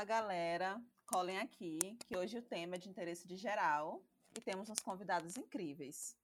Fala 0.00 0.08
galera, 0.08 0.82
colhem 1.04 1.36
aqui 1.36 1.78
que 2.08 2.16
hoje 2.16 2.38
o 2.38 2.42
tema 2.42 2.76
é 2.76 2.78
de 2.78 2.88
interesse 2.88 3.28
de 3.28 3.36
geral 3.36 4.02
e 4.34 4.40
temos 4.40 4.70
uns 4.70 4.80
convidados 4.80 5.36
incríveis. 5.36 6.16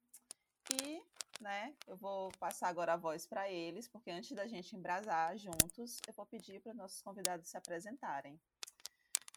E, 0.72 1.02
né, 1.42 1.74
eu 1.86 1.94
vou 1.94 2.32
passar 2.40 2.68
agora 2.68 2.94
a 2.94 2.96
voz 2.96 3.26
para 3.26 3.50
eles, 3.50 3.86
porque 3.86 4.10
antes 4.10 4.32
da 4.32 4.46
gente 4.46 4.74
embrasar 4.74 5.36
juntos, 5.36 6.00
eu 6.08 6.14
vou 6.14 6.24
pedir 6.24 6.58
para 6.62 6.72
nossos 6.72 7.02
convidados 7.02 7.50
se 7.50 7.58
apresentarem. 7.58 8.40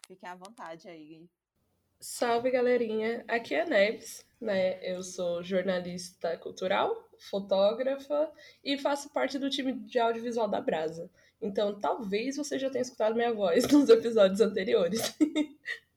Fiquem 0.06 0.26
à 0.26 0.34
vontade 0.34 0.88
aí. 0.88 1.28
Salve 2.00 2.50
galerinha, 2.50 3.22
aqui 3.28 3.54
é 3.54 3.60
a 3.60 3.66
Neves, 3.66 4.24
né? 4.40 4.82
Eu 4.82 5.02
sou 5.02 5.42
jornalista 5.42 6.34
cultural, 6.38 7.10
fotógrafa 7.28 8.32
e 8.64 8.78
faço 8.78 9.10
parte 9.10 9.38
do 9.38 9.50
time 9.50 9.74
de 9.74 9.98
audiovisual 9.98 10.48
da 10.48 10.62
Brasa. 10.62 11.10
Então 11.40 11.78
talvez 11.78 12.36
você 12.36 12.58
já 12.58 12.68
tenha 12.70 12.82
escutado 12.82 13.14
minha 13.14 13.32
voz 13.32 13.66
nos 13.72 13.88
episódios 13.88 14.40
anteriores. 14.40 15.16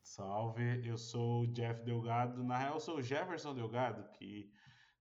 Salve, 0.02 0.88
eu 0.88 0.98
sou 0.98 1.42
o 1.42 1.48
Jeff 1.48 1.84
Delgado. 1.84 2.44
Na 2.44 2.58
real, 2.58 2.76
eu 2.76 2.80
sou 2.80 2.98
o 2.98 3.02
Jefferson 3.02 3.54
Delgado, 3.54 4.08
que 4.12 4.50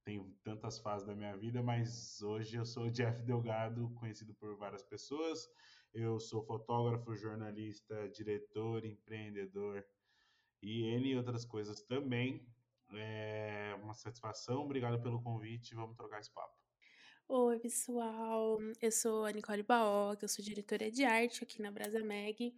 tem 0.05 0.35
tantas 0.43 0.79
fases 0.79 1.07
da 1.07 1.15
minha 1.15 1.37
vida, 1.37 1.63
mas 1.63 2.21
hoje 2.23 2.57
eu 2.57 2.65
sou 2.65 2.85
o 2.85 2.91
Jeff 2.91 3.23
Delgado, 3.23 3.91
conhecido 3.95 4.35
por 4.35 4.57
várias 4.57 4.83
pessoas. 4.83 5.49
Eu 5.93 6.19
sou 6.19 6.43
fotógrafo, 6.43 7.15
jornalista, 7.15 8.09
diretor, 8.09 8.85
empreendedor 8.85 9.85
e 10.63 10.85
N 10.95 11.17
outras 11.17 11.45
coisas 11.45 11.83
também. 11.83 12.47
É 12.95 13.79
uma 13.83 13.95
satisfação, 13.95 14.63
obrigado 14.63 15.01
pelo 15.03 15.23
convite, 15.23 15.75
vamos 15.75 15.97
trocar 15.97 16.21
esse 16.21 16.33
papo. 16.33 16.62
Oi, 17.29 17.59
pessoal, 17.59 18.59
eu 18.81 18.93
sou 18.93 19.25
a 19.25 19.33
Nicole 19.33 19.63
Baoc, 19.63 20.23
eu 20.23 20.29
sou 20.29 20.45
diretora 20.45 20.91
de 20.91 21.05
arte 21.05 21.43
aqui 21.43 21.63
na 21.63 21.71
Brasa 21.71 22.05
Mag, 22.05 22.55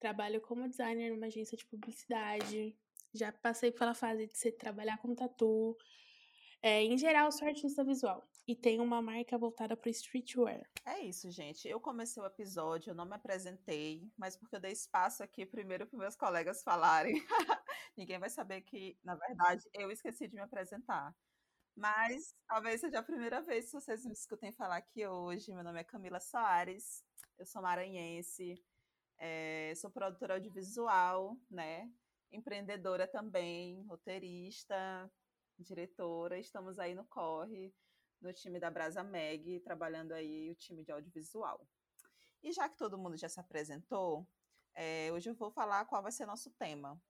trabalho 0.00 0.40
como 0.40 0.68
designer 0.68 1.10
numa 1.10 1.26
agência 1.26 1.56
de 1.56 1.66
publicidade, 1.66 2.74
já 3.12 3.30
passei 3.32 3.70
pela 3.70 3.94
fase 3.94 4.26
de 4.26 4.36
ser, 4.36 4.52
trabalhar 4.52 4.98
com 4.98 5.14
tatu, 5.14 5.76
é, 6.62 6.82
em 6.82 6.96
geral, 6.96 7.30
sou 7.30 7.46
artista 7.46 7.84
visual 7.84 8.26
e 8.48 8.56
tenho 8.56 8.82
uma 8.82 9.02
marca 9.02 9.36
voltada 9.36 9.76
para 9.76 9.90
streetwear. 9.90 10.66
É 10.86 11.00
isso, 11.00 11.30
gente. 11.30 11.68
Eu 11.68 11.78
comecei 11.80 12.22
o 12.22 12.26
episódio, 12.26 12.90
eu 12.90 12.94
não 12.94 13.04
me 13.04 13.14
apresentei, 13.14 14.10
mas 14.16 14.36
porque 14.36 14.56
eu 14.56 14.60
dei 14.60 14.72
espaço 14.72 15.22
aqui 15.22 15.44
primeiro 15.44 15.86
para 15.86 15.98
meus 15.98 16.16
colegas 16.16 16.62
falarem. 16.62 17.14
Ninguém 17.96 18.18
vai 18.18 18.30
saber 18.30 18.62
que, 18.62 18.98
na 19.04 19.14
verdade, 19.14 19.68
eu 19.74 19.90
esqueci 19.90 20.26
de 20.26 20.34
me 20.34 20.40
apresentar. 20.40 21.14
Mas 21.76 22.34
talvez 22.46 22.80
seja 22.80 23.00
a 23.00 23.02
primeira 23.02 23.42
vez 23.42 23.66
que 23.66 23.72
vocês 23.72 24.04
me 24.04 24.12
escutem 24.12 24.52
falar 24.52 24.76
aqui 24.76 25.06
hoje. 25.06 25.52
Meu 25.52 25.64
nome 25.64 25.80
é 25.80 25.84
Camila 25.84 26.20
Soares, 26.20 27.04
eu 27.36 27.44
sou 27.44 27.60
maranhense, 27.60 28.64
é, 29.18 29.72
sou 29.74 29.90
produtora 29.90 30.34
audiovisual, 30.34 31.36
né? 31.50 31.90
Empreendedora 32.30 33.08
também, 33.08 33.82
roteirista, 33.86 35.10
diretora, 35.58 36.38
estamos 36.38 36.78
aí 36.78 36.94
no 36.94 37.04
Corre, 37.06 37.74
no 38.20 38.32
time 38.32 38.60
da 38.60 38.70
Brasa 38.70 39.02
Meg, 39.02 39.60
trabalhando 39.60 40.12
aí 40.12 40.50
o 40.50 40.54
time 40.54 40.84
de 40.84 40.92
audiovisual. 40.92 41.66
E 42.40 42.52
já 42.52 42.68
que 42.68 42.76
todo 42.76 42.98
mundo 42.98 43.16
já 43.16 43.28
se 43.28 43.40
apresentou, 43.40 44.28
é, 44.74 45.10
hoje 45.12 45.28
eu 45.28 45.34
vou 45.34 45.50
falar 45.50 45.84
qual 45.86 46.02
vai 46.02 46.12
ser 46.12 46.24
nosso 46.24 46.50
tema. 46.52 47.00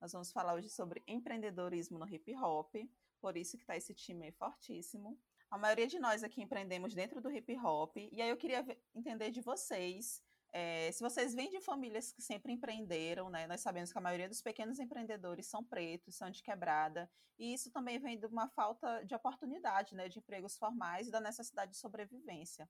Nós 0.00 0.10
vamos 0.10 0.32
falar 0.32 0.54
hoje 0.54 0.68
sobre 0.68 1.04
empreendedorismo 1.06 1.98
no 1.98 2.08
hip 2.08 2.34
hop, 2.36 2.74
por 3.22 3.36
isso 3.36 3.56
que 3.56 3.62
está 3.62 3.76
esse 3.76 3.94
time 3.94 4.26
aí 4.26 4.32
fortíssimo. 4.32 5.18
A 5.50 5.56
maioria 5.56 5.86
de 5.86 5.98
nós 5.98 6.22
aqui 6.24 6.42
empreendemos 6.42 6.92
dentro 6.94 7.20
do 7.20 7.30
hip 7.30 7.56
hop, 7.58 7.96
e 7.96 8.20
aí 8.20 8.28
eu 8.28 8.36
queria 8.36 8.66
entender 8.94 9.30
de 9.30 9.40
vocês 9.40 10.22
é, 10.52 10.92
se 10.92 11.02
vocês 11.02 11.34
vêm 11.34 11.48
de 11.48 11.60
famílias 11.62 12.12
que 12.12 12.20
sempre 12.20 12.52
empreenderam, 12.52 13.30
né, 13.30 13.46
nós 13.46 13.62
sabemos 13.62 13.90
que 13.90 13.96
a 13.96 14.02
maioria 14.02 14.28
dos 14.28 14.42
pequenos 14.42 14.78
empreendedores 14.78 15.46
são 15.46 15.64
pretos, 15.64 16.14
são 16.14 16.30
de 16.30 16.42
quebrada, 16.42 17.10
e 17.38 17.54
isso 17.54 17.70
também 17.70 17.98
vem 17.98 18.18
de 18.18 18.26
uma 18.26 18.48
falta 18.50 19.02
de 19.02 19.14
oportunidade, 19.14 19.94
né, 19.94 20.10
de 20.10 20.18
empregos 20.18 20.58
formais 20.58 21.08
e 21.08 21.10
da 21.10 21.20
necessidade 21.20 21.72
de 21.72 21.78
sobrevivência. 21.78 22.68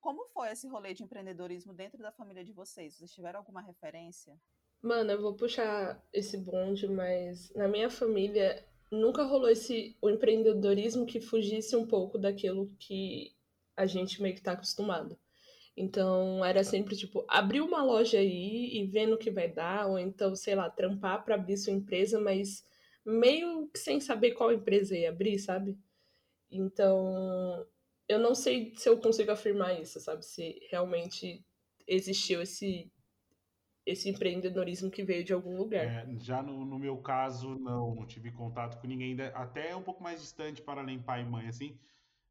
Como 0.00 0.26
foi 0.30 0.50
esse 0.50 0.66
rolê 0.66 0.92
de 0.92 1.04
empreendedorismo 1.04 1.72
dentro 1.72 1.98
da 1.98 2.10
família 2.10 2.44
de 2.44 2.52
vocês? 2.52 2.96
Vocês 2.96 3.12
tiveram 3.12 3.38
alguma 3.38 3.60
referência? 3.60 4.36
Mano, 4.82 5.12
eu 5.12 5.20
vou 5.20 5.36
puxar 5.36 6.02
esse 6.12 6.38
bonde, 6.38 6.88
mas 6.88 7.52
na 7.54 7.68
minha 7.68 7.90
família 7.90 8.66
nunca 8.90 9.22
rolou 9.22 9.48
esse 9.48 9.96
o 10.00 10.10
empreendedorismo 10.10 11.06
que 11.06 11.20
fugisse 11.20 11.76
um 11.76 11.86
pouco 11.86 12.18
daquilo 12.18 12.70
que 12.78 13.34
a 13.76 13.86
gente 13.86 14.20
meio 14.20 14.34
que 14.34 14.42
tá 14.42 14.52
acostumado. 14.52 15.18
Então 15.76 16.44
era 16.44 16.64
sempre 16.64 16.96
tipo, 16.96 17.24
abrir 17.28 17.60
uma 17.60 17.82
loja 17.82 18.18
aí 18.18 18.76
e 18.76 18.86
vendo 18.86 19.14
o 19.14 19.18
que 19.18 19.30
vai 19.30 19.48
dar, 19.48 19.86
ou 19.86 19.98
então, 19.98 20.34
sei 20.34 20.54
lá, 20.54 20.68
trampar 20.68 21.24
para 21.24 21.36
abrir 21.36 21.56
sua 21.56 21.72
empresa, 21.72 22.20
mas 22.20 22.64
meio 23.04 23.68
que 23.68 23.78
sem 23.78 24.00
saber 24.00 24.32
qual 24.32 24.52
empresa 24.52 24.96
ia 24.96 25.08
abrir, 25.08 25.38
sabe? 25.38 25.78
Então, 26.50 27.66
eu 28.08 28.18
não 28.18 28.34
sei 28.34 28.74
se 28.76 28.88
eu 28.88 28.98
consigo 28.98 29.30
afirmar 29.30 29.80
isso, 29.80 30.00
sabe? 30.00 30.24
Se 30.24 30.60
realmente 30.70 31.44
existiu 31.86 32.42
esse 32.42 32.90
esse 33.90 34.08
empreendedorismo 34.08 34.90
que 34.90 35.02
veio 35.02 35.24
de 35.24 35.32
algum 35.32 35.56
lugar. 35.56 35.84
É, 35.84 36.06
já 36.18 36.42
no, 36.42 36.64
no, 36.64 36.78
meu 36.78 36.96
caso, 36.98 37.58
não, 37.58 37.94
não 37.94 38.06
tive 38.06 38.30
contato 38.30 38.80
com 38.80 38.86
ninguém, 38.86 39.16
até 39.34 39.74
um 39.74 39.82
pouco 39.82 40.02
mais 40.02 40.20
distante 40.20 40.62
para 40.62 40.80
além 40.80 41.02
pai 41.02 41.22
e 41.22 41.24
mãe, 41.24 41.48
assim. 41.48 41.76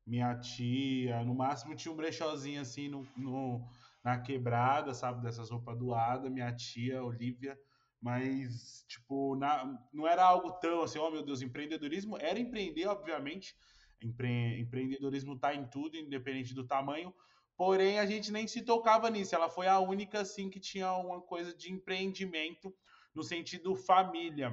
Minha 0.06 0.36
tia, 0.36 1.24
no 1.24 1.36
máximo 1.36 1.76
tinha 1.76 1.92
um 1.92 1.98
brechózinho 1.98 2.62
assim 2.62 2.88
no, 2.88 3.06
no 3.16 3.68
na 4.04 4.18
quebrada, 4.18 4.94
sabe, 4.94 5.22
dessas 5.22 5.50
roupas 5.50 5.78
doadas, 5.78 6.32
minha 6.32 6.52
tia, 6.54 7.04
Olivia, 7.04 7.60
mas, 8.02 8.86
tipo, 8.88 9.36
na, 9.36 9.78
não 9.94 10.08
era 10.08 10.24
algo 10.24 10.52
tão 10.54 10.82
assim, 10.82 10.98
oh 10.98 11.12
meu 11.12 11.22
Deus, 11.22 11.42
empreendedorismo? 11.42 12.18
Era 12.18 12.40
empreender, 12.40 12.88
obviamente, 12.88 13.56
empre, 14.02 14.60
empreendedorismo 14.60 15.38
tá 15.38 15.54
em 15.54 15.66
tudo, 15.66 15.98
independente 15.98 16.54
do 16.54 16.66
tamanho, 16.66 17.14
porém 17.60 18.00
a 18.00 18.06
gente 18.06 18.32
nem 18.32 18.48
se 18.48 18.62
tocava 18.62 19.10
nisso, 19.10 19.36
ela 19.36 19.50
foi 19.50 19.68
a 19.68 19.80
única, 19.80 20.22
assim, 20.22 20.50
que 20.50 20.62
tinha 20.62 20.94
uma 20.94 21.20
coisa 21.20 21.54
de 21.54 21.70
empreendimento 21.70 22.74
no 23.14 23.22
sentido 23.22 23.76
família. 23.76 24.50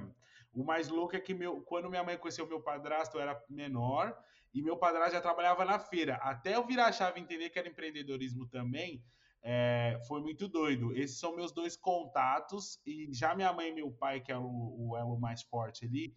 O 0.53 0.65
mais 0.65 0.89
louco 0.89 1.15
é 1.15 1.21
que 1.21 1.33
meu, 1.33 1.63
quando 1.63 1.89
minha 1.89 2.03
mãe 2.03 2.19
conheceu 2.19 2.49
meu 2.49 2.61
padrasto, 2.61 3.17
eu 3.17 3.21
era 3.21 3.41
menor, 3.49 4.13
e 4.53 4.61
meu 4.61 4.77
padrasto 4.77 5.13
já 5.13 5.21
trabalhava 5.21 5.65
na 5.65 5.79
feira. 5.79 6.17
Até 6.17 6.57
eu 6.57 6.67
virar 6.67 6.87
a 6.87 6.93
chave 6.93 7.21
e 7.21 7.23
entender 7.23 7.49
que 7.49 7.61
era 7.61 7.69
empreendedorismo 7.69 8.45
também, 8.49 9.01
é, 9.41 10.01
foi 10.09 10.21
muito 10.21 10.49
doido. 10.49 10.93
Esses 10.93 11.21
são 11.21 11.37
meus 11.37 11.53
dois 11.53 11.77
contatos, 11.77 12.81
e 12.85 13.15
já 13.15 13.37
minha 13.37 13.53
mãe 13.53 13.69
e 13.69 13.73
meu 13.73 13.93
pai, 13.93 14.21
que 14.21 14.33
é 14.33 14.37
o, 14.37 14.75
o 14.77 14.97
elo 14.97 15.17
mais 15.17 15.43
forte 15.43 15.85
ali, 15.85 16.13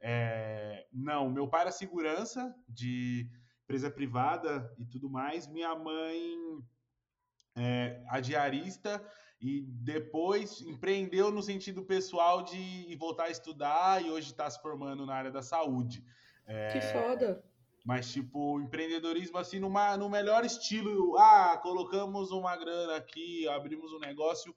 é, 0.00 0.86
não, 0.90 1.28
meu 1.28 1.46
pai 1.46 1.60
era 1.60 1.70
segurança 1.70 2.56
de 2.66 3.28
empresa 3.70 3.88
privada 3.88 4.74
e 4.76 4.84
tudo 4.84 5.08
mais, 5.08 5.46
minha 5.46 5.72
mãe 5.76 6.36
é, 7.56 8.02
a 8.08 8.18
diarista 8.18 9.00
e 9.40 9.62
depois 9.62 10.60
empreendeu 10.62 11.30
no 11.30 11.40
sentido 11.40 11.84
pessoal 11.84 12.42
de 12.42 12.96
voltar 12.98 13.26
a 13.26 13.30
estudar 13.30 14.04
e 14.04 14.10
hoje 14.10 14.32
está 14.32 14.50
se 14.50 14.60
formando 14.60 15.06
na 15.06 15.14
área 15.14 15.30
da 15.30 15.40
saúde. 15.40 16.04
É, 16.44 16.72
que 16.72 16.80
foda! 16.80 17.44
Mas, 17.84 18.12
tipo, 18.12 18.60
empreendedorismo 18.60 19.38
assim, 19.38 19.60
numa, 19.60 19.96
no 19.96 20.10
melhor 20.10 20.44
estilo. 20.44 21.16
Ah, 21.16 21.56
colocamos 21.62 22.32
uma 22.32 22.56
grana 22.56 22.96
aqui, 22.96 23.48
abrimos 23.48 23.92
um 23.92 24.00
negócio. 24.00 24.54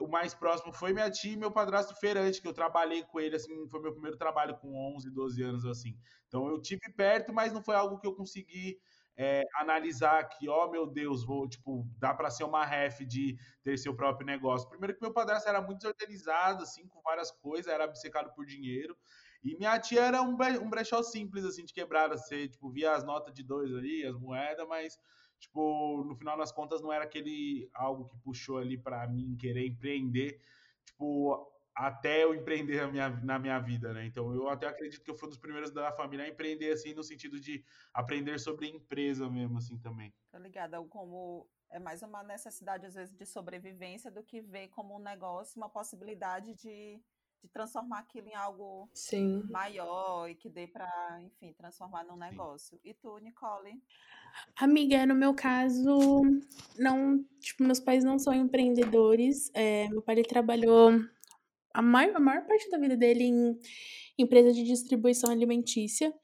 O 0.00 0.08
mais 0.08 0.34
próximo 0.34 0.72
foi 0.72 0.92
minha 0.92 1.10
tia 1.10 1.32
e 1.32 1.36
meu 1.36 1.50
padrasto 1.50 1.94
feirante, 1.94 2.40
que 2.40 2.48
eu 2.48 2.52
trabalhei 2.52 3.04
com 3.04 3.20
ele, 3.20 3.36
assim, 3.36 3.68
foi 3.68 3.80
meu 3.80 3.92
primeiro 3.92 4.16
trabalho 4.16 4.56
com 4.58 4.74
11, 4.96 5.10
12 5.10 5.42
anos, 5.42 5.64
assim. 5.64 5.96
Então, 6.26 6.48
eu 6.48 6.60
tive 6.60 6.92
perto, 6.96 7.32
mas 7.32 7.52
não 7.52 7.62
foi 7.62 7.74
algo 7.74 7.98
que 7.98 8.06
eu 8.06 8.14
consegui 8.14 8.78
é, 9.16 9.42
analisar 9.56 10.24
que, 10.24 10.48
ó, 10.48 10.66
oh, 10.66 10.70
meu 10.70 10.86
Deus, 10.86 11.24
vou, 11.24 11.48
tipo, 11.48 11.86
dá 11.98 12.14
para 12.14 12.30
ser 12.30 12.44
uma 12.44 12.64
ref 12.64 13.00
de 13.04 13.36
ter 13.62 13.78
seu 13.78 13.94
próprio 13.94 14.26
negócio. 14.26 14.68
Primeiro 14.68 14.94
que 14.94 15.02
meu 15.02 15.12
padrasto 15.12 15.48
era 15.48 15.60
muito 15.60 15.78
desorganizado, 15.78 16.62
assim, 16.62 16.86
com 16.86 17.00
várias 17.02 17.30
coisas, 17.30 17.72
era 17.72 17.84
obcecado 17.84 18.32
por 18.34 18.46
dinheiro. 18.46 18.96
E 19.44 19.56
minha 19.56 19.78
tia 19.78 20.02
era 20.02 20.22
um, 20.22 20.36
um 20.62 20.70
brechó 20.70 21.02
simples, 21.02 21.44
assim, 21.44 21.64
de 21.64 21.72
quebrada. 21.72 22.16
Você, 22.16 22.48
tipo, 22.48 22.70
via 22.70 22.92
as 22.92 23.04
notas 23.04 23.34
de 23.34 23.42
dois 23.42 23.74
ali, 23.74 24.04
as 24.04 24.16
moedas, 24.16 24.66
mas, 24.66 24.98
tipo, 25.42 26.04
no 26.04 26.14
final 26.14 26.38
das 26.38 26.52
contas 26.52 26.80
não 26.80 26.92
era 26.92 27.04
aquele 27.04 27.68
algo 27.74 28.04
que 28.06 28.16
puxou 28.18 28.58
ali 28.58 28.78
para 28.78 29.06
mim 29.08 29.36
querer 29.36 29.66
empreender, 29.66 30.40
tipo, 30.84 31.50
até 31.74 32.22
eu 32.22 32.34
empreender 32.34 32.86
minha, 32.92 33.10
na 33.10 33.38
minha 33.38 33.58
vida, 33.58 33.92
né? 33.92 34.06
Então, 34.06 34.32
eu 34.32 34.48
até 34.48 34.68
acredito 34.68 35.02
que 35.02 35.10
eu 35.10 35.16
fui 35.16 35.26
um 35.26 35.30
dos 35.30 35.38
primeiros 35.38 35.72
da 35.72 35.90
família 35.90 36.24
a 36.24 36.28
empreender, 36.28 36.70
assim, 36.70 36.94
no 36.94 37.02
sentido 37.02 37.40
de 37.40 37.64
aprender 37.92 38.38
sobre 38.38 38.68
empresa 38.68 39.28
mesmo, 39.28 39.58
assim, 39.58 39.76
também. 39.78 40.14
Tá 40.30 40.38
ligado? 40.38 40.76
É 40.76 40.84
como 40.88 41.48
é 41.70 41.78
mais 41.78 42.02
uma 42.02 42.22
necessidade, 42.22 42.86
às 42.86 42.94
vezes, 42.94 43.12
de 43.12 43.26
sobrevivência 43.26 44.10
do 44.10 44.22
que 44.22 44.40
ver 44.40 44.68
como 44.68 44.94
um 44.94 45.02
negócio, 45.02 45.56
uma 45.56 45.68
possibilidade 45.68 46.54
de 46.54 47.02
de 47.42 47.48
transformar 47.48 47.98
aquilo 47.98 48.28
em 48.28 48.34
algo 48.34 48.88
Sim. 48.94 49.42
maior 49.50 50.28
e 50.28 50.34
que 50.34 50.48
dê 50.48 50.66
para, 50.66 50.88
enfim, 51.22 51.52
transformar 51.54 52.04
num 52.04 52.16
negócio. 52.16 52.78
E 52.84 52.94
tu, 52.94 53.18
Nicole? 53.18 53.82
Amiga, 54.56 55.04
no 55.04 55.14
meu 55.14 55.34
caso, 55.34 56.22
não, 56.78 57.22
tipo, 57.40 57.64
meus 57.64 57.80
pais 57.80 58.04
não 58.04 58.18
são 58.18 58.32
empreendedores. 58.32 59.50
É, 59.54 59.88
meu 59.88 60.00
pai 60.00 60.14
ele 60.14 60.24
trabalhou 60.24 60.92
a 61.74 61.82
maior, 61.82 62.16
a 62.16 62.20
maior 62.20 62.46
parte 62.46 62.70
da 62.70 62.78
vida 62.78 62.96
dele 62.96 63.24
em 63.24 63.60
empresa 64.16 64.52
de 64.52 64.62
distribuição 64.62 65.30
alimentícia. 65.30 66.14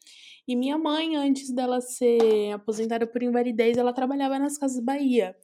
E 0.46 0.56
minha 0.56 0.78
mãe, 0.78 1.16
antes 1.16 1.52
dela 1.52 1.80
ser 1.80 2.52
aposentada 2.52 3.06
por 3.06 3.22
invalidez, 3.22 3.76
ela 3.76 3.92
trabalhava 3.92 4.38
nas 4.38 4.56
Casas 4.56 4.82
Bahia. 4.82 5.36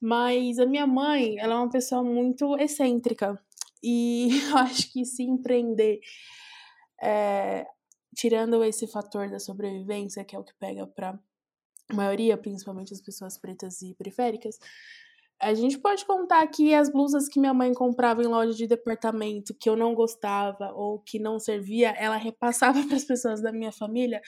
Mas 0.00 0.58
a 0.58 0.66
minha 0.66 0.86
mãe, 0.86 1.38
ela 1.38 1.54
é 1.54 1.56
uma 1.56 1.70
pessoa 1.70 2.02
muito 2.02 2.56
excêntrica. 2.58 3.40
E 3.82 4.28
eu 4.50 4.56
acho 4.58 4.92
que 4.92 5.04
se 5.04 5.22
empreender, 5.22 6.00
é, 7.02 7.66
tirando 8.14 8.62
esse 8.64 8.86
fator 8.86 9.30
da 9.30 9.38
sobrevivência, 9.38 10.24
que 10.24 10.34
é 10.34 10.38
o 10.38 10.44
que 10.44 10.54
pega 10.58 10.86
para 10.86 11.18
a 11.90 11.94
maioria, 11.94 12.36
principalmente 12.36 12.92
as 12.92 13.00
pessoas 13.00 13.38
pretas 13.38 13.82
e 13.82 13.94
periféricas, 13.94 14.58
a 15.40 15.52
gente 15.52 15.78
pode 15.78 16.04
contar 16.06 16.42
aqui 16.42 16.74
as 16.74 16.90
blusas 16.90 17.28
que 17.28 17.38
minha 17.38 17.52
mãe 17.52 17.72
comprava 17.74 18.22
em 18.22 18.26
loja 18.26 18.54
de 18.54 18.66
departamento 18.66 19.54
que 19.54 19.68
eu 19.68 19.76
não 19.76 19.94
gostava 19.94 20.72
ou 20.72 21.00
que 21.00 21.18
não 21.18 21.38
servia, 21.38 21.90
ela 21.90 22.16
repassava 22.16 22.82
para 22.86 22.96
as 22.96 23.04
pessoas 23.04 23.42
da 23.42 23.52
minha 23.52 23.72
família 23.72 24.20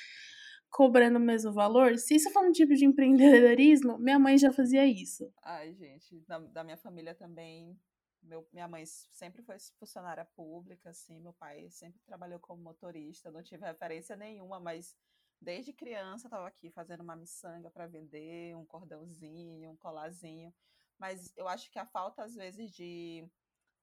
cobrando 0.71 1.19
o 1.19 1.23
mesmo 1.23 1.53
valor. 1.53 1.97
Se 1.97 2.15
isso 2.15 2.31
for 2.31 2.47
um 2.47 2.53
tipo 2.53 2.75
de 2.75 2.85
empreendedorismo, 2.87 3.99
minha 3.99 4.19
mãe 4.19 4.37
já 4.37 4.53
fazia 4.53 4.87
isso. 4.87 5.31
Ai, 5.43 5.73
gente, 5.75 6.23
da, 6.27 6.39
da 6.39 6.65
minha 6.65 6.77
família 6.77 7.15
também. 7.15 7.75
Meu, 8.23 8.47
minha 8.53 8.69
mãe 8.69 8.85
sempre 8.87 9.43
foi 9.43 9.57
funcionária 9.79 10.25
pública, 10.25 10.91
assim, 10.91 11.21
meu 11.21 11.33
pai 11.33 11.71
sempre 11.71 12.01
trabalhou 12.03 12.39
como 12.41 12.63
motorista, 12.63 13.31
não 13.31 13.43
tive 13.43 13.65
referência 13.65 14.17
nenhuma, 14.17 14.61
mas 14.61 14.97
desde 15.41 15.73
criança 15.73 16.27
estava 16.27 16.47
aqui 16.47 16.71
fazendo 16.71 17.01
uma 17.01 17.17
miçanga 17.17 17.71
para 17.71 17.87
vender, 17.87 18.55
um 18.57 18.67
cordãozinho, 18.67 19.71
um 19.71 19.77
colazinho 19.77 20.53
mas 20.99 21.33
eu 21.37 21.47
acho 21.47 21.71
que 21.71 21.79
a 21.79 21.87
falta, 21.87 22.25
às 22.25 22.35
vezes, 22.35 22.73
de 22.73 23.27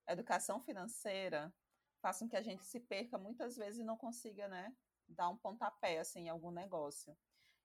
educação 0.07 0.59
financeira 0.59 1.53
faz 2.01 2.19
com 2.19 2.27
que 2.27 2.35
a 2.35 2.41
gente 2.41 2.63
se 2.65 2.79
perca 2.79 3.17
muitas 3.17 3.55
vezes 3.55 3.79
e 3.79 3.83
não 3.83 3.97
consiga, 3.97 4.47
né, 4.47 4.75
dar 5.07 5.29
um 5.29 5.37
pontapé, 5.37 5.99
assim, 5.99 6.23
em 6.25 6.29
algum 6.29 6.51
negócio. 6.51 7.17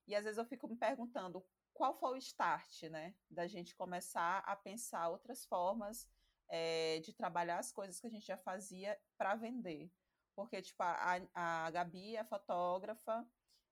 E 0.06 0.14
às 0.14 0.24
vezes 0.24 0.38
eu 0.38 0.44
fico 0.44 0.68
me 0.68 0.76
perguntando 0.76 1.44
qual 1.74 1.94
foi 1.98 2.12
o 2.12 2.16
start, 2.16 2.84
né, 2.84 3.14
da 3.28 3.46
gente 3.46 3.74
começar 3.74 4.38
a 4.38 4.54
pensar 4.54 5.08
outras 5.08 5.44
formas 5.44 6.08
é, 6.50 7.00
de 7.00 7.14
trabalhar 7.14 7.58
as 7.58 7.72
coisas 7.72 7.98
que 7.98 8.06
a 8.06 8.10
gente 8.10 8.26
já 8.26 8.36
fazia 8.36 8.98
para 9.16 9.34
vender. 9.34 9.90
Porque, 10.34 10.60
tipo, 10.60 10.82
a, 10.82 11.20
a 11.34 11.70
Gabi 11.70 12.16
é 12.16 12.24
fotógrafa, 12.24 13.26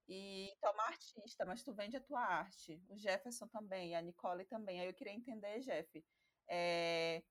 e 0.09 0.57
tu 0.59 0.67
é 0.67 0.71
uma 0.71 0.85
artista, 0.85 1.45
mas 1.45 1.63
tu 1.63 1.75
vende 1.75 1.97
a 1.97 2.01
tua 2.01 2.21
arte. 2.21 2.83
O 2.89 2.97
Jefferson 2.97 3.47
também, 3.49 3.95
a 3.95 4.01
Nicole 4.01 4.47
também. 4.47 4.81
Aí 4.81 4.87
eu 4.87 4.95
queria 4.95 5.13
entender, 5.13 5.61
Jeff, 5.61 6.03
é, 6.49 7.23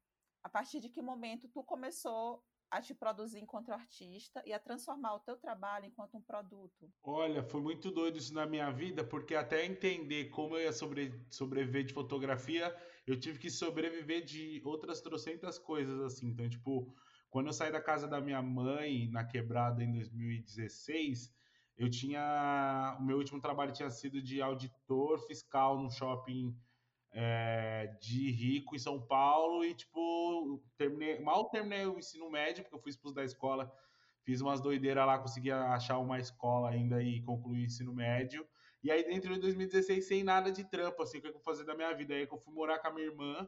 a 0.43 0.49
partir 0.49 0.79
de 0.79 0.87
que 0.87 1.01
momento 1.01 1.49
tu 1.49 1.63
começou 1.63 2.45
a 2.69 2.81
te 2.81 2.93
produzir 2.93 3.39
enquanto 3.39 3.71
artista 3.71 4.43
e 4.45 4.53
a 4.53 4.59
transformar 4.59 5.15
o 5.15 5.19
teu 5.19 5.37
trabalho 5.37 5.85
enquanto 5.85 6.17
um 6.17 6.21
produto? 6.21 6.91
Olha, 7.03 7.43
foi 7.43 7.61
muito 7.61 7.91
doido 7.91 8.17
isso 8.17 8.33
na 8.33 8.45
minha 8.45 8.69
vida, 8.71 9.03
porque 9.03 9.35
até 9.35 9.65
entender 9.65 10.25
como 10.29 10.55
eu 10.55 10.63
ia 10.63 10.73
sobre, 10.73 11.25
sobreviver 11.29 11.85
de 11.85 11.93
fotografia, 11.93 12.75
eu 13.05 13.19
tive 13.19 13.39
que 13.39 13.49
sobreviver 13.49 14.23
de 14.25 14.61
outras 14.65 15.01
trocentas 15.01 15.57
coisas, 15.57 15.99
assim. 16.01 16.27
Então, 16.27 16.49
tipo, 16.49 16.93
quando 17.29 17.47
eu 17.47 17.53
saí 17.53 17.71
da 17.71 17.81
casa 17.81 18.07
da 18.07 18.19
minha 18.19 18.41
mãe, 18.41 19.09
na 19.09 19.23
quebrada, 19.23 19.83
em 19.83 19.93
2016 19.93 21.35
eu 21.77 21.89
tinha. 21.89 22.97
O 22.99 23.03
meu 23.03 23.17
último 23.17 23.39
trabalho 23.39 23.71
tinha 23.71 23.89
sido 23.89 24.21
de 24.21 24.41
auditor 24.41 25.19
fiscal 25.27 25.79
no 25.81 25.91
shopping 25.91 26.57
é, 27.11 27.87
de 27.99 28.31
Rico, 28.31 28.75
em 28.75 28.79
São 28.79 29.01
Paulo, 29.01 29.63
e, 29.63 29.73
tipo, 29.73 30.61
terminei, 30.77 31.19
mal 31.19 31.49
terminei 31.49 31.85
o 31.85 31.97
ensino 31.97 32.29
médio, 32.29 32.63
porque 32.63 32.75
eu 32.75 32.81
fui 32.81 32.89
expulso 32.89 33.15
da 33.15 33.23
escola, 33.23 33.71
fiz 34.23 34.41
umas 34.41 34.61
doideiras 34.61 35.05
lá, 35.05 35.17
consegui 35.17 35.51
achar 35.51 35.97
uma 35.99 36.19
escola 36.19 36.69
ainda 36.69 37.01
e 37.01 37.21
concluir 37.21 37.61
o 37.61 37.65
ensino 37.65 37.93
médio. 37.93 38.47
E 38.83 38.91
aí, 38.91 39.03
dentro 39.03 39.33
de 39.33 39.39
2016, 39.39 40.07
sem 40.07 40.23
nada 40.23 40.51
de 40.51 40.63
trampo, 40.63 41.01
assim, 41.01 41.17
o 41.17 41.21
que 41.21 41.27
eu 41.27 41.33
vou 41.33 41.41
fazer 41.41 41.63
da 41.63 41.75
minha 41.75 41.93
vida? 41.93 42.13
Aí 42.13 42.27
que 42.27 42.33
eu 42.33 42.39
fui 42.39 42.53
morar 42.53 42.79
com 42.79 42.87
a 42.87 42.93
minha 42.93 43.07
irmã 43.07 43.47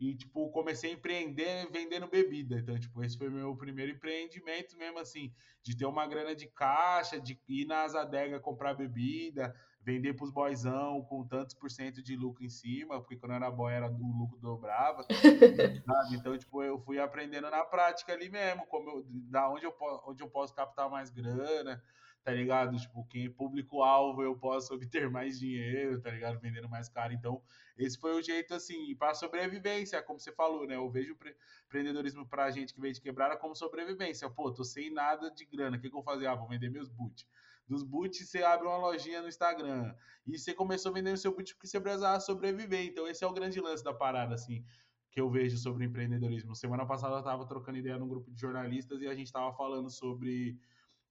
e, 0.00 0.14
tipo, 0.14 0.50
comecei 0.50 0.90
a 0.90 0.94
empreender 0.94 1.70
vendendo 1.70 2.08
bebida. 2.08 2.58
Então, 2.58 2.78
tipo, 2.80 3.04
esse 3.04 3.18
foi 3.18 3.28
meu 3.28 3.54
primeiro 3.54 3.92
empreendimento 3.92 4.74
mesmo, 4.78 4.98
assim, 4.98 5.30
de 5.62 5.76
ter 5.76 5.84
uma 5.84 6.06
grana 6.06 6.34
de 6.34 6.46
caixa, 6.46 7.20
de 7.20 7.38
ir 7.46 7.66
nas 7.66 7.94
adegas 7.94 8.40
comprar 8.40 8.72
bebida, 8.72 9.54
vender 9.82 10.14
pros 10.14 10.30
boyzão 10.30 11.02
com 11.02 11.26
tantos 11.26 11.54
por 11.54 11.70
cento 11.70 12.02
de 12.02 12.16
lucro 12.16 12.42
em 12.42 12.48
cima, 12.48 12.98
porque 12.98 13.16
quando 13.16 13.34
era 13.34 13.50
boy 13.50 13.70
era 13.70 13.90
do 13.90 14.02
lucro 14.02 14.38
dobrava, 14.38 15.02
sabe? 15.84 16.16
Então, 16.16 16.36
tipo, 16.38 16.62
eu 16.62 16.78
fui 16.78 16.98
aprendendo 16.98 17.50
na 17.50 17.62
prática 17.62 18.14
ali 18.14 18.30
mesmo, 18.30 18.66
como 18.68 18.88
eu, 18.88 19.04
da 19.06 19.50
onde 19.50 19.66
eu, 19.66 19.74
onde 20.06 20.22
eu 20.22 20.30
posso 20.30 20.54
captar 20.54 20.88
mais 20.88 21.10
grana, 21.10 21.82
tá 22.22 22.32
ligado? 22.32 22.76
Tipo, 22.76 23.04
quem 23.06 23.26
é 23.26 23.28
público-alvo 23.30 24.22
eu 24.22 24.36
posso 24.36 24.74
obter 24.74 25.10
mais 25.10 25.38
dinheiro, 25.38 26.00
tá 26.00 26.10
ligado? 26.10 26.38
Vendendo 26.38 26.68
mais 26.68 26.88
caro. 26.88 27.12
Então, 27.12 27.42
esse 27.76 27.98
foi 27.98 28.12
o 28.12 28.22
jeito, 28.22 28.54
assim, 28.54 28.94
para 28.96 29.14
sobrevivência, 29.14 30.02
como 30.02 30.20
você 30.20 30.32
falou, 30.32 30.66
né? 30.66 30.76
Eu 30.76 30.90
vejo 30.90 31.14
o 31.14 31.18
empreendedorismo 31.66 32.26
pra 32.26 32.50
gente 32.50 32.74
que 32.74 32.80
veio 32.80 32.94
de 32.94 33.00
quebrada 33.00 33.36
como 33.36 33.54
sobrevivência. 33.54 34.28
Pô, 34.28 34.52
tô 34.52 34.64
sem 34.64 34.92
nada 34.92 35.30
de 35.30 35.44
grana, 35.44 35.76
o 35.76 35.80
que, 35.80 35.88
que 35.88 35.96
eu 35.96 36.02
vou 36.02 36.12
fazer? 36.12 36.26
Ah, 36.26 36.34
vou 36.34 36.48
vender 36.48 36.70
meus 36.70 36.88
boots. 36.88 37.26
Dos 37.66 37.82
boots, 37.82 38.28
você 38.28 38.42
abre 38.42 38.66
uma 38.66 38.76
lojinha 38.76 39.22
no 39.22 39.28
Instagram. 39.28 39.94
E 40.26 40.36
você 40.36 40.52
começou 40.52 40.92
vendendo 40.92 41.16
seu 41.16 41.34
boot 41.34 41.54
porque 41.54 41.68
você 41.68 41.80
precisava 41.80 42.18
sobreviver. 42.18 42.84
Então, 42.84 43.06
esse 43.06 43.22
é 43.22 43.26
o 43.26 43.32
grande 43.32 43.60
lance 43.60 43.84
da 43.84 43.94
parada, 43.94 44.34
assim 44.34 44.64
que 45.10 45.20
eu 45.20 45.28
vejo 45.28 45.56
sobre 45.58 45.84
empreendedorismo. 45.84 46.54
Semana 46.54 46.86
passada 46.86 47.16
eu 47.16 47.18
estava 47.18 47.44
trocando 47.44 47.78
ideia 47.78 47.98
num 47.98 48.08
grupo 48.08 48.30
de 48.30 48.40
jornalistas 48.40 49.02
e 49.02 49.08
a 49.08 49.14
gente 49.14 49.26
estava 49.26 49.52
falando 49.52 49.90
sobre 49.90 50.56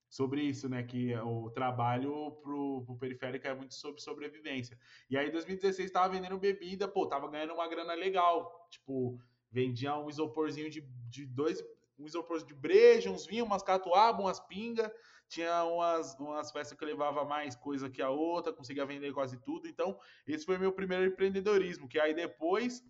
sobre 0.09 0.41
isso, 0.41 0.67
né? 0.67 0.83
Que 0.83 1.15
o 1.17 1.49
trabalho 1.51 2.31
pro, 2.41 2.83
pro 2.85 2.97
periférico 2.97 3.47
é 3.47 3.53
muito 3.53 3.75
sobre 3.75 4.01
sobrevivência. 4.01 4.77
E 5.09 5.17
aí, 5.17 5.29
em 5.29 5.31
2016, 5.31 5.87
estava 5.87 6.11
vendendo 6.13 6.37
bebida, 6.37 6.87
pô, 6.87 7.05
tava 7.05 7.29
ganhando 7.29 7.53
uma 7.53 7.67
grana 7.67 7.93
legal. 7.93 8.67
Tipo, 8.71 9.19
vendia 9.51 9.95
um 9.95 10.09
isoporzinho 10.09 10.69
de, 10.69 10.81
de 11.09 11.25
dois. 11.25 11.63
Um 11.97 12.05
isopor 12.05 12.43
de 12.43 12.53
breja, 12.53 13.11
uns 13.11 13.25
vinhos, 13.25 13.45
umas 13.45 13.61
catuabas, 13.61 14.21
umas 14.21 14.39
pingas. 14.39 14.89
Tinha 15.27 15.63
umas, 15.65 16.17
umas 16.17 16.51
festas 16.51 16.75
que 16.75 16.83
levava 16.83 17.23
mais 17.23 17.55
coisa 17.55 17.89
que 17.89 18.01
a 18.01 18.09
outra, 18.09 18.51
conseguia 18.51 18.85
vender 18.85 19.13
quase 19.13 19.37
tudo. 19.37 19.67
Então, 19.67 19.99
esse 20.25 20.45
foi 20.45 20.57
meu 20.57 20.71
primeiro 20.71 21.05
empreendedorismo. 21.05 21.87
Que 21.87 21.99
aí 21.99 22.15
depois 22.15 22.83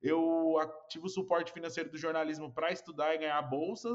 eu 0.00 0.54
tive 0.88 1.06
o 1.06 1.08
suporte 1.08 1.52
financeiro 1.52 1.90
do 1.90 1.98
jornalismo 1.98 2.52
para 2.52 2.70
estudar 2.70 3.14
e 3.14 3.18
ganhar 3.18 3.42
bolsa. 3.42 3.88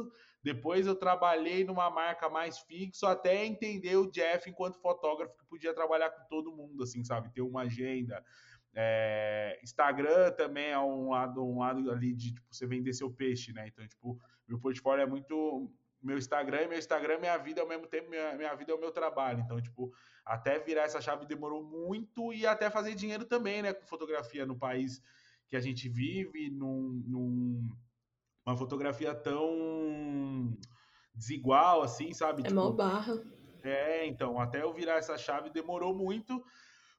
Depois 0.43 0.85
eu 0.85 0.95
trabalhei 0.95 1.63
numa 1.63 1.89
marca 1.89 2.29
mais 2.29 2.59
fixo 2.59 3.05
até 3.05 3.45
entender 3.45 3.95
o 3.95 4.11
Jeff 4.11 4.49
enquanto 4.49 4.81
fotógrafo 4.81 5.37
que 5.37 5.45
podia 5.45 5.73
trabalhar 5.73 6.09
com 6.09 6.27
todo 6.27 6.51
mundo, 6.51 6.83
assim, 6.83 7.03
sabe? 7.03 7.31
Ter 7.33 7.41
uma 7.41 7.61
agenda. 7.61 8.23
É, 8.75 9.59
Instagram 9.63 10.31
também 10.31 10.71
é 10.71 10.79
um 10.79 11.11
lado, 11.11 11.45
um 11.45 11.59
lado 11.59 11.89
ali 11.91 12.13
de 12.13 12.33
tipo, 12.33 12.47
você 12.51 12.67
vender 12.67 12.91
seu 12.91 13.09
peixe, 13.09 13.53
né? 13.53 13.67
Então, 13.67 13.87
tipo, 13.87 14.19
meu 14.47 14.59
portfólio 14.59 15.03
é 15.03 15.05
muito. 15.05 15.71
Meu 16.01 16.17
Instagram, 16.17 16.67
meu 16.67 16.77
Instagram, 16.77 17.19
minha 17.19 17.37
vida 17.37 17.61
ao 17.61 17.67
mesmo 17.67 17.87
tempo, 17.87 18.09
minha, 18.09 18.35
minha 18.35 18.53
vida 18.55 18.73
é 18.73 18.75
o 18.75 18.79
meu 18.79 18.91
trabalho. 18.91 19.39
Então, 19.39 19.61
tipo, 19.61 19.93
até 20.25 20.59
virar 20.59 20.83
essa 20.83 20.99
chave 20.99 21.25
demorou 21.25 21.63
muito 21.63 22.33
e 22.33 22.45
até 22.45 22.69
fazer 22.69 22.93
dinheiro 22.93 23.23
também, 23.23 23.61
né? 23.61 23.71
Com 23.71 23.85
fotografia 23.85 24.45
no 24.45 24.57
país 24.57 25.01
que 25.53 25.57
a 25.57 25.61
gente 25.61 25.87
vive, 25.87 26.49
num, 26.49 27.03
num 27.05 27.69
uma 28.43 28.57
fotografia 28.57 29.13
tão 29.13 30.57
desigual, 31.13 31.83
assim, 31.83 32.11
sabe? 32.11 32.41
É 32.41 32.45
tipo, 32.45 32.55
mó 32.55 32.71
barra. 32.71 33.23
É, 33.61 34.07
então, 34.07 34.39
até 34.39 34.63
eu 34.63 34.73
virar 34.73 34.95
essa 34.95 35.15
chave 35.15 35.51
demorou 35.51 35.95
muito, 35.95 36.43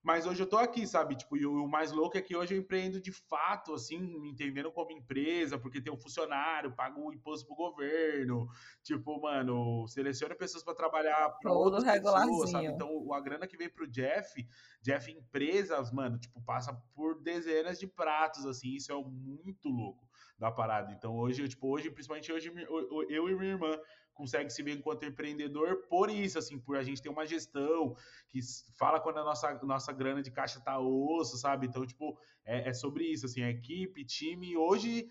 mas 0.05 0.27
hoje 0.27 0.43
eu 0.43 0.47
tô 0.47 0.59
aqui, 0.59 0.87
sabe? 0.87 1.17
Tipo, 1.17 1.35
e 1.37 1.47
o 1.47 1.67
mais 1.67 1.91
louco 1.91 2.19
é 2.19 2.21
que 2.21 2.37
hoje 2.37 2.55
eu 2.55 2.59
empreendo 2.59 3.01
de 3.01 3.11
fato, 3.11 3.73
assim, 3.73 3.99
me 3.99 4.29
entendendo 4.29 4.71
como 4.71 4.93
empresa, 4.93 5.59
porque 5.59 5.81
tem 5.81 5.91
um 5.91 5.97
funcionário, 5.97 6.77
pago 6.77 7.09
o 7.09 7.13
imposto 7.13 7.47
pro 7.47 7.57
governo, 7.57 8.47
tipo, 8.83 9.19
mano, 9.19 9.89
seleciona 9.89 10.35
pessoas 10.35 10.63
para 10.63 10.75
trabalhar 10.75 11.31
para 11.41 11.53
outras 11.53 11.83
pessoas, 12.03 12.51
sabe? 12.51 12.67
Então, 12.67 13.13
a 13.15 13.21
grana 13.21 13.47
que 13.47 13.57
vem 13.57 13.71
pro 13.71 13.89
Jeff, 13.89 14.47
Jeff 14.83 15.11
Empresas, 15.11 15.91
mano, 15.91 16.19
tipo, 16.19 16.41
passa 16.43 16.75
por 16.95 17.23
dezenas 17.23 17.79
de 17.79 17.87
pratos, 17.87 18.45
assim, 18.45 18.75
isso 18.75 18.93
é 18.93 18.95
muito 19.03 19.71
louco 19.71 20.07
da 20.39 20.51
parada. 20.51 20.93
Então 20.93 21.17
hoje, 21.17 21.49
tipo, 21.49 21.69
hoje, 21.69 21.91
principalmente 21.91 22.31
hoje, 22.31 22.53
eu 23.09 23.29
e 23.29 23.35
minha 23.37 23.53
irmã 23.53 23.79
consegue 24.15 24.51
se 24.51 24.63
ver 24.63 24.77
enquanto 24.77 25.05
empreendedor 25.05 25.87
por 25.89 26.09
isso, 26.09 26.39
assim, 26.39 26.59
por 26.59 26.77
a 26.77 26.83
gente 26.83 27.03
ter 27.03 27.09
uma 27.09 27.27
gestão 27.27 27.97
que 28.31 28.41
fala 28.79 29.01
quando 29.01 29.19
a 29.19 29.25
nossa, 29.25 29.55
nossa 29.63 29.93
grana 29.93 30.23
de 30.23 30.31
caixa 30.31 30.61
tá 30.61 30.79
osso, 30.79 31.37
sabe? 31.37 31.67
Então, 31.67 31.85
tipo, 31.87 32.19
é, 32.45 32.71
é 32.71 32.73
sobre 32.73 33.05
isso, 33.05 33.27
assim, 33.27 33.43
a 33.43 33.51
equipe, 33.51 34.05
time, 34.05 34.57
hoje 34.57 35.09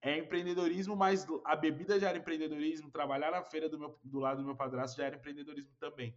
é 0.00 0.18
empreendedorismo, 0.18 0.94
mas 0.94 1.26
a 1.44 1.56
bebida 1.56 1.98
já 1.98 2.10
era 2.10 2.18
empreendedorismo, 2.18 2.90
trabalhar 2.90 3.30
na 3.30 3.42
feira 3.42 3.68
do, 3.68 3.78
meu, 3.78 3.98
do 4.04 4.18
lado 4.18 4.42
do 4.42 4.46
meu 4.46 4.54
padrasto 4.54 4.96
já 4.96 5.06
era 5.06 5.16
empreendedorismo 5.16 5.72
também. 5.80 6.14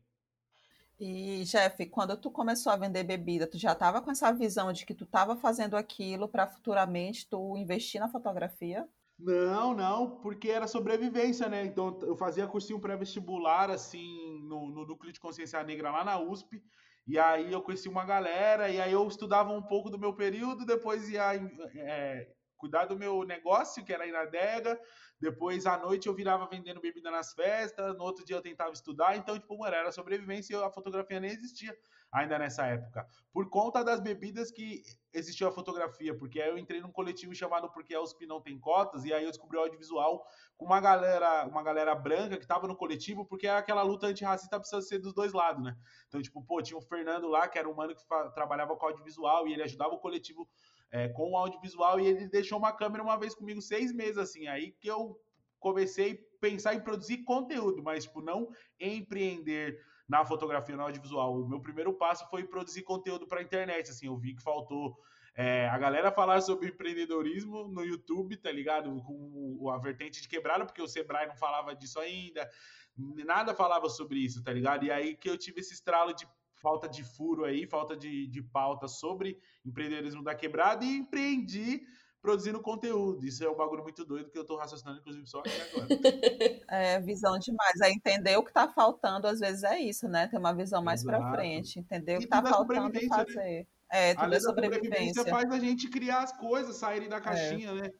E, 0.99 1.43
Jeff, 1.43 1.85
quando 1.85 2.17
tu 2.17 2.31
começou 2.31 2.71
a 2.71 2.75
vender 2.75 3.03
bebida, 3.03 3.45
tu 3.45 3.57
já 3.57 3.73
estava 3.73 4.01
com 4.01 4.09
essa 4.09 4.31
visão 4.31 4.73
de 4.73 4.85
que 4.85 4.95
tu 4.95 5.03
estava 5.03 5.35
fazendo 5.35 5.77
aquilo 5.77 6.27
para 6.27 6.47
futuramente 6.47 7.29
tu 7.29 7.55
investir 7.55 8.01
na 8.01 8.09
fotografia? 8.09 8.87
Não, 9.19 9.73
não, 9.73 10.19
porque 10.21 10.49
era 10.49 10.67
sobrevivência, 10.67 11.49
né? 11.49 11.65
Então 11.65 11.99
eu 12.03 12.15
fazia 12.15 12.47
cursinho 12.47 12.79
pré-vestibular, 12.79 13.71
assim, 13.71 14.39
no, 14.43 14.69
no 14.69 14.85
Núcleo 14.85 15.11
de 15.11 15.19
Consciência 15.19 15.63
Negra 15.63 15.89
lá 15.91 16.03
na 16.03 16.19
USP, 16.19 16.61
e 17.07 17.17
aí 17.17 17.51
eu 17.51 17.61
conheci 17.61 17.89
uma 17.89 18.05
galera, 18.05 18.69
e 18.69 18.79
aí 18.79 18.91
eu 18.91 19.07
estudava 19.07 19.51
um 19.51 19.61
pouco 19.61 19.89
do 19.89 19.97
meu 19.97 20.13
período, 20.13 20.65
depois 20.65 21.09
ia 21.09 21.33
é, 21.75 22.27
cuidar 22.57 22.85
do 22.85 22.97
meu 22.97 23.23
negócio, 23.23 23.83
que 23.83 23.91
era 23.91 24.05
ir 24.05 24.11
na 24.11 24.21
adega, 24.21 24.79
depois, 25.19 25.65
à 25.65 25.77
noite, 25.79 26.07
eu 26.07 26.13
virava 26.13 26.47
vendendo 26.47 26.79
bebida 26.79 27.09
nas 27.09 27.33
festas. 27.33 27.97
No 27.97 28.03
outro 28.03 28.23
dia, 28.23 28.35
eu 28.35 28.41
tentava 28.41 28.71
estudar. 28.71 29.17
Então, 29.17 29.37
tipo, 29.37 29.57
mano, 29.57 29.75
era 29.75 29.91
sobrevivência 29.91 30.55
e 30.55 30.63
a 30.63 30.69
fotografia 30.69 31.19
nem 31.19 31.31
existia 31.31 31.75
ainda 32.11 32.39
nessa 32.39 32.65
época. 32.65 33.07
Por 33.31 33.49
conta 33.49 33.83
das 33.83 33.99
bebidas 33.99 34.51
que 34.51 34.81
existiu 35.13 35.47
a 35.47 35.51
fotografia. 35.51 36.17
Porque 36.17 36.41
aí 36.41 36.49
eu 36.49 36.57
entrei 36.57 36.81
num 36.81 36.91
coletivo 36.91 37.35
chamado 37.35 37.69
Porque 37.71 37.93
a 37.93 38.01
USP 38.01 38.25
não 38.25 38.41
tem 38.41 38.59
cotas. 38.59 39.05
E 39.05 39.13
aí 39.13 39.23
eu 39.23 39.29
descobri 39.29 39.57
o 39.57 39.61
audiovisual 39.61 40.25
com 40.57 40.65
uma 40.65 40.79
galera, 40.79 41.45
uma 41.47 41.61
galera 41.61 41.93
branca 41.93 42.37
que 42.37 42.47
tava 42.47 42.67
no 42.67 42.75
coletivo. 42.75 43.25
Porque 43.25 43.47
aquela 43.47 43.83
luta 43.83 44.07
antirracista 44.07 44.59
precisa 44.59 44.81
ser 44.81 44.99
dos 44.99 45.13
dois 45.13 45.33
lados, 45.33 45.63
né? 45.63 45.75
Então, 46.07 46.21
tipo, 46.21 46.41
pô, 46.41 46.61
tinha 46.61 46.77
o 46.77 46.81
Fernando 46.81 47.27
lá, 47.27 47.47
que 47.47 47.59
era 47.59 47.69
um 47.69 47.75
mano 47.75 47.95
que 47.95 48.03
trabalhava 48.33 48.75
com 48.75 48.85
audiovisual. 48.85 49.47
E 49.47 49.53
ele 49.53 49.63
ajudava 49.63 49.93
o 49.93 49.99
coletivo 49.99 50.47
é, 50.91 51.09
com 51.09 51.31
o 51.31 51.37
audiovisual 51.37 51.99
e 51.99 52.07
ele 52.07 52.27
deixou 52.27 52.57
uma 52.57 52.71
câmera 52.71 53.03
uma 53.03 53.17
vez 53.17 53.35
comigo 53.35 53.61
seis 53.61 53.91
meses, 53.91 54.17
assim, 54.17 54.47
aí 54.47 54.71
que 54.71 54.87
eu 54.87 55.19
comecei 55.59 56.13
a 56.13 56.39
pensar 56.39 56.75
em 56.75 56.81
produzir 56.81 57.23
conteúdo, 57.23 57.83
mas 57.83 58.05
tipo, 58.05 58.21
não 58.21 58.49
empreender 58.79 59.79
na 60.07 60.25
fotografia, 60.25 60.75
no 60.75 60.83
audiovisual. 60.83 61.41
O 61.41 61.47
meu 61.47 61.59
primeiro 61.59 61.93
passo 61.93 62.27
foi 62.29 62.43
produzir 62.43 62.83
conteúdo 62.83 63.27
para 63.27 63.39
a 63.39 63.43
internet, 63.43 63.89
assim, 63.89 64.07
eu 64.07 64.17
vi 64.17 64.33
que 64.33 64.41
faltou 64.41 64.97
é, 65.35 65.67
a 65.69 65.77
galera 65.77 66.11
falar 66.11 66.41
sobre 66.41 66.69
empreendedorismo 66.69 67.67
no 67.67 67.83
YouTube, 67.83 68.37
tá 68.37 68.51
ligado? 68.51 68.89
Com 69.03 69.69
a 69.69 69.77
vertente 69.77 70.21
de 70.21 70.27
quebrada, 70.27 70.65
porque 70.65 70.81
o 70.81 70.87
Sebrae 70.87 71.27
não 71.27 71.35
falava 71.35 71.75
disso 71.75 71.99
ainda, 71.99 72.49
nada 72.97 73.53
falava 73.53 73.89
sobre 73.89 74.17
isso, 74.19 74.43
tá 74.43 74.51
ligado? 74.51 74.85
E 74.85 74.91
aí 74.91 75.15
que 75.15 75.29
eu 75.29 75.37
tive 75.37 75.59
esse 75.59 75.73
estralo 75.73 76.13
de 76.13 76.27
falta 76.55 76.89
de 76.89 77.03
furo 77.03 77.45
aí, 77.45 77.67
falta 77.67 77.95
de, 77.95 78.25
de 78.27 78.41
pauta 78.41 78.87
sobre 78.87 79.39
empreendedorismo 79.63 80.23
da 80.23 80.33
quebrada 80.33 80.83
e 80.83 80.97
empreendi 80.97 81.85
produzindo 82.21 82.61
conteúdo. 82.61 83.25
Isso 83.25 83.43
é 83.43 83.49
um 83.49 83.55
bagulho 83.55 83.83
muito 83.83 84.05
doido 84.05 84.29
que 84.29 84.37
eu 84.37 84.45
tô 84.45 84.57
raciocinando, 84.57 84.99
inclusive, 84.99 85.25
só 85.27 85.39
aqui 85.39 85.49
agora. 85.49 85.87
É, 86.69 86.99
visão 86.99 87.39
demais. 87.39 87.79
É 87.81 87.89
entender 87.89 88.37
o 88.37 88.43
que 88.43 88.51
tá 88.51 88.67
faltando, 88.67 89.27
às 89.27 89.39
vezes 89.39 89.63
é 89.63 89.79
isso, 89.79 90.07
né? 90.07 90.27
Ter 90.27 90.37
uma 90.37 90.53
visão 90.53 90.83
mais 90.83 91.03
para 91.03 91.31
frente, 91.31 91.79
entender 91.79 92.17
o 92.17 92.19
que 92.19 92.27
tá 92.27 92.43
é 92.45 92.49
faltando 92.49 92.89
né? 92.89 93.07
fazer. 93.07 93.35
Né? 93.35 93.65
É, 93.89 94.13
tudo 94.13 94.35
é 94.35 94.39
sobrevivência. 94.39 95.13
sobrevivência 95.13 95.25
faz 95.25 95.51
a 95.51 95.59
gente 95.59 95.89
criar 95.89 96.23
as 96.23 96.37
coisas, 96.37 96.75
saírem 96.75 97.07
da 97.07 97.17
é. 97.17 97.21
caixinha, 97.21 97.69
é. 97.69 97.73
né? 97.73 97.91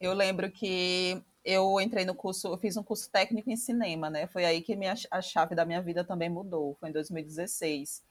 Eu 0.00 0.14
lembro 0.14 0.50
que 0.50 1.22
eu 1.44 1.80
entrei 1.80 2.04
no 2.04 2.14
curso, 2.14 2.48
eu 2.48 2.58
fiz 2.58 2.76
um 2.76 2.82
curso 2.82 3.10
técnico 3.10 3.50
em 3.50 3.56
cinema, 3.56 4.08
né? 4.08 4.26
Foi 4.26 4.44
aí 4.44 4.62
que 4.62 4.76
minha, 4.76 4.94
a 5.10 5.20
chave 5.20 5.54
da 5.54 5.64
minha 5.64 5.82
vida 5.82 6.04
também 6.04 6.28
mudou, 6.28 6.76
foi 6.80 6.88
em 6.88 6.92
2016. 6.92 8.02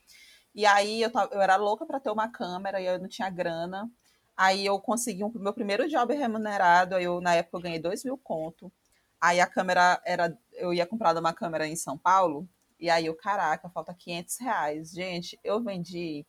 E 0.54 0.66
aí 0.66 1.02
eu, 1.02 1.12
tava, 1.12 1.34
eu 1.34 1.42
era 1.42 1.56
louca 1.56 1.86
para 1.86 2.00
ter 2.00 2.10
uma 2.10 2.28
câmera 2.28 2.82
e 2.82 2.86
eu 2.86 3.00
não 3.00 3.08
tinha 3.08 3.30
grana. 3.30 3.90
Aí 4.38 4.66
eu 4.66 4.80
consegui 4.80 5.24
um 5.24 5.32
meu 5.36 5.54
primeiro 5.54 5.90
job 5.90 6.14
remunerado, 6.14 6.96
aí 6.96 7.06
eu 7.06 7.20
na 7.20 7.34
época 7.36 7.58
eu 7.58 7.62
ganhei 7.62 7.80
dois 7.80 8.04
mil 8.04 8.18
conto. 8.18 8.72
Aí 9.20 9.40
a 9.42 9.48
câmera 9.48 10.00
era, 10.06 10.38
eu 10.54 10.74
ia 10.74 10.86
comprar 10.86 11.18
uma 11.18 11.34
câmera 11.34 11.68
em 11.68 11.76
São 11.76 11.98
Paulo, 11.98 12.48
e 12.80 12.90
aí 12.90 13.08
eu, 13.08 13.16
caraca, 13.16 13.70
falta 13.70 13.94
500 13.94 14.38
reais. 14.38 14.92
Gente, 14.92 15.40
eu 15.44 15.62
vendi 15.64 16.26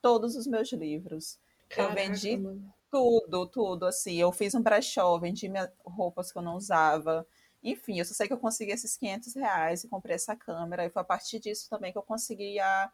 todos 0.00 0.34
os 0.36 0.46
meus 0.46 0.72
livros. 0.72 1.38
Caraca, 1.68 1.92
eu 1.92 1.94
vendi 1.94 2.36
mano. 2.36 2.72
tudo, 2.90 3.46
tudo, 3.46 3.86
assim. 3.86 4.16
Eu 4.16 4.32
fiz 4.32 4.54
um 4.54 4.62
brechó, 4.62 5.18
vendi 5.18 5.48
minhas 5.48 5.70
roupas 5.84 6.32
que 6.32 6.38
eu 6.38 6.42
não 6.42 6.56
usava. 6.56 7.26
Enfim, 7.62 7.98
eu 7.98 8.04
só 8.06 8.14
sei 8.14 8.26
que 8.26 8.32
eu 8.32 8.38
consegui 8.38 8.72
esses 8.72 8.96
500 8.96 9.34
reais 9.34 9.84
e 9.84 9.88
comprei 9.88 10.14
essa 10.14 10.34
câmera. 10.34 10.86
E 10.86 10.90
foi 10.90 11.02
a 11.02 11.04
partir 11.04 11.38
disso 11.38 11.68
também 11.68 11.92
que 11.92 11.98
eu 11.98 12.02
consegui 12.02 12.58
a 12.58 12.90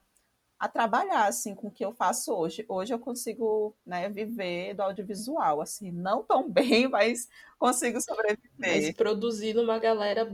a 0.59 0.69
trabalhar 0.69 1.27
assim 1.27 1.55
com 1.55 1.69
o 1.69 1.71
que 1.71 1.85
eu 1.85 1.93
faço 1.93 2.33
hoje. 2.33 2.65
Hoje 2.69 2.93
eu 2.93 2.99
consigo 2.99 3.77
né, 3.85 4.09
viver 4.09 4.75
do 4.75 4.83
audiovisual, 4.83 5.61
assim, 5.61 5.91
não 5.91 6.23
tão 6.23 6.49
bem, 6.51 6.89
mas 6.89 7.29
consigo 7.59 8.01
sobreviver. 8.01 8.51
Mas 8.57 8.93
produzindo 8.93 9.63
uma 9.63 9.79
galera 9.79 10.31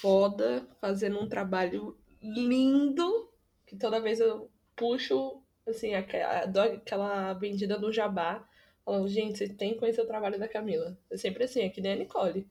foda, 0.00 0.66
fazendo 0.80 1.20
um 1.20 1.28
trabalho 1.28 1.96
lindo, 2.22 3.30
que 3.66 3.76
toda 3.76 4.00
vez 4.00 4.20
eu 4.20 4.50
puxo 4.74 5.42
assim, 5.66 5.94
aquela 5.94 7.32
vendida 7.32 7.76
do 7.78 7.92
jabá, 7.92 8.46
falando, 8.84 9.08
gente, 9.08 9.38
vocês 9.38 9.52
têm 9.56 9.72
que 9.72 9.80
conhecer 9.80 10.00
o 10.00 10.06
trabalho 10.06 10.38
da 10.38 10.48
Camila. 10.48 10.96
É 11.10 11.16
sempre 11.16 11.44
assim, 11.44 11.62
é 11.62 11.68
que 11.68 11.80
nem 11.80 11.92
a 11.92 11.96
Nicole. 11.96 12.46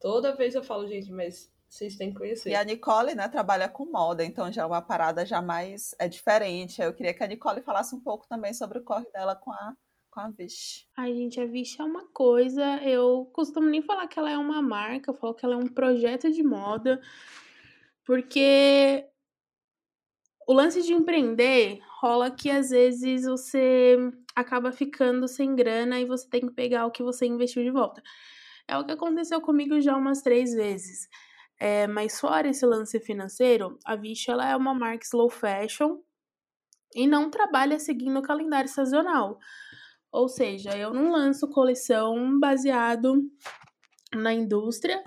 Toda 0.00 0.34
vez 0.34 0.54
eu 0.54 0.64
falo, 0.64 0.88
gente, 0.88 1.10
mas 1.12 1.50
vocês 1.68 1.96
têm 1.96 2.10
que 2.10 2.18
conhecer. 2.18 2.50
E 2.50 2.54
a 2.54 2.64
Nicole, 2.64 3.14
né, 3.14 3.28
trabalha 3.28 3.68
com 3.68 3.86
moda, 3.86 4.24
então 4.24 4.50
já 4.52 4.62
é 4.62 4.66
uma 4.66 4.82
parada 4.82 5.26
já 5.26 5.42
mais 5.42 5.94
é 5.98 6.08
diferente. 6.08 6.80
Eu 6.80 6.94
queria 6.94 7.14
que 7.14 7.22
a 7.22 7.26
Nicole 7.26 7.62
falasse 7.62 7.94
um 7.94 8.00
pouco 8.00 8.26
também 8.28 8.54
sobre 8.54 8.78
o 8.78 8.84
corre 8.84 9.06
dela 9.12 9.34
com 9.34 9.52
a 9.52 9.74
com 10.16 10.20
a 10.20 10.30
Vish. 10.30 10.88
Ai, 10.96 11.12
gente, 11.12 11.38
a 11.38 11.44
Vish 11.44 11.78
é 11.78 11.84
uma 11.84 12.06
coisa, 12.06 12.82
eu 12.82 13.28
costumo 13.34 13.68
nem 13.68 13.82
falar 13.82 14.06
que 14.08 14.18
ela 14.18 14.30
é 14.30 14.38
uma 14.38 14.62
marca, 14.62 15.10
eu 15.10 15.14
falo 15.14 15.34
que 15.34 15.44
ela 15.44 15.54
é 15.54 15.58
um 15.58 15.68
projeto 15.68 16.32
de 16.32 16.42
moda, 16.42 16.98
porque 18.02 19.04
o 20.46 20.54
lance 20.54 20.80
de 20.80 20.94
empreender 20.94 21.80
rola 22.00 22.30
que 22.30 22.48
às 22.48 22.70
vezes 22.70 23.24
você 23.24 23.98
acaba 24.34 24.72
ficando 24.72 25.28
sem 25.28 25.54
grana 25.54 26.00
e 26.00 26.06
você 26.06 26.26
tem 26.28 26.40
que 26.40 26.54
pegar 26.54 26.86
o 26.86 26.90
que 26.90 27.02
você 27.02 27.26
investiu 27.26 27.62
de 27.62 27.70
volta. 27.70 28.02
É 28.66 28.78
o 28.78 28.84
que 28.84 28.92
aconteceu 28.92 29.40
comigo 29.40 29.80
já 29.80 29.94
umas 29.96 30.22
três 30.22 30.54
vezes. 30.54 31.08
É, 31.58 31.86
mas 31.86 32.20
fora 32.20 32.48
esse 32.48 32.66
lance 32.66 33.00
financeiro, 33.00 33.78
a 33.84 33.96
Vichy 33.96 34.30
ela 34.30 34.48
é 34.48 34.56
uma 34.56 34.74
marca 34.74 35.04
slow 35.04 35.30
fashion 35.30 35.98
e 36.94 37.06
não 37.06 37.30
trabalha 37.30 37.78
seguindo 37.78 38.18
o 38.18 38.22
calendário 38.22 38.68
sazonal. 38.68 39.38
Ou 40.12 40.28
seja, 40.28 40.76
eu 40.76 40.92
não 40.92 41.10
lanço 41.10 41.48
coleção 41.48 42.38
baseado 42.38 43.22
na 44.14 44.32
indústria, 44.32 45.02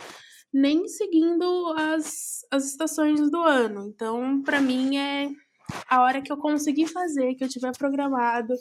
nem 0.52 0.88
seguindo 0.88 1.74
as, 1.78 2.46
as 2.52 2.66
estações 2.66 3.30
do 3.32 3.42
ano. 3.42 3.88
Então, 3.88 4.42
para 4.42 4.60
mim, 4.60 4.98
é 4.98 5.30
a 5.88 6.02
hora 6.02 6.22
que 6.22 6.32
eu 6.32 6.38
conseguir 6.38 6.88
fazer, 6.88 7.36
que 7.36 7.44
eu 7.44 7.50
tiver 7.50 7.76
programado, 7.78 8.54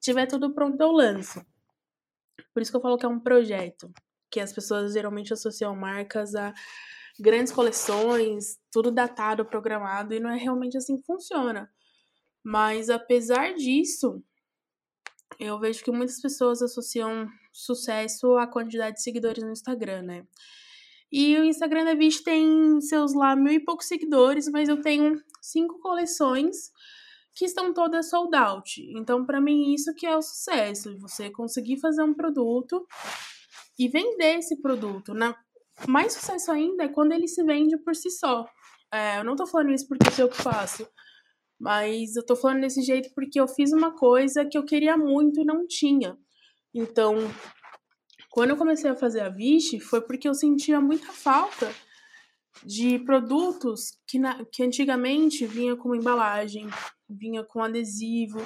tiver 0.00 0.26
tudo 0.26 0.54
pronto, 0.54 0.80
eu 0.80 0.92
lanço. 0.92 1.44
Por 2.52 2.62
isso 2.62 2.70
que 2.70 2.76
eu 2.76 2.80
falo 2.80 2.98
que 2.98 3.06
é 3.06 3.08
um 3.08 3.20
projeto, 3.20 3.92
que 4.30 4.40
as 4.40 4.52
pessoas 4.52 4.92
geralmente 4.92 5.32
associam 5.32 5.76
marcas 5.76 6.34
a 6.34 6.52
grandes 7.18 7.52
coleções, 7.52 8.58
tudo 8.70 8.90
datado, 8.90 9.44
programado, 9.44 10.14
e 10.14 10.20
não 10.20 10.30
é 10.30 10.36
realmente 10.36 10.76
assim 10.76 10.96
que 10.96 11.04
funciona. 11.04 11.70
Mas 12.42 12.88
apesar 12.88 13.54
disso, 13.54 14.22
eu 15.38 15.58
vejo 15.58 15.82
que 15.82 15.90
muitas 15.90 16.20
pessoas 16.20 16.62
associam 16.62 17.28
sucesso 17.52 18.36
à 18.36 18.46
quantidade 18.46 18.96
de 18.96 19.02
seguidores 19.02 19.42
no 19.42 19.52
Instagram, 19.52 20.02
né? 20.02 20.26
E 21.10 21.36
o 21.38 21.44
Instagram 21.44 21.84
da 21.84 21.94
Vish 21.94 22.22
tem 22.22 22.80
seus 22.80 23.14
lá 23.14 23.34
mil 23.34 23.52
e 23.52 23.60
poucos 23.60 23.86
seguidores, 23.86 24.48
mas 24.48 24.68
eu 24.68 24.80
tenho 24.80 25.20
cinco 25.40 25.78
coleções 25.80 26.70
que 27.34 27.44
estão 27.44 27.72
todas 27.72 28.10
sold 28.10 28.36
out. 28.36 28.82
Então, 28.96 29.24
para 29.24 29.40
mim, 29.40 29.72
isso 29.72 29.94
que 29.94 30.06
é 30.06 30.16
o 30.16 30.20
sucesso, 30.20 30.98
você 30.98 31.30
conseguir 31.30 31.78
fazer 31.78 32.02
um 32.02 32.12
produto 32.12 32.86
e 33.78 33.88
vender 33.88 34.38
esse 34.38 34.60
produto. 34.60 35.14
Na, 35.14 35.34
mais 35.86 36.12
sucesso 36.12 36.50
ainda 36.50 36.84
é 36.84 36.88
quando 36.88 37.12
ele 37.12 37.28
se 37.28 37.42
vende 37.44 37.76
por 37.78 37.94
si 37.94 38.10
só. 38.10 38.46
É, 38.92 39.18
eu 39.18 39.24
não 39.24 39.36
tô 39.36 39.46
falando 39.46 39.72
isso 39.72 39.86
porque 39.86 40.10
sou 40.10 40.24
eu 40.24 40.30
que 40.30 40.42
faço, 40.42 40.88
mas 41.60 42.16
eu 42.16 42.24
tô 42.24 42.34
falando 42.34 42.62
desse 42.62 42.82
jeito 42.82 43.10
porque 43.14 43.38
eu 43.38 43.46
fiz 43.46 43.72
uma 43.72 43.94
coisa 43.94 44.44
que 44.44 44.56
eu 44.56 44.64
queria 44.64 44.96
muito 44.96 45.40
e 45.40 45.44
não 45.44 45.66
tinha. 45.66 46.16
Então, 46.74 47.16
quando 48.30 48.50
eu 48.50 48.56
comecei 48.56 48.90
a 48.90 48.96
fazer 48.96 49.20
a 49.20 49.28
Vichy, 49.28 49.80
foi 49.80 50.00
porque 50.00 50.28
eu 50.28 50.34
sentia 50.34 50.80
muita 50.80 51.12
falta 51.12 51.70
de 52.64 52.98
produtos 53.00 53.98
que, 54.06 54.18
na, 54.18 54.44
que 54.44 54.62
antigamente 54.62 55.46
vinha 55.46 55.76
com 55.76 55.94
embalagem, 55.94 56.68
vinha 57.08 57.44
com 57.44 57.62
adesivo, 57.62 58.40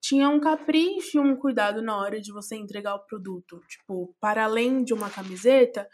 tinha 0.00 0.28
um 0.28 0.40
capricho 0.40 1.18
e 1.18 1.20
um 1.20 1.36
cuidado 1.36 1.80
na 1.80 1.96
hora 1.96 2.20
de 2.20 2.32
você 2.32 2.56
entregar 2.56 2.94
o 2.94 3.06
produto. 3.06 3.60
Tipo, 3.68 4.14
para 4.20 4.44
além 4.44 4.82
de 4.82 4.92
uma 4.92 5.08
camiseta, 5.08 5.88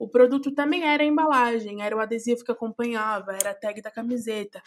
o 0.00 0.08
produto 0.08 0.50
também 0.50 0.82
era 0.82 1.02
a 1.02 1.06
embalagem, 1.06 1.82
era 1.82 1.94
o 1.94 2.00
adesivo 2.00 2.42
que 2.42 2.50
acompanhava, 2.50 3.32
era 3.32 3.50
a 3.50 3.54
tag 3.54 3.82
da 3.82 3.90
camiseta. 3.90 4.62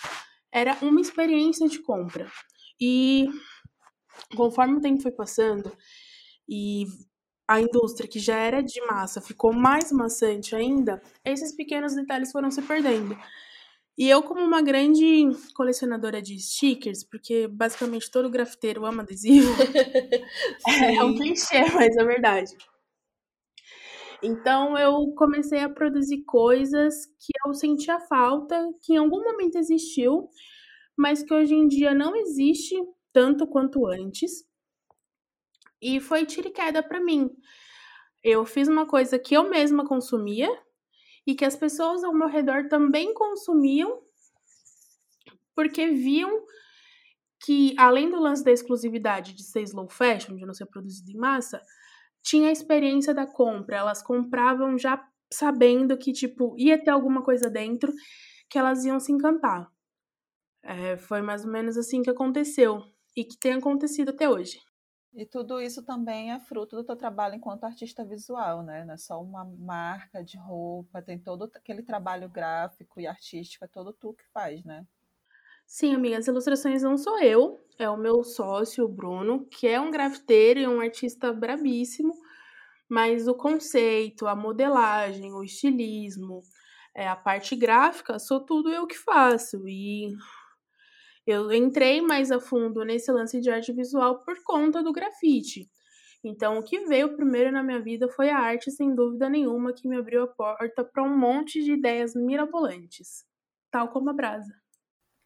Era 0.52 0.78
uma 0.80 1.02
experiência 1.02 1.68
de 1.68 1.82
compra. 1.82 2.32
E 2.80 3.28
conforme 4.36 4.78
o 4.78 4.82
tempo 4.82 5.02
foi 5.02 5.12
passando 5.12 5.76
e 6.48 6.86
a 7.48 7.60
indústria 7.60 8.08
que 8.08 8.20
já 8.20 8.36
era 8.36 8.62
de 8.62 8.80
massa 8.86 9.22
ficou 9.22 9.52
mais 9.52 9.92
maçante 9.92 10.56
ainda, 10.56 11.02
esses 11.26 11.56
pequenos 11.56 11.96
detalhes 11.96 12.32
foram 12.32 12.52
se 12.52 12.62
perdendo. 12.62 13.18
E 13.98 14.08
eu, 14.08 14.22
como 14.22 14.42
uma 14.42 14.62
grande 14.62 15.30
colecionadora 15.56 16.22
de 16.22 16.40
stickers, 16.40 17.04
porque 17.04 17.48
basicamente 17.48 18.12
todo 18.12 18.30
grafiteiro 18.30 18.86
ama 18.86 19.02
adesivo, 19.02 19.52
é 20.68 21.04
um 21.04 21.16
clichê, 21.16 21.62
mas 21.74 21.98
é 21.98 22.04
verdade. 22.04 22.56
Então 24.24 24.78
eu 24.78 25.14
comecei 25.16 25.60
a 25.60 25.70
produzir 25.70 26.24
coisas 26.24 27.06
que 27.06 27.34
eu 27.46 27.54
sentia 27.54 28.00
falta, 28.00 28.58
que 28.82 28.94
em 28.94 28.98
algum 28.98 29.22
momento 29.22 29.58
existiu, 29.58 30.30
mas 30.96 31.22
que 31.22 31.34
hoje 31.34 31.54
em 31.54 31.68
dia 31.68 31.94
não 31.94 32.16
existe 32.16 32.74
tanto 33.12 33.46
quanto 33.46 33.86
antes. 33.86 34.48
E 35.82 36.00
foi 36.00 36.26
tiro 36.26 36.48
e 36.48 36.52
queda 36.52 36.82
para 36.82 37.02
mim. 37.02 37.30
Eu 38.24 38.46
fiz 38.46 38.70
uma 38.70 38.86
coisa 38.86 39.20
que 39.20 39.36
eu 39.36 39.50
mesma 39.50 39.86
consumia 39.86 40.50
e 41.28 41.36
que 41.36 41.44
as 41.44 41.58
pessoas 41.58 42.02
ao 42.02 42.14
meu 42.14 42.30
redor 42.30 42.70
também 42.70 43.14
consumiam, 43.14 44.02
porque 45.54 45.88
viam 45.90 46.46
que, 47.46 47.76
além 47.78 48.10
do 48.10 48.22
lance 48.22 48.42
da 48.42 48.54
exclusividade 48.54 49.34
de 49.34 49.44
ser 49.44 49.64
slow 49.64 49.90
fashion, 49.90 50.38
de 50.38 50.46
não 50.46 50.54
ser 50.54 50.66
produzido 50.68 51.12
em 51.12 51.18
massa, 51.18 51.62
tinha 52.24 52.50
a 52.50 52.52
experiência 52.52 53.14
da 53.14 53.28
compra. 53.28 53.78
Elas 53.78 54.02
compravam 54.02 54.78
já 54.78 55.06
sabendo 55.32 55.98
que, 55.98 56.14
tipo, 56.14 56.56
ia 56.58 56.82
ter 56.82 56.92
alguma 56.92 57.24
coisa 57.24 57.50
dentro 57.50 57.92
que 58.50 58.58
elas 58.58 58.86
iam 58.86 59.00
se 59.00 59.12
encantar. 59.12 59.68
É, 60.64 60.96
foi 60.96 61.22
mais 61.22 61.44
ou 61.44 61.52
menos 61.52 61.78
assim 61.78 62.02
que 62.02 62.10
aconteceu 62.10 62.82
e 63.16 63.26
que 63.26 63.38
tem 63.38 63.54
acontecido 63.54 64.10
até 64.10 64.30
hoje. 64.30 64.60
E 65.14 65.26
tudo 65.26 65.62
isso 65.62 65.84
também 65.84 66.32
é 66.32 66.40
fruto 66.40 66.76
do 66.76 66.84
teu 66.84 66.96
trabalho 66.96 67.36
enquanto 67.36 67.66
artista 67.66 68.04
visual, 68.04 68.64
né? 68.64 68.84
Não 68.84 68.96
é 68.96 68.98
só 68.98 69.22
uma 69.22 69.46
marca 69.46 70.24
de 70.24 70.38
roupa, 70.38 71.04
tem 71.04 71.20
todo 71.20 71.44
aquele 71.44 71.84
trabalho 71.84 72.28
gráfico 72.28 73.00
e 73.00 73.06
artístico, 73.06 73.64
é 73.64 73.68
todo 73.68 73.94
tu 73.94 74.14
que 74.14 74.24
faz, 74.34 74.64
né? 74.64 74.88
Sim, 75.76 75.96
amiga, 75.96 76.20
as 76.20 76.28
ilustrações 76.28 76.84
não 76.84 76.96
sou 76.96 77.20
eu, 77.20 77.60
é 77.80 77.90
o 77.90 77.98
meu 77.98 78.24
sócio, 78.24 78.86
o 78.86 78.88
Bruno, 78.88 79.48
que 79.48 79.68
é 79.68 79.82
um 79.82 79.90
grafiteiro 79.90 80.60
e 80.60 80.68
um 80.68 80.80
artista 80.80 81.34
brabíssimo, 81.34 82.14
mas 82.88 83.28
o 83.28 83.34
conceito, 83.34 84.28
a 84.28 84.36
modelagem, 84.36 85.34
o 85.34 85.44
estilismo, 85.44 86.44
é, 86.96 87.08
a 87.08 87.16
parte 87.16 87.56
gráfica, 87.56 88.20
sou 88.20 88.40
tudo 88.46 88.70
eu 88.70 88.86
que 88.86 88.96
faço. 88.96 89.68
E 89.68 90.16
eu 91.26 91.52
entrei 91.52 92.02
mais 92.02 92.32
a 92.32 92.40
fundo 92.40 92.84
nesse 92.86 93.12
lance 93.12 93.40
de 93.42 93.50
arte 93.50 93.74
visual 93.74 94.24
por 94.24 94.44
conta 94.44 94.84
do 94.84 94.94
grafite. 94.94 95.70
Então, 96.24 96.60
o 96.60 96.64
que 96.64 96.82
veio 96.86 97.16
primeiro 97.16 97.52
na 97.52 97.64
minha 97.64 97.82
vida 97.82 98.08
foi 98.10 98.30
a 98.30 98.38
arte, 98.38 98.72
sem 98.72 98.94
dúvida 98.94 99.30
nenhuma, 99.30 99.74
que 99.74 99.88
me 99.88 99.98
abriu 99.98 100.24
a 100.24 100.28
porta 100.28 100.84
para 100.86 101.04
um 101.04 101.18
monte 101.18 101.64
de 101.64 101.74
ideias 101.74 102.14
mirabolantes, 102.16 103.26
tal 103.72 103.90
como 103.90 104.12
a 104.12 104.14
Brasa. 104.14 104.63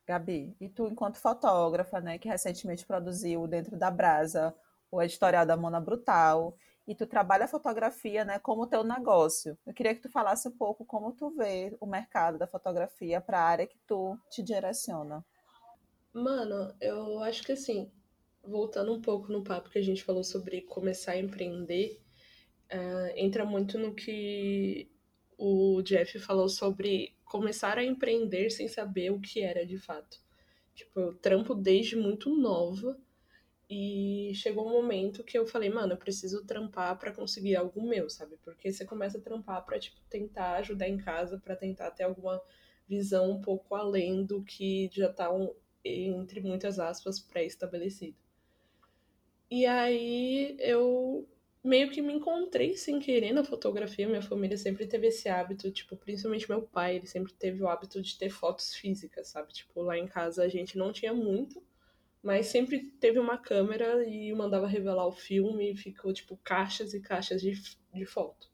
Gabi, 0.08 0.56
e 0.62 0.70
tu, 0.70 0.88
enquanto 0.88 1.18
fotógrafa, 1.18 2.00
né, 2.00 2.18
que 2.18 2.30
recentemente 2.30 2.86
produziu 2.86 3.46
dentro 3.46 3.76
da 3.76 3.92
Brasa 3.92 4.56
o 4.90 5.02
editorial 5.02 5.46
da 5.46 5.58
Mona 5.58 5.82
Brutal, 5.82 6.56
e 6.88 6.96
tu 6.96 7.06
trabalha 7.06 7.44
a 7.44 7.50
fotografia, 7.50 8.24
né, 8.24 8.40
como 8.40 8.66
teu 8.66 8.86
negócio. 8.86 9.58
Eu 9.66 9.74
queria 9.74 9.94
que 9.94 10.00
tu 10.00 10.10
falasse 10.10 10.48
um 10.48 10.52
pouco 10.52 10.86
como 10.86 11.12
tu 11.12 11.30
vê 11.32 11.76
o 11.82 11.86
mercado 11.86 12.38
da 12.38 12.48
fotografia 12.48 13.20
para 13.20 13.38
a 13.38 13.44
área 13.44 13.68
que 13.68 13.78
tu 13.86 14.18
te 14.32 14.42
direciona. 14.42 15.26
Mano, 16.14 16.74
eu 16.80 17.20
acho 17.20 17.44
que 17.44 17.52
assim, 17.52 17.92
voltando 18.42 18.94
um 18.94 19.02
pouco 19.02 19.30
no 19.30 19.44
papo 19.44 19.70
que 19.70 19.78
a 19.78 19.84
gente 19.84 20.06
falou 20.06 20.24
sobre 20.24 20.62
começar 20.62 21.12
a 21.12 21.20
empreender, 21.20 22.02
uh, 22.72 23.12
entra 23.18 23.44
muito 23.44 23.78
no 23.78 23.94
que 23.94 24.90
o 25.38 25.82
Jeff 25.82 26.18
falou 26.20 26.48
sobre 26.48 27.17
começar 27.30 27.78
a 27.78 27.84
empreender 27.84 28.50
sem 28.50 28.68
saber 28.68 29.12
o 29.12 29.20
que 29.20 29.42
era 29.42 29.66
de 29.66 29.78
fato. 29.78 30.20
Tipo, 30.74 31.00
eu 31.00 31.14
trampo 31.16 31.56
desde 31.56 31.96
muito 31.96 32.36
nova 32.36 32.98
e 33.70 34.32
chegou 34.36 34.68
um 34.68 34.72
momento 34.72 35.24
que 35.24 35.38
eu 35.38 35.46
falei, 35.46 35.70
mano, 35.70 35.94
eu 35.94 35.98
preciso 35.98 36.46
trampar 36.46 36.98
para 36.98 37.12
conseguir 37.12 37.56
algo 37.56 37.82
meu, 37.82 38.10
sabe? 38.10 38.38
Porque 38.44 38.72
você 38.72 38.86
começa 38.86 39.18
a 39.18 39.22
trampar 39.22 39.66
para 39.66 39.80
tipo 39.80 40.00
tentar 40.10 40.56
ajudar 40.58 40.88
em 40.88 40.98
casa, 40.98 41.38
para 41.38 41.56
tentar 41.56 41.92
ter 41.92 42.04
alguma 42.04 42.42
visão 42.88 43.32
um 43.32 43.42
pouco 43.42 43.76
além 43.76 44.24
do 44.24 44.42
que 44.44 44.90
já 44.94 45.12
tá 45.12 45.34
um, 45.34 45.54
entre 45.84 46.40
muitas 46.40 46.80
aspas 46.80 47.20
pré-estabelecido. 47.20 48.16
E 49.50 49.66
aí 49.66 50.56
eu 50.60 51.28
meio 51.68 51.90
que 51.90 52.02
me 52.02 52.14
encontrei 52.14 52.76
sem 52.76 53.00
querer 53.00 53.34
na 53.34 53.44
fotografia. 53.44 54.08
Minha 54.08 54.22
família 54.22 54.58
sempre 54.58 54.88
teve 54.88 55.08
esse 55.08 55.28
hábito, 55.28 55.70
tipo, 55.72 55.96
principalmente 55.98 56.50
meu 56.50 56.62
pai, 56.62 56.96
ele 56.96 57.08
sempre 57.08 57.34
teve 57.34 57.62
o 57.62 57.68
hábito 57.68 58.02
de 58.02 58.18
ter 58.18 58.30
fotos 58.30 58.74
físicas, 58.74 59.28
sabe? 59.28 59.54
Tipo, 59.54 59.82
lá 59.82 59.98
em 59.98 60.08
casa 60.08 60.44
a 60.44 60.48
gente 60.48 60.78
não 60.78 60.92
tinha 60.92 61.14
muito, 61.14 61.62
mas 62.24 62.48
sempre 62.48 62.80
teve 63.00 63.20
uma 63.20 63.38
câmera 63.38 64.04
e 64.08 64.34
mandava 64.34 64.68
revelar 64.68 65.06
o 65.08 65.12
filme 65.12 65.72
e 65.72 65.76
ficou, 65.76 66.14
tipo, 66.14 66.38
caixas 66.44 66.94
e 66.94 67.02
caixas 67.02 67.42
de, 67.42 67.54
de 67.94 68.06
foto. 68.06 68.50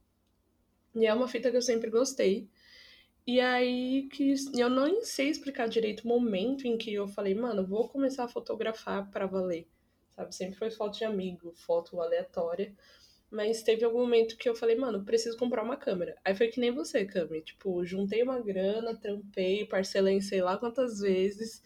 E 0.95 1.06
é 1.06 1.13
uma 1.13 1.28
fita 1.28 1.49
que 1.49 1.58
eu 1.58 1.62
sempre 1.62 1.89
gostei. 1.89 2.49
E 3.26 3.39
aí 3.39 4.10
que 4.12 4.34
eu 4.58 4.69
não 4.69 5.04
sei 5.04 5.30
explicar 5.30 5.67
direito 5.67 6.04
o 6.04 6.08
momento 6.08 6.67
em 6.67 6.78
que 6.78 6.93
eu 6.93 7.08
falei, 7.08 7.34
mano, 7.34 7.65
vou 7.65 7.88
começar 7.88 8.26
a 8.26 8.28
fotografar 8.28 9.10
para 9.10 9.26
valer. 9.26 9.67
Sabe, 10.15 10.36
sempre 10.36 10.58
foi 10.58 10.69
foto 10.69 10.97
de 10.97 11.06
amigo, 11.06 11.54
foto 11.56 11.99
aleatória. 11.99 12.76
Mas 13.34 13.63
teve 13.63 13.84
algum 13.84 14.02
momento 14.02 14.38
que 14.38 14.48
eu 14.48 14.54
falei, 14.54 14.76
mano, 14.76 15.04
preciso 15.04 15.36
comprar 15.39 15.63
uma 15.63 15.76
câmera. 15.76 16.15
Aí 16.24 16.36
foi 16.36 16.50
que 16.50 16.60
nem 16.60 16.69
você, 16.69 17.04
Cami. 17.04 17.41
Tipo, 17.41 17.84
juntei 17.84 18.22
uma 18.22 18.39
grana, 18.39 18.96
trampei, 18.96 19.65
parcelei 19.65 20.22
sei 20.22 20.39
lá 20.43 20.56
quantas 20.56 21.00
vezes. 21.00 21.63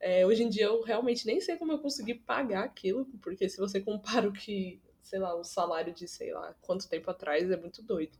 É, 0.00 0.26
hoje 0.26 0.42
em 0.42 0.48
dia 0.48 0.64
eu 0.64 0.80
realmente 0.80 1.26
nem 1.26 1.38
sei 1.38 1.58
como 1.58 1.72
eu 1.72 1.78
consegui 1.80 2.14
pagar 2.14 2.64
aquilo, 2.64 3.04
porque 3.20 3.46
se 3.46 3.58
você 3.58 3.78
compara 3.78 4.26
o 4.26 4.32
que, 4.32 4.80
sei 5.02 5.18
lá, 5.18 5.34
o 5.34 5.44
salário 5.44 5.92
de 5.92 6.08
sei 6.08 6.32
lá 6.32 6.54
quanto 6.62 6.88
tempo 6.88 7.10
atrás, 7.10 7.50
é 7.50 7.58
muito 7.58 7.82
doido. 7.82 8.18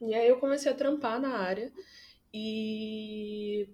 E 0.00 0.14
aí 0.14 0.28
eu 0.28 0.38
comecei 0.38 0.70
a 0.70 0.74
trampar 0.74 1.20
na 1.20 1.36
área 1.36 1.72
e 2.32 3.68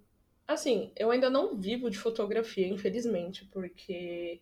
assim, 0.48 0.92
eu 0.96 1.10
ainda 1.10 1.28
não 1.28 1.58
vivo 1.58 1.90
de 1.90 1.98
fotografia, 1.98 2.66
infelizmente, 2.66 3.44
porque 3.52 4.40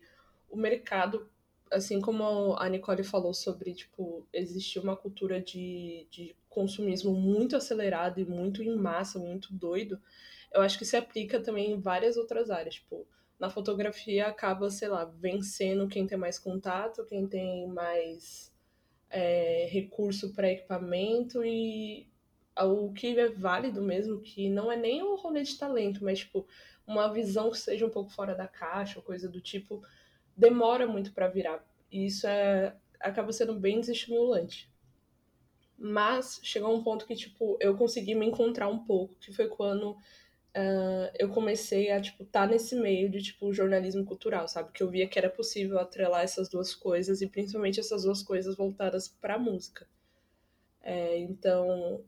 o 0.49 0.55
mercado 0.55 1.29
assim 1.71 2.01
como 2.01 2.55
a 2.57 2.67
Nicole 2.67 3.03
falou 3.03 3.33
sobre, 3.33 3.73
tipo, 3.73 4.27
existir 4.33 4.79
uma 4.79 4.95
cultura 4.95 5.41
de, 5.41 6.05
de 6.11 6.35
consumismo 6.49 7.13
muito 7.13 7.55
acelerado 7.55 8.19
e 8.19 8.25
muito 8.25 8.61
em 8.61 8.75
massa, 8.75 9.17
muito 9.17 9.53
doido, 9.53 9.99
eu 10.53 10.61
acho 10.61 10.77
que 10.77 10.85
se 10.85 10.97
aplica 10.97 11.39
também 11.39 11.71
em 11.71 11.79
várias 11.79 12.17
outras 12.17 12.51
áreas. 12.51 12.75
Tipo, 12.75 13.07
na 13.39 13.49
fotografia 13.49 14.27
acaba, 14.27 14.69
sei 14.69 14.89
lá, 14.89 15.05
vencendo 15.05 15.87
quem 15.87 16.05
tem 16.05 16.17
mais 16.17 16.37
contato, 16.37 17.05
quem 17.05 17.25
tem 17.25 17.67
mais 17.67 18.53
é, 19.09 19.67
recurso 19.71 20.33
para 20.33 20.51
equipamento 20.51 21.43
e 21.43 22.07
o 22.59 22.91
que 22.91 23.17
é 23.17 23.29
válido 23.29 23.81
mesmo, 23.81 24.19
que 24.19 24.49
não 24.49 24.69
é 24.69 24.75
nem 24.75 25.01
o 25.01 25.15
rolê 25.15 25.41
de 25.41 25.57
talento, 25.57 26.03
mas, 26.03 26.19
tipo, 26.19 26.45
uma 26.85 27.11
visão 27.11 27.49
que 27.49 27.57
seja 27.57 27.85
um 27.85 27.89
pouco 27.89 28.11
fora 28.11 28.35
da 28.35 28.47
caixa, 28.47 29.01
coisa 29.01 29.29
do 29.29 29.39
tipo, 29.39 29.81
demora 30.35 30.87
muito 30.87 31.13
para 31.13 31.27
virar. 31.27 31.65
E 31.91 32.05
isso 32.05 32.27
é, 32.27 32.75
acaba 32.99 33.31
sendo 33.31 33.53
bem 33.53 33.79
desestimulante. 33.79 34.69
Mas 35.77 36.39
chegou 36.43 36.75
um 36.75 36.83
ponto 36.83 37.07
que, 37.07 37.15
tipo, 37.15 37.57
eu 37.59 37.75
consegui 37.75 38.13
me 38.13 38.25
encontrar 38.25 38.67
um 38.67 38.79
pouco, 38.79 39.15
que 39.19 39.33
foi 39.33 39.47
quando 39.47 39.91
uh, 39.91 41.09
eu 41.17 41.29
comecei 41.29 41.91
a, 41.91 41.99
tipo, 41.99 42.23
estar 42.23 42.47
tá 42.47 42.47
nesse 42.47 42.75
meio 42.75 43.09
de, 43.09 43.21
tipo, 43.21 43.51
jornalismo 43.51 44.05
cultural, 44.05 44.47
sabe? 44.47 44.71
Que 44.71 44.83
eu 44.83 44.89
via 44.89 45.07
que 45.07 45.17
era 45.17 45.29
possível 45.29 45.79
atrelar 45.79 46.23
essas 46.23 46.49
duas 46.49 46.75
coisas, 46.75 47.21
e 47.21 47.27
principalmente 47.27 47.79
essas 47.79 48.03
duas 48.03 48.21
coisas 48.21 48.55
voltadas 48.55 49.07
pra 49.07 49.39
música. 49.39 49.87
É, 50.83 51.17
então, 51.19 52.03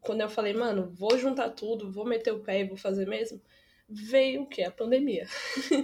quando 0.00 0.20
eu 0.22 0.28
falei, 0.28 0.54
mano, 0.54 0.90
vou 0.94 1.18
juntar 1.18 1.50
tudo, 1.50 1.90
vou 1.90 2.06
meter 2.06 2.32
o 2.32 2.40
pé 2.40 2.60
e 2.60 2.68
vou 2.68 2.76
fazer 2.76 3.06
mesmo, 3.06 3.40
veio 3.88 4.42
o 4.42 4.46
que? 4.46 4.62
A 4.62 4.70
pandemia. 4.70 5.26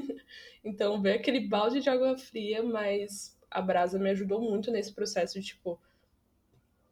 então 0.62 1.01
veio 1.01 1.17
aquele 1.17 1.40
balde 1.40 1.81
de 1.81 1.88
água 1.88 2.17
fria, 2.19 2.62
mas 2.62 3.38
a 3.51 3.62
Brasa 3.62 3.99
me 3.99 4.11
ajudou 4.11 4.40
muito 4.40 4.71
nesse 4.71 4.93
processo 4.93 5.40
de, 5.40 5.47
tipo, 5.47 5.81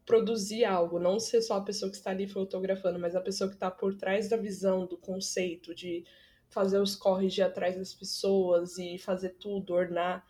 produzir 0.06 0.64
algo, 0.64 0.98
não 0.98 1.18
ser 1.20 1.42
só 1.42 1.56
a 1.56 1.62
pessoa 1.62 1.90
que 1.90 1.96
está 1.96 2.10
ali 2.10 2.26
fotografando, 2.26 2.98
mas 2.98 3.14
a 3.14 3.20
pessoa 3.20 3.48
que 3.48 3.56
está 3.56 3.70
por 3.70 3.94
trás 3.94 4.28
da 4.28 4.36
visão, 4.36 4.86
do 4.86 4.96
conceito, 4.96 5.74
de 5.74 6.04
fazer 6.48 6.78
os 6.78 6.94
corres 6.94 7.32
de 7.32 7.42
atrás 7.42 7.76
das 7.76 7.94
pessoas 7.94 8.78
e 8.78 8.98
fazer 8.98 9.30
tudo, 9.30 9.72
ornar 9.72 10.26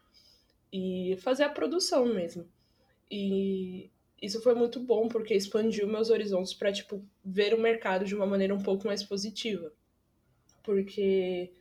e 0.73 1.17
fazer 1.21 1.45
a 1.45 1.51
produção 1.51 2.07
mesmo. 2.07 2.49
E 3.11 3.91
isso 4.21 4.41
foi 4.41 4.55
muito 4.55 4.79
bom 4.79 5.09
porque 5.09 5.35
expandiu 5.35 5.87
meus 5.89 6.11
horizontes 6.11 6.55
para 6.55 6.73
tipo 6.73 7.05
ver 7.25 7.53
o 7.53 7.61
mercado 7.61 8.05
de 8.05 8.15
uma 8.15 8.27
maneira 8.27 8.55
um 8.55 8.63
pouco 8.63 8.87
mais 8.87 9.03
positiva. 9.03 9.73
Porque, 10.63 11.53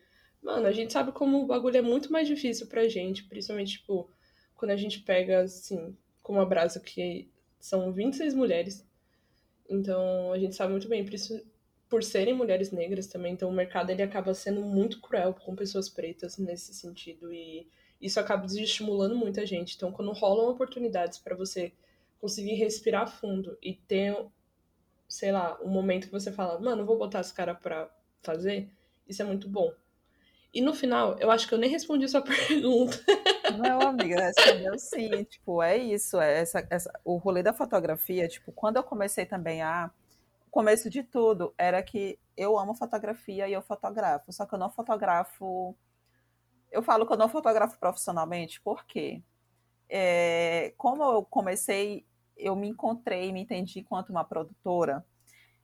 mano, 0.42 0.68
a 0.68 0.72
gente 0.72 0.94
sabe 0.94 1.12
como 1.12 1.44
o 1.44 1.48
bagulho 1.48 1.78
é 1.78 1.82
muito 1.82 2.12
mais 2.12 2.28
difícil 2.28 2.68
pra 2.68 2.88
gente, 2.88 3.24
principalmente, 3.26 3.80
tipo, 3.80 4.10
quando 4.56 4.72
a 4.72 4.78
gente 4.78 5.02
pega, 5.02 5.42
assim, 5.42 5.96
como 6.22 6.40
a 6.40 6.46
Brasa, 6.46 6.80
que 6.80 7.30
são 7.60 7.92
26 7.92 8.34
mulheres. 8.34 8.88
Então, 9.70 10.34
a 10.34 10.40
gente 10.40 10.56
sabe 10.56 10.72
muito 10.72 10.88
bem, 10.88 11.04
por 11.04 11.14
isso 11.14 11.42
por 11.92 12.04
serem 12.04 12.34
mulheres 12.34 12.72
negras 12.72 13.06
também, 13.06 13.34
então 13.34 13.50
o 13.50 13.54
mercado 13.54 13.90
ele 13.90 14.02
acaba 14.02 14.34
sendo 14.34 14.62
muito 14.62 15.02
cruel 15.02 15.34
com 15.34 15.54
pessoas 15.54 15.90
pretas 15.90 16.38
nesse 16.38 16.74
sentido 16.74 17.34
e 17.34 17.68
isso 18.02 18.18
acaba 18.18 18.46
desestimulando 18.46 19.14
muita 19.14 19.46
gente. 19.46 19.76
Então, 19.76 19.92
quando 19.92 20.14
rolam 20.14 20.50
oportunidades 20.50 21.20
para 21.20 21.36
você 21.36 21.74
conseguir 22.18 22.54
respirar 22.54 23.12
fundo 23.12 23.58
e 23.62 23.74
ter, 23.74 24.16
sei 25.10 25.34
lá, 25.34 25.60
um 25.62 25.68
momento 25.68 26.06
que 26.06 26.14
você 26.14 26.32
fala, 26.32 26.58
mano, 26.62 26.86
vou 26.86 26.98
botar 26.98 27.20
esse 27.20 27.34
cara 27.34 27.54
para 27.54 27.94
fazer, 28.22 28.70
isso 29.12 29.22
é 29.22 29.26
muito 29.26 29.48
bom. 29.48 29.72
E 30.54 30.62
no 30.62 30.74
final, 30.74 31.16
eu 31.20 31.32
acho 31.32 31.48
que 31.48 31.54
eu 31.54 31.58
nem 31.58 31.70
respondi 31.70 32.08
sua 32.10 32.22
pergunta. 32.24 32.98
Não, 33.58 33.82
amiga, 33.82 34.22
respondeu 34.22 34.78
sim. 34.78 35.24
Tipo, 35.24 35.62
é 35.62 35.78
isso. 35.78 36.20
É 36.20 36.40
essa, 36.40 36.68
essa, 36.70 37.00
o 37.06 37.16
rolê 37.16 37.42
da 37.42 37.54
fotografia, 37.54 38.28
tipo, 38.28 38.52
quando 38.52 38.78
eu 38.78 38.84
comecei 38.84 39.26
também 39.26 39.62
a. 39.62 39.92
Começo 40.50 40.90
de 40.90 41.02
tudo 41.02 41.54
era 41.58 41.82
que 41.82 42.20
eu 42.36 42.60
amo 42.60 42.76
fotografia 42.76 43.48
e 43.48 43.54
eu 43.54 43.62
fotografo. 43.62 44.34
Só 44.34 44.46
que 44.46 44.54
eu 44.54 44.60
não 44.60 44.70
fotografo. 44.70 45.74
Eu 46.70 46.84
falo 46.84 47.06
que 47.06 47.14
eu 47.14 47.18
não 47.18 47.30
fotografo 47.30 47.80
profissionalmente, 47.80 48.60
por 48.60 48.86
quê? 48.86 49.22
É, 49.90 50.74
como 50.78 51.04
eu 51.04 51.24
comecei, 51.24 52.06
eu 52.38 52.56
me 52.56 52.68
encontrei, 52.68 53.32
me 53.32 53.42
entendi 53.42 53.80
enquanto 53.80 54.10
uma 54.10 54.24
produtora 54.24 55.06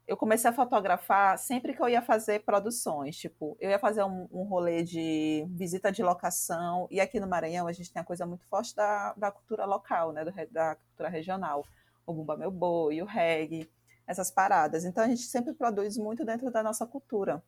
eu 0.07 0.15
comecei 0.15 0.49
a 0.49 0.53
fotografar 0.53 1.37
sempre 1.37 1.73
que 1.73 1.81
eu 1.81 1.89
ia 1.89 2.01
fazer 2.01 2.39
produções. 2.45 3.17
Tipo, 3.17 3.57
eu 3.59 3.69
ia 3.69 3.77
fazer 3.77 4.03
um, 4.03 4.27
um 4.31 4.43
rolê 4.43 4.81
de 4.81 5.45
visita 5.49 5.91
de 5.91 6.01
locação. 6.01 6.87
E 6.89 7.01
aqui 7.01 7.19
no 7.19 7.27
Maranhão 7.27 7.67
a 7.67 7.73
gente 7.73 7.91
tem 7.91 8.01
a 8.01 8.05
coisa 8.05 8.25
muito 8.25 8.45
forte 8.47 8.73
da, 8.73 9.13
da 9.17 9.29
cultura 9.31 9.65
local, 9.65 10.13
né? 10.13 10.23
Da 10.49 10.75
cultura 10.75 11.09
regional. 11.09 11.65
O 12.05 12.13
Bumba 12.13 12.37
Meu 12.37 12.49
Boi, 12.49 13.01
o 13.01 13.05
reggae, 13.05 13.69
essas 14.07 14.31
paradas. 14.31 14.85
Então 14.85 15.03
a 15.03 15.07
gente 15.07 15.23
sempre 15.23 15.53
produz 15.53 15.97
muito 15.97 16.23
dentro 16.23 16.49
da 16.49 16.63
nossa 16.63 16.87
cultura. 16.87 17.43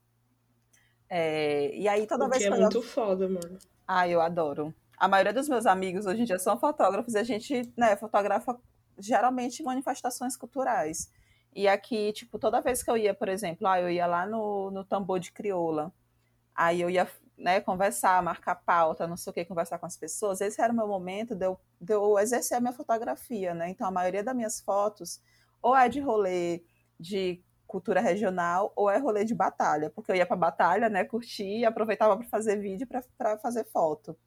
É, 1.09 1.73
e 1.73 1.87
aí 1.87 2.05
toda 2.05 2.25
o 2.25 2.29
vez 2.29 2.43
que 2.43 2.49
que 2.49 2.53
é 2.53 2.57
eu... 2.57 2.61
muito 2.61 2.81
foda, 2.81 3.27
mano. 3.29 3.57
Ah, 3.87 4.05
eu 4.07 4.19
adoro. 4.19 4.73
A 4.97 5.07
maioria 5.07 5.33
dos 5.33 5.47
meus 5.47 5.65
amigos 5.65 6.05
hoje 6.05 6.23
em 6.23 6.25
dia 6.25 6.37
são 6.37 6.59
fotógrafos 6.59 7.13
e 7.13 7.17
a 7.17 7.23
gente, 7.23 7.73
né, 7.77 7.95
fotografa 7.95 8.59
geralmente 8.97 9.63
manifestações 9.63 10.35
culturais. 10.35 11.09
E 11.59 11.67
aqui, 11.67 12.13
tipo, 12.13 12.39
toda 12.39 12.61
vez 12.61 12.81
que 12.81 12.89
eu 12.89 12.95
ia, 12.95 13.13
por 13.13 13.27
exemplo, 13.27 13.67
ah, 13.67 13.81
eu 13.81 13.89
ia 13.89 14.07
lá 14.07 14.25
no, 14.25 14.71
no 14.71 14.85
tambor 14.85 15.19
de 15.19 15.29
crioula, 15.29 15.91
aí 16.55 16.79
eu 16.79 16.89
ia 16.89 17.05
né, 17.37 17.59
conversar, 17.59 18.23
marcar 18.23 18.55
pauta, 18.55 19.05
não 19.05 19.17
sei 19.17 19.31
o 19.31 19.33
que, 19.33 19.43
conversar 19.43 19.77
com 19.77 19.85
as 19.85 19.97
pessoas, 19.97 20.39
esse 20.39 20.61
era 20.61 20.71
o 20.71 20.75
meu 20.75 20.87
momento 20.87 21.35
de 21.35 21.45
eu, 21.45 21.59
de 21.81 21.93
eu 21.93 22.17
exercer 22.17 22.55
a 22.55 22.61
minha 22.61 22.71
fotografia, 22.71 23.53
né? 23.53 23.69
Então, 23.69 23.85
a 23.85 23.91
maioria 23.91 24.23
das 24.23 24.33
minhas 24.33 24.61
fotos 24.61 25.21
ou 25.61 25.75
é 25.75 25.89
de 25.89 25.99
rolê 25.99 26.63
de 26.97 27.43
cultura 27.67 27.99
regional 27.99 28.71
ou 28.73 28.89
é 28.89 28.97
rolê 28.97 29.25
de 29.25 29.35
batalha, 29.35 29.89
porque 29.89 30.13
eu 30.13 30.15
ia 30.15 30.25
para 30.25 30.37
batalha, 30.37 30.87
né, 30.87 31.03
curtir 31.03 31.59
e 31.59 31.65
aproveitava 31.65 32.15
para 32.15 32.25
fazer 32.27 32.55
vídeo 32.55 32.87
para 32.87 33.37
fazer 33.37 33.65
foto. 33.65 34.17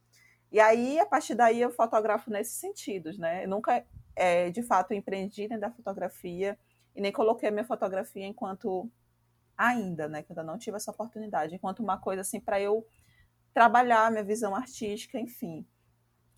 E 0.51 0.61
aí, 0.61 1.01
a 1.01 1.07
partir 1.07 1.35
daí, 1.35 1.63
eu 1.63 1.71
fotografo 1.71 2.31
nesses 2.31 2.57
sentidos, 2.57 3.17
né? 3.19 3.45
Eu 3.45 3.49
nunca, 3.49 3.83
é, 4.15 4.51
de 4.51 4.63
fato, 4.63 4.93
empreendi 4.93 5.49
dentro 5.49 5.63
da 5.63 5.71
fotografia, 5.71 6.59
e 6.95 7.01
nem 7.01 7.13
coloquei 7.13 7.49
a 7.49 7.53
minha 7.53 7.65
fotografia 7.65 8.27
enquanto 8.27 8.91
ainda, 9.57 10.09
né, 10.09 10.23
que 10.23 10.33
ainda 10.33 10.43
não 10.43 10.59
tive 10.59 10.77
essa 10.77 10.91
oportunidade, 10.91 11.55
enquanto 11.55 11.81
uma 11.81 11.99
coisa 11.99 12.23
assim 12.23 12.41
para 12.41 12.61
eu 12.61 12.87
trabalhar 13.55 14.11
minha 14.11 14.25
visão 14.25 14.55
artística, 14.55 15.19
enfim. 15.19 15.67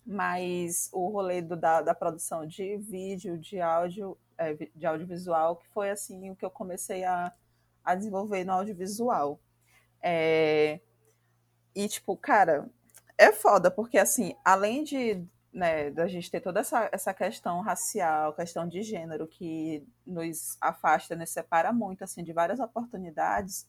Mas 0.05 0.89
o 0.93 1.09
rolê 1.09 1.41
do, 1.41 1.55
da, 1.55 1.81
da 1.81 1.95
produção 1.95 2.45
de 2.45 2.77
vídeo, 2.77 3.37
de 3.37 3.59
áudio, 3.59 4.17
é, 4.37 4.53
de 4.53 4.85
audiovisual, 4.85 5.55
que 5.55 5.67
foi 5.69 5.89
assim 5.89 6.29
o 6.29 6.35
que 6.35 6.45
eu 6.45 6.51
comecei 6.51 7.03
a, 7.03 7.33
a 7.83 7.95
desenvolver 7.95 8.43
no 8.43 8.53
audiovisual. 8.53 9.39
É, 10.01 10.79
e, 11.73 11.87
tipo, 11.87 12.15
cara, 12.15 12.69
é 13.17 13.31
foda, 13.31 13.71
porque 13.71 13.97
assim, 13.97 14.35
além 14.43 14.83
de 14.83 15.25
né, 15.55 15.89
da 15.89 16.05
gente 16.05 16.29
ter 16.29 16.41
toda 16.41 16.59
essa, 16.59 16.89
essa 16.91 17.13
questão 17.13 17.61
racial, 17.61 18.33
questão 18.33 18.67
de 18.67 18.81
gênero 18.81 19.25
que 19.25 19.87
nos 20.05 20.57
afasta, 20.59 21.15
nos 21.15 21.29
separa 21.29 21.71
muito 21.71 22.03
assim 22.03 22.25
de 22.25 22.33
várias 22.33 22.59
oportunidades, 22.59 23.65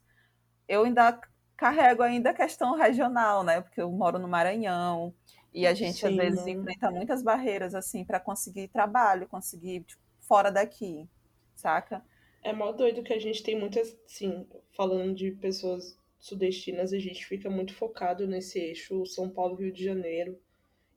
eu 0.66 0.82
ainda 0.82 1.16
carrego 1.56 2.02
ainda 2.02 2.30
a 2.30 2.34
questão 2.34 2.74
regional, 2.74 3.44
né? 3.44 3.60
Porque 3.60 3.80
eu 3.80 3.88
moro 3.92 4.18
no 4.18 4.26
Maranhão 4.26 5.14
e 5.54 5.64
a 5.64 5.72
gente 5.74 5.98
Sim. 5.98 6.08
às 6.08 6.16
vezes 6.16 6.46
enfrenta 6.48 6.90
muitas 6.90 7.22
barreiras 7.22 7.72
assim 7.72 8.04
para 8.04 8.18
conseguir 8.18 8.66
trabalho, 8.66 9.28
conseguir 9.28 9.84
tipo, 9.84 10.02
fora 10.18 10.50
daqui, 10.50 11.08
saca? 11.54 12.04
É 12.42 12.52
mó 12.52 12.72
doido 12.72 13.04
que 13.04 13.12
a 13.12 13.20
gente 13.20 13.44
tem 13.44 13.56
muitas, 13.56 13.96
sim, 14.08 14.44
falando 14.76 15.14
de 15.14 15.30
pessoas 15.30 15.96
sudestinas, 16.18 16.92
a 16.92 16.98
gente 16.98 17.24
fica 17.24 17.48
muito 17.48 17.72
focado 17.74 18.26
nesse 18.26 18.58
eixo 18.58 19.06
São 19.06 19.30
Paulo 19.30 19.54
Rio 19.54 19.72
de 19.72 19.84
Janeiro 19.84 20.36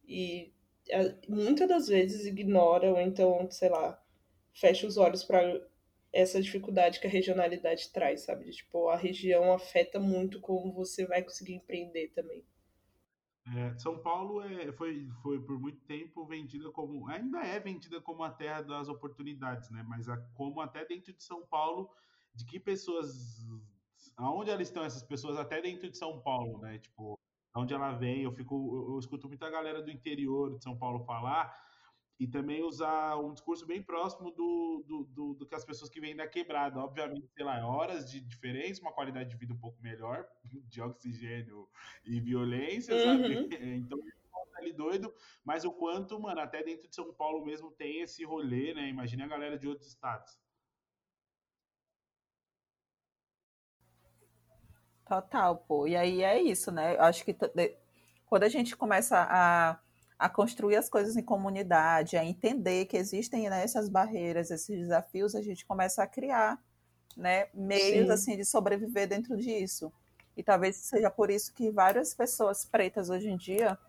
e 0.08 0.52
muitas 1.28 1.68
das 1.68 1.88
vezes 1.88 2.26
ignora 2.26 2.92
ou 2.92 3.00
então, 3.00 3.50
sei 3.52 3.70
lá, 3.70 4.02
fecha 4.54 4.88
os 4.88 4.98
olhos 4.98 5.24
para 5.24 5.42
essa 6.12 6.42
dificuldade 6.42 7.00
que 7.00 7.08
a 7.08 7.10
regionalidade 7.10 7.92
traz, 7.92 8.22
sabe? 8.22 8.50
Tipo, 8.52 8.90
a 8.90 8.96
região 8.96 9.54
afeta 9.54 10.00
muito 10.00 10.40
como 10.40 10.74
você 10.74 11.06
vai 11.06 11.24
conseguir 11.24 11.54
empreender 11.54 12.10
também. 12.10 12.44
É, 13.56 13.78
São 13.78 14.00
Paulo 14.00 14.42
é, 14.42 14.72
foi, 14.74 15.10
foi 15.24 15.42
por 15.42 15.60
muito 15.60 15.80
tempo 15.82 16.26
vendida 16.26 16.70
como, 16.72 17.08
ainda 17.08 17.40
é 17.40 17.60
vendida 17.60 18.00
como 18.02 18.24
a 18.24 18.30
terra 18.30 18.62
das 18.62 18.88
oportunidades, 18.90 19.70
né? 19.72 19.84
Mas 19.88 20.08
a, 20.08 20.18
como 20.36 20.62
até 20.62 20.86
dentro 20.86 21.14
de 21.14 21.24
São 21.24 21.46
Paulo, 21.48 21.90
de 22.36 22.46
que 22.46 22.60
pessoas, 22.60 23.48
aonde 24.18 24.52
elas 24.52 24.68
estão 24.68 24.84
essas 24.84 25.04
pessoas 25.04 25.38
até 25.38 25.62
dentro 25.62 25.90
de 25.90 25.98
São 25.98 26.20
Paulo, 26.22 26.60
né? 26.60 26.78
Tipo, 26.80 27.20
onde 27.56 27.74
ela 27.74 27.92
vem. 27.94 28.24
Eu 28.24 28.32
fico, 28.32 28.56
eu, 28.56 28.94
eu 28.94 29.00
escuto 29.00 29.28
muita 29.28 29.50
galera 29.50 29.82
do 29.82 29.92
interior 29.92 30.58
de 30.58 30.64
São 30.64 30.78
Paulo 30.78 31.04
falar 31.06 31.54
e 32.20 32.28
também 32.28 32.62
usar 32.62 33.16
um 33.18 33.34
discurso 33.34 33.66
bem 33.66 33.82
próximo 33.82 34.32
do, 34.32 34.84
do, 34.86 35.04
do, 35.06 35.34
do, 35.36 35.46
que 35.46 35.56
as 35.56 35.64
pessoas 35.64 35.90
que 35.90 36.02
vêm 36.02 36.16
da 36.16 36.28
quebrada. 36.28 36.80
Obviamente, 36.80 37.30
sei 37.34 37.46
lá, 37.46 37.66
horas 37.66 38.12
de 38.12 38.20
diferença, 38.20 38.82
uma 38.82 38.92
qualidade 38.92 39.30
de 39.30 39.38
vida 39.38 39.54
um 39.54 39.58
pouco 39.58 39.82
melhor, 39.82 40.28
de 40.68 40.82
oxigênio 40.82 41.68
e 42.06 42.20
violência, 42.20 42.94
uhum. 42.94 43.04
sabe? 43.04 43.50
Então, 43.80 43.98
tá 44.52 44.60
ali 44.60 44.74
doido, 44.74 45.14
mas 45.46 45.64
o 45.64 45.72
quanto, 45.72 46.20
mano, 46.20 46.42
até 46.42 46.62
dentro 46.62 46.90
de 46.90 46.96
São 46.96 47.14
Paulo 47.14 47.46
mesmo 47.46 47.72
tem 47.72 48.02
esse 48.02 48.26
rolê, 48.26 48.74
né? 48.74 48.90
Imagina 48.90 49.24
a 49.24 49.28
galera 49.28 49.58
de 49.58 49.68
outros 49.68 49.88
estados. 49.88 50.38
Total, 55.10 55.58
pô. 55.68 55.88
E 55.88 55.96
aí 55.96 56.22
é 56.22 56.40
isso, 56.40 56.72
né? 56.72 56.96
Eu 56.96 57.02
acho 57.02 57.26
que 57.26 57.36
quando 58.28 58.44
a 58.44 58.48
gente 58.48 58.78
começa 58.78 59.18
a, 59.18 59.80
a 60.20 60.30
construir 60.30 60.76
as 60.76 60.88
coisas 60.88 61.18
em 61.18 61.24
comunidade, 61.24 62.16
a 62.16 62.24
entender 62.24 62.86
que 62.86 62.96
existem 62.96 63.50
né, 63.50 63.64
essas 63.64 63.90
barreiras, 63.90 64.52
esses 64.52 64.80
desafios, 64.80 65.34
a 65.34 65.42
gente 65.42 65.66
começa 65.66 66.04
a 66.04 66.08
criar 66.08 66.64
né, 67.18 67.48
meios 67.56 68.06
Sim. 68.06 68.14
assim 68.14 68.38
de 68.38 68.46
sobreviver 68.46 69.08
dentro 69.08 69.36
disso. 69.36 69.92
E 70.38 70.44
talvez 70.44 70.76
seja 70.76 71.10
por 71.10 71.32
isso 71.32 71.52
que 71.56 71.72
várias 71.72 72.14
pessoas 72.14 72.64
pretas 72.64 73.10
hoje 73.10 73.32
em 73.32 73.36
dia 73.36 73.80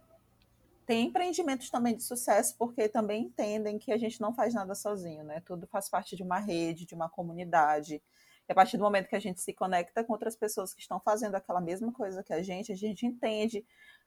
têm 0.86 1.08
empreendimentos 1.08 1.68
também 1.68 1.94
de 1.94 2.02
sucesso, 2.02 2.56
porque 2.58 2.88
também 2.88 3.24
entendem 3.24 3.78
que 3.78 3.92
a 3.92 3.98
gente 3.98 4.22
não 4.22 4.32
faz 4.32 4.54
nada 4.54 4.74
sozinho, 4.74 5.22
né? 5.22 5.42
Tudo 5.44 5.66
faz 5.66 5.86
parte 5.86 6.16
de 6.16 6.22
uma 6.22 6.38
rede, 6.38 6.86
de 6.86 6.94
uma 6.94 7.10
comunidade. 7.10 8.02
A 8.50 8.54
partir 8.54 8.76
do 8.76 8.82
momento 8.82 9.08
que 9.08 9.16
a 9.16 9.20
gente 9.20 9.40
se 9.40 9.52
conecta 9.52 10.02
com 10.02 10.12
outras 10.12 10.34
pessoas 10.34 10.74
que 10.74 10.80
estão 10.80 10.98
fazendo 11.00 11.36
aquela 11.36 11.60
mesma 11.60 11.92
coisa 11.92 12.22
que 12.22 12.32
a 12.32 12.42
gente, 12.42 12.72
a 12.72 12.76
gente 12.76 13.06
entende. 13.06 13.64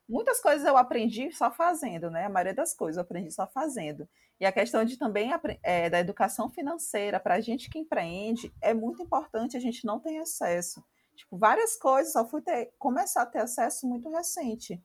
Muitas 0.07 0.41
coisas 0.41 0.67
eu 0.67 0.75
aprendi 0.75 1.31
só 1.31 1.49
fazendo, 1.49 2.11
né? 2.11 2.25
A 2.25 2.29
maioria 2.29 2.53
das 2.53 2.73
coisas 2.73 2.97
eu 2.97 3.03
aprendi 3.03 3.31
só 3.31 3.47
fazendo. 3.47 4.07
E 4.39 4.45
a 4.45 4.51
questão 4.51 4.83
de 4.83 4.97
também 4.97 5.31
é, 5.63 5.89
da 5.89 5.99
educação 5.99 6.49
financeira, 6.49 7.21
para 7.21 7.35
a 7.35 7.39
gente 7.39 7.69
que 7.69 7.79
empreende, 7.79 8.53
é 8.61 8.73
muito 8.73 9.01
importante 9.01 9.55
a 9.55 9.61
gente 9.61 9.85
não 9.85 9.99
ter 9.99 10.17
acesso. 10.17 10.83
Tipo, 11.15 11.37
várias 11.37 11.77
coisas, 11.77 12.11
só 12.11 12.27
fui 12.27 12.41
ter, 12.41 12.73
começar 12.77 13.21
a 13.21 13.25
ter 13.25 13.39
acesso 13.39 13.87
muito 13.87 14.09
recente. 14.09 14.81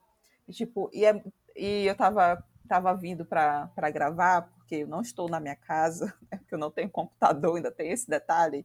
E, 0.47 0.53
tipo, 0.53 0.89
e, 0.93 1.03
é, 1.03 1.21
e 1.55 1.85
eu 1.85 1.91
estava 1.91 2.41
tava 2.69 2.93
vindo 2.93 3.25
para 3.25 3.89
gravar, 3.91 4.43
porque 4.43 4.75
eu 4.75 4.87
não 4.87 5.01
estou 5.01 5.27
na 5.27 5.39
minha 5.39 5.55
casa, 5.55 6.13
né, 6.31 6.37
porque 6.37 6.53
eu 6.53 6.59
não 6.59 6.69
tenho 6.69 6.89
computador, 6.89 7.57
ainda 7.57 7.71
tem 7.71 7.91
esse 7.91 8.07
detalhe 8.07 8.63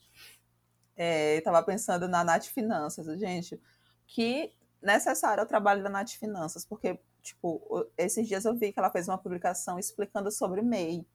é, 0.97 1.37
estava 1.37 1.63
pensando 1.63 2.09
na 2.09 2.25
Nath 2.25 2.47
Finanças, 2.47 3.07
gente, 3.19 3.61
que 4.07 4.53
necessário 4.83 5.41
é 5.41 5.45
o 5.45 5.49
trabalho 5.49 5.83
da 5.83 5.89
Nath 5.89 6.11
Finanças, 6.11 6.65
porque, 6.65 6.99
tipo, 7.23 7.87
esses 7.97 8.29
dias 8.29 8.45
eu 8.45 8.55
vi 8.55 8.73
que 8.73 8.79
ela 8.79 8.91
fez 8.91 9.09
uma 9.09 9.19
publicação 9.19 9.79
explicando 9.79 10.31
sobre 10.31 10.63
MEI. 10.63 11.07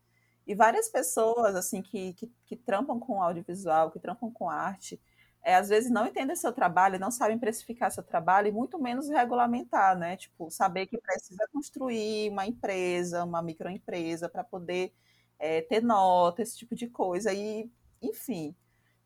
E 0.48 0.56
várias 0.56 0.90
pessoas, 0.90 1.56
assim, 1.56 1.82
que, 1.82 2.14
que, 2.14 2.32
que 2.46 2.56
trampam 2.56 3.00
com 3.00 3.22
audiovisual, 3.22 3.92
que 3.92 4.00
trampam 4.00 4.32
com 4.32 4.50
arte, 4.50 5.00
é, 5.44 5.56
às 5.56 5.70
vezes 5.70 5.90
não 5.90 6.06
entendem 6.06 6.36
seu 6.36 6.52
trabalho, 6.52 7.00
não 7.00 7.12
sabem 7.12 7.38
precificar 7.38 7.92
seu 7.92 8.04
trabalho 8.04 8.48
e 8.48 8.52
muito 8.52 8.78
menos 8.80 9.08
regulamentar, 9.10 9.98
né? 9.98 10.18
Tipo, 10.18 10.50
saber 10.50 10.88
que 10.88 10.98
precisa 10.98 11.48
construir 11.54 12.30
uma 12.30 12.46
empresa, 12.46 13.24
uma 13.24 13.42
microempresa 13.42 14.28
para 14.28 14.44
poder 14.44 14.94
é, 15.38 15.62
ter 15.62 15.82
nota, 15.82 16.42
esse 16.42 16.58
tipo 16.58 16.76
de 16.76 16.88
coisa. 16.88 17.32
E, 17.34 17.72
enfim, 18.02 18.56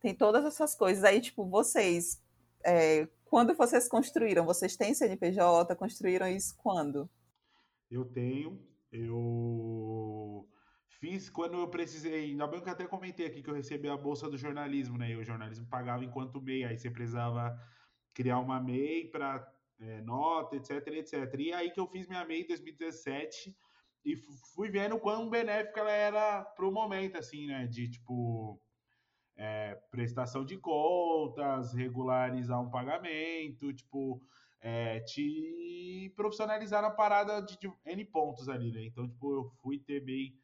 tem 0.03 0.13
todas 0.13 0.43
essas 0.43 0.75
coisas. 0.75 1.01
Aí, 1.05 1.21
tipo, 1.21 1.45
vocês, 1.45 2.21
é, 2.65 3.07
quando 3.23 3.55
vocês 3.55 3.87
construíram, 3.87 4.45
vocês 4.45 4.75
têm 4.75 4.93
CNPJ? 4.93 5.73
Construíram 5.77 6.27
isso 6.27 6.53
quando? 6.57 7.09
Eu 7.89 8.03
tenho. 8.03 8.61
Eu 8.91 10.45
fiz 10.99 11.29
quando 11.29 11.57
eu 11.57 11.69
precisei. 11.69 12.35
Que 12.35 12.41
eu 12.41 12.73
até 12.73 12.85
comentei 12.85 13.27
aqui 13.27 13.41
que 13.41 13.49
eu 13.49 13.55
recebi 13.55 13.87
a 13.87 13.95
bolsa 13.95 14.29
do 14.29 14.37
jornalismo, 14.37 14.97
né? 14.97 15.11
E 15.11 15.15
o 15.15 15.23
jornalismo 15.23 15.65
pagava 15.67 16.03
enquanto 16.03 16.41
MEI. 16.41 16.65
Aí 16.65 16.77
você 16.77 16.91
precisava 16.91 17.57
criar 18.13 18.39
uma 18.39 18.59
MEI 18.59 19.07
para 19.07 19.49
é, 19.79 20.01
nota, 20.01 20.57
etc, 20.57 20.85
etc. 20.87 21.33
E 21.39 21.53
aí 21.53 21.71
que 21.71 21.79
eu 21.79 21.87
fiz 21.87 22.09
minha 22.09 22.25
MEI 22.25 22.41
em 22.41 22.47
2017 22.47 23.55
e 24.03 24.17
fui 24.53 24.69
vendo 24.69 24.99
quão 24.99 25.29
benéfica 25.29 25.79
ela 25.79 25.91
era 25.93 26.43
pro 26.43 26.73
momento, 26.73 27.17
assim, 27.17 27.47
né? 27.47 27.65
De 27.67 27.89
tipo 27.89 28.61
é, 29.35 29.75
prestação 29.89 30.45
de 30.45 30.57
contas, 30.57 31.73
regularizar 31.73 32.61
um 32.61 32.69
pagamento, 32.69 33.73
tipo, 33.73 34.21
é, 34.61 34.99
te 35.01 36.11
profissionalizar 36.15 36.81
na 36.81 36.89
parada 36.89 37.41
de, 37.41 37.57
de, 37.57 37.71
N 37.85 38.05
pontos 38.05 38.47
ali, 38.47 38.71
né? 38.71 38.85
Então, 38.85 39.07
tipo, 39.07 39.33
eu 39.33 39.49
fui 39.61 39.79
ter 39.79 40.03
MEI 40.03 40.35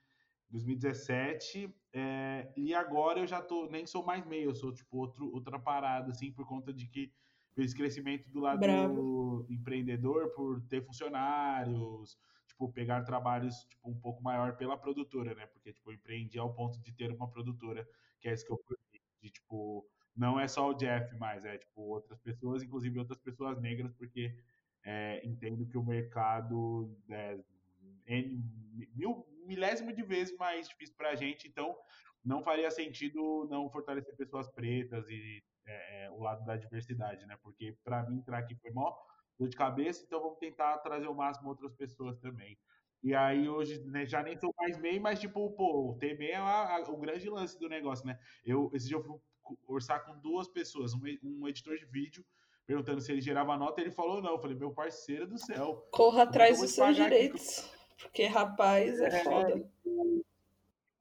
2017 0.50 1.74
é, 1.94 2.52
e 2.58 2.74
agora 2.74 3.20
eu 3.20 3.28
já 3.28 3.42
tô, 3.42 3.68
nem 3.68 3.86
sou 3.86 4.04
mais 4.04 4.26
meio, 4.26 4.50
eu 4.50 4.56
sou, 4.56 4.74
tipo, 4.74 4.98
outro, 4.98 5.32
outra 5.34 5.60
parada, 5.60 6.12
assim, 6.12 6.32
por 6.32 6.46
conta 6.46 6.74
de 6.74 6.88
que 6.88 7.12
esse 7.58 7.76
crescimento 7.76 8.30
do 8.30 8.40
lado 8.40 8.60
do 8.94 9.46
empreendedor 9.50 10.30
por 10.30 10.62
ter 10.62 10.82
funcionários, 10.86 12.18
tipo, 12.48 12.72
pegar 12.72 13.04
trabalhos 13.04 13.66
tipo, 13.66 13.90
um 13.90 14.00
pouco 14.00 14.22
maior 14.24 14.56
pela 14.56 14.78
produtora, 14.78 15.34
né? 15.36 15.46
Porque, 15.48 15.74
tipo, 15.74 15.92
eu 15.92 15.96
empreendi 15.96 16.40
ao 16.40 16.54
ponto 16.54 16.80
de 16.80 16.92
ter 16.92 17.12
uma 17.12 17.30
produtora, 17.30 17.88
que 18.20 18.30
é 18.30 18.34
isso 18.34 18.46
que 18.46 18.52
eu 18.52 18.62
fui, 18.66 18.78
de, 19.22 19.30
tipo, 19.30 19.88
não 20.16 20.40
é 20.40 20.48
só 20.48 20.70
o 20.70 20.74
Jeff 20.74 21.16
mais, 21.18 21.46
é, 21.46 21.58
tipo, 21.58 21.82
outras 21.82 22.20
pessoas, 22.20 22.64
inclusive 22.64 23.00
outras 23.00 23.20
pessoas 23.20 23.60
negras, 23.60 23.94
porque 23.94 24.36
é, 24.84 25.26
entendo 25.26 25.66
que 25.66 25.78
o 25.78 25.84
mercado 25.84 26.96
é 27.08 27.38
mil, 28.96 29.26
milésimo 29.46 29.94
de 29.94 30.04
vezes 30.04 30.36
mais 30.38 30.68
difícil 30.68 30.96
para 30.96 31.10
a 31.10 31.16
gente, 31.16 31.48
então 31.48 31.76
não 32.24 32.44
faria 32.44 32.70
sentido 32.70 33.48
não 33.50 33.70
fortalecer 33.70 34.16
pessoas 34.16 34.48
pretas 34.50 35.08
e 35.10 35.44
é, 35.66 36.06
é, 36.06 36.12
o 36.12 36.20
lado 36.20 36.44
da 36.46 36.56
diversidade, 36.56 37.26
né? 37.26 37.38
Porque 37.42 37.78
para 37.84 38.04
mim 38.04 38.18
entrar 38.18 38.40
aqui 38.40 38.56
foi 38.56 38.72
mó 38.72 38.96
dor 39.38 39.48
de 39.48 39.56
cabeça, 39.56 40.04
então 40.04 40.22
vamos 40.22 40.40
tentar 40.40 40.78
trazer 40.80 41.08
o 41.08 41.14
máximo 41.14 41.50
outras 41.50 41.74
pessoas 41.74 42.18
também. 42.18 42.58
E 43.02 43.16
aí 43.16 43.48
hoje 43.48 43.82
né, 43.86 44.06
já 44.06 44.22
nem 44.22 44.38
sou 44.38 44.54
mais 44.58 44.78
MEI, 44.78 45.00
mas 45.00 45.20
tipo, 45.20 45.50
pô, 45.52 45.92
o 45.92 45.96
TME 45.96 46.32
é 46.32 46.36
a, 46.36 46.78
a, 46.78 46.82
o 46.90 46.98
grande 46.98 47.30
lance 47.30 47.58
do 47.58 47.70
negócio, 47.70 48.06
né? 48.06 48.20
Eu, 48.46 48.70
esse 48.74 48.88
dia 48.88 48.98
eu 48.98 49.04
fui 49.04 49.18
orçar 49.68 50.06
com 50.06 50.20
duas 50.20 50.48
pessoas, 50.48 50.94
um, 50.94 51.02
um 51.24 51.48
editor 51.48 51.78
de 51.78 51.86
vídeo, 51.86 52.26
perguntando 52.66 53.02
se 53.02 53.12
ele 53.12 53.22
gerava 53.22 53.58
nota, 53.58 53.80
ele 53.82 53.92
falou 53.92 54.22
não. 54.22 54.32
Eu 54.32 54.40
falei, 54.40 54.56
meu 54.56 54.72
parceiro 54.72 55.26
do 55.26 55.38
céu. 55.38 55.88
Corra 55.92 56.24
atrás 56.24 56.60
dos 56.60 56.72
seus 56.72 56.96
direitos. 56.96 57.60
Aqui? 57.60 57.80
Porque, 58.02 58.26
rapaz, 58.26 59.00
é, 59.00 59.08
é 59.08 59.24
foda 59.24 59.70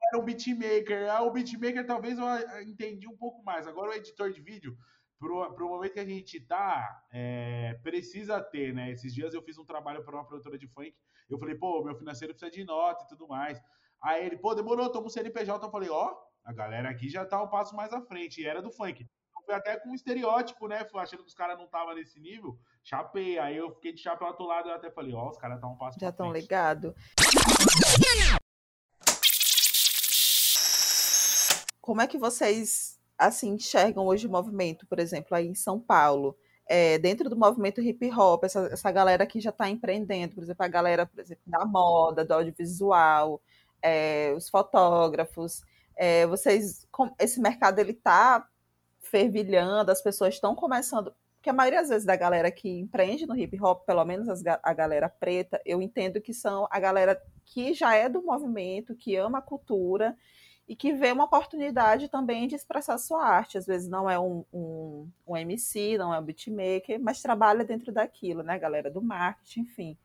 era 0.09 0.19
um 0.19 0.25
beatmaker. 0.25 1.11
Ah, 1.11 1.23
o 1.23 1.31
beatmaker 1.31 1.87
talvez 1.87 2.19
eu 2.19 2.27
entendi 2.63 3.07
um 3.07 3.17
pouco 3.17 3.43
mais. 3.45 3.67
Agora 3.67 3.91
o 3.91 3.95
editor 3.95 4.33
de 4.33 4.41
vídeo, 4.41 4.77
pro, 5.19 5.53
pro 5.55 5.69
momento 5.69 5.93
que 5.93 6.01
a 6.01 6.05
gente 6.05 6.41
tá, 6.41 7.05
é, 7.13 7.75
precisa 7.83 8.41
ter, 8.41 8.73
né? 8.73 8.91
Esses 8.91 9.13
dias 9.13 9.35
eu 9.35 9.43
fiz 9.43 9.59
um 9.59 9.65
trabalho 9.65 10.03
para 10.05 10.15
uma 10.15 10.25
produtora 10.25 10.57
de 10.57 10.69
funk. 10.69 10.95
Eu 11.29 11.39
falei, 11.39 11.55
pô, 11.55 11.83
meu 11.85 11.95
financeiro 11.95 12.33
precisa 12.33 12.51
de 12.51 12.65
nota 12.65 13.05
e 13.05 13.09
tudo 13.09 13.29
mais. 13.29 13.61
Aí 14.03 14.25
ele, 14.25 14.37
pô, 14.39 14.55
demorou, 14.55 14.91
toma 14.91 15.07
um 15.07 15.11
CNPJ. 15.11 15.67
Eu 15.67 15.71
falei, 15.71 15.91
ó, 15.91 16.15
a 16.45 16.53
galera 16.53 16.89
aqui 16.89 17.09
já 17.09 17.25
tá 17.27 17.43
um 17.43 17.49
passo 17.49 17.75
mais 17.75 17.93
à 17.93 18.01
frente. 18.01 18.41
E 18.41 18.47
era 18.47 18.63
do 18.63 18.71
funk. 18.71 19.03
Então, 19.03 19.43
foi 19.45 19.55
até 19.55 19.79
com 19.79 19.91
um 19.91 19.95
estereótipo, 19.95 20.69
né? 20.69 20.85
Fui 20.85 21.01
achando 21.01 21.23
que 21.23 21.29
os 21.29 21.35
caras 21.35 21.59
não 21.59 21.67
estavam 21.67 21.95
nesse 21.95 22.21
nível. 22.21 22.59
Chapei. 22.83 23.39
Aí 23.39 23.57
eu 23.57 23.75
fiquei 23.75 23.93
de 23.93 24.01
chapéu 24.01 24.29
outro 24.29 24.47
lado 24.47 24.69
e 24.69 24.71
eu 24.71 24.77
até 24.77 24.91
falei, 24.91 25.13
ó, 25.13 25.29
os 25.29 25.37
caras 25.37 25.61
tá 25.61 25.67
um 25.67 25.77
passo 25.77 25.99
Já 26.01 26.11
estão 26.11 26.33
ligados. 26.33 26.95
Como 31.81 32.01
é 32.03 32.07
que 32.07 32.19
vocês 32.19 32.98
assim 33.19 33.55
enxergam 33.55 34.07
hoje 34.07 34.27
o 34.27 34.31
movimento, 34.31 34.87
por 34.87 34.99
exemplo, 34.99 35.37
aí 35.37 35.47
em 35.47 35.55
São 35.55 35.81
Paulo? 35.81 36.37
É, 36.67 36.99
dentro 36.99 37.31
do 37.31 37.37
movimento 37.37 37.81
hip 37.81 38.11
hop, 38.13 38.45
essa, 38.45 38.69
essa 38.71 38.91
galera 38.93 39.27
que 39.27 39.41
já 39.41 39.51
está 39.51 39.69
empreendendo, 39.69 40.35
por 40.35 40.45
exemplo, 40.45 40.65
a 40.65 40.69
galera, 40.69 41.07
por 41.07 41.19
exemplo, 41.19 41.43
da 41.47 41.65
moda, 41.65 42.25
do 42.25 42.35
audiovisual, 42.35 43.41
é, 43.83 44.35
os 44.37 44.49
fotógrafos, 44.51 45.63
é, 45.97 46.27
vocês, 46.27 46.87
esse 47.19 47.41
mercado 47.41 47.79
ele 47.79 47.93
está 47.93 48.47
fervilhando, 49.01 49.91
as 49.91 50.03
pessoas 50.03 50.35
estão 50.35 50.55
começando, 50.55 51.13
porque 51.37 51.49
a 51.49 51.53
maioria 51.53 51.81
das 51.81 51.89
vezes 51.89 52.05
da 52.05 52.17
galera 52.17 52.51
que 52.51 52.69
empreende 52.69 53.27
no 53.27 53.37
hip 53.37 53.59
hop, 53.63 53.87
pelo 53.87 54.05
menos 54.05 54.29
as, 54.29 54.43
a 54.63 54.73
galera 54.75 55.09
preta, 55.09 55.61
eu 55.65 55.81
entendo 55.81 56.21
que 56.21 56.35
são 56.35 56.69
a 56.71 56.79
galera 56.79 57.21
que 57.47 57.73
já 57.73 57.95
é 57.95 58.09
do 58.09 58.23
movimento, 58.23 58.95
que 58.95 59.17
ama 59.17 59.39
a 59.39 59.43
cultura 59.43 60.17
e 60.69 60.77
que 60.77 60.93
vê 60.93 61.11
uma 61.11 61.25
oportunidade 61.25 62.09
também 62.09 62.47
de 62.47 62.55
expressar 62.55 62.99
sua 62.99 63.25
arte. 63.25 63.57
Às 63.57 63.67
vezes 63.67 63.89
não 63.89 64.09
é 64.09 64.21
um, 64.21 64.45
um, 64.53 65.09
um 65.27 65.37
MC, 65.37 65.97
não 65.97 66.13
é 66.13 66.21
um 66.21 66.23
beatmaker, 66.23 67.01
mas 67.01 67.23
trabalha 67.23 67.65
dentro 67.65 67.91
daquilo, 67.91 68.43
né, 68.43 68.59
galera 68.59 68.91
do 68.91 69.01
marketing, 69.01 69.61
enfim. 69.61 69.99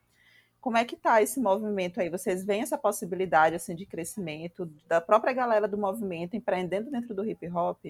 Como 0.62 0.78
é 0.78 0.86
que 0.86 0.95
tá 0.95 1.21
esse 1.21 1.41
movimento 1.41 1.99
aí? 1.99 2.10
Vocês 2.10 2.45
veem 2.45 2.62
essa 2.62 2.78
possibilidade 2.78 3.56
assim 3.56 3.76
de 3.76 3.86
crescimento 3.86 4.65
da 4.88 5.02
própria 5.02 5.34
galera 5.34 5.67
do 5.67 5.78
movimento 5.78 6.38
empreendendo 6.38 6.89
dentro 6.89 7.13
do 7.13 7.30
hip 7.30 7.45
hop? 7.49 7.84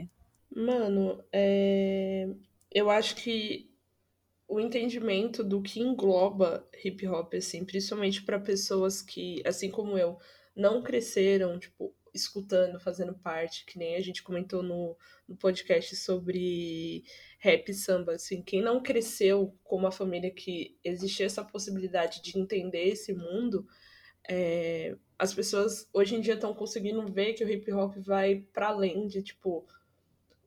Mano, 0.50 1.24
é... 1.32 2.28
eu 2.72 2.90
acho 2.90 3.16
que 3.16 3.72
o 4.48 4.60
entendimento 4.60 5.44
do 5.44 5.62
que 5.62 5.80
engloba 5.80 6.68
hip 6.84 7.08
hop, 7.08 7.36
assim, 7.36 7.64
principalmente 7.64 8.24
para 8.24 8.40
pessoas 8.40 9.04
que, 9.04 9.44
assim 9.46 9.70
como 9.70 9.96
eu, 9.96 10.18
não 10.56 10.82
cresceram, 10.82 11.60
tipo, 11.60 11.94
escutando, 12.14 12.80
fazendo 12.80 13.14
parte, 13.14 13.66
que 13.66 13.78
nem 13.78 13.96
a 13.96 14.02
gente 14.02 14.22
comentou 14.22 14.62
no, 14.62 14.96
no 15.28 15.36
podcast 15.36 15.96
sobre 15.96 17.04
rap 17.40 17.74
samba, 17.74 18.14
assim, 18.14 18.42
quem 18.42 18.62
não 18.62 18.82
cresceu 18.82 19.58
com 19.64 19.78
uma 19.78 19.92
família 19.92 20.32
que 20.32 20.78
existia 20.84 21.26
essa 21.26 21.44
possibilidade 21.44 22.22
de 22.22 22.38
entender 22.38 22.90
esse 22.90 23.14
mundo, 23.14 23.66
é, 24.30 24.96
as 25.18 25.34
pessoas 25.34 25.90
hoje 25.94 26.16
em 26.16 26.22
dia 26.22 26.36
estão 26.36 26.54
conseguindo 26.54 27.06
ver 27.08 27.34
que 27.34 27.44
o 27.44 27.50
hip 27.50 27.72
hop 27.74 27.96
vai 27.98 28.46
para 28.54 28.68
além 28.68 29.08
de, 29.08 29.22
tipo, 29.22 29.66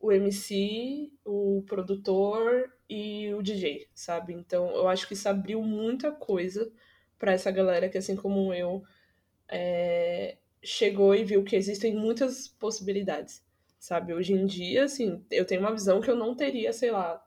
o 0.00 0.12
MC, 0.12 1.11
o 1.24 1.62
produtor 1.66 2.72
e 2.88 3.33
o 3.35 3.42
DJ, 3.42 3.88
sabe? 3.94 4.33
Então, 4.33 4.70
eu 4.70 4.88
acho 4.88 5.07
que 5.09 5.14
isso 5.14 5.29
abriu 5.29 5.62
muita 5.62 6.12
coisa 6.12 6.70
para 7.18 7.33
essa 7.33 7.50
galera 7.50 7.88
que, 7.88 7.98
assim 7.98 8.14
como 8.14 8.52
eu, 8.55 8.85
é, 9.48 10.37
chegou 10.66 11.14
e 11.14 11.24
viu 11.24 11.44
que 11.44 11.57
existem 11.57 11.94
muitas 11.94 12.48
possibilidades, 12.48 13.42
sabe? 13.79 14.12
Hoje 14.12 14.33
em 14.33 14.44
dia, 14.46 14.85
assim, 14.85 15.24
eu 15.31 15.46
tenho 15.46 15.61
uma 15.61 15.72
visão 15.72 16.00
que 16.00 16.11
eu 16.11 16.16
não 16.16 16.35
teria, 16.35 16.72
sei 16.72 16.90
lá, 16.90 17.24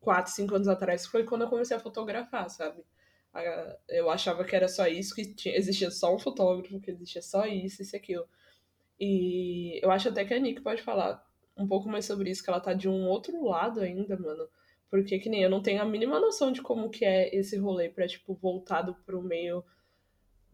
quatro, 0.00 0.32
cinco 0.32 0.54
anos 0.54 0.68
atrás, 0.68 1.04
que 1.04 1.10
foi 1.10 1.24
quando 1.24 1.42
eu 1.42 1.48
comecei 1.48 1.76
a 1.76 1.80
fotografar, 1.80 2.48
sabe? 2.48 2.84
Eu 3.88 4.08
achava 4.08 4.44
que 4.44 4.54
era 4.56 4.68
só 4.68 4.86
isso, 4.86 5.14
que 5.14 5.34
tinha, 5.34 5.56
existia 5.56 5.90
só 5.90 6.14
um 6.14 6.18
fotógrafo, 6.18 6.80
que 6.80 6.90
existia 6.90 7.20
só 7.20 7.44
isso, 7.44 7.82
isso 7.82 7.96
e 7.96 7.98
aquilo. 7.98 8.28
E 8.98 9.80
eu 9.82 9.90
acho 9.90 10.08
até 10.08 10.24
que 10.24 10.32
a 10.32 10.38
Nick 10.38 10.62
pode 10.62 10.80
falar 10.82 11.22
um 11.56 11.66
pouco 11.66 11.88
mais 11.88 12.04
sobre 12.04 12.30
isso, 12.30 12.42
que 12.42 12.48
ela 12.48 12.60
tá 12.60 12.72
de 12.72 12.88
um 12.88 13.08
outro 13.08 13.44
lado 13.44 13.80
ainda, 13.80 14.16
mano. 14.16 14.48
Porque 14.88 15.18
que 15.18 15.28
nem 15.28 15.42
eu 15.42 15.50
não 15.50 15.60
tenho 15.60 15.82
a 15.82 15.84
mínima 15.84 16.20
noção 16.20 16.52
de 16.52 16.62
como 16.62 16.88
que 16.88 17.04
é 17.04 17.34
esse 17.34 17.56
rolê 17.58 17.88
pra, 17.88 18.06
tipo, 18.06 18.32
voltado 18.34 18.94
pro 19.04 19.20
meio 19.20 19.64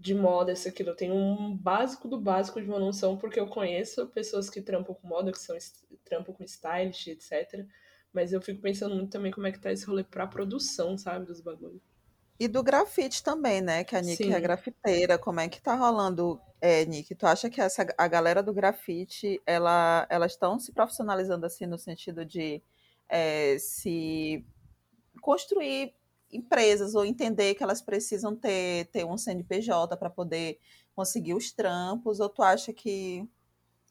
de 0.03 0.15
moda, 0.17 0.53
isso 0.53 0.69
aquilo. 0.69 0.91
Eu 0.91 0.97
tenho 0.97 1.15
um 1.15 1.57
básico 1.57 2.09
do 2.09 2.21
básico 2.21 2.61
de 2.61 2.69
uma 2.69 2.81
noção, 2.81 3.17
porque 3.17 3.39
eu 3.39 3.47
conheço 3.47 4.09
pessoas 4.09 4.51
que 4.51 4.61
trampam 4.61 4.95
com 4.95 5.07
moda, 5.07 5.31
que 5.31 5.39
são 5.39 5.57
trampam 6.05 6.35
com 6.35 6.43
stylist, 6.43 7.07
etc. 7.07 7.65
Mas 8.13 8.33
eu 8.33 8.43
fico 8.43 8.61
pensando 8.61 8.97
muito 8.97 9.13
também 9.13 9.31
como 9.31 9.47
é 9.47 9.53
que 9.53 9.61
tá 9.61 9.71
esse 9.71 9.87
rolê 9.87 10.03
pra 10.03 10.27
produção, 10.27 10.99
sabe, 10.99 11.25
dos 11.25 11.41
bagulhos. 11.41 11.81
E 12.39 12.49
do 12.49 12.65
grafite 12.65 13.23
também, 13.23 13.61
né? 13.61 13.85
Que 13.85 13.95
a 13.95 14.03
Nick 14.03 14.25
Sim. 14.25 14.35
é 14.35 14.41
grafiteira. 14.41 15.17
Como 15.17 15.39
é 15.39 15.49
que 15.49 15.63
tá 15.63 15.77
rolando, 15.77 16.41
é, 16.61 16.85
Nick? 16.85 17.15
Tu 17.15 17.25
acha 17.25 17.49
que 17.49 17.61
essa, 17.61 17.87
a 17.97 18.09
galera 18.09 18.43
do 18.43 18.53
grafite, 18.53 19.41
ela, 19.47 20.05
elas 20.11 20.33
estão 20.33 20.59
se 20.59 20.73
profissionalizando 20.73 21.47
assim 21.47 21.65
no 21.65 21.79
sentido 21.79 22.25
de 22.25 22.61
é, 23.09 23.57
se 23.57 24.45
construir 25.21 25.95
empresas 26.33 26.95
ou 26.95 27.05
entender 27.05 27.55
que 27.55 27.63
elas 27.63 27.83
precisam 27.83 28.35
ter, 28.35 28.87
ter 28.87 29.05
um 29.05 29.19
CNPJ 29.19 29.97
para 29.97 30.09
poder 30.09 30.59
conseguir 30.95 31.35
os 31.35 31.53
trampos, 31.53 32.21
ou 32.21 32.29
tu 32.29 32.43
acha 32.43 32.73
que, 32.73 33.29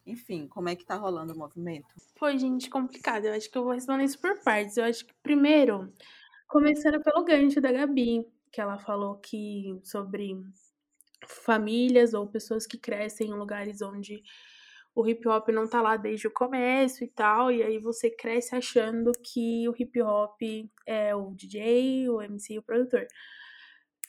enfim, 0.06 0.48
como 0.48 0.70
é 0.70 0.76
que 0.76 0.86
tá 0.86 0.96
rolando 0.96 1.34
o 1.34 1.38
movimento? 1.38 1.88
Foi, 2.18 2.38
gente, 2.38 2.70
complicado. 2.70 3.26
Eu 3.26 3.34
acho 3.34 3.50
que 3.50 3.58
eu 3.58 3.64
vou 3.64 3.74
responder 3.74 4.04
isso 4.04 4.20
por 4.20 4.40
partes. 4.40 4.78
Eu 4.78 4.86
acho 4.86 5.06
que, 5.06 5.14
primeiro, 5.22 5.94
começando 6.48 7.02
pelo 7.02 7.24
gancho 7.24 7.62
da 7.62 7.72
Gabi, 7.72 8.26
que 8.52 8.60
ela 8.60 8.78
falou 8.78 9.16
que 9.16 9.80
sobre 9.84 10.36
famílias 11.28 12.14
ou 12.14 12.28
pessoas 12.28 12.66
que 12.66 12.78
crescem 12.78 13.30
em 13.30 13.34
lugares 13.34 13.82
onde 13.82 14.24
o 14.94 15.08
hip 15.08 15.28
hop 15.28 15.50
não 15.50 15.68
tá 15.68 15.82
lá 15.82 15.96
desde 15.96 16.28
o 16.28 16.32
começo 16.32 17.04
e 17.04 17.08
tal, 17.08 17.52
e 17.52 17.64
aí 17.64 17.80
você 17.80 18.10
cresce 18.10 18.56
achando 18.56 19.12
que 19.24 19.68
o 19.70 19.74
hip 19.78 20.02
hop 20.02 20.42
é 20.86 21.16
o 21.16 21.32
DJ, 21.34 22.10
o 22.10 22.22
MC 22.22 22.54
e 22.56 22.60
o 22.60 22.64
produtor. 22.64 23.08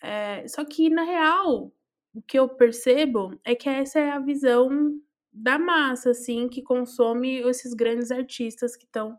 É, 0.02 0.46
só 0.48 0.64
que, 0.64 0.90
na 0.90 1.04
real, 1.04 1.72
o 2.14 2.20
que 2.22 2.38
eu 2.38 2.48
percebo 2.48 3.38
é 3.44 3.54
que 3.54 3.68
essa 3.68 4.00
é 4.00 4.10
a 4.10 4.18
visão 4.18 4.68
da 5.32 5.58
massa, 5.58 6.10
assim, 6.10 6.48
que 6.48 6.62
consome 6.62 7.38
esses 7.48 7.72
grandes 7.72 8.10
artistas 8.10 8.76
que 8.76 8.84
estão 8.84 9.16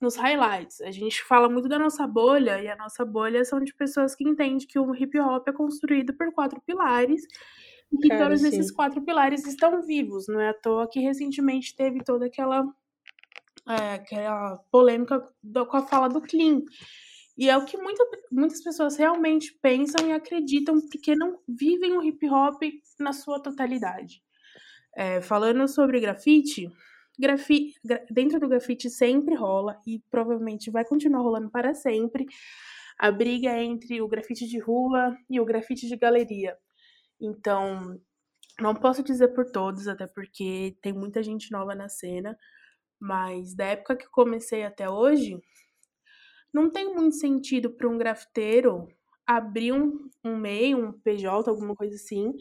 nos 0.00 0.16
highlights. 0.16 0.80
A 0.82 0.90
gente 0.90 1.22
fala 1.24 1.48
muito 1.48 1.68
da 1.68 1.78
nossa 1.78 2.06
bolha, 2.06 2.62
e 2.62 2.68
a 2.68 2.76
nossa 2.76 3.04
bolha 3.04 3.44
são 3.44 3.60
de 3.60 3.74
pessoas 3.74 4.14
que 4.14 4.24
entendem 4.24 4.66
que 4.66 4.78
o 4.78 4.94
hip 4.94 5.18
hop 5.18 5.48
é 5.48 5.52
construído 5.52 6.14
por 6.14 6.32
quatro 6.32 6.60
pilares 6.60 7.22
e 7.92 8.08
Cara, 8.08 8.24
todos 8.24 8.40
sim. 8.40 8.48
esses 8.48 8.70
quatro 8.70 9.02
pilares 9.02 9.46
estão 9.46 9.82
vivos. 9.82 10.26
Não 10.28 10.40
é 10.40 10.50
à 10.50 10.54
toa 10.54 10.88
que 10.88 11.00
recentemente 11.00 11.74
teve 11.74 12.02
toda 12.04 12.26
aquela, 12.26 12.64
é, 13.68 13.94
aquela 13.94 14.58
polêmica 14.70 15.22
do, 15.42 15.66
com 15.66 15.76
a 15.76 15.86
fala 15.86 16.08
do 16.08 16.20
Clean. 16.20 16.62
E 17.36 17.48
é 17.48 17.56
o 17.56 17.64
que 17.64 17.76
muita, 17.76 18.04
muitas 18.30 18.62
pessoas 18.62 18.96
realmente 18.96 19.56
pensam 19.62 20.06
e 20.06 20.12
acreditam, 20.12 20.80
porque 20.90 21.16
não 21.16 21.38
vivem 21.48 21.96
o 21.96 22.02
hip 22.02 22.28
hop 22.28 22.62
na 22.98 23.12
sua 23.12 23.40
totalidade. 23.40 24.22
É, 24.94 25.20
falando 25.20 25.66
sobre 25.66 26.00
grafite, 26.00 26.70
grafi, 27.18 27.74
dentro 28.10 28.40
do 28.40 28.48
grafite 28.48 28.90
sempre 28.90 29.34
rola 29.34 29.80
e 29.86 30.02
provavelmente 30.10 30.70
vai 30.70 30.84
continuar 30.84 31.22
rolando 31.22 31.50
para 31.50 31.74
sempre 31.74 32.26
a 32.98 33.10
briga 33.10 33.56
entre 33.62 34.02
o 34.02 34.08
grafite 34.08 34.46
de 34.46 34.58
rua 34.58 35.16
e 35.28 35.40
o 35.40 35.44
grafite 35.44 35.88
de 35.88 35.96
galeria. 35.96 36.58
Então, 37.20 38.00
não 38.60 38.74
posso 38.74 39.02
dizer 39.02 39.28
por 39.28 39.50
todos, 39.50 39.88
até 39.88 40.06
porque 40.06 40.76
tem 40.82 40.92
muita 40.92 41.22
gente 41.22 41.52
nova 41.52 41.74
na 41.74 41.88
cena, 41.88 42.36
mas 42.98 43.54
da 43.54 43.66
época 43.66 43.96
que 43.96 44.08
comecei 44.10 44.64
até 44.64 44.88
hoje, 44.88 45.38
não 46.52 46.70
tem 46.70 46.94
muito 46.94 47.16
sentido 47.16 47.70
para 47.70 47.88
um 47.88 47.98
grafiteiro 47.98 48.88
abrir 49.26 49.72
um, 49.72 50.08
um 50.24 50.36
MEI, 50.36 50.74
um 50.74 50.92
PJ, 50.92 51.48
alguma 51.48 51.74
coisa 51.74 51.94
assim, 51.94 52.32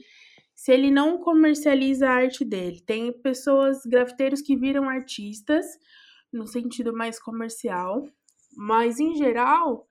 se 0.55 0.73
ele 0.73 0.91
não 0.91 1.19
comercializa 1.19 2.07
a 2.09 2.13
arte 2.13 2.43
dele. 2.43 2.81
Tem 2.81 3.13
pessoas, 3.21 3.81
grafiteiros 3.85 4.41
que 4.41 4.57
viram 4.57 4.89
artistas, 4.89 5.65
no 6.33 6.47
sentido 6.47 6.93
mais 6.93 7.19
comercial, 7.19 8.05
mas 8.57 8.99
em 8.99 9.15
geral, 9.15 9.87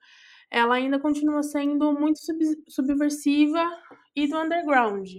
ela 0.51 0.75
ainda 0.75 0.99
continua 0.99 1.43
sendo 1.43 1.93
muito 1.93 2.19
sub 2.19 2.39
subversiva 2.67 3.69
e 4.23 4.27
do 4.27 4.37
underground. 4.37 5.09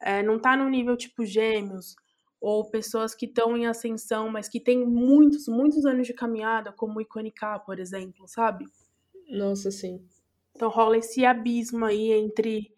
É, 0.00 0.22
não 0.22 0.38
tá 0.38 0.56
no 0.56 0.68
nível 0.68 0.96
tipo 0.96 1.24
gêmeos, 1.24 1.94
ou 2.40 2.68
pessoas 2.70 3.14
que 3.14 3.26
estão 3.26 3.56
em 3.56 3.66
ascensão, 3.66 4.28
mas 4.28 4.48
que 4.48 4.60
têm 4.60 4.84
muitos, 4.86 5.48
muitos 5.48 5.86
anos 5.86 6.06
de 6.06 6.12
caminhada, 6.12 6.72
como 6.72 6.98
o 6.98 7.00
Iconicá, 7.00 7.58
por 7.58 7.78
exemplo, 7.78 8.28
sabe? 8.28 8.66
Nossa, 9.30 9.70
sim. 9.70 10.06
Então 10.54 10.68
rola 10.68 10.98
esse 10.98 11.24
abismo 11.24 11.84
aí 11.84 12.12
entre 12.12 12.70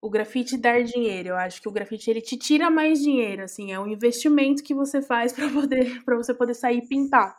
o 0.00 0.08
grafite 0.08 0.56
dar 0.56 0.84
dinheiro. 0.84 1.30
Eu 1.30 1.36
acho 1.36 1.60
que 1.60 1.68
o 1.68 1.72
grafite 1.72 2.10
ele 2.10 2.20
te 2.20 2.36
tira 2.36 2.70
mais 2.70 3.00
dinheiro, 3.00 3.42
assim, 3.42 3.72
é 3.72 3.80
um 3.80 3.88
investimento 3.88 4.62
que 4.62 4.74
você 4.74 5.02
faz 5.02 5.32
para 5.32 5.50
poder 5.50 6.04
para 6.04 6.16
você 6.16 6.32
poder 6.32 6.54
sair 6.54 6.78
e 6.78 6.86
pintar 6.86 7.36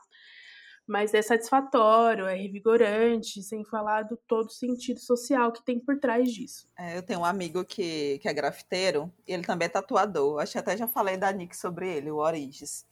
mas 0.87 1.13
é 1.13 1.21
satisfatório, 1.21 2.27
é 2.27 2.35
revigorante, 2.35 3.41
sem 3.41 3.63
falar 3.63 4.03
do 4.03 4.15
todo 4.27 4.51
sentido 4.51 4.99
social 4.99 5.51
que 5.51 5.63
tem 5.63 5.79
por 5.79 5.99
trás 5.99 6.31
disso. 6.31 6.69
É, 6.77 6.97
eu 6.97 7.01
tenho 7.01 7.21
um 7.21 7.25
amigo 7.25 7.65
que, 7.65 8.19
que 8.19 8.27
é 8.27 8.33
grafiteiro, 8.33 9.11
e 9.27 9.33
ele 9.33 9.43
também 9.43 9.65
é 9.65 9.69
tatuador. 9.69 10.39
Acho 10.39 10.53
que 10.53 10.59
até 10.59 10.77
já 10.77 10.87
falei 10.87 11.17
da 11.17 11.31
Nick 11.31 11.57
sobre 11.57 11.89
ele, 11.89 12.11
o 12.11 12.17
Origes. 12.17 12.85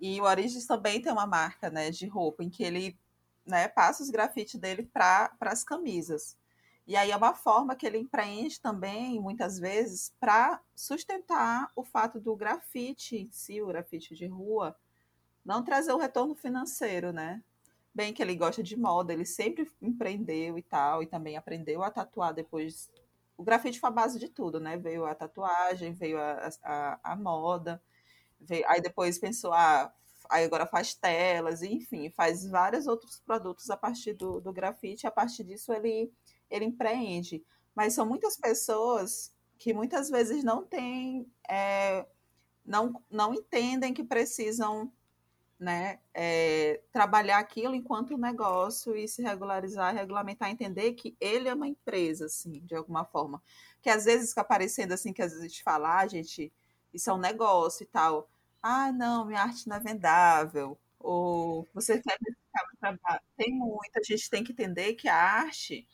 E 0.00 0.20
o 0.20 0.24
Origes 0.24 0.66
também 0.66 1.02
tem 1.02 1.12
uma 1.12 1.26
marca 1.26 1.68
né, 1.68 1.90
de 1.90 2.06
roupa 2.06 2.44
em 2.44 2.50
que 2.50 2.62
ele 2.62 2.98
né, 3.44 3.68
passa 3.68 4.02
os 4.02 4.10
grafites 4.10 4.58
dele 4.58 4.84
para 4.84 5.32
as 5.40 5.64
camisas. 5.64 6.36
E 6.86 6.96
aí 6.96 7.10
é 7.10 7.16
uma 7.16 7.34
forma 7.34 7.76
que 7.76 7.86
ele 7.86 7.98
empreende 7.98 8.60
também, 8.60 9.20
muitas 9.20 9.58
vezes, 9.58 10.12
para 10.18 10.60
sustentar 10.74 11.70
o 11.76 11.84
fato 11.84 12.20
do 12.20 12.34
grafite 12.34 13.16
em 13.16 13.30
si, 13.30 13.62
o 13.62 13.68
grafite 13.68 14.14
de 14.14 14.26
rua, 14.26 14.76
não 15.44 15.62
trazer 15.62 15.92
o 15.92 15.98
retorno 15.98 16.34
financeiro, 16.34 17.12
né? 17.12 17.42
Bem 17.94 18.12
que 18.12 18.22
ele 18.22 18.34
gosta 18.34 18.62
de 18.62 18.76
moda, 18.76 19.12
ele 19.12 19.26
sempre 19.26 19.70
empreendeu 19.80 20.56
e 20.56 20.62
tal, 20.62 21.02
e 21.02 21.06
também 21.06 21.36
aprendeu 21.36 21.82
a 21.82 21.90
tatuar 21.90 22.32
depois. 22.32 22.90
O 23.36 23.42
grafite 23.42 23.78
foi 23.80 23.88
a 23.88 23.92
base 23.92 24.18
de 24.18 24.28
tudo, 24.28 24.58
né? 24.60 24.76
Veio 24.76 25.04
a 25.04 25.14
tatuagem, 25.14 25.92
veio 25.92 26.18
a, 26.18 26.48
a, 26.62 27.00
a 27.12 27.16
moda, 27.16 27.82
veio... 28.40 28.64
aí 28.68 28.80
depois 28.80 29.18
pensou, 29.18 29.52
ah, 29.52 29.92
aí 30.30 30.44
agora 30.44 30.66
faz 30.66 30.94
telas, 30.94 31.62
enfim, 31.62 32.08
faz 32.10 32.48
vários 32.48 32.86
outros 32.86 33.20
produtos 33.20 33.68
a 33.68 33.76
partir 33.76 34.14
do, 34.14 34.40
do 34.40 34.52
grafite, 34.52 35.06
a 35.06 35.10
partir 35.10 35.44
disso 35.44 35.72
ele, 35.72 36.10
ele 36.50 36.64
empreende. 36.64 37.44
Mas 37.74 37.94
são 37.94 38.06
muitas 38.06 38.36
pessoas 38.36 39.34
que 39.58 39.74
muitas 39.74 40.10
vezes 40.10 40.42
não 40.42 40.64
têm, 40.64 41.30
é, 41.48 42.06
não, 42.64 43.00
não 43.10 43.34
entendem 43.34 43.94
que 43.94 44.02
precisam 44.02 44.92
né, 45.62 46.00
é, 46.12 46.80
trabalhar 46.92 47.38
aquilo 47.38 47.74
enquanto 47.74 48.18
negócio 48.18 48.96
e 48.96 49.06
se 49.06 49.22
regularizar, 49.22 49.94
regulamentar, 49.94 50.50
entender 50.50 50.94
que 50.94 51.16
ele 51.20 51.48
é 51.48 51.54
uma 51.54 51.68
empresa, 51.68 52.26
assim, 52.26 52.60
de 52.66 52.74
alguma 52.74 53.04
forma. 53.04 53.40
Que 53.80 53.88
às 53.88 54.04
vezes 54.04 54.30
fica 54.30 54.42
parecendo 54.44 54.92
assim, 54.92 55.12
que 55.12 55.22
às 55.22 55.30
vezes 55.30 55.44
a 55.44 55.48
gente 55.48 55.62
fala, 55.62 56.00
ah, 56.00 56.06
gente, 56.08 56.52
isso 56.92 57.08
é 57.10 57.14
um 57.14 57.18
negócio 57.18 57.84
e 57.84 57.86
tal. 57.86 58.28
Ah, 58.60 58.90
não, 58.92 59.24
minha 59.24 59.40
arte 59.40 59.68
não 59.68 59.76
é 59.76 59.80
vendável. 59.80 60.76
Ou 60.98 61.68
você 61.72 62.00
quer 62.00 62.18
trabalho. 62.80 63.20
Tem 63.36 63.52
muito, 63.54 63.96
a 63.98 64.02
gente 64.02 64.28
tem 64.30 64.42
que 64.44 64.52
entender 64.52 64.94
que 64.94 65.08
a 65.08 65.16
arte, 65.16 65.86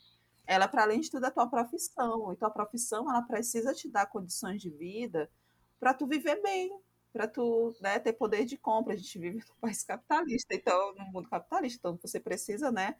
ela, 0.46 0.66
para 0.68 0.82
além 0.82 1.00
de 1.00 1.10
tudo, 1.10 1.26
é 1.26 1.28
a 1.28 1.32
tua 1.32 1.48
profissão. 1.48 2.32
E 2.32 2.36
tua 2.36 2.50
profissão, 2.50 3.10
ela 3.10 3.22
precisa 3.22 3.74
te 3.74 3.88
dar 3.90 4.06
condições 4.06 4.62
de 4.62 4.70
vida 4.70 5.30
para 5.78 5.94
tu 5.94 6.06
viver 6.06 6.40
bem, 6.42 6.70
para 7.12 7.26
tu 7.26 7.74
né, 7.80 7.98
ter 7.98 8.12
poder 8.12 8.44
de 8.44 8.56
compra. 8.56 8.94
A 8.94 8.96
gente 8.96 9.18
vive 9.18 9.38
num 9.48 9.56
país 9.60 9.82
capitalista, 9.84 10.54
então, 10.54 10.94
no 10.94 11.04
mundo 11.06 11.28
capitalista, 11.28 11.78
então 11.78 11.98
você 12.00 12.20
precisa 12.20 12.70
né, 12.70 12.96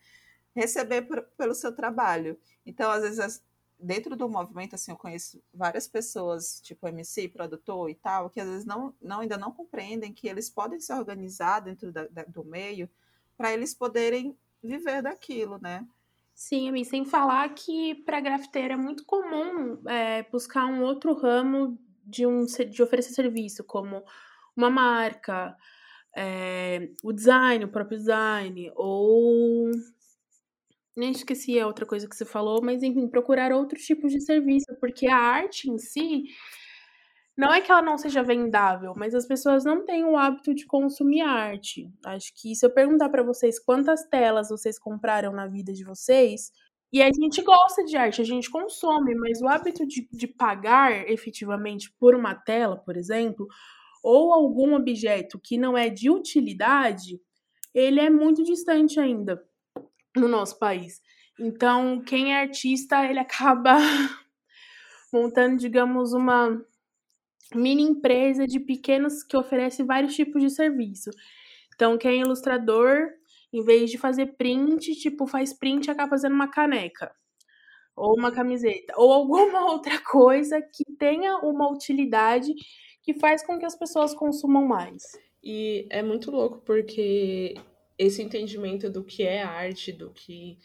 receber 0.55 1.03
por, 1.03 1.23
pelo 1.37 1.55
seu 1.55 1.75
trabalho. 1.75 2.39
Então, 2.65 2.91
às 2.91 3.03
vezes, 3.03 3.43
dentro 3.79 4.17
do 4.17 4.29
movimento, 4.29 4.75
assim, 4.75 4.91
eu 4.91 4.97
conheço 4.97 5.43
várias 5.55 5.87
pessoas, 5.87 6.61
tipo 6.61 6.89
MC, 6.89 7.29
produtor 7.29 7.89
e 7.89 7.95
tal, 7.95 8.29
que 8.29 8.41
às 8.41 8.49
vezes 8.49 8.65
não, 8.65 8.95
não 9.01 9.21
ainda 9.21 9.37
não 9.37 9.53
compreendem 9.53 10.13
que 10.13 10.29
eles 10.29 10.51
podem 10.51 10.81
se 10.81 10.93
organizar 10.93 11.61
dentro 11.61 11.93
da, 11.93 12.07
da, 12.09 12.25
do 12.25 12.45
meio 12.45 12.89
para 13.37 13.53
eles 13.53 13.73
poderem 13.73 14.37
viver 14.63 15.03
daquilo, 15.03 15.59
né? 15.59 15.87
Sim, 16.35 16.85
sem 16.85 17.05
falar 17.05 17.49
que 17.55 17.97
para 17.97 18.21
grafiteiro 18.21 18.75
é 18.75 18.77
muito 18.77 19.05
comum 19.05 19.81
é, 19.89 20.23
buscar 20.25 20.67
um 20.67 20.83
outro 20.83 21.13
ramo 21.13 21.79
de, 22.09 22.27
um, 22.27 22.45
de 22.45 22.83
oferecer 22.83 23.13
serviço, 23.13 23.63
como 23.65 24.03
uma 24.57 24.71
marca, 24.71 25.57
é, 26.17 26.91
o 27.03 27.13
design, 27.13 27.65
o 27.65 27.69
próprio 27.69 27.99
design, 27.99 28.73
ou. 28.75 29.71
Nem 30.97 31.13
esqueci 31.13 31.61
a 31.61 31.67
outra 31.67 31.87
coisa 31.87 32.09
que 32.09 32.17
você 32.17 32.25
falou, 32.25 32.61
mas 32.61 32.83
enfim, 32.83 33.07
procurar 33.07 33.53
outros 33.53 33.85
tipos 33.85 34.11
de 34.13 34.21
serviço, 34.21 34.67
porque 34.81 35.07
a 35.09 35.17
arte 35.17 35.71
em 35.71 35.79
si. 35.79 36.25
Não 37.37 37.55
é 37.55 37.61
que 37.61 37.71
ela 37.71 37.81
não 37.83 37.97
seja 37.97 38.21
vendável, 38.21 38.95
mas 38.97 39.15
as 39.15 39.25
pessoas 39.25 39.65
não 39.65 39.85
têm 39.85 40.05
o 40.05 40.17
hábito 40.17 40.53
de 40.53 40.67
consumir 40.67 41.21
arte. 41.21 41.89
Acho 42.05 42.33
que 42.35 42.53
se 42.57 42.67
eu 42.67 42.71
perguntar 42.71 43.09
para 43.11 43.23
vocês 43.23 43.61
quantas 43.61 44.03
telas 44.09 44.49
vocês 44.49 44.77
compraram 44.77 45.33
na 45.33 45.47
vida 45.47 45.73
de 45.73 45.85
vocês, 45.85 46.51
e 46.93 47.03
a 47.03 47.11
gente 47.13 47.43
gosta 47.43 47.85
de 47.85 47.97
arte, 47.97 48.21
a 48.21 48.25
gente 48.25 48.51
consome, 48.51 49.15
mas 49.15 49.43
o 49.43 49.49
hábito 49.49 49.87
de, 49.87 50.09
de 50.11 50.27
pagar 50.27 51.09
efetivamente 51.11 51.93
por 51.99 52.15
uma 52.15 52.35
tela, 52.35 52.79
por 52.79 52.97
exemplo, 52.97 53.47
ou 54.03 54.33
algum 54.33 54.75
objeto 54.75 55.39
que 55.39 55.59
não 55.59 55.77
é 55.77 55.91
de 55.91 56.09
utilidade, 56.09 57.21
ele 57.75 58.01
é 58.01 58.09
muito 58.09 58.43
distante 58.43 58.99
ainda 58.99 59.43
no 60.17 60.29
nosso 60.29 60.59
país. 60.59 61.03
Então, 61.39 62.01
quem 62.01 62.35
é 62.35 62.41
artista, 62.41 63.05
ele 63.05 63.19
acaba 63.21 63.77
montando, 65.13 65.59
digamos, 65.59 66.13
uma 66.15 66.59
mini 67.55 67.83
empresa 67.83 68.47
de 68.47 68.61
pequenos 68.61 69.23
que 69.23 69.37
oferece 69.37 69.83
vários 69.83 70.15
tipos 70.15 70.43
de 70.43 70.51
serviço. 70.51 71.11
Então, 71.75 71.99
quem 71.99 72.19
é 72.19 72.23
ilustrador 72.23 73.11
em 73.53 73.63
vez 73.63 73.91
de 73.91 73.99
fazer 73.99 74.37
print, 74.37 74.95
tipo, 74.97 75.27
faz 75.27 75.53
print 75.53 75.87
e 75.87 75.91
acaba 75.91 76.11
fazendo 76.11 76.35
uma 76.35 76.49
caneca. 76.49 77.15
Ou 77.97 78.15
uma 78.17 78.31
camiseta. 78.31 78.95
Ou 78.97 79.13
alguma 79.13 79.67
outra 79.73 79.99
coisa 80.03 80.61
que 80.61 80.85
tenha 80.99 81.39
uma 81.39 81.71
utilidade 81.71 82.53
que 83.03 83.15
faz 83.15 83.45
com 83.45 83.59
que 83.59 83.65
as 83.65 83.77
pessoas 83.77 84.15
consumam 84.15 84.67
mais. 84.67 85.03
E 85.43 85.87
é 85.91 86.03
muito 86.03 86.31
louco 86.31 86.61
porque 86.65 87.55
esse 87.97 88.23
entendimento 88.23 88.91
do 88.91 89.03
que 89.03 89.23
é 89.23 89.43
arte, 89.43 89.93
do 89.93 90.11
que. 90.11 90.59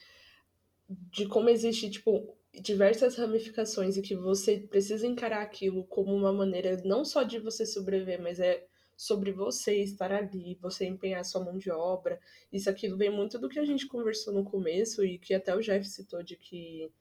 de 0.89 1.25
como 1.27 1.49
existe, 1.49 1.89
tipo, 1.89 2.35
diversas 2.61 3.15
ramificações 3.15 3.97
e 3.97 4.01
que 4.01 4.15
você 4.15 4.57
precisa 4.57 5.07
encarar 5.07 5.41
aquilo 5.41 5.85
como 5.85 6.13
uma 6.13 6.31
maneira 6.31 6.81
não 6.85 7.03
só 7.03 7.23
de 7.23 7.39
você 7.39 7.65
sobreviver, 7.65 8.21
mas 8.21 8.39
é 8.39 8.65
sobre 8.95 9.31
você 9.31 9.81
estar 9.81 10.11
ali, 10.11 10.57
você 10.61 10.85
empenhar 10.85 11.23
sua 11.25 11.43
mão 11.43 11.57
de 11.57 11.69
obra. 11.71 12.19
Isso 12.51 12.69
aquilo 12.69 12.97
vem 12.97 13.09
muito 13.09 13.37
do 13.39 13.49
que 13.49 13.59
a 13.59 13.65
gente 13.65 13.87
conversou 13.87 14.33
no 14.33 14.43
começo 14.43 15.03
e 15.03 15.17
que 15.17 15.33
até 15.33 15.55
o 15.55 15.61
Jeff 15.61 15.85
citou 15.87 16.23
de 16.23 16.35
que 16.35 16.91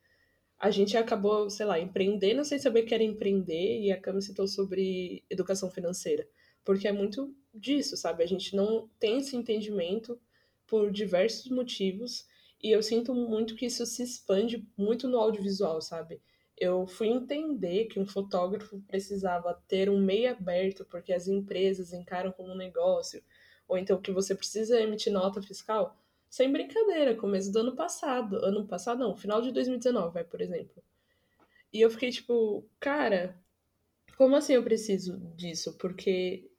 a 0.59 0.71
gente 0.71 0.95
acabou, 0.95 1.49
sei 1.49 1.65
lá, 1.65 1.79
empreendendo 1.79 2.43
sem 2.45 2.57
saber 2.57 2.83
que 2.83 2.93
era 2.93 3.03
empreender 3.03 3.81
e 3.81 3.91
a 3.91 3.99
Cami 3.99 4.21
citou 4.21 4.47
sobre 4.47 5.23
educação 5.29 5.69
financeira. 5.69 6.27
Porque 6.63 6.87
é 6.87 6.91
muito 6.91 7.35
disso, 7.53 7.97
sabe? 7.97 8.23
A 8.23 8.27
gente 8.27 8.55
não 8.55 8.89
tem 8.99 9.17
esse 9.17 9.35
entendimento 9.35 10.19
por 10.65 10.89
diversos 10.91 11.51
motivos 11.51 12.25
e 12.61 12.71
eu 12.71 12.81
sinto 12.81 13.13
muito 13.13 13.55
que 13.55 13.65
isso 13.65 13.85
se 13.85 14.01
expande 14.03 14.65
muito 14.77 15.07
no 15.07 15.17
audiovisual, 15.19 15.81
sabe? 15.81 16.21
Eu 16.57 16.85
fui 16.85 17.07
entender 17.07 17.85
que 17.85 17.99
um 17.99 18.05
fotógrafo 18.05 18.79
precisava 18.87 19.53
ter 19.67 19.89
um 19.89 19.99
meio 19.99 20.31
aberto 20.31 20.85
porque 20.85 21.11
as 21.11 21.27
empresas 21.27 21.93
encaram 21.93 22.31
como 22.31 22.53
um 22.53 22.57
negócio, 22.57 23.23
ou 23.67 23.77
então 23.77 24.01
que 24.01 24.11
você 24.11 24.35
precisa 24.35 24.79
emitir 24.79 25.11
nota 25.11 25.41
fiscal. 25.41 25.97
Sem 26.29 26.51
brincadeira, 26.51 27.15
começo 27.15 27.51
do 27.51 27.59
ano 27.59 27.75
passado. 27.75 28.37
Ano 28.43 28.65
passado, 28.65 28.99
não, 28.99 29.15
final 29.15 29.41
de 29.41 29.51
2019, 29.51 30.13
vai, 30.13 30.23
por 30.23 30.41
exemplo. 30.41 30.81
E 31.71 31.81
eu 31.81 31.89
fiquei 31.89 32.11
tipo, 32.11 32.67
cara, 32.79 33.39
como 34.17 34.35
assim 34.35 34.53
eu 34.53 34.63
preciso 34.63 35.19
disso? 35.35 35.77
Porque 35.77 36.49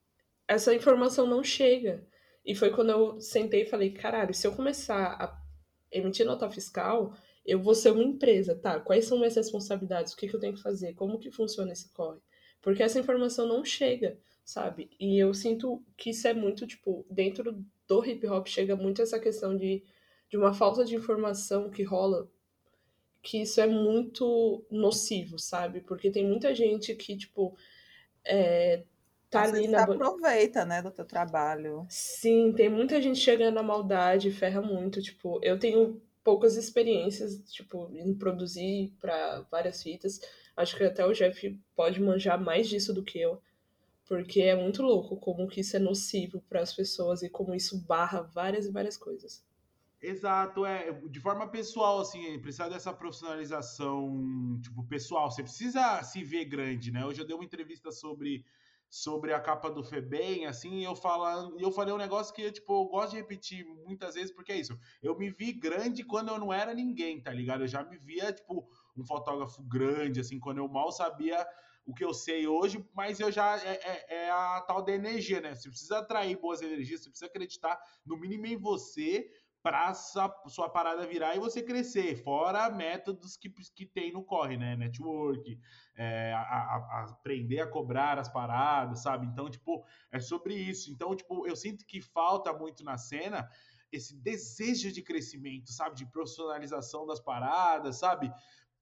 essa 0.46 0.74
informação 0.74 1.26
não 1.26 1.42
chega. 1.42 2.06
E 2.44 2.54
foi 2.54 2.70
quando 2.70 2.90
eu 2.90 3.20
sentei 3.20 3.62
e 3.62 3.66
falei, 3.66 3.90
caralho, 3.90 4.34
se 4.34 4.46
eu 4.46 4.54
começar 4.54 5.14
a 5.20 5.42
emitir 5.90 6.26
nota 6.26 6.50
fiscal, 6.50 7.14
eu 7.44 7.60
vou 7.60 7.74
ser 7.74 7.92
uma 7.92 8.02
empresa, 8.02 8.54
tá? 8.54 8.80
Quais 8.80 9.04
são 9.06 9.18
minhas 9.18 9.36
responsabilidades? 9.36 10.12
O 10.12 10.16
que, 10.16 10.28
que 10.28 10.34
eu 10.34 10.40
tenho 10.40 10.54
que 10.54 10.62
fazer? 10.62 10.94
Como 10.94 11.18
que 11.18 11.30
funciona 11.30 11.72
esse 11.72 11.90
corre? 11.92 12.18
Porque 12.62 12.82
essa 12.82 12.98
informação 12.98 13.46
não 13.46 13.64
chega, 13.64 14.18
sabe? 14.44 14.90
E 14.98 15.18
eu 15.18 15.34
sinto 15.34 15.82
que 15.96 16.10
isso 16.10 16.26
é 16.26 16.32
muito, 16.32 16.66
tipo, 16.66 17.04
dentro 17.10 17.64
do 17.86 18.04
hip 18.04 18.26
hop 18.26 18.46
chega 18.46 18.74
muito 18.74 19.02
essa 19.02 19.18
questão 19.20 19.56
de, 19.56 19.82
de 20.30 20.36
uma 20.36 20.54
falta 20.54 20.84
de 20.84 20.96
informação 20.96 21.70
que 21.70 21.82
rola, 21.82 22.28
que 23.22 23.42
isso 23.42 23.60
é 23.60 23.66
muito 23.66 24.64
nocivo, 24.70 25.38
sabe? 25.38 25.80
Porque 25.80 26.10
tem 26.10 26.26
muita 26.26 26.54
gente 26.54 26.94
que, 26.94 27.16
tipo, 27.16 27.54
é, 28.24 28.84
tá 29.28 29.42
Às 29.42 29.52
ali 29.52 29.68
na. 29.68 29.82
aproveita, 29.84 30.64
né, 30.64 30.80
do 30.80 30.90
teu 30.90 31.04
trabalho. 31.04 31.86
Sim, 31.88 32.52
tem 32.52 32.68
muita 32.68 33.00
gente 33.00 33.18
chegando 33.18 33.54
na 33.54 33.62
maldade, 33.62 34.30
ferra 34.30 34.62
muito. 34.62 35.02
Tipo, 35.02 35.38
eu 35.42 35.58
tenho 35.58 36.00
poucas 36.24 36.56
experiências, 36.56 37.52
tipo, 37.52 37.90
em 37.94 38.14
produzir 38.14 38.92
para 38.98 39.42
várias 39.50 39.82
fitas. 39.82 40.20
Acho 40.56 40.76
que 40.76 40.82
até 40.82 41.04
o 41.04 41.12
Jeff 41.12 41.60
pode 41.76 42.00
manjar 42.00 42.42
mais 42.42 42.68
disso 42.68 42.94
do 42.94 43.04
que 43.04 43.20
eu. 43.20 43.40
Porque 44.08 44.40
é 44.40 44.56
muito 44.56 44.82
louco 44.82 45.16
como 45.18 45.46
que 45.46 45.60
isso 45.60 45.76
é 45.76 45.78
nocivo 45.78 46.42
para 46.48 46.60
as 46.60 46.74
pessoas 46.74 47.22
e 47.22 47.28
como 47.28 47.54
isso 47.54 47.78
barra 47.86 48.22
várias 48.22 48.66
e 48.66 48.72
várias 48.72 48.96
coisas. 48.96 49.44
Exato, 50.00 50.66
é. 50.66 50.92
De 50.92 51.20
forma 51.20 51.48
pessoal, 51.48 52.00
assim, 52.00 52.38
precisa 52.38 52.68
dessa 52.68 52.92
profissionalização, 52.92 54.60
tipo, 54.62 54.84
pessoal. 54.84 55.30
Você 55.30 55.42
precisa 55.42 56.02
se 56.02 56.22
ver 56.22 56.44
grande, 56.44 56.90
né? 56.90 57.02
Eu 57.02 57.26
dei 57.26 57.34
uma 57.34 57.44
entrevista 57.44 57.90
sobre 57.90 58.44
sobre 58.94 59.32
a 59.32 59.40
capa 59.40 59.68
do 59.68 59.82
Febem, 59.82 60.46
assim, 60.46 60.84
eu 60.84 60.94
falando, 60.94 61.58
eu 61.58 61.72
falei 61.72 61.92
um 61.92 61.98
negócio 61.98 62.32
que 62.32 62.52
tipo, 62.52 62.72
eu 62.72 62.84
gosto 62.84 63.10
de 63.10 63.16
repetir 63.16 63.66
muitas 63.66 64.14
vezes, 64.14 64.30
porque 64.30 64.52
é 64.52 64.56
isso. 64.56 64.78
Eu 65.02 65.18
me 65.18 65.30
vi 65.30 65.52
grande 65.52 66.04
quando 66.04 66.28
eu 66.28 66.38
não 66.38 66.52
era 66.52 66.72
ninguém, 66.72 67.20
tá 67.20 67.32
ligado? 67.32 67.64
Eu 67.64 67.66
já 67.66 67.82
me 67.82 67.98
via, 67.98 68.32
tipo, 68.32 68.68
um 68.96 69.04
fotógrafo 69.04 69.60
grande, 69.64 70.20
assim, 70.20 70.38
quando 70.38 70.58
eu 70.58 70.68
mal 70.68 70.92
sabia 70.92 71.44
o 71.84 71.92
que 71.92 72.04
eu 72.04 72.14
sei 72.14 72.46
hoje, 72.46 72.88
mas 72.94 73.18
eu 73.18 73.32
já 73.32 73.58
é, 73.58 73.80
é, 73.82 74.14
é, 74.14 74.30
a 74.30 74.60
tal 74.60 74.80
da 74.80 74.92
energia, 74.92 75.40
né? 75.40 75.56
Você 75.56 75.68
precisa 75.68 75.98
atrair 75.98 76.38
boas 76.38 76.62
energias, 76.62 77.00
você 77.00 77.10
precisa 77.10 77.26
acreditar 77.26 77.76
no 78.06 78.16
mínimo 78.16 78.46
em 78.46 78.56
você 78.56 79.28
para 79.64 79.94
sua 79.94 80.68
parada 80.68 81.06
virar 81.06 81.34
e 81.34 81.38
você 81.38 81.62
crescer, 81.62 82.16
fora 82.16 82.68
métodos 82.68 83.34
que, 83.34 83.48
que 83.48 83.86
tem 83.86 84.12
no 84.12 84.22
corre, 84.22 84.58
né? 84.58 84.76
Network, 84.76 85.58
é, 85.96 86.34
a, 86.34 86.38
a, 86.38 87.06
aprender 87.10 87.60
a 87.60 87.66
cobrar 87.66 88.18
as 88.18 88.28
paradas, 88.28 89.00
sabe? 89.00 89.24
Então, 89.24 89.48
tipo, 89.48 89.82
é 90.12 90.20
sobre 90.20 90.54
isso. 90.54 90.92
Então, 90.92 91.16
tipo, 91.16 91.46
eu 91.46 91.56
sinto 91.56 91.86
que 91.86 92.02
falta 92.02 92.52
muito 92.52 92.84
na 92.84 92.98
cena 92.98 93.48
esse 93.90 94.14
desejo 94.14 94.92
de 94.92 95.00
crescimento, 95.00 95.72
sabe? 95.72 95.96
De 95.96 96.04
profissionalização 96.04 97.06
das 97.06 97.18
paradas, 97.18 97.96
sabe? 97.96 98.30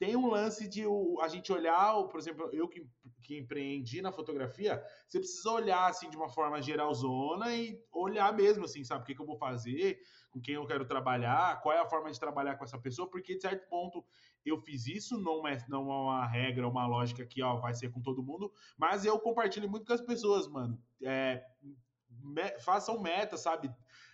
tem 0.02 0.16
um 0.16 0.26
lance 0.26 0.66
de 0.66 0.84
o, 0.84 1.20
a 1.20 1.28
gente 1.28 1.52
olhar, 1.52 1.94
por 2.08 2.18
exemplo, 2.18 2.50
eu 2.52 2.66
que, 2.66 2.84
que 3.22 3.38
empreendi 3.38 4.02
na 4.02 4.10
fotografia, 4.10 4.82
você 5.06 5.20
precisa 5.20 5.48
olhar 5.48 5.88
assim 5.88 6.10
de 6.10 6.16
uma 6.16 6.28
forma 6.28 6.60
geralzona 6.60 7.54
e 7.54 7.80
olhar 7.92 8.34
mesmo 8.34 8.64
assim, 8.64 8.82
sabe, 8.82 9.02
o 9.02 9.06
que, 9.06 9.14
que 9.14 9.22
eu 9.22 9.26
vou 9.26 9.36
fazer, 9.36 10.00
com 10.32 10.40
quem 10.40 10.54
eu 10.54 10.66
quero 10.66 10.84
trabalhar, 10.84 11.60
qual 11.60 11.74
é 11.74 11.78
a 11.78 11.86
forma 11.86 12.10
de 12.10 12.18
trabalhar 12.18 12.56
com 12.56 12.64
essa 12.64 12.78
pessoa, 12.78 13.08
porque 13.08 13.34
de 13.36 13.42
certo 13.42 13.68
ponto 13.68 14.04
eu 14.44 14.58
fiz 14.58 14.86
isso, 14.86 15.18
não 15.20 15.46
é, 15.46 15.58
não 15.68 15.82
é 15.92 15.94
uma 15.94 16.26
regra, 16.26 16.66
uma 16.66 16.86
lógica 16.86 17.24
que 17.24 17.42
ó, 17.42 17.56
vai 17.56 17.74
ser 17.74 17.90
com 17.92 18.00
todo 18.00 18.22
mundo, 18.22 18.52
mas 18.76 19.04
eu 19.04 19.18
compartilho 19.20 19.68
muito 19.68 19.86
com 19.86 19.92
as 19.92 20.00
pessoas, 20.00 20.48
mano. 20.48 20.82
É, 21.02 21.44
me, 22.08 22.58
façam 22.60 23.00
meta, 23.00 23.36
sabe? 23.36 23.70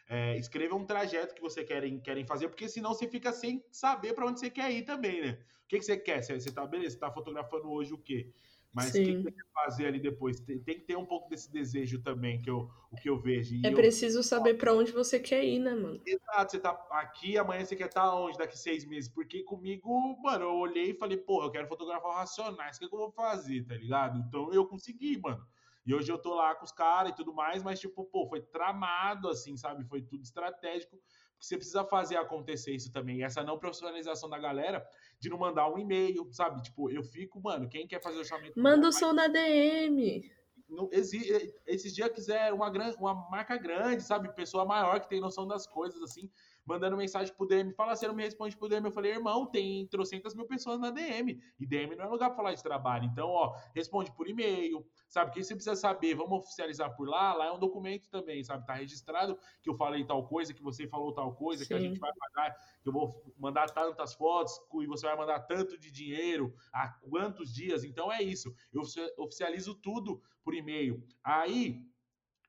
É, 0.09 0.37
escrevam 0.37 0.81
um 0.81 0.87
trajeto 0.87 1.35
que 1.35 1.41
você 1.41 1.63
querem, 1.65 2.01
querem 2.01 2.27
fazer, 2.27 2.49
porque 2.49 2.69
senão 2.69 2.95
você 2.95 3.07
fica 3.07 3.33
sem 3.33 3.65
saber 3.71 4.13
para 4.13 4.27
onde 4.27 4.41
você 4.41 4.51
quer 4.51 4.71
ir 4.73 4.83
também, 4.83 5.23
né? 5.23 5.39
O 5.65 5.69
que, 5.69 5.79
que 5.79 5.85
você 5.85 5.97
quer? 5.97 6.23
Você, 6.23 6.41
você 6.41 6.51
tá, 6.51 6.67
beleza, 6.67 6.95
você 6.95 6.99
tá 6.99 7.11
fotografando 7.11 7.71
hoje 7.71 7.93
o 7.93 7.99
quê? 7.99 8.33
Mas 8.73 8.91
o 8.91 8.93
que, 8.93 9.05
que, 9.05 9.23
você 9.23 9.33
quer 9.33 9.45
fazer 9.55 9.87
ali 9.87 9.99
depois? 9.99 10.41
Tem, 10.41 10.59
tem, 10.59 10.79
que 10.79 10.85
ter 10.85 10.97
um 10.97 11.07
pouco 11.07 11.29
desse 11.29 11.51
desejo 11.51 12.03
também, 12.03 12.41
que 12.41 12.51
eu, 12.51 12.71
o 12.91 12.97
que 12.97 13.09
eu 13.09 13.19
vejo. 13.19 13.55
E 13.55 13.67
é 13.67 13.71
eu, 13.71 13.75
preciso 13.75 14.23
saber 14.23 14.55
para 14.55 14.75
onde 14.75 14.93
você 14.93 15.19
quer 15.19 15.45
ir, 15.45 15.59
né, 15.59 15.75
mano? 15.75 16.01
Exato, 16.07 16.53
você 16.53 16.61
tá 16.61 16.71
aqui, 16.91 17.39
amanhã 17.39 17.65
você 17.65 17.75
quer 17.75 17.87
estar 17.87 18.03
tá 18.03 18.15
onde 18.15 18.39
daqui 18.39 18.59
seis 18.59 18.85
meses? 18.85 19.11
Porque 19.11 19.43
comigo, 19.43 20.21
mano, 20.23 20.45
eu 20.45 20.55
olhei 20.55 20.91
e 20.91 20.99
falei, 20.99 21.17
porra, 21.17 21.47
eu 21.47 21.51
quero 21.51 21.69
fotografar 21.69 22.17
racionais, 22.17 22.77
o 22.77 22.81
que, 22.81 22.89
que 22.89 22.95
eu 22.95 22.99
vou 22.99 23.13
fazer, 23.13 23.65
tá 23.67 23.75
ligado? 23.75 24.19
Então 24.19 24.53
eu 24.53 24.67
consegui, 24.67 25.19
mano. 25.19 25.45
E 25.87 25.95
hoje 25.95 26.13
eu 26.13 26.19
tô 26.19 26.35
lá 26.35 26.55
com 26.55 26.67
os 26.67 26.73
caras 26.73 27.13
e 27.13 27.15
tudo 27.17 27.33
mais, 27.33 27.63
mas, 27.63 27.81
tipo, 27.81 28.05
pô, 28.05 28.29
foi 28.29 28.43
tramado, 28.43 29.27
assim, 29.27 29.57
sabe? 29.57 29.87
Foi 29.87 30.03
tudo 30.03 30.23
estratégico 30.23 31.01
você 31.41 31.57
precisa 31.57 31.85
fazer 31.85 32.17
acontecer 32.17 32.75
isso 32.75 32.91
também. 32.91 33.23
Essa 33.23 33.43
não 33.43 33.59
profissionalização 33.59 34.29
da 34.29 34.39
galera 34.39 34.87
de 35.19 35.29
não 35.29 35.39
mandar 35.39 35.71
um 35.73 35.79
e-mail, 35.79 36.29
sabe? 36.33 36.63
Tipo, 36.63 36.91
eu 36.91 37.03
fico, 37.03 37.41
mano, 37.41 37.69
quem 37.69 37.87
quer 37.87 38.03
fazer 38.03 38.19
orçamento. 38.19 38.61
Manda 38.61 38.89
o 38.89 38.93
som 38.93 39.13
na 39.13 39.29
DM. 39.29 40.31
Não, 40.69 40.91
esses 40.93 41.95
dias 41.95 42.11
quiser 42.11 42.53
uma, 42.53 42.71
uma 42.99 43.15
marca 43.31 43.57
grande, 43.57 44.03
sabe? 44.03 44.35
Pessoa 44.35 44.67
maior 44.67 45.01
que 45.01 45.09
tem 45.09 45.21
noção 45.21 45.47
das 45.47 45.67
coisas, 45.67 46.03
assim 46.03 46.31
mandando 46.69 46.99
mensagem 46.99 47.35
pro 47.35 47.47
DM, 47.47 47.73
fala, 47.73 47.97
você 47.97 48.07
não 48.07 48.15
me 48.15 48.23
responde 48.23 48.55
pro 48.55 48.69
DM. 48.69 48.85
Eu 48.85 48.93
falei, 48.93 49.13
irmão, 49.13 49.47
tem 49.47 49.87
trocentas 49.87 50.35
mil 50.35 50.47
pessoas 50.47 50.79
na 50.79 50.91
DM. 50.91 51.41
E 51.59 51.67
DM 51.67 51.97
não 51.97 52.05
é 52.05 52.09
lugar 52.09 52.29
pra 52.29 52.37
falar 52.37 52.55
de 52.55 52.63
trabalho. 52.63 53.07
Então, 53.07 53.27
ó, 53.27 53.57
responde 53.75 54.13
por 54.13 54.29
e-mail, 54.29 54.87
sabe? 55.09 55.31
O 55.31 55.33
que 55.33 55.43
você 55.43 55.55
precisa 55.55 55.75
saber, 55.75 56.15
vamos 56.15 56.41
oficializar 56.41 56.95
por 56.95 57.09
lá. 57.09 57.33
Lá 57.33 57.47
é 57.47 57.53
um 57.53 57.59
documento 57.59 58.11
também, 58.11 58.45
sabe? 58.45 58.67
Tá 58.67 58.75
registrado 58.75 59.39
que 59.63 59.71
eu 59.71 59.75
falei 59.75 60.05
tal 60.05 60.29
coisa, 60.29 60.53
que 60.53 60.63
você 60.63 60.87
falou 60.87 61.15
tal 61.15 61.35
coisa, 61.35 61.65
Sim. 61.65 61.69
que 61.69 61.75
a 61.75 61.81
gente 61.81 61.99
vai 61.99 62.13
pagar, 62.13 62.55
que 62.83 62.89
eu 62.89 62.93
vou 62.93 63.25
mandar 63.39 63.71
tantas 63.71 64.13
fotos 64.13 64.53
e 64.83 64.87
você 64.87 65.07
vai 65.07 65.17
mandar 65.17 65.41
tanto 65.41 65.79
de 65.79 65.91
dinheiro, 65.91 66.55
há 66.71 66.89
quantos 66.89 67.51
dias. 67.51 67.83
Então 67.83 68.13
é 68.13 68.23
isso. 68.23 68.55
Eu 68.71 68.83
oficializo 69.17 69.75
tudo 69.75 70.23
por 70.45 70.55
e-mail. 70.55 71.03
Aí 71.25 71.83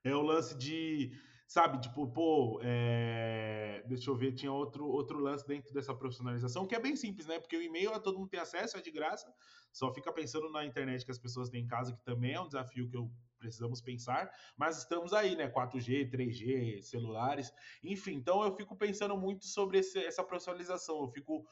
é 0.04 0.14
o 0.14 0.20
lance 0.20 0.54
de 0.56 1.10
sabe? 1.50 1.80
Tipo, 1.80 2.06
pô, 2.06 2.60
é... 2.62 3.82
deixa 3.84 4.08
eu 4.08 4.14
ver, 4.14 4.32
tinha 4.32 4.52
outro, 4.52 4.86
outro 4.86 5.18
lance 5.18 5.44
dentro 5.44 5.74
dessa 5.74 5.92
profissionalização, 5.92 6.64
que 6.64 6.76
é 6.76 6.78
bem 6.78 6.94
simples, 6.94 7.26
né? 7.26 7.40
Porque 7.40 7.56
o 7.56 7.62
e-mail 7.62 7.90
todo 7.98 8.16
mundo 8.16 8.28
tem 8.28 8.38
acesso, 8.38 8.76
é 8.76 8.80
de 8.80 8.92
graça, 8.92 9.34
só 9.72 9.92
fica 9.92 10.12
pensando 10.12 10.48
na 10.48 10.64
internet 10.64 11.04
que 11.04 11.10
as 11.10 11.18
pessoas 11.18 11.50
têm 11.50 11.64
em 11.64 11.66
casa, 11.66 11.92
que 11.92 12.04
também 12.04 12.34
é 12.34 12.40
um 12.40 12.46
desafio 12.46 12.88
que 12.88 12.96
eu 12.96 13.10
precisamos 13.36 13.80
pensar, 13.80 14.30
mas 14.56 14.78
estamos 14.78 15.12
aí, 15.12 15.34
né? 15.34 15.50
4G, 15.50 16.08
3G, 16.08 16.82
celulares, 16.82 17.52
enfim. 17.82 18.14
Então 18.14 18.44
eu 18.44 18.54
fico 18.54 18.76
pensando 18.76 19.16
muito 19.16 19.44
sobre 19.44 19.78
esse, 19.78 19.98
essa 19.98 20.22
profissionalização, 20.22 21.00
eu 21.00 21.08
fico 21.08 21.44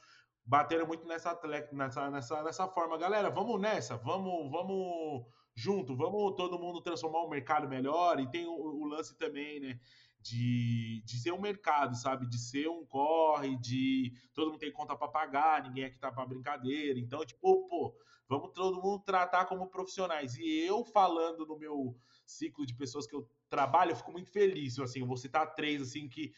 batendo 0.45 0.87
muito 0.87 1.09
nessa, 1.09 1.37
nessa, 1.73 2.09
nessa, 2.09 2.43
nessa 2.45 2.69
forma. 2.69 2.97
Galera, 2.97 3.31
vamos 3.31 3.61
nessa, 3.61 3.97
vamos, 3.97 4.49
vamos 4.49 5.27
junto, 5.59 5.97
vamos 5.97 6.37
todo 6.37 6.59
mundo 6.59 6.81
transformar 6.81 7.21
o 7.23 7.29
mercado 7.29 7.69
melhor. 7.69 8.21
E 8.21 8.31
tem 8.31 8.47
o, 8.47 8.53
o 8.53 8.87
lance 8.87 9.17
também, 9.17 9.59
né? 9.59 9.81
De, 10.21 11.03
de 11.05 11.19
ser 11.19 11.33
um 11.33 11.41
mercado, 11.41 11.97
sabe? 11.97 12.29
De 12.29 12.39
ser 12.39 12.69
um 12.69 12.85
corre, 12.87 13.57
de 13.57 14.13
todo 14.35 14.51
mundo 14.51 14.61
tem 14.61 14.73
conta 14.73 14.97
para 14.97 15.09
pagar, 15.09 15.63
ninguém 15.63 15.85
aqui 15.85 15.99
tá 15.99 16.13
para 16.13 16.27
brincadeira. 16.27 16.99
Então, 16.99 17.25
tipo, 17.25 17.69
pô, 17.69 17.95
vamos 18.29 18.53
todo 18.53 18.81
mundo 18.81 19.03
tratar 19.05 19.47
como 19.47 19.69
profissionais. 19.69 20.37
E 20.37 20.61
eu 20.61 20.85
falando 20.85 21.45
no 21.45 21.59
meu 21.59 21.97
ciclo 22.25 22.65
de 22.65 22.75
pessoas 22.75 23.07
que 23.07 23.17
eu 23.17 23.29
trabalho, 23.49 23.93
eu 23.93 23.97
fico 23.97 24.13
muito 24.13 24.31
feliz. 24.31 24.79
Assim, 24.79 25.01
eu 25.01 25.07
vou 25.07 25.17
citar 25.17 25.55
três, 25.55 25.83
assim, 25.83 26.09
que 26.09 26.33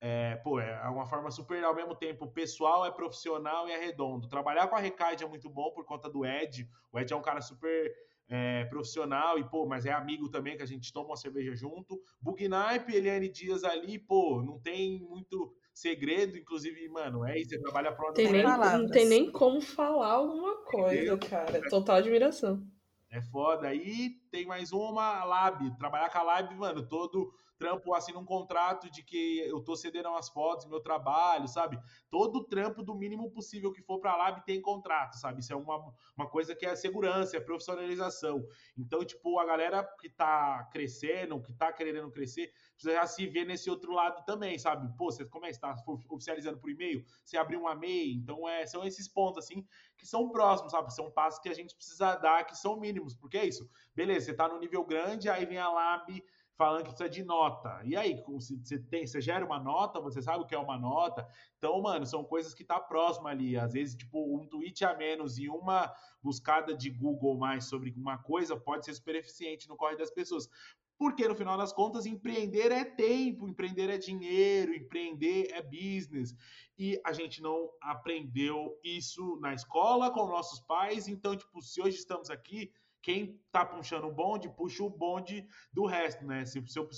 é, 0.00 0.36
pô, 0.36 0.60
é 0.60 0.88
uma 0.88 1.06
forma 1.06 1.30
super, 1.30 1.62
ao 1.64 1.74
mesmo 1.74 1.94
tempo, 1.94 2.26
pessoal, 2.28 2.86
é 2.86 2.90
profissional 2.90 3.68
e 3.68 3.72
é 3.72 3.78
redondo. 3.78 4.28
Trabalhar 4.28 4.68
com 4.68 4.76
a 4.76 4.80
Recade 4.80 5.24
é 5.24 5.28
muito 5.28 5.50
bom 5.50 5.72
por 5.72 5.84
conta 5.84 6.08
do 6.08 6.24
Ed. 6.24 6.68
O 6.92 6.98
Ed 6.98 7.12
é 7.12 7.16
um 7.16 7.22
cara 7.22 7.40
super 7.40 7.92
é, 8.30 8.64
profissional 8.66 9.38
e, 9.38 9.44
pô, 9.44 9.66
mas 9.66 9.84
é 9.84 9.92
amigo 9.92 10.28
também, 10.28 10.56
que 10.56 10.62
a 10.62 10.66
gente 10.66 10.92
toma 10.92 11.08
uma 11.08 11.16
cerveja 11.16 11.54
junto. 11.54 12.00
Bugnipe, 12.22 12.94
Eliane 12.94 13.28
Dias 13.28 13.64
ali, 13.64 13.98
pô, 13.98 14.40
não 14.40 14.58
tem 14.60 15.00
muito 15.00 15.52
segredo, 15.74 16.38
inclusive, 16.38 16.88
mano, 16.88 17.24
é 17.24 17.38
isso, 17.38 17.50
você 17.50 17.60
trabalha 17.60 17.92
pro 17.92 18.12
tem 18.12 18.30
nem, 18.30 18.42
Não 18.44 18.88
tem 18.88 19.06
nem 19.06 19.32
como 19.32 19.60
falar 19.60 20.12
alguma 20.12 20.64
coisa, 20.64 21.18
cara. 21.18 21.60
Total 21.68 21.96
admiração. 21.96 22.62
É 23.10 23.20
foda. 23.20 23.66
Aí 23.66 24.19
tem 24.30 24.46
mais 24.46 24.72
uma, 24.72 25.24
Lab. 25.24 25.76
Trabalhar 25.76 26.10
com 26.10 26.18
a 26.18 26.22
Lab, 26.22 26.54
mano, 26.54 26.86
todo 26.86 27.32
trampo 27.60 27.92
assim 27.92 28.12
num 28.12 28.24
contrato 28.24 28.90
de 28.90 29.02
que 29.02 29.40
eu 29.40 29.60
tô 29.60 29.76
cedendo 29.76 30.08
umas 30.08 30.30
fotos 30.30 30.64
do 30.64 30.70
meu 30.70 30.80
trabalho, 30.80 31.46
sabe? 31.46 31.78
Todo 32.10 32.42
trampo 32.44 32.82
do 32.82 32.94
mínimo 32.94 33.30
possível 33.30 33.70
que 33.70 33.82
for 33.82 34.00
para 34.00 34.16
lá 34.16 34.40
tem 34.40 34.62
contrato, 34.62 35.18
sabe? 35.18 35.40
Isso 35.40 35.52
é 35.52 35.56
uma, 35.56 35.92
uma 36.16 36.26
coisa 36.26 36.54
que 36.54 36.64
é 36.64 36.74
segurança, 36.74 37.36
é 37.36 37.40
profissionalização. 37.40 38.42
Então, 38.78 39.04
tipo, 39.04 39.38
a 39.38 39.44
galera 39.44 39.84
que 40.00 40.08
tá 40.08 40.66
crescendo, 40.72 41.42
que 41.42 41.52
tá 41.52 41.70
querendo 41.70 42.10
crescer, 42.10 42.50
precisa 42.72 42.94
já 42.94 43.06
se 43.06 43.26
ver 43.26 43.44
nesse 43.44 43.68
outro 43.68 43.92
lado 43.92 44.24
também, 44.24 44.58
sabe? 44.58 44.90
Pô, 44.96 45.10
você 45.10 45.26
como 45.26 45.44
é 45.44 45.52
que 45.52 45.60
tá 45.60 45.76
oficializando 46.08 46.58
por 46.58 46.70
e-mail? 46.70 47.04
Você 47.22 47.36
abriu 47.36 47.60
uma 47.60 47.74
MEI, 47.74 48.14
então 48.14 48.48
é, 48.48 48.66
são 48.66 48.84
esses 48.86 49.06
pontos 49.06 49.44
assim 49.44 49.66
que 49.98 50.06
são 50.06 50.30
próximos, 50.30 50.72
sabe? 50.72 50.94
São 50.94 51.10
passos 51.10 51.40
que 51.40 51.48
a 51.50 51.54
gente 51.54 51.76
precisa 51.76 52.16
dar 52.16 52.44
que 52.44 52.56
são 52.56 52.80
mínimos, 52.80 53.14
porque 53.14 53.36
é 53.36 53.44
isso. 53.44 53.68
Beleza, 53.94 54.19
você 54.20 54.34
tá 54.34 54.48
no 54.48 54.58
nível 54.58 54.84
grande, 54.84 55.28
aí 55.28 55.46
vem 55.46 55.58
a 55.58 55.68
Lab 55.68 56.22
falando 56.60 56.82
que 56.84 56.90
precisa 56.90 57.08
de 57.08 57.24
nota. 57.24 57.80
E 57.84 57.96
aí, 57.96 58.22
você, 58.28 58.78
tem, 58.78 59.06
você 59.06 59.18
gera 59.18 59.46
uma 59.46 59.58
nota, 59.58 59.98
você 59.98 60.20
sabe 60.20 60.44
o 60.44 60.46
que 60.46 60.54
é 60.54 60.58
uma 60.58 60.78
nota. 60.78 61.26
Então, 61.56 61.80
mano, 61.80 62.04
são 62.04 62.22
coisas 62.22 62.52
que 62.52 62.62
tá 62.62 62.78
próximo 62.78 63.28
ali. 63.28 63.56
Às 63.56 63.72
vezes, 63.72 63.96
tipo, 63.96 64.36
um 64.36 64.46
tweet 64.46 64.84
a 64.84 64.94
menos 64.94 65.38
e 65.38 65.48
uma 65.48 65.90
buscada 66.22 66.76
de 66.76 66.90
Google 66.90 67.38
mais 67.38 67.64
sobre 67.64 67.94
uma 67.96 68.18
coisa 68.18 68.58
pode 68.58 68.84
ser 68.84 68.92
super 68.92 69.14
eficiente 69.14 69.70
no 69.70 69.76
corre 69.76 69.96
das 69.96 70.10
pessoas. 70.10 70.50
Porque 70.98 71.26
no 71.26 71.34
final 71.34 71.56
das 71.56 71.72
contas, 71.72 72.04
empreender 72.04 72.70
é 72.70 72.84
tempo, 72.84 73.48
empreender 73.48 73.88
é 73.88 73.96
dinheiro, 73.96 74.74
empreender 74.74 75.48
é 75.52 75.62
business. 75.62 76.36
E 76.78 77.00
a 77.06 77.14
gente 77.14 77.40
não 77.40 77.70
aprendeu 77.80 78.78
isso 78.84 79.38
na 79.40 79.54
escola 79.54 80.10
com 80.10 80.26
nossos 80.26 80.60
pais. 80.60 81.08
Então, 81.08 81.34
tipo, 81.34 81.62
se 81.62 81.80
hoje 81.80 81.96
estamos 81.96 82.28
aqui, 82.28 82.70
quem 83.02 83.40
tá 83.50 83.64
puxando 83.64 84.04
o 84.04 84.12
bonde, 84.12 84.48
puxa 84.48 84.82
o 84.82 84.90
bonde 84.90 85.48
do 85.72 85.86
resto, 85.86 86.24
né? 86.24 86.44
Se, 86.44 86.62
se, 86.66 86.78
eu, 86.78 86.88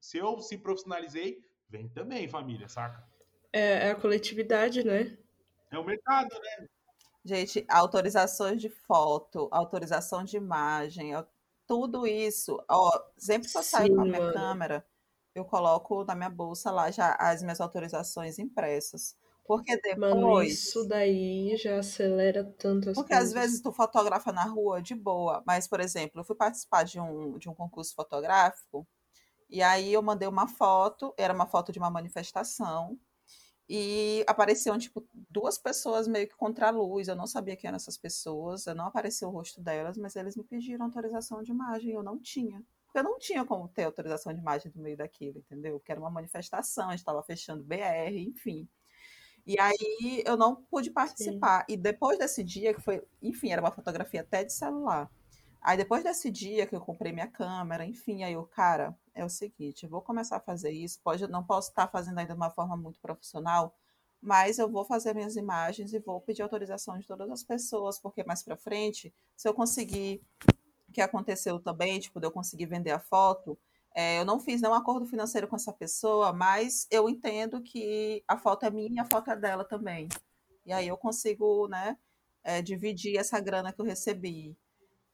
se 0.00 0.18
eu 0.18 0.40
se 0.40 0.58
profissionalizei, 0.58 1.44
vem 1.68 1.88
também, 1.88 2.28
família, 2.28 2.68
saca? 2.68 3.06
É, 3.52 3.88
é 3.88 3.90
a 3.92 3.94
coletividade, 3.94 4.84
né? 4.84 5.16
É 5.70 5.78
o 5.78 5.84
mercado, 5.84 6.34
né? 6.40 6.68
Gente, 7.24 7.64
autorizações 7.68 8.60
de 8.60 8.68
foto, 8.68 9.48
autorização 9.50 10.24
de 10.24 10.36
imagem, 10.36 11.12
tudo 11.66 12.06
isso. 12.06 12.62
Ó, 12.68 12.90
sempre 13.16 13.48
que 13.50 13.56
eu 13.56 13.62
saio 13.62 13.94
com 13.94 14.02
a 14.02 14.04
minha 14.04 14.20
mano. 14.20 14.32
câmera, 14.32 14.86
eu 15.34 15.44
coloco 15.44 16.04
na 16.04 16.14
minha 16.14 16.28
bolsa 16.28 16.70
lá 16.70 16.90
já 16.90 17.16
as 17.18 17.42
minhas 17.42 17.60
autorizações 17.60 18.38
impressas. 18.38 19.16
Porque 19.46 19.76
depois. 19.80 20.00
Mano, 20.00 20.42
isso 20.42 20.86
daí 20.86 21.56
já 21.56 21.78
acelera 21.78 22.44
tanto 22.58 22.90
as 22.90 22.96
Porque 22.96 23.12
coisas. 23.12 23.28
às 23.28 23.32
vezes 23.32 23.60
tu 23.60 23.72
fotografa 23.72 24.32
na 24.32 24.44
rua 24.44 24.80
de 24.80 24.94
boa, 24.94 25.42
mas, 25.46 25.66
por 25.66 25.80
exemplo, 25.80 26.20
eu 26.20 26.24
fui 26.24 26.36
participar 26.36 26.84
de 26.84 27.00
um, 27.00 27.38
de 27.38 27.48
um 27.48 27.54
concurso 27.54 27.94
fotográfico, 27.94 28.86
e 29.50 29.62
aí 29.62 29.92
eu 29.92 30.02
mandei 30.02 30.28
uma 30.28 30.48
foto, 30.48 31.14
era 31.18 31.34
uma 31.34 31.46
foto 31.46 31.72
de 31.72 31.78
uma 31.78 31.90
manifestação, 31.90 32.98
e 33.68 34.24
apareciam, 34.28 34.78
tipo, 34.78 35.06
duas 35.30 35.58
pessoas 35.58 36.08
meio 36.08 36.28
que 36.28 36.36
contra 36.36 36.68
a 36.68 36.70
luz. 36.70 37.08
Eu 37.08 37.16
não 37.16 37.26
sabia 37.26 37.56
quem 37.56 37.68
eram 37.68 37.76
essas 37.76 37.96
pessoas, 37.98 38.66
eu 38.66 38.74
não 38.74 38.86
apareceu 38.86 39.28
o 39.28 39.32
rosto 39.32 39.60
delas, 39.62 39.96
mas 39.98 40.16
eles 40.16 40.36
me 40.36 40.44
pediram 40.44 40.84
autorização 40.86 41.42
de 41.42 41.52
imagem, 41.52 41.92
eu 41.92 42.02
não 42.02 42.20
tinha. 42.20 42.62
Porque 42.86 42.98
eu 42.98 43.04
não 43.04 43.18
tinha 43.18 43.44
como 43.44 43.68
ter 43.68 43.84
autorização 43.84 44.32
de 44.34 44.40
imagem 44.40 44.72
no 44.74 44.82
meio 44.82 44.96
daquilo, 44.96 45.38
entendeu? 45.38 45.78
Porque 45.78 45.92
era 45.92 46.00
uma 46.00 46.10
manifestação, 46.10 46.88
a 46.88 46.90
gente 46.92 47.00
estava 47.00 47.22
fechando 47.22 47.64
BR, 47.64 48.22
enfim. 48.28 48.68
E 49.46 49.58
aí 49.58 50.22
eu 50.24 50.36
não 50.36 50.56
pude 50.56 50.90
participar. 50.90 51.64
Sim. 51.68 51.74
E 51.74 51.76
depois 51.76 52.18
desse 52.18 52.42
dia, 52.42 52.72
que 52.72 52.80
foi, 52.80 53.02
enfim, 53.22 53.50
era 53.50 53.60
uma 53.60 53.70
fotografia 53.70 54.22
até 54.22 54.42
de 54.42 54.52
celular. 54.52 55.10
Aí 55.60 55.76
depois 55.76 56.04
desse 56.04 56.30
dia 56.30 56.66
que 56.66 56.76
eu 56.76 56.80
comprei 56.80 57.12
minha 57.12 57.26
câmera, 57.26 57.86
enfim, 57.86 58.22
aí 58.22 58.34
eu, 58.34 58.44
cara, 58.44 58.94
é 59.14 59.24
o 59.24 59.30
seguinte, 59.30 59.84
eu 59.84 59.88
vou 59.90 60.02
começar 60.02 60.36
a 60.36 60.40
fazer 60.40 60.70
isso. 60.70 61.00
Pode, 61.02 61.26
não 61.26 61.42
posso 61.42 61.70
estar 61.70 61.88
fazendo 61.88 62.18
ainda 62.18 62.34
de 62.34 62.38
uma 62.38 62.50
forma 62.50 62.76
muito 62.76 63.00
profissional, 63.00 63.74
mas 64.20 64.58
eu 64.58 64.68
vou 64.70 64.84
fazer 64.84 65.14
minhas 65.14 65.36
imagens 65.36 65.92
e 65.92 65.98
vou 65.98 66.20
pedir 66.20 66.42
autorização 66.42 66.98
de 66.98 67.06
todas 67.06 67.30
as 67.30 67.42
pessoas, 67.42 67.98
porque 67.98 68.24
mais 68.24 68.42
para 68.42 68.56
frente, 68.56 69.14
se 69.36 69.48
eu 69.48 69.54
conseguir, 69.54 70.22
que 70.92 71.00
aconteceu 71.00 71.58
também, 71.58 71.98
tipo, 71.98 72.20
de 72.20 72.26
eu 72.26 72.30
conseguir 72.30 72.66
vender 72.66 72.90
a 72.90 73.00
foto, 73.00 73.58
é, 73.94 74.18
eu 74.18 74.24
não 74.24 74.40
fiz 74.40 74.60
nenhum 74.60 74.74
acordo 74.74 75.06
financeiro 75.06 75.46
com 75.46 75.56
essa 75.56 75.72
pessoa, 75.72 76.32
mas 76.32 76.86
eu 76.90 77.08
entendo 77.08 77.62
que 77.62 78.24
a 78.26 78.36
foto 78.36 78.66
é 78.66 78.70
minha 78.70 78.96
e 78.96 78.98
a 78.98 79.04
foto 79.04 79.30
é 79.30 79.36
dela 79.36 79.64
também. 79.64 80.08
E 80.66 80.72
aí 80.72 80.88
eu 80.88 80.96
consigo, 80.96 81.68
né, 81.68 81.96
é, 82.42 82.60
dividir 82.60 83.16
essa 83.18 83.38
grana 83.40 83.72
que 83.72 83.80
eu 83.80 83.84
recebi 83.84 84.56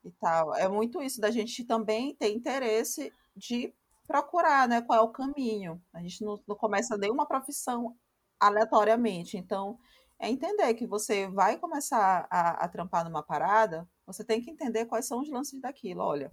e 0.04 0.10
tal. 0.12 0.54
É 0.54 0.66
muito 0.68 1.02
isso 1.02 1.20
da 1.20 1.30
gente 1.30 1.64
também 1.64 2.14
ter 2.14 2.32
interesse 2.32 3.12
de 3.36 3.74
procurar, 4.06 4.66
né, 4.66 4.80
qual 4.82 4.98
é 4.98 5.02
o 5.02 5.12
caminho. 5.12 5.82
A 5.92 6.00
gente 6.00 6.24
não, 6.24 6.40
não 6.46 6.56
começa 6.56 6.96
nenhuma 6.96 7.26
profissão 7.26 7.96
aleatoriamente. 8.40 9.36
Então, 9.36 9.78
é 10.18 10.28
entender 10.28 10.74
que 10.74 10.86
você 10.86 11.28
vai 11.28 11.58
começar 11.58 12.26
a, 12.30 12.64
a 12.64 12.68
trampar 12.68 13.04
numa 13.04 13.22
parada, 13.22 13.88
você 14.06 14.24
tem 14.24 14.40
que 14.40 14.50
entender 14.50 14.86
quais 14.86 15.06
são 15.06 15.20
os 15.20 15.30
lances 15.30 15.60
daquilo. 15.60 16.02
Olha, 16.02 16.32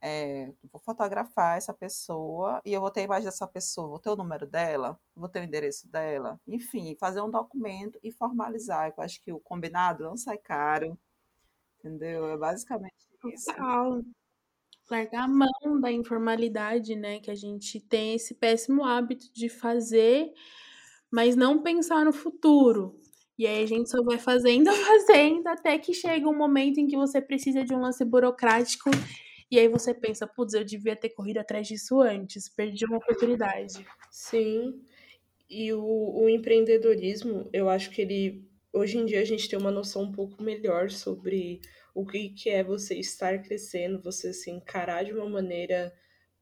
é, 0.00 0.52
vou 0.70 0.80
fotografar 0.80 1.58
essa 1.58 1.74
pessoa 1.74 2.60
e 2.64 2.72
eu 2.72 2.80
vou 2.80 2.90
ter 2.90 3.00
a 3.00 3.04
imagem 3.04 3.24
dessa 3.24 3.46
pessoa, 3.46 3.88
vou 3.88 3.98
ter 3.98 4.10
o 4.10 4.16
número 4.16 4.46
dela, 4.46 4.98
vou 5.14 5.28
ter 5.28 5.40
o 5.40 5.44
endereço 5.44 5.88
dela, 5.88 6.40
enfim, 6.46 6.94
fazer 6.98 7.20
um 7.20 7.30
documento 7.30 7.98
e 8.02 8.12
formalizar. 8.12 8.92
Eu 8.96 9.02
acho 9.02 9.20
que 9.22 9.32
o 9.32 9.40
combinado 9.40 10.04
não 10.04 10.16
sai 10.16 10.38
caro, 10.38 10.96
entendeu? 11.78 12.26
É 12.28 12.36
basicamente 12.36 12.94
isso. 13.32 13.46
Total. 13.46 14.02
Largar 14.90 15.24
a 15.24 15.28
mão 15.28 15.80
da 15.80 15.92
informalidade, 15.92 16.96
né? 16.96 17.20
Que 17.20 17.30
a 17.30 17.34
gente 17.34 17.78
tem 17.80 18.14
esse 18.14 18.34
péssimo 18.34 18.84
hábito 18.84 19.30
de 19.32 19.48
fazer, 19.48 20.32
mas 21.10 21.36
não 21.36 21.62
pensar 21.62 22.04
no 22.04 22.12
futuro. 22.12 22.98
E 23.36 23.46
aí 23.46 23.62
a 23.62 23.66
gente 23.66 23.90
só 23.90 24.02
vai 24.02 24.18
fazendo, 24.18 24.70
fazendo, 24.72 25.46
até 25.48 25.78
que 25.78 25.92
chega 25.92 26.28
um 26.28 26.36
momento 26.36 26.78
em 26.78 26.86
que 26.86 26.96
você 26.96 27.20
precisa 27.20 27.64
de 27.64 27.74
um 27.74 27.80
lance 27.80 28.04
burocrático 28.04 28.90
e 29.50 29.58
aí 29.58 29.68
você 29.68 29.94
pensa, 29.94 30.26
putz, 30.26 30.54
eu 30.54 30.64
devia 30.64 30.94
ter 30.94 31.10
corrido 31.10 31.38
atrás 31.38 31.66
disso 31.66 32.00
antes, 32.00 32.48
perdi 32.48 32.84
uma 32.84 32.98
oportunidade. 32.98 33.86
Sim. 34.10 34.82
E 35.48 35.72
o, 35.72 35.82
o 35.82 36.28
empreendedorismo, 36.28 37.48
eu 37.52 37.68
acho 37.68 37.90
que 37.90 38.02
ele. 38.02 38.44
Hoje 38.70 38.98
em 38.98 39.06
dia 39.06 39.20
a 39.20 39.24
gente 39.24 39.48
tem 39.48 39.58
uma 39.58 39.70
noção 39.70 40.02
um 40.02 40.12
pouco 40.12 40.42
melhor 40.42 40.90
sobre 40.90 41.60
o 41.94 42.06
que, 42.06 42.28
que 42.28 42.50
é 42.50 42.62
você 42.62 42.94
estar 42.96 43.42
crescendo, 43.42 44.02
você 44.02 44.32
se 44.32 44.50
encarar 44.50 45.04
de 45.04 45.12
uma 45.12 45.28
maneira 45.28 45.92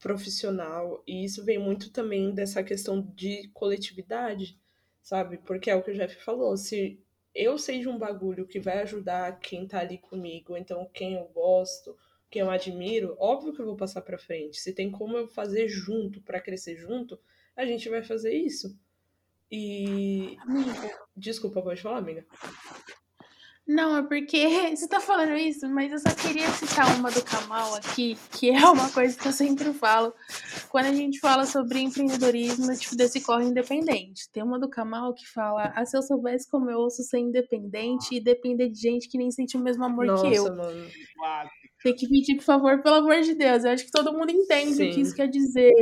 profissional. 0.00 1.02
E 1.06 1.24
isso 1.24 1.44
vem 1.44 1.58
muito 1.58 1.92
também 1.92 2.34
dessa 2.34 2.62
questão 2.64 3.00
de 3.14 3.48
coletividade, 3.54 4.58
sabe? 5.00 5.38
Porque 5.38 5.70
é 5.70 5.76
o 5.76 5.82
que 5.82 5.92
o 5.92 5.94
Jeff 5.94 6.16
falou. 6.24 6.56
Se 6.56 7.00
eu 7.32 7.56
sei 7.56 7.80
de 7.80 7.88
um 7.88 7.98
bagulho 7.98 8.46
que 8.46 8.58
vai 8.58 8.82
ajudar 8.82 9.38
quem 9.38 9.66
tá 9.66 9.78
ali 9.78 9.98
comigo, 9.98 10.56
então 10.56 10.90
quem 10.92 11.14
eu 11.14 11.26
gosto, 11.28 11.96
que 12.30 12.38
eu 12.38 12.50
admiro, 12.50 13.16
óbvio 13.18 13.52
que 13.52 13.60
eu 13.60 13.66
vou 13.66 13.76
passar 13.76 14.02
para 14.02 14.18
frente. 14.18 14.60
Se 14.60 14.72
tem 14.72 14.90
como 14.90 15.16
eu 15.16 15.28
fazer 15.28 15.68
junto 15.68 16.20
para 16.20 16.40
crescer 16.40 16.76
junto, 16.76 17.18
a 17.56 17.64
gente 17.64 17.88
vai 17.88 18.02
fazer 18.02 18.34
isso. 18.34 18.78
E 19.50 20.36
desculpa, 21.16 21.62
pode 21.62 21.80
falar, 21.80 21.98
amiga. 21.98 22.26
Não, 23.66 23.96
é 23.96 24.02
porque 24.02 24.46
você 24.76 24.86
tá 24.86 25.00
falando 25.00 25.36
isso, 25.36 25.68
mas 25.68 25.90
eu 25.90 25.98
só 25.98 26.14
queria 26.14 26.48
citar 26.50 26.96
uma 26.96 27.10
do 27.10 27.22
Kamal 27.22 27.74
aqui, 27.74 28.16
que 28.30 28.50
é 28.50 28.64
uma 28.64 28.88
coisa 28.90 29.18
que 29.18 29.26
eu 29.26 29.32
sempre 29.32 29.72
falo 29.72 30.14
quando 30.68 30.86
a 30.86 30.92
gente 30.92 31.18
fala 31.18 31.44
sobre 31.44 31.80
empreendedorismo, 31.80 32.72
tipo, 32.76 32.94
desse 32.94 33.20
corre 33.20 33.46
independente. 33.46 34.30
Tem 34.30 34.42
uma 34.42 34.58
do 34.58 34.68
Kamal 34.68 35.12
que 35.14 35.26
fala: 35.28 35.72
Ah, 35.74 35.84
se 35.84 35.96
eu 35.96 36.02
soubesse 36.02 36.48
como 36.48 36.70
eu 36.70 36.78
ouço 36.78 37.02
ser 37.02 37.18
independente 37.18 38.14
e 38.14 38.20
depender 38.20 38.68
de 38.68 38.80
gente 38.80 39.08
que 39.08 39.18
nem 39.18 39.32
sente 39.32 39.56
o 39.56 39.60
mesmo 39.60 39.84
amor 39.84 40.06
Nossa, 40.06 40.28
que 40.28 40.36
eu. 40.36 40.44
Mano. 40.54 40.88
Tem 41.82 41.94
que 41.94 42.08
pedir, 42.08 42.36
por 42.36 42.44
favor, 42.44 42.82
pelo 42.82 42.96
amor 42.96 43.20
de 43.20 43.34
Deus. 43.34 43.64
Eu 43.64 43.70
acho 43.70 43.84
que 43.84 43.90
todo 43.90 44.12
mundo 44.12 44.30
entende 44.30 44.74
Sim. 44.74 44.90
o 44.90 44.94
que 44.94 45.00
isso 45.00 45.14
quer 45.14 45.28
dizer 45.28 45.72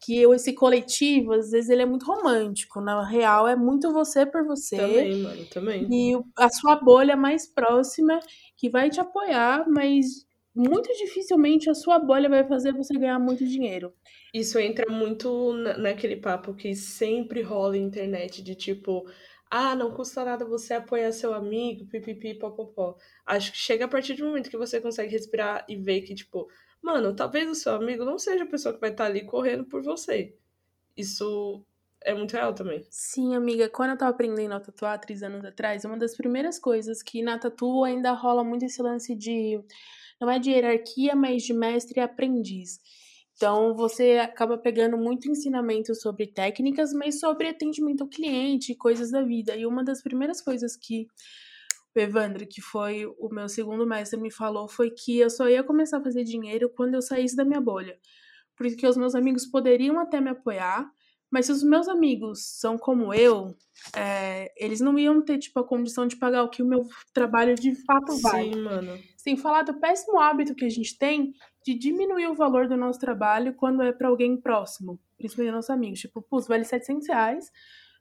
que 0.00 0.16
eu, 0.16 0.32
esse 0.32 0.52
coletivo, 0.52 1.32
às 1.32 1.50
vezes 1.50 1.70
ele 1.70 1.82
é 1.82 1.86
muito 1.86 2.06
romântico. 2.06 2.80
Na 2.80 3.04
real, 3.04 3.48
é 3.48 3.56
muito 3.56 3.92
você 3.92 4.24
por 4.24 4.44
você. 4.44 4.76
Também, 4.76 5.16
mano, 5.16 5.44
também. 5.46 5.88
E 5.90 6.20
a 6.36 6.48
sua 6.48 6.76
bolha 6.76 7.16
mais 7.16 7.46
próxima 7.46 8.20
que 8.56 8.70
vai 8.70 8.90
te 8.90 9.00
apoiar, 9.00 9.68
mas 9.68 10.26
muito 10.54 10.92
dificilmente 10.96 11.70
a 11.70 11.74
sua 11.74 11.98
bolha 11.98 12.28
vai 12.28 12.46
fazer 12.46 12.72
você 12.72 12.94
ganhar 12.94 13.18
muito 13.18 13.44
dinheiro. 13.44 13.92
Isso 14.34 14.58
entra 14.58 14.90
muito 14.90 15.52
naquele 15.78 16.16
papo 16.16 16.54
que 16.54 16.74
sempre 16.74 17.42
rola 17.42 17.72
na 17.72 17.78
internet 17.78 18.42
de 18.42 18.54
tipo, 18.54 19.04
ah, 19.50 19.74
não 19.74 19.92
custa 19.92 20.24
nada 20.24 20.44
você 20.44 20.74
apoiar 20.74 21.12
seu 21.12 21.32
amigo, 21.32 21.86
pipipi, 21.86 22.34
popopó. 22.34 22.96
Acho 23.24 23.52
que 23.52 23.58
chega 23.58 23.86
a 23.86 23.88
partir 23.88 24.14
do 24.14 24.26
momento 24.26 24.50
que 24.50 24.56
você 24.56 24.80
consegue 24.80 25.12
respirar 25.12 25.64
e 25.68 25.76
ver 25.76 26.02
que, 26.02 26.14
tipo, 26.14 26.48
mano, 26.82 27.14
talvez 27.14 27.48
o 27.48 27.54
seu 27.54 27.74
amigo 27.74 28.04
não 28.04 28.18
seja 28.18 28.44
a 28.44 28.48
pessoa 28.48 28.74
que 28.74 28.80
vai 28.80 28.90
estar 28.90 29.04
tá 29.04 29.10
ali 29.10 29.24
correndo 29.24 29.64
por 29.64 29.82
você. 29.82 30.36
Isso 30.96 31.64
é 32.04 32.14
muito 32.14 32.32
real 32.32 32.54
também. 32.54 32.86
Sim, 32.90 33.34
amiga. 33.34 33.68
Quando 33.68 33.90
eu 33.90 33.98
tava 33.98 34.10
aprendendo 34.10 34.54
a 34.54 34.60
tatuar 34.60 35.00
três 35.00 35.22
anos 35.22 35.44
atrás, 35.44 35.84
uma 35.84 35.96
das 35.96 36.16
primeiras 36.16 36.58
coisas 36.58 37.02
que 37.02 37.22
na 37.22 37.38
tatu 37.38 37.84
ainda 37.84 38.12
rola 38.12 38.44
muito 38.44 38.64
esse 38.64 38.82
lance 38.82 39.14
de. 39.14 39.60
Não 40.20 40.30
é 40.30 40.38
de 40.38 40.50
hierarquia, 40.50 41.14
mas 41.14 41.42
de 41.44 41.54
mestre 41.54 42.00
e 42.00 42.02
aprendiz. 42.02 42.80
Então, 43.38 43.72
você 43.72 44.18
acaba 44.18 44.58
pegando 44.58 44.98
muito 44.98 45.30
ensinamento 45.30 45.94
sobre 45.94 46.26
técnicas, 46.26 46.92
mas 46.92 47.20
sobre 47.20 47.48
atendimento 47.48 48.02
ao 48.02 48.08
cliente, 48.08 48.74
coisas 48.74 49.12
da 49.12 49.22
vida. 49.22 49.56
E 49.56 49.64
uma 49.64 49.84
das 49.84 50.02
primeiras 50.02 50.40
coisas 50.40 50.76
que 50.76 51.06
o 51.94 52.00
Evandro, 52.00 52.44
que 52.48 52.60
foi 52.60 53.06
o 53.06 53.28
meu 53.32 53.48
segundo 53.48 53.86
mestre, 53.86 54.20
me 54.20 54.32
falou 54.32 54.68
foi 54.68 54.90
que 54.90 55.20
eu 55.20 55.30
só 55.30 55.48
ia 55.48 55.62
começar 55.62 55.98
a 55.98 56.02
fazer 56.02 56.24
dinheiro 56.24 56.68
quando 56.68 56.94
eu 56.94 57.00
saísse 57.00 57.36
da 57.36 57.44
minha 57.44 57.60
bolha. 57.60 57.96
Porque 58.56 58.84
os 58.84 58.96
meus 58.96 59.14
amigos 59.14 59.46
poderiam 59.46 60.00
até 60.00 60.20
me 60.20 60.30
apoiar, 60.30 60.90
mas 61.30 61.46
se 61.46 61.52
os 61.52 61.62
meus 61.62 61.88
amigos 61.88 62.42
são 62.42 62.78
como 62.78 63.12
eu, 63.12 63.54
é, 63.94 64.50
eles 64.56 64.80
não 64.80 64.98
iam 64.98 65.20
ter, 65.20 65.38
tipo, 65.38 65.58
a 65.60 65.64
condição 65.64 66.06
de 66.06 66.16
pagar 66.16 66.42
o 66.42 66.48
que 66.48 66.62
o 66.62 66.66
meu 66.66 66.86
trabalho 67.12 67.54
de 67.54 67.74
fato 67.84 68.18
vale. 68.20 68.54
Sim, 68.54 68.62
mano. 68.62 68.98
Sem 69.16 69.36
falar 69.36 69.62
do 69.62 69.78
péssimo 69.78 70.18
hábito 70.18 70.54
que 70.54 70.64
a 70.64 70.70
gente 70.70 70.96
tem 70.96 71.34
de 71.64 71.74
diminuir 71.74 72.28
o 72.28 72.34
valor 72.34 72.66
do 72.66 72.76
nosso 72.76 72.98
trabalho 72.98 73.54
quando 73.54 73.82
é 73.82 73.92
para 73.92 74.08
alguém 74.08 74.40
próximo, 74.40 74.98
principalmente 75.18 75.52
nossos 75.52 75.70
amigos. 75.70 76.00
Tipo, 76.00 76.22
putz, 76.22 76.48
vale 76.48 76.64
700 76.64 77.06
reais, 77.08 77.50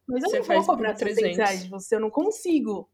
mas 0.07 0.23
eu 0.23 0.29
você 0.29 0.39
não 0.39 0.45
vou 0.45 0.65
cobrar 0.65 0.93
300 0.93 1.37
reais 1.37 1.63
de 1.63 1.69
você, 1.69 1.95
eu 1.95 1.99
não 1.99 2.09
consigo. 2.09 2.89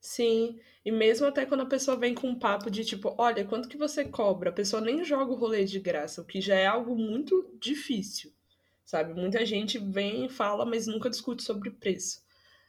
Sim, 0.00 0.58
e 0.82 0.90
mesmo 0.90 1.26
até 1.26 1.44
quando 1.44 1.62
a 1.62 1.66
pessoa 1.66 1.96
vem 1.96 2.14
com 2.14 2.28
um 2.28 2.38
papo 2.38 2.70
de 2.70 2.84
tipo, 2.84 3.14
olha, 3.18 3.44
quanto 3.44 3.68
que 3.68 3.76
você 3.76 4.04
cobra? 4.04 4.48
A 4.48 4.52
pessoa 4.52 4.80
nem 4.80 5.04
joga 5.04 5.32
o 5.32 5.36
rolê 5.36 5.64
de 5.64 5.78
graça, 5.78 6.22
o 6.22 6.24
que 6.24 6.40
já 6.40 6.54
é 6.54 6.66
algo 6.66 6.96
muito 6.96 7.54
difícil 7.60 8.35
sabe? 8.86 9.12
Muita 9.12 9.44
gente 9.44 9.78
vem 9.78 10.24
e 10.24 10.28
fala, 10.28 10.64
mas 10.64 10.86
nunca 10.86 11.10
discute 11.10 11.42
sobre 11.42 11.70
preço. 11.70 12.24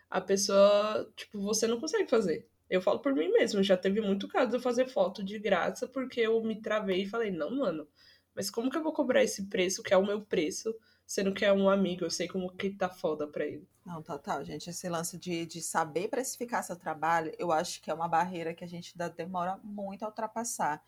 A 0.09 0.19
pessoa, 0.19 1.09
tipo, 1.15 1.39
você 1.39 1.67
não 1.67 1.79
consegue 1.79 2.09
fazer. 2.09 2.49
Eu 2.69 2.81
falo 2.81 2.99
por 2.99 3.13
mim 3.13 3.29
mesmo, 3.29 3.63
já 3.63 3.77
teve 3.77 4.01
muito 4.01 4.27
caso 4.27 4.49
de 4.49 4.57
eu 4.57 4.61
fazer 4.61 4.87
foto 4.87 5.23
de 5.23 5.39
graça 5.39 5.87
porque 5.87 6.19
eu 6.21 6.43
me 6.43 6.59
travei 6.59 7.03
e 7.03 7.09
falei, 7.09 7.31
não, 7.31 7.55
mano, 7.55 7.87
mas 8.35 8.49
como 8.49 8.69
que 8.69 8.77
eu 8.77 8.83
vou 8.83 8.91
cobrar 8.91 9.23
esse 9.23 9.45
preço, 9.45 9.81
que 9.81 9.93
é 9.93 9.97
o 9.97 10.05
meu 10.05 10.21
preço, 10.21 10.75
sendo 11.05 11.33
que 11.33 11.45
é 11.45 11.53
um 11.53 11.69
amigo, 11.69 12.03
eu 12.03 12.09
sei 12.09 12.27
como 12.27 12.51
que 12.51 12.71
tá 12.71 12.89
foda 12.89 13.25
pra 13.25 13.45
ele. 13.45 13.65
Não, 13.85 14.01
total, 14.01 14.43
gente. 14.43 14.69
Esse 14.69 14.89
lance 14.89 15.17
de, 15.17 15.45
de 15.45 15.61
saber 15.61 16.09
precificar 16.09 16.61
seu 16.63 16.75
trabalho, 16.75 17.31
eu 17.39 17.53
acho 17.53 17.81
que 17.81 17.89
é 17.89 17.93
uma 17.93 18.07
barreira 18.09 18.53
que 18.53 18.63
a 18.63 18.67
gente 18.67 18.93
ainda 18.93 19.09
demora 19.09 19.57
muito 19.63 20.03
a 20.03 20.07
ultrapassar. 20.07 20.83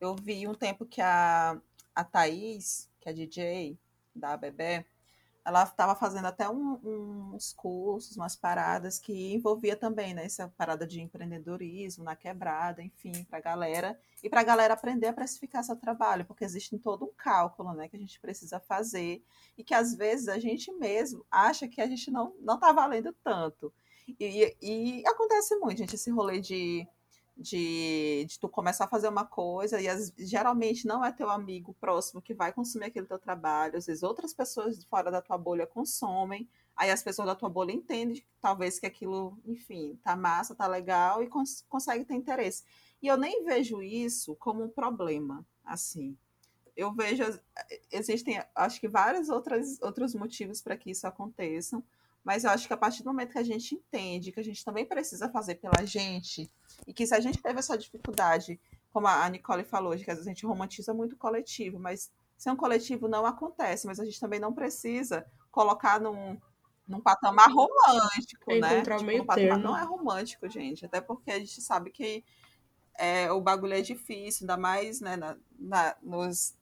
Eu 0.00 0.14
vi 0.14 0.46
um 0.46 0.54
tempo 0.54 0.86
que 0.86 1.00
a, 1.00 1.60
a 1.92 2.04
Thaís, 2.04 2.88
que 3.00 3.08
é 3.08 3.12
DJ, 3.12 3.76
da 4.14 4.36
Bebé, 4.36 4.86
ela 5.44 5.62
estava 5.64 5.94
fazendo 5.94 6.24
até 6.24 6.48
um, 6.48 7.34
uns 7.34 7.52
cursos, 7.52 8.16
umas 8.16 8.34
paradas 8.34 8.98
que 8.98 9.34
envolvia 9.34 9.76
também 9.76 10.14
né, 10.14 10.24
essa 10.24 10.48
parada 10.56 10.86
de 10.86 11.02
empreendedorismo 11.02 12.02
na 12.02 12.16
quebrada, 12.16 12.82
enfim, 12.82 13.24
para 13.24 13.38
a 13.38 13.42
galera 13.42 14.00
e 14.22 14.30
para 14.30 14.40
a 14.40 14.44
galera 14.44 14.72
aprender 14.72 15.06
a 15.08 15.12
precificar 15.12 15.62
seu 15.62 15.76
trabalho, 15.76 16.24
porque 16.24 16.44
existe 16.44 16.78
todo 16.78 17.04
um 17.04 17.12
cálculo, 17.14 17.74
né, 17.74 17.88
que 17.88 17.96
a 17.96 17.98
gente 17.98 18.18
precisa 18.20 18.58
fazer 18.58 19.22
e 19.58 19.62
que 19.62 19.74
às 19.74 19.94
vezes 19.94 20.28
a 20.28 20.38
gente 20.38 20.72
mesmo 20.72 21.26
acha 21.30 21.68
que 21.68 21.80
a 21.80 21.86
gente 21.86 22.10
não 22.10 22.32
está 22.40 22.72
valendo 22.72 23.14
tanto. 23.22 23.70
E, 24.18 24.56
e 24.62 25.06
acontece 25.06 25.56
muito, 25.56 25.78
gente, 25.78 25.94
esse 25.94 26.10
rolê 26.10 26.40
de 26.40 26.86
de, 27.36 28.24
de 28.28 28.38
tu 28.38 28.48
começar 28.48 28.84
a 28.84 28.88
fazer 28.88 29.08
uma 29.08 29.24
coisa 29.24 29.80
e 29.80 29.88
as, 29.88 30.12
geralmente 30.16 30.86
não 30.86 31.04
é 31.04 31.10
teu 31.10 31.28
amigo 31.28 31.74
próximo 31.74 32.22
que 32.22 32.32
vai 32.32 32.52
consumir 32.52 32.86
aquele 32.86 33.06
teu 33.06 33.18
trabalho, 33.18 33.76
às 33.76 33.86
vezes 33.86 34.02
outras 34.02 34.32
pessoas 34.32 34.84
fora 34.84 35.10
da 35.10 35.20
tua 35.20 35.36
bolha 35.36 35.66
consomem, 35.66 36.48
aí 36.76 36.90
as 36.90 37.02
pessoas 37.02 37.26
da 37.26 37.34
tua 37.34 37.48
bolha 37.48 37.72
entendem 37.72 38.24
talvez 38.40 38.78
que 38.78 38.86
aquilo, 38.86 39.36
enfim, 39.44 39.98
tá 40.02 40.14
massa, 40.16 40.54
tá 40.54 40.66
legal 40.66 41.22
e 41.22 41.26
cons 41.26 41.64
consegue 41.68 42.04
ter 42.04 42.14
interesse. 42.14 42.64
E 43.02 43.08
eu 43.08 43.16
nem 43.16 43.44
vejo 43.44 43.82
isso 43.82 44.34
como 44.36 44.64
um 44.64 44.68
problema, 44.68 45.44
assim. 45.64 46.16
Eu 46.76 46.92
vejo, 46.92 47.22
existem, 47.90 48.42
acho 48.54 48.80
que 48.80 48.88
vários 48.88 49.28
outros 49.28 50.14
motivos 50.14 50.62
para 50.62 50.76
que 50.76 50.90
isso 50.90 51.06
aconteça, 51.06 51.82
mas 52.24 52.42
eu 52.42 52.50
acho 52.50 52.66
que 52.66 52.72
a 52.72 52.76
partir 52.76 53.02
do 53.02 53.10
momento 53.10 53.32
que 53.32 53.38
a 53.38 53.44
gente 53.44 53.74
entende 53.74 54.32
que 54.32 54.40
a 54.40 54.44
gente 54.44 54.64
também 54.64 54.86
precisa 54.86 55.28
fazer 55.28 55.56
pela 55.56 55.84
gente, 55.84 56.50
e 56.86 56.92
que 56.92 57.06
se 57.06 57.14
a 57.14 57.20
gente 57.20 57.40
teve 57.40 57.58
essa 57.58 57.76
dificuldade, 57.76 58.58
como 58.90 59.06
a 59.06 59.28
Nicole 59.28 59.62
falou, 59.62 59.94
de 59.94 60.04
que 60.04 60.10
às 60.10 60.16
vezes 60.16 60.28
a 60.28 60.30
gente 60.30 60.46
romantiza 60.46 60.94
muito 60.94 61.12
o 61.12 61.18
coletivo, 61.18 61.78
mas 61.78 62.10
ser 62.36 62.50
um 62.50 62.56
coletivo 62.56 63.06
não 63.08 63.26
acontece, 63.26 63.86
mas 63.86 64.00
a 64.00 64.04
gente 64.04 64.18
também 64.18 64.40
não 64.40 64.52
precisa 64.52 65.26
colocar 65.50 66.00
num, 66.00 66.40
num 66.88 67.00
patamar 67.00 67.48
romântico, 67.48 68.50
é 68.52 68.58
né? 68.58 68.82
Tipo, 68.82 69.04
meio 69.04 69.24
patamar 69.24 69.58
não 69.58 69.76
é 69.76 69.84
romântico, 69.84 70.48
gente, 70.48 70.86
até 70.86 71.00
porque 71.00 71.30
a 71.30 71.38
gente 71.38 71.60
sabe 71.60 71.90
que 71.90 72.24
é, 72.98 73.30
o 73.30 73.40
bagulho 73.40 73.74
é 73.74 73.80
difícil, 73.80 74.44
ainda 74.44 74.56
mais 74.56 75.00
né, 75.00 75.16
na, 75.16 75.36
na, 75.58 75.96
nos, 76.02 76.56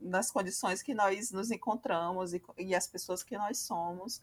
nas 0.00 0.30
condições 0.30 0.82
que 0.82 0.94
nós 0.94 1.30
nos 1.30 1.50
encontramos 1.50 2.32
e, 2.32 2.42
e 2.58 2.74
as 2.74 2.86
pessoas 2.86 3.22
que 3.22 3.36
nós 3.36 3.58
somos. 3.58 4.22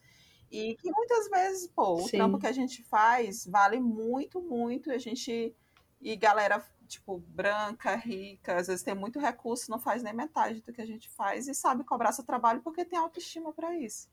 E 0.51 0.75
que 0.75 0.91
muitas 0.91 1.29
vezes, 1.29 1.67
pô, 1.67 1.93
o 1.93 2.07
Sim. 2.07 2.17
trampo 2.17 2.37
que 2.37 2.47
a 2.47 2.51
gente 2.51 2.83
faz 2.83 3.45
vale 3.45 3.79
muito, 3.79 4.41
muito. 4.41 4.89
E 4.89 4.93
a 4.93 4.97
gente. 4.97 5.55
E 6.01 6.15
galera, 6.15 6.61
tipo, 6.87 7.19
branca, 7.19 7.95
rica, 7.95 8.57
às 8.57 8.67
vezes 8.67 8.83
tem 8.83 8.93
muito 8.93 9.19
recurso, 9.19 9.71
não 9.71 9.79
faz 9.79 10.03
nem 10.03 10.13
metade 10.13 10.61
do 10.61 10.73
que 10.73 10.81
a 10.81 10.85
gente 10.85 11.07
faz 11.09 11.47
e 11.47 11.53
sabe 11.53 11.83
cobrar 11.83 12.11
seu 12.11 12.25
trabalho 12.25 12.61
porque 12.61 12.83
tem 12.83 12.99
autoestima 12.99 13.53
para 13.53 13.77
isso. 13.77 14.09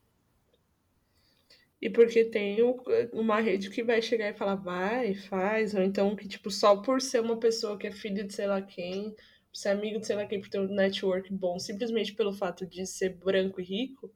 E 1.81 1.89
porque 1.89 2.25
tem 2.25 2.57
uma 3.13 3.39
rede 3.39 3.69
que 3.69 3.83
vai 3.83 4.01
chegar 4.01 4.29
e 4.29 4.37
falar, 4.37 4.55
vai, 4.55 5.15
faz, 5.15 5.73
ou 5.73 5.81
então 5.81 6.15
que, 6.15 6.27
tipo, 6.27 6.51
só 6.51 6.77
por 6.77 7.01
ser 7.01 7.21
uma 7.21 7.37
pessoa 7.37 7.77
que 7.77 7.87
é 7.87 7.91
filha 7.91 8.23
de 8.23 8.33
sei 8.33 8.47
lá 8.47 8.61
quem, 8.61 9.15
ser 9.53 9.69
amigo 9.69 9.99
de 9.99 10.05
sei 10.05 10.15
lá 10.15 10.25
quem, 10.25 10.41
por 10.41 10.49
ter 10.49 10.59
um 10.59 10.67
network 10.67 11.31
bom, 11.33 11.57
simplesmente 11.57 12.13
pelo 12.13 12.33
fato 12.33 12.65
de 12.65 12.85
ser 12.85 13.15
branco 13.17 13.61
e 13.61 13.63
rico, 13.63 14.13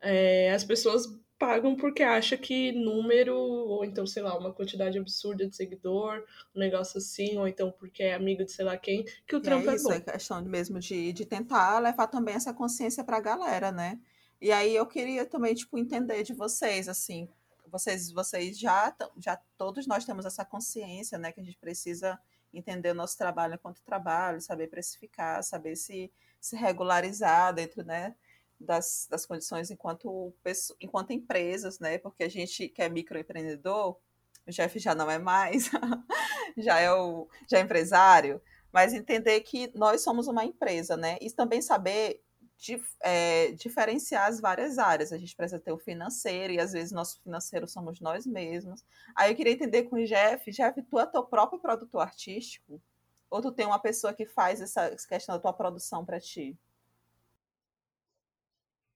é, 0.00 0.52
as 0.52 0.64
pessoas 0.64 1.06
pagam 1.38 1.76
porque 1.76 2.02
acha 2.02 2.36
que 2.36 2.72
número, 2.72 3.36
ou 3.36 3.84
então, 3.84 4.06
sei 4.06 4.22
lá, 4.22 4.36
uma 4.36 4.52
quantidade 4.52 4.98
absurda 4.98 5.46
de 5.46 5.54
seguidor, 5.54 6.24
um 6.54 6.58
negócio 6.58 6.98
assim, 6.98 7.38
ou 7.38 7.46
então 7.46 7.70
porque 7.70 8.02
é 8.02 8.14
amigo 8.14 8.44
de 8.44 8.52
sei 8.52 8.64
lá 8.64 8.76
quem, 8.76 9.04
que 9.26 9.36
o 9.36 9.40
trampo 9.40 9.70
é, 9.70 9.72
é 9.72 9.76
isso, 9.76 9.84
bom. 9.84 9.92
É 9.92 10.00
questão 10.00 10.42
mesmo 10.42 10.80
de, 10.80 11.12
de 11.12 11.24
tentar 11.24 11.78
levar 11.78 12.08
também 12.08 12.34
essa 12.34 12.52
consciência 12.52 13.04
pra 13.04 13.20
galera, 13.20 13.70
né? 13.70 14.00
E 14.40 14.50
aí 14.52 14.74
eu 14.74 14.86
queria 14.86 15.24
também, 15.24 15.54
tipo, 15.54 15.78
entender 15.78 16.22
de 16.22 16.32
vocês, 16.32 16.88
assim, 16.88 17.28
vocês, 17.66 18.10
vocês 18.10 18.58
já, 18.58 18.94
já 19.16 19.36
todos 19.56 19.86
nós 19.86 20.04
temos 20.04 20.24
essa 20.24 20.44
consciência, 20.44 21.18
né, 21.18 21.32
que 21.32 21.40
a 21.40 21.44
gente 21.44 21.58
precisa 21.58 22.18
entender 22.52 22.90
o 22.90 22.94
nosso 22.94 23.16
trabalho 23.16 23.54
enquanto 23.54 23.82
trabalho, 23.82 24.40
saber 24.40 24.68
precificar, 24.68 25.42
saber 25.42 25.76
se, 25.76 26.10
se 26.40 26.56
regularizar 26.56 27.52
dentro, 27.54 27.84
né, 27.84 28.14
das, 28.60 29.06
das 29.10 29.24
condições 29.24 29.70
enquanto, 29.70 30.34
enquanto 30.80 31.12
empresas, 31.12 31.78
né? 31.78 31.98
Porque 31.98 32.24
a 32.24 32.28
gente 32.28 32.68
que 32.68 32.82
é 32.82 32.88
microempreendedor, 32.88 33.98
o 34.46 34.50
Jeff 34.50 34.78
já 34.78 34.94
não 34.94 35.10
é 35.10 35.18
mais, 35.18 35.70
já 36.56 36.80
é 36.80 36.92
o 36.92 37.28
já 37.50 37.58
é 37.58 37.60
empresário, 37.60 38.40
mas 38.72 38.92
entender 38.92 39.40
que 39.40 39.70
nós 39.74 40.02
somos 40.02 40.26
uma 40.26 40.44
empresa, 40.44 40.96
né? 40.96 41.18
E 41.20 41.30
também 41.30 41.62
saber 41.62 42.22
dif, 42.58 42.96
é, 43.00 43.52
diferenciar 43.52 44.28
as 44.28 44.40
várias 44.40 44.78
áreas. 44.78 45.12
A 45.12 45.18
gente 45.18 45.36
precisa 45.36 45.60
ter 45.60 45.72
o 45.72 45.78
financeiro, 45.78 46.52
e 46.52 46.60
às 46.60 46.72
vezes 46.72 46.92
nosso 46.92 47.22
financeiro 47.22 47.66
somos 47.68 48.00
nós 48.00 48.26
mesmos. 48.26 48.84
Aí 49.14 49.30
eu 49.30 49.36
queria 49.36 49.52
entender 49.52 49.84
com 49.84 49.96
o 49.96 50.04
Jeff, 50.04 50.50
Jeff, 50.50 50.82
tu 50.82 50.98
é 50.98 51.06
teu 51.06 51.24
próprio 51.24 51.60
produtor 51.60 52.02
artístico? 52.02 52.82
Ou 53.30 53.40
tu 53.42 53.52
tem 53.52 53.66
uma 53.66 53.78
pessoa 53.78 54.12
que 54.12 54.26
faz 54.26 54.60
essa 54.60 54.94
questão 55.08 55.34
da 55.34 55.40
tua 55.40 55.52
produção 55.52 56.04
para 56.04 56.18
ti? 56.18 56.58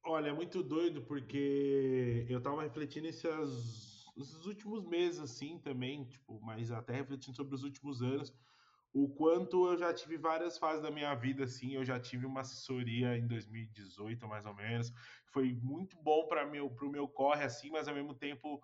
Olha, 0.04 0.30
é 0.30 0.32
muito 0.32 0.62
doido 0.64 1.02
porque 1.02 2.26
eu 2.28 2.40
tava 2.42 2.62
refletindo 2.62 3.06
esses, 3.06 4.04
esses 4.16 4.44
últimos 4.46 4.84
meses, 4.84 5.20
assim, 5.20 5.60
também, 5.60 6.04
tipo, 6.04 6.40
mas 6.40 6.72
até 6.72 6.92
refletindo 6.94 7.36
sobre 7.36 7.54
os 7.54 7.62
últimos 7.62 8.02
anos, 8.02 8.32
o 8.92 9.08
quanto 9.14 9.66
eu 9.68 9.78
já 9.78 9.94
tive 9.94 10.18
várias 10.18 10.58
fases 10.58 10.82
da 10.82 10.90
minha 10.90 11.14
vida, 11.14 11.44
assim, 11.44 11.74
eu 11.74 11.84
já 11.84 12.00
tive 12.00 12.26
uma 12.26 12.40
assessoria 12.40 13.16
em 13.16 13.28
2018, 13.28 14.26
mais 14.26 14.44
ou 14.44 14.54
menos, 14.54 14.92
foi 15.32 15.54
muito 15.54 15.96
bom 16.02 16.26
para 16.26 16.44
meu, 16.46 16.68
pro 16.74 16.90
meu 16.90 17.08
corre, 17.08 17.44
assim, 17.44 17.70
mas 17.70 17.86
ao 17.86 17.94
mesmo 17.94 18.14
tempo 18.14 18.60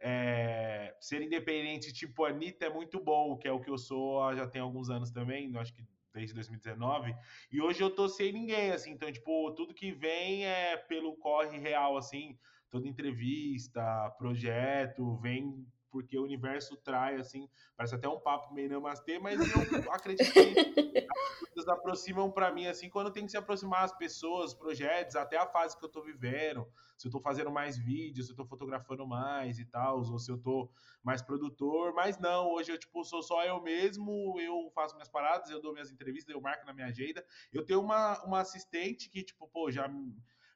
é, 0.00 0.96
ser 1.00 1.22
independente, 1.22 1.92
tipo 1.92 2.24
Anitta, 2.24 2.66
é 2.66 2.70
muito 2.70 3.02
bom, 3.02 3.38
que 3.38 3.46
é 3.46 3.52
o 3.52 3.60
que 3.60 3.70
eu 3.70 3.78
sou 3.78 4.34
já 4.34 4.46
tem 4.48 4.60
alguns 4.60 4.90
anos 4.90 5.12
também, 5.12 5.56
acho 5.56 5.72
que 5.72 5.84
desde 6.12 6.34
2019. 6.34 7.14
E 7.50 7.60
hoje 7.60 7.82
eu 7.82 7.90
tô 7.90 8.08
sem 8.08 8.32
ninguém, 8.32 8.72
assim, 8.72 8.92
então, 8.92 9.10
tipo, 9.10 9.52
tudo 9.52 9.74
que 9.74 9.92
vem 9.92 10.46
é 10.46 10.76
pelo 10.76 11.16
corre 11.16 11.58
real, 11.58 11.96
assim, 11.96 12.38
toda 12.70 12.88
entrevista, 12.88 14.10
projeto, 14.18 15.16
vem 15.18 15.66
porque 15.90 16.18
o 16.18 16.22
universo 16.22 16.76
trai, 16.76 17.16
assim, 17.16 17.48
parece 17.76 17.94
até 17.94 18.08
um 18.08 18.20
papo 18.20 18.52
meio 18.54 18.70
namastê, 18.70 19.18
mas 19.18 19.38
eu 19.38 19.46
acredito 19.92 20.32
que 20.32 20.98
as 20.98 21.48
coisas 21.48 21.68
aproximam 21.68 22.30
para 22.30 22.52
mim, 22.52 22.66
assim, 22.66 22.88
quando 22.88 23.10
tem 23.10 23.24
que 23.24 23.30
se 23.30 23.36
aproximar 23.36 23.84
as 23.84 23.92
pessoas, 23.92 24.52
os 24.52 24.54
projetos, 24.54 25.16
até 25.16 25.36
a 25.36 25.46
fase 25.46 25.76
que 25.76 25.84
eu 25.84 25.88
tô 25.88 26.02
vivendo, 26.02 26.66
se 26.96 27.08
eu 27.08 27.10
tô 27.10 27.20
fazendo 27.20 27.50
mais 27.50 27.76
vídeos, 27.76 28.26
se 28.26 28.32
eu 28.32 28.36
tô 28.36 28.44
fotografando 28.44 29.06
mais 29.06 29.58
e 29.58 29.64
tal, 29.64 29.98
ou 29.98 30.18
se 30.18 30.30
eu 30.30 30.38
tô 30.38 30.70
mais 31.02 31.22
produtor, 31.22 31.92
mas 31.94 32.18
não, 32.18 32.50
hoje 32.52 32.72
eu, 32.72 32.78
tipo, 32.78 33.04
sou 33.04 33.22
só 33.22 33.44
eu 33.44 33.60
mesmo, 33.60 34.38
eu 34.40 34.70
faço 34.74 34.94
minhas 34.94 35.08
paradas, 35.08 35.50
eu 35.50 35.60
dou 35.60 35.72
minhas 35.72 35.90
entrevistas, 35.90 36.34
eu 36.34 36.40
marco 36.40 36.64
na 36.66 36.72
minha 36.72 36.86
agenda, 36.86 37.24
eu 37.52 37.64
tenho 37.64 37.80
uma, 37.80 38.22
uma 38.24 38.40
assistente 38.40 39.08
que, 39.08 39.22
tipo, 39.22 39.48
pô, 39.48 39.70
já 39.70 39.90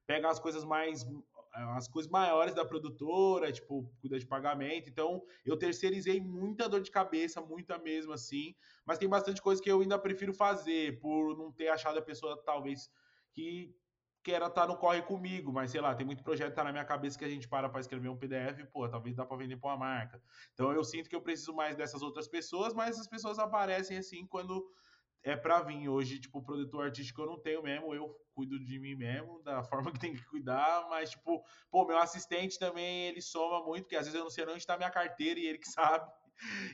pega 0.07 0.28
as 0.28 0.39
coisas 0.39 0.64
mais 0.64 1.05
as 1.55 1.87
coisas 1.87 2.11
maiores 2.11 2.55
da 2.55 2.65
produtora, 2.65 3.53
tipo, 3.53 3.89
cuida 4.01 4.19
de 4.19 4.27
pagamento. 4.27 4.91
Então, 4.91 5.23
eu 5.45 5.57
terceirizei 5.57 6.21
muita 6.21 6.69
dor 6.69 6.81
de 6.81 6.91
cabeça, 6.91 7.41
muita 7.41 7.79
mesmo 7.79 8.13
assim. 8.13 8.55
Mas 8.85 8.99
tem 8.99 9.09
bastante 9.09 9.41
coisa 9.41 9.63
que 9.63 9.71
eu 9.71 9.81
ainda 9.81 9.99
prefiro 9.99 10.35
fazer, 10.35 10.99
por 11.01 11.37
não 11.37 11.53
ter 11.53 11.69
achado 11.69 11.99
a 11.99 12.03
pessoa, 12.03 12.43
talvez, 12.45 12.91
que 13.33 13.73
queira 14.23 14.47
estar 14.47 14.63
tá 14.63 14.67
no 14.67 14.77
corre 14.77 15.03
comigo. 15.03 15.53
Mas, 15.53 15.71
sei 15.71 15.81
lá, 15.81 15.95
tem 15.95 16.05
muito 16.05 16.25
projeto 16.25 16.51
que 16.51 16.57
tá 16.57 16.65
na 16.65 16.73
minha 16.73 16.85
cabeça 16.85 17.17
que 17.17 17.25
a 17.25 17.29
gente 17.29 17.49
para 17.49 17.69
para 17.69 17.81
escrever 17.81 18.09
um 18.09 18.17
PDF, 18.17 18.65
pô, 18.73 18.89
talvez 18.89 19.15
dá 19.15 19.25
para 19.25 19.37
vender 19.37 19.57
para 19.57 19.71
uma 19.71 19.77
marca. 19.77 20.21
Então, 20.55 20.73
eu 20.73 20.83
sinto 20.83 21.09
que 21.09 21.15
eu 21.15 21.23
preciso 21.23 21.55
mais 21.55 21.77
dessas 21.77 22.03
outras 22.03 22.27
pessoas, 22.27 22.75
mas 22.75 22.99
as 22.99 23.07
pessoas 23.07 23.39
aparecem 23.39 23.97
assim 23.97 24.27
quando 24.27 24.67
é 25.25 25.35
para 25.35 25.62
vir. 25.62 25.89
Hoje, 25.89 26.20
tipo, 26.20 26.43
produtor 26.43 26.85
artístico 26.85 27.22
eu 27.22 27.27
não 27.27 27.41
tenho 27.41 27.62
mesmo, 27.62 27.95
eu 27.95 28.14
cuido 28.35 28.59
de 28.59 28.79
mim 28.79 28.95
mesmo, 28.95 29.43
da 29.43 29.64
forma 29.64 29.91
que 29.91 29.99
tem 29.99 30.14
que 30.14 30.25
cuidar, 30.27 30.87
mas, 30.91 31.11
tipo, 31.11 31.43
pô, 31.70 31.87
meu 31.87 31.99
assistente 31.99 32.59
também, 32.59 33.07
ele 33.07 33.22
soma 33.22 33.64
muito, 33.64 33.85
porque 33.85 33.97
às 33.97 34.05
vezes 34.05 34.18
eu 34.18 34.25
não 34.25 34.31
sei 34.31 34.45
onde 34.45 34.59
está 34.59 34.77
minha 34.77 34.91
carteira 34.91 35.41
e 35.41 35.47
ele 35.47 35.59
que 35.59 35.68
sabe. 35.70 36.09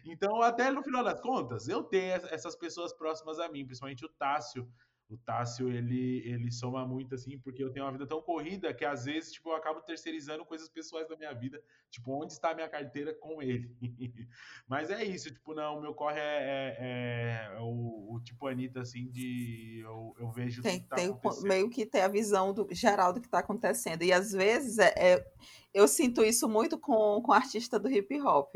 Então, 0.04 0.42
até 0.42 0.70
no 0.70 0.82
final 0.82 1.04
das 1.04 1.20
contas, 1.20 1.68
eu 1.68 1.84
tenho 1.84 2.14
essas 2.14 2.56
pessoas 2.56 2.92
próximas 2.92 3.38
a 3.38 3.48
mim, 3.48 3.64
principalmente 3.64 4.04
o 4.04 4.08
Tássio, 4.08 4.68
o 5.10 5.18
Tássio, 5.18 5.68
ele, 5.68 6.22
ele 6.24 6.52
soma 6.52 6.86
muito, 6.86 7.14
assim, 7.14 7.38
porque 7.38 7.62
eu 7.62 7.70
tenho 7.70 7.84
uma 7.84 7.92
vida 7.92 8.06
tão 8.06 8.22
corrida 8.22 8.72
que 8.72 8.84
às 8.84 9.04
vezes, 9.04 9.32
tipo, 9.32 9.50
eu 9.50 9.56
acabo 9.56 9.80
terceirizando 9.80 10.44
coisas 10.44 10.68
pessoais 10.68 11.08
da 11.08 11.16
minha 11.16 11.32
vida, 11.34 11.60
tipo, 11.90 12.12
onde 12.12 12.32
está 12.32 12.50
a 12.50 12.54
minha 12.54 12.68
carteira 12.68 13.12
com 13.14 13.42
ele. 13.42 13.74
Mas 14.68 14.90
é 14.90 15.04
isso, 15.04 15.30
tipo, 15.30 15.52
não, 15.52 15.78
o 15.78 15.80
meu 15.80 15.92
corre 15.94 16.20
é, 16.20 16.76
é, 16.78 17.56
é 17.56 17.60
o, 17.60 18.14
o, 18.14 18.20
tipo 18.20 18.46
Anitta, 18.46 18.80
assim, 18.80 19.10
de 19.10 19.80
eu, 19.82 20.14
eu 20.18 20.30
vejo 20.30 20.62
tem, 20.62 20.80
tá 20.80 20.94
tem 20.94 21.12
meio 21.42 21.68
que 21.68 21.84
ter 21.84 22.02
a 22.02 22.08
visão 22.08 22.54
do 22.54 22.66
geral 22.70 23.12
do 23.12 23.20
que 23.20 23.26
está 23.26 23.40
acontecendo. 23.40 24.02
E 24.02 24.12
às 24.12 24.30
vezes 24.30 24.78
é, 24.78 24.94
é, 24.96 25.32
eu 25.74 25.88
sinto 25.88 26.24
isso 26.24 26.48
muito 26.48 26.78
com, 26.78 27.20
com 27.20 27.32
artista 27.32 27.78
do 27.78 27.90
hip 27.90 28.20
hop. 28.20 28.54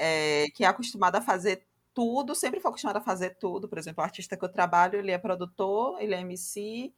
É, 0.00 0.46
que 0.54 0.62
é 0.62 0.68
acostumado 0.68 1.16
a 1.16 1.20
fazer 1.20 1.67
tudo, 1.98 2.32
sempre 2.32 2.60
foi 2.60 2.68
acostumada 2.68 3.00
a 3.00 3.02
fazer 3.02 3.30
tudo. 3.40 3.68
Por 3.68 3.76
exemplo, 3.76 4.00
o 4.00 4.04
artista 4.04 4.36
que 4.36 4.44
eu 4.44 4.48
trabalho, 4.48 5.00
ele 5.00 5.10
é 5.10 5.18
produtor, 5.18 6.00
ele 6.00 6.14
é 6.14 6.20
MC, 6.20 6.94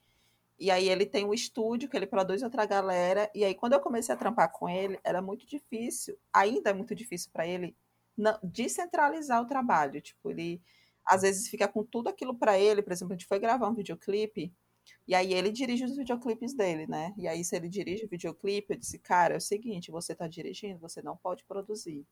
e 0.59 0.71
aí 0.71 0.91
ele 0.91 1.07
tem 1.07 1.25
um 1.25 1.33
estúdio 1.33 1.89
que 1.89 1.97
ele 1.97 2.07
produz 2.07 2.43
outra 2.43 2.67
galera. 2.67 3.31
E 3.35 3.43
aí, 3.43 3.55
quando 3.55 3.73
eu 3.73 3.81
comecei 3.81 4.15
a 4.15 4.19
trampar 4.19 4.53
com 4.53 4.69
ele, 4.69 5.01
era 5.03 5.23
muito 5.23 5.47
difícil, 5.47 6.19
ainda 6.31 6.69
é 6.69 6.75
muito 6.75 6.95
difícil 6.95 7.31
para 7.33 7.47
ele 7.47 7.75
não, 8.15 8.39
descentralizar 8.43 9.41
o 9.41 9.47
trabalho. 9.47 10.03
Tipo, 10.03 10.33
ele 10.33 10.61
às 11.03 11.23
vezes 11.23 11.49
fica 11.49 11.67
com 11.67 11.83
tudo 11.83 12.11
aquilo 12.11 12.35
para 12.35 12.59
ele. 12.59 12.83
Por 12.83 12.93
exemplo, 12.93 13.15
a 13.15 13.17
gente 13.17 13.27
foi 13.27 13.39
gravar 13.39 13.71
um 13.71 13.75
videoclipe. 13.75 14.53
E 15.09 15.15
aí 15.15 15.33
ele 15.33 15.51
dirige 15.51 15.83
os 15.83 15.97
videoclipes 15.97 16.53
dele, 16.53 16.87
né? 16.87 17.15
E 17.17 17.27
aí, 17.27 17.43
se 17.43 17.57
ele 17.57 17.71
dirige 17.71 18.05
o 18.05 18.09
videoclipe, 18.09 18.75
eu 18.75 18.79
disse, 18.79 18.99
cara, 18.99 19.33
é 19.33 19.39
o 19.39 19.41
seguinte, 19.41 19.91
você 19.91 20.13
está 20.13 20.29
dirigindo, 20.29 20.79
você 20.79 21.01
não 21.01 21.17
pode 21.17 21.43
produzir 21.45 22.07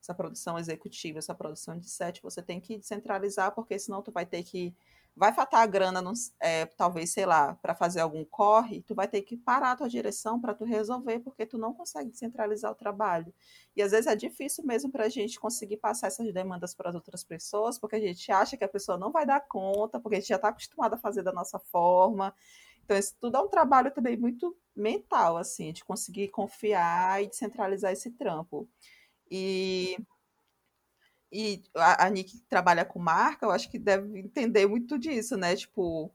essa 0.00 0.14
produção 0.14 0.58
executiva, 0.58 1.18
essa 1.18 1.34
produção 1.34 1.78
de 1.78 1.88
set, 1.88 2.22
você 2.22 2.42
tem 2.42 2.60
que 2.60 2.78
descentralizar, 2.78 3.52
porque 3.52 3.78
senão 3.78 4.02
tu 4.02 4.12
vai 4.12 4.26
ter 4.26 4.42
que 4.42 4.74
vai 5.18 5.32
faltar 5.32 5.62
a 5.62 5.66
grana, 5.66 6.00
é, 6.38 6.64
talvez, 6.64 7.10
sei 7.10 7.26
lá, 7.26 7.54
para 7.56 7.74
fazer 7.74 8.00
algum 8.00 8.24
corre, 8.24 8.82
tu 8.82 8.94
vai 8.94 9.08
ter 9.08 9.22
que 9.22 9.36
parar 9.36 9.72
a 9.72 9.76
tua 9.76 9.88
direção 9.88 10.40
para 10.40 10.54
tu 10.54 10.64
resolver, 10.64 11.18
porque 11.18 11.44
tu 11.44 11.58
não 11.58 11.74
consegue 11.74 12.10
descentralizar 12.10 12.70
o 12.70 12.74
trabalho. 12.74 13.34
E 13.76 13.82
às 13.82 13.90
vezes 13.90 14.06
é 14.06 14.14
difícil 14.14 14.64
mesmo 14.64 14.92
para 14.92 15.06
a 15.06 15.08
gente 15.08 15.40
conseguir 15.40 15.78
passar 15.78 16.06
essas 16.06 16.32
demandas 16.32 16.72
para 16.72 16.90
as 16.90 16.94
outras 16.94 17.24
pessoas, 17.24 17.78
porque 17.78 17.96
a 17.96 18.00
gente 18.00 18.30
acha 18.30 18.56
que 18.56 18.64
a 18.64 18.68
pessoa 18.68 18.96
não 18.96 19.10
vai 19.10 19.26
dar 19.26 19.40
conta, 19.40 19.98
porque 19.98 20.16
a 20.16 20.20
gente 20.20 20.28
já 20.28 20.36
está 20.36 20.48
acostumado 20.48 20.94
a 20.94 20.98
fazer 20.98 21.22
da 21.24 21.32
nossa 21.32 21.58
forma. 21.58 22.32
Então, 22.84 22.96
isso 22.96 23.16
tudo 23.20 23.36
é 23.36 23.40
um 23.40 23.48
trabalho 23.48 23.90
também 23.90 24.16
muito 24.16 24.56
mental, 24.74 25.36
assim, 25.36 25.72
de 25.72 25.84
conseguir 25.84 26.28
confiar 26.28 27.22
e 27.22 27.26
descentralizar 27.26 27.92
esse 27.92 28.12
trampo. 28.12 28.68
E, 29.30 29.96
e 31.30 31.62
a, 31.74 32.06
a 32.06 32.10
Nick 32.10 32.40
trabalha 32.48 32.84
com 32.84 32.98
marca, 32.98 33.46
eu 33.46 33.50
acho 33.50 33.70
que 33.70 33.78
deve 33.78 34.18
entender 34.18 34.66
muito 34.66 34.98
disso, 34.98 35.36
né? 35.36 35.54
Tipo, 35.56 36.10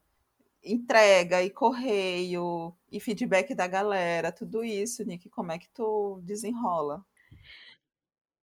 entrega 0.64 1.43
e 1.43 1.49
correio 1.49 2.74
e 2.91 2.99
feedback 2.99 3.53
da 3.53 3.68
galera, 3.68 4.32
tudo 4.32 4.64
isso, 4.64 5.03
Nick, 5.03 5.30
como 5.30 5.51
é 5.51 5.57
que 5.57 5.70
tu 5.70 6.20
desenrola? 6.24 7.05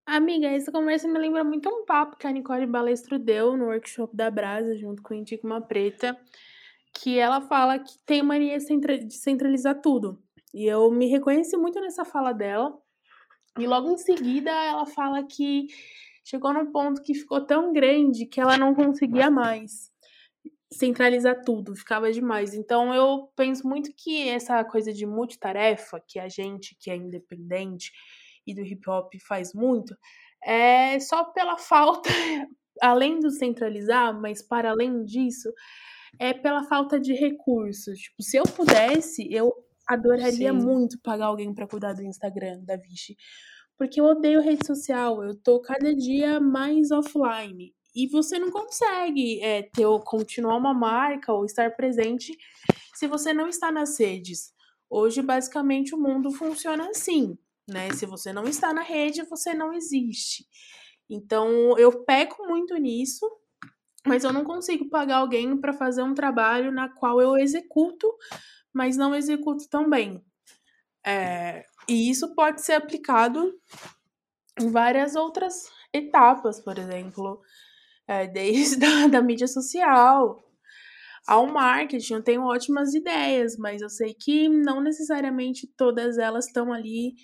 Amiga, 0.06 0.48
essa 0.48 0.72
conversa 0.72 1.06
me 1.06 1.18
lembra 1.18 1.44
muito 1.44 1.68
um 1.68 1.84
papo 1.84 2.16
que 2.16 2.26
a 2.26 2.32
Nicole 2.32 2.66
Balestro 2.66 3.18
deu 3.18 3.56
no 3.56 3.66
workshop 3.66 4.14
da 4.16 4.28
Brasa, 4.30 4.76
junto 4.76 5.02
com 5.02 5.14
a 5.14 5.24
Uma 5.44 5.60
Preta, 5.60 6.18
que 6.92 7.16
ela 7.16 7.40
fala 7.40 7.78
que 7.78 7.96
tem 8.04 8.22
mania 8.22 8.58
de 8.58 9.14
centralizar 9.14 9.80
tudo. 9.80 10.20
E 10.52 10.66
eu 10.66 10.90
me 10.90 11.06
reconheci 11.06 11.56
muito 11.56 11.80
nessa 11.80 12.04
fala 12.04 12.32
dela, 12.32 12.76
e 13.58 13.66
logo 13.66 13.90
em 13.90 13.98
seguida 13.98 14.50
ela 14.50 14.86
fala 14.86 15.24
que 15.26 15.66
chegou 16.24 16.52
num 16.52 16.70
ponto 16.70 17.02
que 17.02 17.14
ficou 17.14 17.44
tão 17.44 17.72
grande 17.72 18.26
que 18.26 18.40
ela 18.40 18.56
não 18.56 18.74
conseguia 18.74 19.30
mais 19.30 19.90
centralizar 20.72 21.42
tudo, 21.44 21.74
ficava 21.74 22.12
demais. 22.12 22.54
Então 22.54 22.94
eu 22.94 23.30
penso 23.34 23.66
muito 23.66 23.90
que 23.96 24.28
essa 24.28 24.64
coisa 24.64 24.92
de 24.92 25.04
multitarefa, 25.04 26.00
que 26.06 26.18
a 26.18 26.28
gente 26.28 26.76
que 26.78 26.90
é 26.90 26.96
independente 26.96 27.90
e 28.46 28.54
do 28.54 28.62
hip 28.62 28.88
hop 28.88 29.12
faz 29.26 29.52
muito, 29.52 29.96
é 30.42 30.98
só 31.00 31.24
pela 31.24 31.58
falta, 31.58 32.08
além 32.80 33.18
do 33.18 33.30
centralizar, 33.30 34.18
mas 34.18 34.42
para 34.42 34.70
além 34.70 35.04
disso, 35.04 35.52
é 36.18 36.32
pela 36.32 36.64
falta 36.64 36.98
de 37.00 37.14
recursos. 37.14 37.98
Tipo, 37.98 38.22
se 38.22 38.36
eu 38.36 38.44
pudesse, 38.44 39.28
eu 39.32 39.52
adoraria 39.94 40.52
Sim. 40.52 40.58
muito 40.58 41.00
pagar 41.00 41.26
alguém 41.26 41.52
para 41.52 41.66
cuidar 41.66 41.92
do 41.92 42.02
Instagram 42.02 42.60
da 42.64 42.76
Vichy. 42.76 43.16
Porque 43.76 44.00
eu 44.00 44.04
odeio 44.04 44.42
rede 44.42 44.66
social, 44.66 45.22
eu 45.24 45.34
tô 45.34 45.60
cada 45.60 45.94
dia 45.94 46.38
mais 46.38 46.90
offline. 46.90 47.74
E 47.94 48.06
você 48.06 48.38
não 48.38 48.50
consegue 48.50 49.40
é, 49.42 49.62
ter, 49.62 49.86
continuar 50.04 50.56
uma 50.56 50.72
marca 50.72 51.32
ou 51.32 51.44
estar 51.44 51.74
presente 51.74 52.36
se 52.94 53.06
você 53.06 53.32
não 53.32 53.48
está 53.48 53.72
nas 53.72 53.98
redes. 53.98 54.52
Hoje, 54.88 55.22
basicamente, 55.22 55.94
o 55.94 55.98
mundo 55.98 56.30
funciona 56.30 56.88
assim, 56.90 57.36
né? 57.68 57.90
Se 57.92 58.06
você 58.06 58.32
não 58.32 58.44
está 58.44 58.72
na 58.72 58.82
rede, 58.82 59.22
você 59.22 59.54
não 59.54 59.72
existe. 59.72 60.46
Então, 61.08 61.76
eu 61.78 62.04
peco 62.04 62.46
muito 62.46 62.76
nisso, 62.76 63.28
mas 64.06 64.24
eu 64.24 64.32
não 64.32 64.44
consigo 64.44 64.88
pagar 64.88 65.16
alguém 65.16 65.56
para 65.60 65.72
fazer 65.72 66.02
um 66.02 66.14
trabalho 66.14 66.70
na 66.70 66.88
qual 66.88 67.20
eu 67.20 67.36
executo 67.36 68.06
mas 68.72 68.96
não 68.96 69.14
executo 69.14 69.68
tão 69.68 69.88
bem. 69.88 70.24
É, 71.04 71.64
e 71.88 72.10
isso 72.10 72.34
pode 72.34 72.62
ser 72.62 72.74
aplicado 72.74 73.52
em 74.58 74.70
várias 74.70 75.16
outras 75.16 75.70
etapas, 75.92 76.60
por 76.60 76.78
exemplo, 76.78 77.40
é, 78.06 78.26
desde 78.28 78.84
a 78.84 79.08
da 79.08 79.22
mídia 79.22 79.46
social 79.46 80.42
ao 81.26 81.46
marketing. 81.46 82.14
Eu 82.14 82.22
tenho 82.22 82.42
ótimas 82.42 82.94
ideias, 82.94 83.56
mas 83.56 83.80
eu 83.80 83.88
sei 83.88 84.14
que 84.14 84.48
não 84.48 84.80
necessariamente 84.80 85.66
todas 85.76 86.18
elas 86.18 86.46
estão 86.46 86.72
ali 86.72 87.14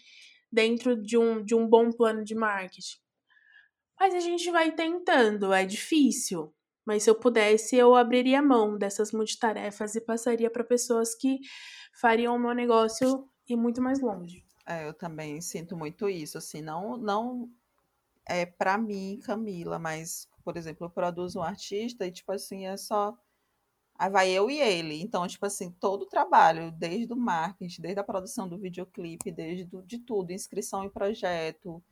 dentro 0.51 1.01
de 1.01 1.19
um, 1.19 1.45
de 1.45 1.55
um 1.55 1.69
bom 1.69 1.91
plano 1.91 2.25
de 2.25 2.35
marketing. 2.35 2.99
Mas 3.99 4.15
a 4.15 4.21
gente 4.21 4.51
vai 4.51 4.73
tentando, 4.73 5.53
é 5.53 5.65
difícil. 5.65 6.55
Mas 6.87 7.03
se 7.03 7.11
eu 7.11 7.17
pudesse, 7.17 7.77
eu 7.77 7.97
abriria 7.97 8.41
mão 8.41 8.79
dessas 8.79 9.11
multitarefas 9.11 9.97
e 9.97 10.01
passaria 10.01 10.49
para 10.49 10.63
pessoas 10.63 11.17
que 11.17 11.41
fariam 12.01 12.37
o 12.37 12.39
meu 12.39 12.55
negócio 12.55 13.29
ir 13.49 13.57
muito 13.57 13.83
mais 13.83 14.01
longe. 14.01 14.45
É, 14.65 14.87
eu 14.87 14.95
também 14.95 15.41
sinto 15.41 15.77
muito 15.77 16.09
isso, 16.09 16.39
assim, 16.39 16.63
não, 16.63 16.97
não 16.97 17.51
é 18.27 18.47
para 18.47 18.79
mim, 18.79 19.21
Camila, 19.23 19.79
mas, 19.79 20.29
por 20.45 20.57
exemplo, 20.57 20.87
eu 20.87 20.91
produzo 20.91 21.39
um 21.41 21.43
artista 21.43 22.07
e, 22.07 22.13
tipo 22.13 22.33
assim, 22.33 22.67
é 22.67 22.77
só. 22.77 23.17
Aí 23.99 24.11
vai 24.11 24.31
eu 24.31 24.51
e 24.51 24.61
ele. 24.61 25.01
Então, 25.01 25.27
tipo 25.27 25.47
assim, 25.47 25.71
todo 25.71 26.03
o 26.03 26.09
trabalho, 26.09 26.71
desde 26.73 27.13
o 27.13 27.17
marketing, 27.17 27.81
desde 27.81 28.01
a 28.01 28.05
produção 28.05 28.49
do 28.49 28.59
videoclipe, 28.59 29.31
desde 29.33 29.65
do, 29.65 29.83
de 29.83 29.99
tudo, 29.99 30.33
inscrição 30.33 30.85
em 30.85 30.91
projeto, 30.91 31.83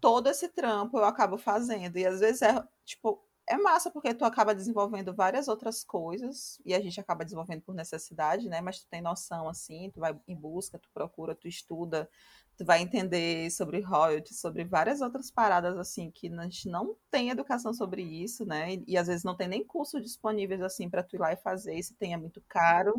todo 0.00 0.28
esse 0.28 0.48
trampo 0.48 0.98
eu 0.98 1.04
acabo 1.04 1.36
fazendo. 1.36 1.96
E 1.96 2.06
às 2.06 2.20
vezes 2.20 2.42
é, 2.42 2.62
tipo, 2.84 3.24
é 3.48 3.56
massa 3.56 3.90
porque 3.90 4.14
tu 4.14 4.24
acaba 4.24 4.54
desenvolvendo 4.54 5.14
várias 5.14 5.48
outras 5.48 5.84
coisas 5.84 6.60
e 6.64 6.74
a 6.74 6.80
gente 6.80 6.98
acaba 7.00 7.24
desenvolvendo 7.24 7.62
por 7.62 7.74
necessidade, 7.74 8.48
né? 8.48 8.60
Mas 8.60 8.80
tu 8.80 8.86
tem 8.88 9.02
noção 9.02 9.48
assim, 9.48 9.90
tu 9.90 10.00
vai 10.00 10.18
em 10.26 10.36
busca, 10.36 10.78
tu 10.78 10.88
procura, 10.92 11.34
tu 11.34 11.46
estuda, 11.46 12.08
tu 12.56 12.64
vai 12.64 12.80
entender 12.80 13.50
sobre 13.50 13.80
royalties, 13.80 14.40
sobre 14.40 14.64
várias 14.64 15.00
outras 15.00 15.30
paradas 15.30 15.76
assim 15.76 16.10
que 16.10 16.28
a 16.32 16.42
gente 16.42 16.68
não 16.68 16.96
tem 17.10 17.30
educação 17.30 17.74
sobre 17.74 18.02
isso, 18.02 18.46
né? 18.46 18.74
E, 18.74 18.84
e 18.88 18.96
às 18.96 19.08
vezes 19.08 19.24
não 19.24 19.36
tem 19.36 19.48
nem 19.48 19.64
curso 19.64 20.00
disponíveis 20.00 20.62
assim 20.62 20.88
para 20.88 21.02
tu 21.02 21.16
ir 21.16 21.20
lá 21.20 21.32
e 21.32 21.36
fazer, 21.36 21.82
se 21.82 21.94
tem 21.94 22.14
é 22.14 22.16
muito 22.16 22.42
caro. 22.48 22.94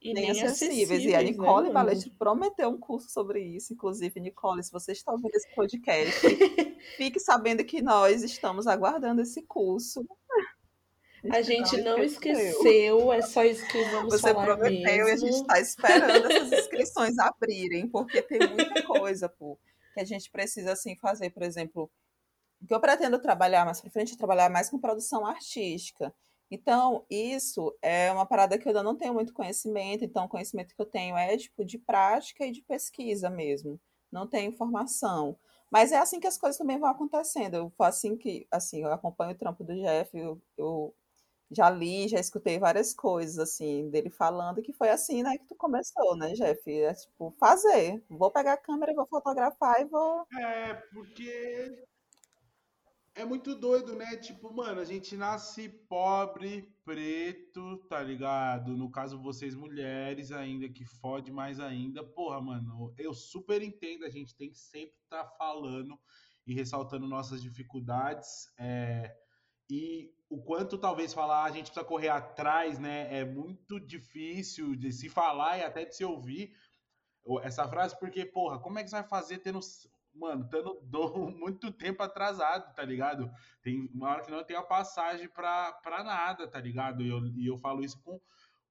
E 0.00 0.12
nem, 0.12 0.30
nem 0.30 0.30
acessíveis. 0.30 0.52
acessíveis. 0.52 1.04
E 1.04 1.14
a 1.14 1.18
né, 1.18 1.24
Nicole 1.24 1.68
né, 1.68 1.72
Valete 1.72 2.10
prometeu 2.10 2.68
um 2.68 2.78
curso 2.78 3.08
sobre 3.10 3.40
isso. 3.42 3.72
Inclusive, 3.72 4.20
Nicole, 4.20 4.62
se 4.62 4.70
você 4.70 4.92
está 4.92 5.12
ouvindo 5.12 5.34
esse 5.34 5.52
podcast, 5.54 6.20
fique 6.96 7.18
sabendo 7.18 7.64
que 7.64 7.82
nós 7.82 8.22
estamos 8.22 8.66
aguardando 8.66 9.22
esse 9.22 9.42
curso. 9.42 10.06
A 11.30 11.42
gente 11.42 11.76
não, 11.78 11.96
não 11.96 12.04
esqueceu, 12.04 13.12
é 13.12 13.20
só 13.22 13.42
isso 13.42 13.66
que 13.68 13.82
vamos 13.84 14.14
Você 14.14 14.32
falar 14.32 14.44
prometeu 14.44 15.06
mesmo. 15.06 15.08
e 15.08 15.10
a 15.10 15.16
gente 15.16 15.40
está 15.40 15.60
esperando 15.60 16.30
essas 16.30 16.52
inscrições 16.52 17.18
abrirem, 17.18 17.88
porque 17.88 18.22
tem 18.22 18.38
muita 18.38 18.82
coisa, 18.84 19.28
pô, 19.28 19.58
que 19.94 20.00
a 20.00 20.04
gente 20.04 20.30
precisa, 20.30 20.72
assim, 20.72 20.94
fazer. 20.96 21.30
Por 21.30 21.42
exemplo, 21.42 21.90
o 22.62 22.66
que 22.66 22.74
eu 22.74 22.80
pretendo 22.80 23.18
trabalhar 23.18 23.64
mais 23.64 23.80
para 23.80 23.90
frente 23.90 24.14
é 24.14 24.16
trabalhar 24.16 24.50
mais 24.50 24.70
com 24.70 24.78
produção 24.78 25.26
artística. 25.26 26.14
Então, 26.50 27.04
isso 27.10 27.76
é 27.82 28.12
uma 28.12 28.24
parada 28.26 28.56
que 28.58 28.66
eu 28.66 28.70
ainda 28.70 28.82
não 28.82 28.96
tenho 28.96 29.14
muito 29.14 29.32
conhecimento, 29.32 30.04
então 30.04 30.24
o 30.26 30.28
conhecimento 30.28 30.74
que 30.74 30.80
eu 30.80 30.86
tenho 30.86 31.16
é 31.16 31.36
tipo 31.36 31.64
de 31.64 31.78
prática 31.78 32.46
e 32.46 32.52
de 32.52 32.62
pesquisa 32.62 33.28
mesmo. 33.30 33.80
Não 34.12 34.26
tenho 34.28 34.50
informação. 34.52 35.36
Mas 35.70 35.90
é 35.92 35.98
assim 35.98 36.20
que 36.20 36.26
as 36.26 36.38
coisas 36.38 36.56
também 36.58 36.78
vão 36.78 36.88
acontecendo. 36.90 37.54
Eu 37.54 37.72
assim 37.80 38.16
que, 38.16 38.46
assim, 38.50 38.82
eu 38.82 38.92
acompanho 38.92 39.32
o 39.32 39.38
trampo 39.38 39.64
do 39.64 39.74
Jeff, 39.74 40.16
eu, 40.16 40.40
eu 40.56 40.94
já 41.50 41.70
li, 41.70 42.08
já 42.08 42.18
escutei 42.20 42.58
várias 42.58 42.92
coisas 42.94 43.38
assim 43.38 43.88
dele 43.90 44.10
falando 44.10 44.62
que 44.62 44.72
foi 44.72 44.88
assim, 44.90 45.22
né, 45.22 45.38
que 45.38 45.46
tu 45.46 45.54
começou, 45.56 46.16
né, 46.16 46.32
Jeff? 46.34 46.70
É 46.70 46.94
tipo 46.94 47.34
fazer. 47.38 48.02
Vou 48.08 48.30
pegar 48.30 48.54
a 48.54 48.56
câmera, 48.56 48.94
vou 48.94 49.06
fotografar 49.06 49.80
e 49.80 49.84
vou. 49.84 50.26
É, 50.38 50.74
porque 50.92 51.86
é 53.16 53.24
muito 53.24 53.54
doido, 53.54 53.96
né? 53.96 54.14
Tipo, 54.16 54.52
mano, 54.52 54.78
a 54.78 54.84
gente 54.84 55.16
nasce 55.16 55.70
pobre, 55.88 56.70
preto, 56.84 57.78
tá 57.88 58.02
ligado? 58.02 58.76
No 58.76 58.90
caso, 58.90 59.18
vocês 59.18 59.54
mulheres 59.54 60.30
ainda, 60.30 60.68
que 60.68 60.84
fode 60.84 61.32
mais 61.32 61.58
ainda. 61.58 62.04
Porra, 62.04 62.42
mano, 62.42 62.94
eu 62.98 63.14
super 63.14 63.62
entendo, 63.62 64.04
a 64.04 64.10
gente 64.10 64.36
tem 64.36 64.50
que 64.50 64.58
sempre 64.58 64.94
estar 65.02 65.24
tá 65.24 65.30
falando 65.38 65.98
e 66.46 66.52
ressaltando 66.52 67.08
nossas 67.08 67.42
dificuldades. 67.42 68.52
É, 68.58 69.16
e 69.70 70.12
o 70.28 70.42
quanto 70.42 70.76
talvez 70.76 71.14
falar 71.14 71.44
a 71.44 71.50
gente 71.50 71.70
precisa 71.70 71.86
correr 71.86 72.10
atrás, 72.10 72.78
né? 72.78 73.20
É 73.20 73.24
muito 73.24 73.80
difícil 73.80 74.76
de 74.76 74.92
se 74.92 75.08
falar 75.08 75.56
e 75.56 75.64
até 75.64 75.86
de 75.86 75.96
se 75.96 76.04
ouvir 76.04 76.54
essa 77.42 77.66
frase, 77.66 77.98
porque, 77.98 78.26
porra, 78.26 78.58
como 78.60 78.78
é 78.78 78.84
que 78.84 78.90
você 78.90 78.96
vai 78.96 79.08
fazer 79.08 79.38
tendo 79.38 79.60
mano, 80.16 80.44
estando 80.44 80.80
muito 81.38 81.70
tempo 81.72 82.02
atrasado, 82.02 82.74
tá 82.74 82.82
ligado? 82.82 83.30
Tem 83.62 83.88
uma 83.94 84.10
hora 84.10 84.22
que 84.22 84.30
não 84.30 84.44
tem 84.44 84.56
a 84.56 84.62
passagem 84.62 85.28
pra, 85.28 85.72
pra 85.74 86.02
nada, 86.02 86.48
tá 86.48 86.60
ligado? 86.60 87.02
E 87.02 87.08
eu, 87.08 87.26
e 87.26 87.46
eu 87.46 87.58
falo 87.58 87.84
isso 87.84 88.00
com, 88.02 88.20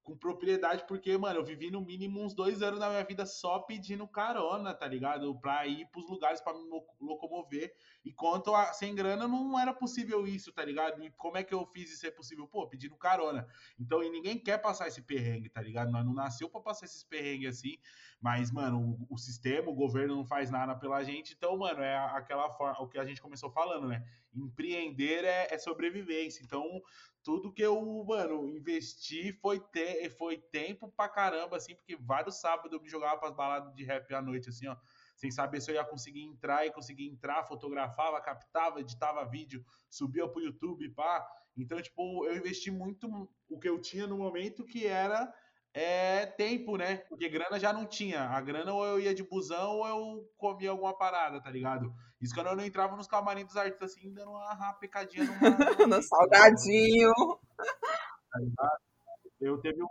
com 0.03 0.15
propriedade, 0.15 0.85
porque, 0.87 1.17
mano, 1.17 1.39
eu 1.39 1.43
vivi 1.43 1.71
no 1.71 1.81
mínimo 1.81 2.21
uns 2.21 2.35
dois 2.35 2.61
anos 2.61 2.79
da 2.79 2.89
minha 2.89 3.03
vida 3.03 3.25
só 3.25 3.59
pedindo 3.59 4.07
carona, 4.07 4.73
tá 4.73 4.87
ligado? 4.87 5.37
Pra 5.39 5.65
ir 5.65 5.87
pros 5.87 6.07
lugares 6.07 6.39
pra 6.41 6.53
me 6.53 6.69
locomover. 7.01 7.73
E 8.03 8.13
quanto 8.13 8.53
a 8.53 8.71
sem 8.71 8.93
grana, 8.93 9.27
não 9.27 9.59
era 9.59 9.73
possível 9.73 10.27
isso, 10.27 10.53
tá 10.53 10.63
ligado? 10.63 11.03
E 11.03 11.09
como 11.11 11.37
é 11.37 11.43
que 11.43 11.53
eu 11.53 11.65
fiz 11.65 11.89
isso 11.89 12.01
ser 12.01 12.11
possível? 12.11 12.47
Pô, 12.47 12.67
pedindo 12.67 12.95
carona. 12.95 13.47
Então, 13.79 14.03
e 14.03 14.09
ninguém 14.11 14.37
quer 14.37 14.59
passar 14.59 14.87
esse 14.87 15.01
perrengue, 15.01 15.49
tá 15.49 15.61
ligado? 15.61 15.91
Nós 15.91 16.05
não 16.05 16.13
nasceu 16.13 16.49
pra 16.49 16.61
passar 16.61 16.85
esses 16.85 17.03
perrengues 17.03 17.57
assim. 17.57 17.77
Mas, 18.25 18.49
mano, 18.49 18.97
o, 19.07 19.13
o, 19.13 19.17
sistema, 19.19 19.69
o 19.69 19.75
governo 19.75 20.15
não 20.15 20.25
faz 20.25 20.49
nada 20.49 20.75
pela 20.75 21.03
gente. 21.03 21.35
Então, 21.37 21.55
mano, 21.55 21.83
é 21.83 21.95
aquela 21.95 22.49
forma, 22.49 22.81
o 22.81 22.87
que 22.87 22.97
a 22.97 23.05
gente 23.05 23.21
começou 23.21 23.51
falando, 23.51 23.87
né? 23.87 24.03
Empreender 24.33 25.23
é, 25.23 25.53
é 25.53 25.59
sobrevivência. 25.59 26.41
Então, 26.43 26.81
tudo 27.21 27.53
que 27.53 27.61
eu, 27.61 27.79
mano, 28.03 28.49
investi 28.57 29.31
foi, 29.31 29.59
te, 29.59 30.09
foi 30.09 30.39
tempo 30.39 30.91
pra 30.97 31.07
caramba, 31.07 31.57
assim, 31.57 31.75
porque 31.75 31.95
vários 31.95 32.41
sábados 32.41 32.73
eu 32.73 32.81
me 32.81 32.89
jogava 32.89 33.19
pras 33.19 33.35
baladas 33.35 33.75
de 33.75 33.83
rap 33.83 34.11
à 34.11 34.23
noite, 34.23 34.49
assim, 34.49 34.67
ó, 34.67 34.75
sem 35.15 35.29
saber 35.29 35.61
se 35.61 35.69
eu 35.69 35.75
ia 35.75 35.85
conseguir 35.85 36.23
entrar 36.23 36.65
e 36.65 36.71
conseguir 36.71 37.07
entrar, 37.07 37.43
fotografava, 37.43 38.19
captava, 38.21 38.79
editava 38.79 39.23
vídeo, 39.23 39.63
subia 39.87 40.27
pro 40.27 40.41
YouTube, 40.41 40.89
pá. 40.95 41.23
Então, 41.55 41.79
tipo, 41.79 42.25
eu 42.25 42.35
investi 42.35 42.71
muito 42.71 43.29
o 43.47 43.59
que 43.59 43.69
eu 43.69 43.79
tinha 43.79 44.07
no 44.07 44.17
momento, 44.17 44.65
que 44.65 44.87
era 44.87 45.31
é, 45.75 46.25
tempo, 46.25 46.77
né? 46.77 46.99
Porque 47.09 47.27
grana 47.27 47.59
já 47.59 47.73
não 47.73 47.85
tinha. 47.85 48.21
A 48.29 48.39
grana 48.39 48.73
ou 48.73 48.85
eu 48.85 48.97
ia 48.97 49.13
de 49.13 49.23
busão 49.23 49.79
ou 49.79 49.85
eu 49.85 50.33
comia 50.37 50.71
alguma 50.71 50.97
parada, 50.97 51.41
tá 51.41 51.51
ligado? 51.51 51.93
Isso 52.21 52.33
quando 52.33 52.47
eu 52.47 52.55
não 52.55 52.63
entrava 52.63 52.95
nos 52.95 53.07
camarim 53.07 53.45
dos 53.45 53.57
artistas 53.57 53.91
assim, 53.91 54.13
dando 54.13 54.31
uma 54.31 54.53
rapecadinha 54.53 55.25
numa. 55.25 55.49
no 55.85 56.01
salgadinho. 56.01 57.11
Tá 58.55 58.77
eu 59.41 59.59
teve 59.59 59.83
um. 59.83 59.87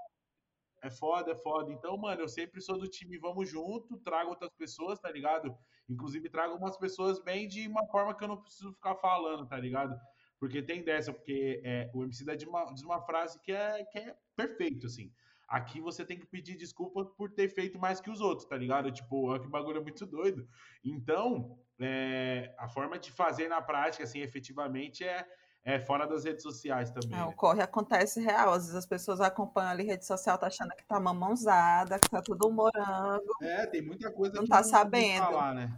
É 0.82 0.90
foda, 0.90 1.32
é 1.32 1.36
foda. 1.36 1.70
Então, 1.70 1.98
mano, 1.98 2.22
eu 2.22 2.28
sempre 2.28 2.62
sou 2.62 2.78
do 2.78 2.88
time 2.88 3.18
vamos 3.18 3.48
junto, 3.48 3.98
trago 3.98 4.30
outras 4.30 4.52
pessoas, 4.54 4.98
tá 4.98 5.10
ligado? 5.10 5.54
Inclusive, 5.88 6.30
trago 6.30 6.56
umas 6.56 6.78
pessoas 6.78 7.22
bem 7.22 7.46
de 7.46 7.68
uma 7.68 7.86
forma 7.88 8.14
que 8.14 8.24
eu 8.24 8.28
não 8.28 8.40
preciso 8.40 8.72
ficar 8.72 8.94
falando, 8.96 9.46
tá 9.46 9.58
ligado? 9.58 9.98
Porque 10.40 10.62
tem 10.62 10.82
dessa, 10.82 11.12
porque 11.12 11.60
é, 11.62 11.90
o 11.94 12.02
MC 12.04 12.24
dá 12.24 12.34
de 12.34 12.46
uma, 12.46 12.64
diz 12.72 12.82
uma 12.82 13.02
frase 13.02 13.38
que 13.40 13.52
é, 13.52 13.84
que 13.84 13.98
é 13.98 14.16
perfeito, 14.34 14.86
assim. 14.86 15.10
Aqui 15.48 15.80
você 15.80 16.04
tem 16.04 16.18
que 16.18 16.26
pedir 16.26 16.56
desculpa 16.56 17.04
por 17.04 17.30
ter 17.30 17.48
feito 17.48 17.78
mais 17.78 18.00
que 18.00 18.10
os 18.10 18.20
outros, 18.20 18.48
tá 18.48 18.56
ligado? 18.56 18.90
Tipo, 18.90 19.34
é 19.34 19.38
que 19.38 19.48
bagulho 19.48 19.78
é 19.78 19.82
muito 19.82 20.06
doido. 20.06 20.48
Então, 20.84 21.58
é, 21.78 22.54
a 22.58 22.68
forma 22.68 22.98
de 22.98 23.10
fazer 23.10 23.48
na 23.48 23.60
prática, 23.60 24.04
assim, 24.04 24.20
efetivamente, 24.20 25.04
é, 25.04 25.26
é 25.64 25.78
fora 25.78 26.06
das 26.06 26.24
redes 26.24 26.42
sociais 26.42 26.90
também. 26.90 27.18
É, 27.18 27.24
o 27.24 27.32
corre 27.32 27.62
acontece 27.62 28.20
real. 28.20 28.52
Às 28.52 28.64
vezes 28.64 28.74
as 28.76 28.86
pessoas 28.86 29.20
acompanham 29.20 29.70
ali 29.70 29.84
rede 29.84 30.06
social, 30.06 30.38
tá 30.38 30.46
achando 30.46 30.74
que 30.76 30.84
tá 30.84 31.00
mamãozada, 31.00 31.98
que 31.98 32.08
tá 32.08 32.20
tudo 32.20 32.50
morango. 32.50 33.34
É, 33.42 33.66
tem 33.66 33.82
muita 33.82 34.10
coisa 34.10 34.36
não 34.36 34.44
que 34.44 34.50
tá 34.50 34.56
não 34.56 34.64
sabendo. 34.64 35.24
Falar, 35.24 35.54
né? 35.54 35.76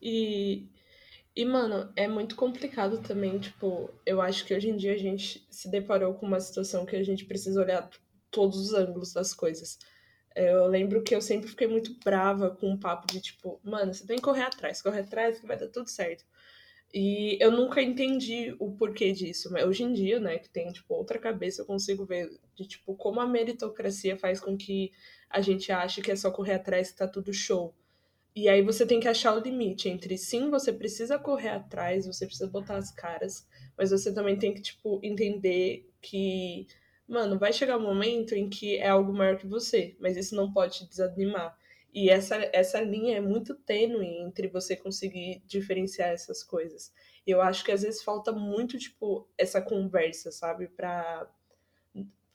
E, 0.00 0.68
e, 1.34 1.44
mano, 1.44 1.90
é 1.96 2.06
muito 2.06 2.36
complicado 2.36 2.98
também, 2.98 3.38
tipo, 3.38 3.90
eu 4.04 4.20
acho 4.20 4.44
que 4.44 4.54
hoje 4.54 4.68
em 4.68 4.76
dia 4.76 4.92
a 4.92 4.98
gente 4.98 5.46
se 5.50 5.70
deparou 5.70 6.14
com 6.14 6.26
uma 6.26 6.38
situação 6.38 6.84
que 6.84 6.94
a 6.94 7.02
gente 7.02 7.24
precisa 7.24 7.60
olhar 7.60 7.88
todos 8.34 8.58
os 8.58 8.74
ângulos 8.74 9.12
das 9.12 9.32
coisas. 9.32 9.78
Eu 10.34 10.66
lembro 10.66 11.02
que 11.02 11.14
eu 11.14 11.22
sempre 11.22 11.48
fiquei 11.48 11.68
muito 11.68 11.96
brava 12.04 12.50
com 12.50 12.72
o 12.72 12.78
papo 12.78 13.06
de 13.06 13.20
tipo, 13.20 13.60
mano, 13.62 13.94
você 13.94 14.04
tem 14.04 14.16
que 14.16 14.22
correr 14.22 14.42
atrás, 14.42 14.82
correr 14.82 15.00
atrás 15.00 15.38
que 15.38 15.46
vai 15.46 15.56
dar 15.56 15.68
tudo 15.68 15.88
certo. 15.88 16.24
E 16.92 17.36
eu 17.40 17.50
nunca 17.50 17.82
entendi 17.82 18.54
o 18.58 18.72
porquê 18.72 19.12
disso, 19.12 19.52
mas 19.52 19.64
hoje 19.64 19.82
em 19.84 19.92
dia, 19.92 20.20
né, 20.20 20.38
que 20.38 20.48
tem 20.48 20.72
tipo 20.72 20.94
outra 20.94 21.18
cabeça, 21.18 21.62
eu 21.62 21.66
consigo 21.66 22.04
ver 22.04 22.30
de 22.54 22.66
tipo 22.66 22.94
como 22.96 23.20
a 23.20 23.26
meritocracia 23.26 24.16
faz 24.16 24.40
com 24.40 24.56
que 24.56 24.92
a 25.30 25.40
gente 25.40 25.72
ache 25.72 26.02
que 26.02 26.12
é 26.12 26.16
só 26.16 26.30
correr 26.30 26.54
atrás 26.54 26.90
que 26.90 26.98
tá 26.98 27.08
tudo 27.08 27.32
show. 27.32 27.74
E 28.34 28.48
aí 28.48 28.62
você 28.62 28.84
tem 28.84 29.00
que 29.00 29.08
achar 29.08 29.36
o 29.36 29.40
limite 29.40 29.88
entre 29.88 30.18
sim, 30.18 30.50
você 30.50 30.72
precisa 30.72 31.18
correr 31.18 31.50
atrás, 31.50 32.06
você 32.06 32.26
precisa 32.26 32.48
botar 32.48 32.76
as 32.76 32.90
caras, 32.90 33.46
mas 33.76 33.90
você 33.90 34.12
também 34.12 34.36
tem 34.36 34.52
que 34.52 34.62
tipo 34.62 35.00
entender 35.02 35.88
que 36.00 36.66
mano, 37.08 37.38
vai 37.38 37.52
chegar 37.52 37.76
um 37.76 37.82
momento 37.82 38.34
em 38.34 38.48
que 38.48 38.76
é 38.78 38.88
algo 38.88 39.12
maior 39.12 39.36
que 39.36 39.46
você, 39.46 39.96
mas 39.98 40.16
isso 40.16 40.34
não 40.34 40.52
pode 40.52 40.78
te 40.78 40.88
desanimar. 40.88 41.56
E 41.92 42.10
essa, 42.10 42.36
essa 42.52 42.80
linha 42.80 43.18
é 43.18 43.20
muito 43.20 43.54
tênue 43.54 44.18
entre 44.18 44.48
você 44.48 44.76
conseguir 44.76 45.42
diferenciar 45.46 46.08
essas 46.10 46.42
coisas. 46.42 46.92
Eu 47.24 47.40
acho 47.40 47.64
que 47.64 47.70
às 47.70 47.82
vezes 47.82 48.02
falta 48.02 48.32
muito, 48.32 48.76
tipo, 48.76 49.28
essa 49.38 49.62
conversa, 49.62 50.32
sabe? 50.32 50.66
Pra, 50.66 51.30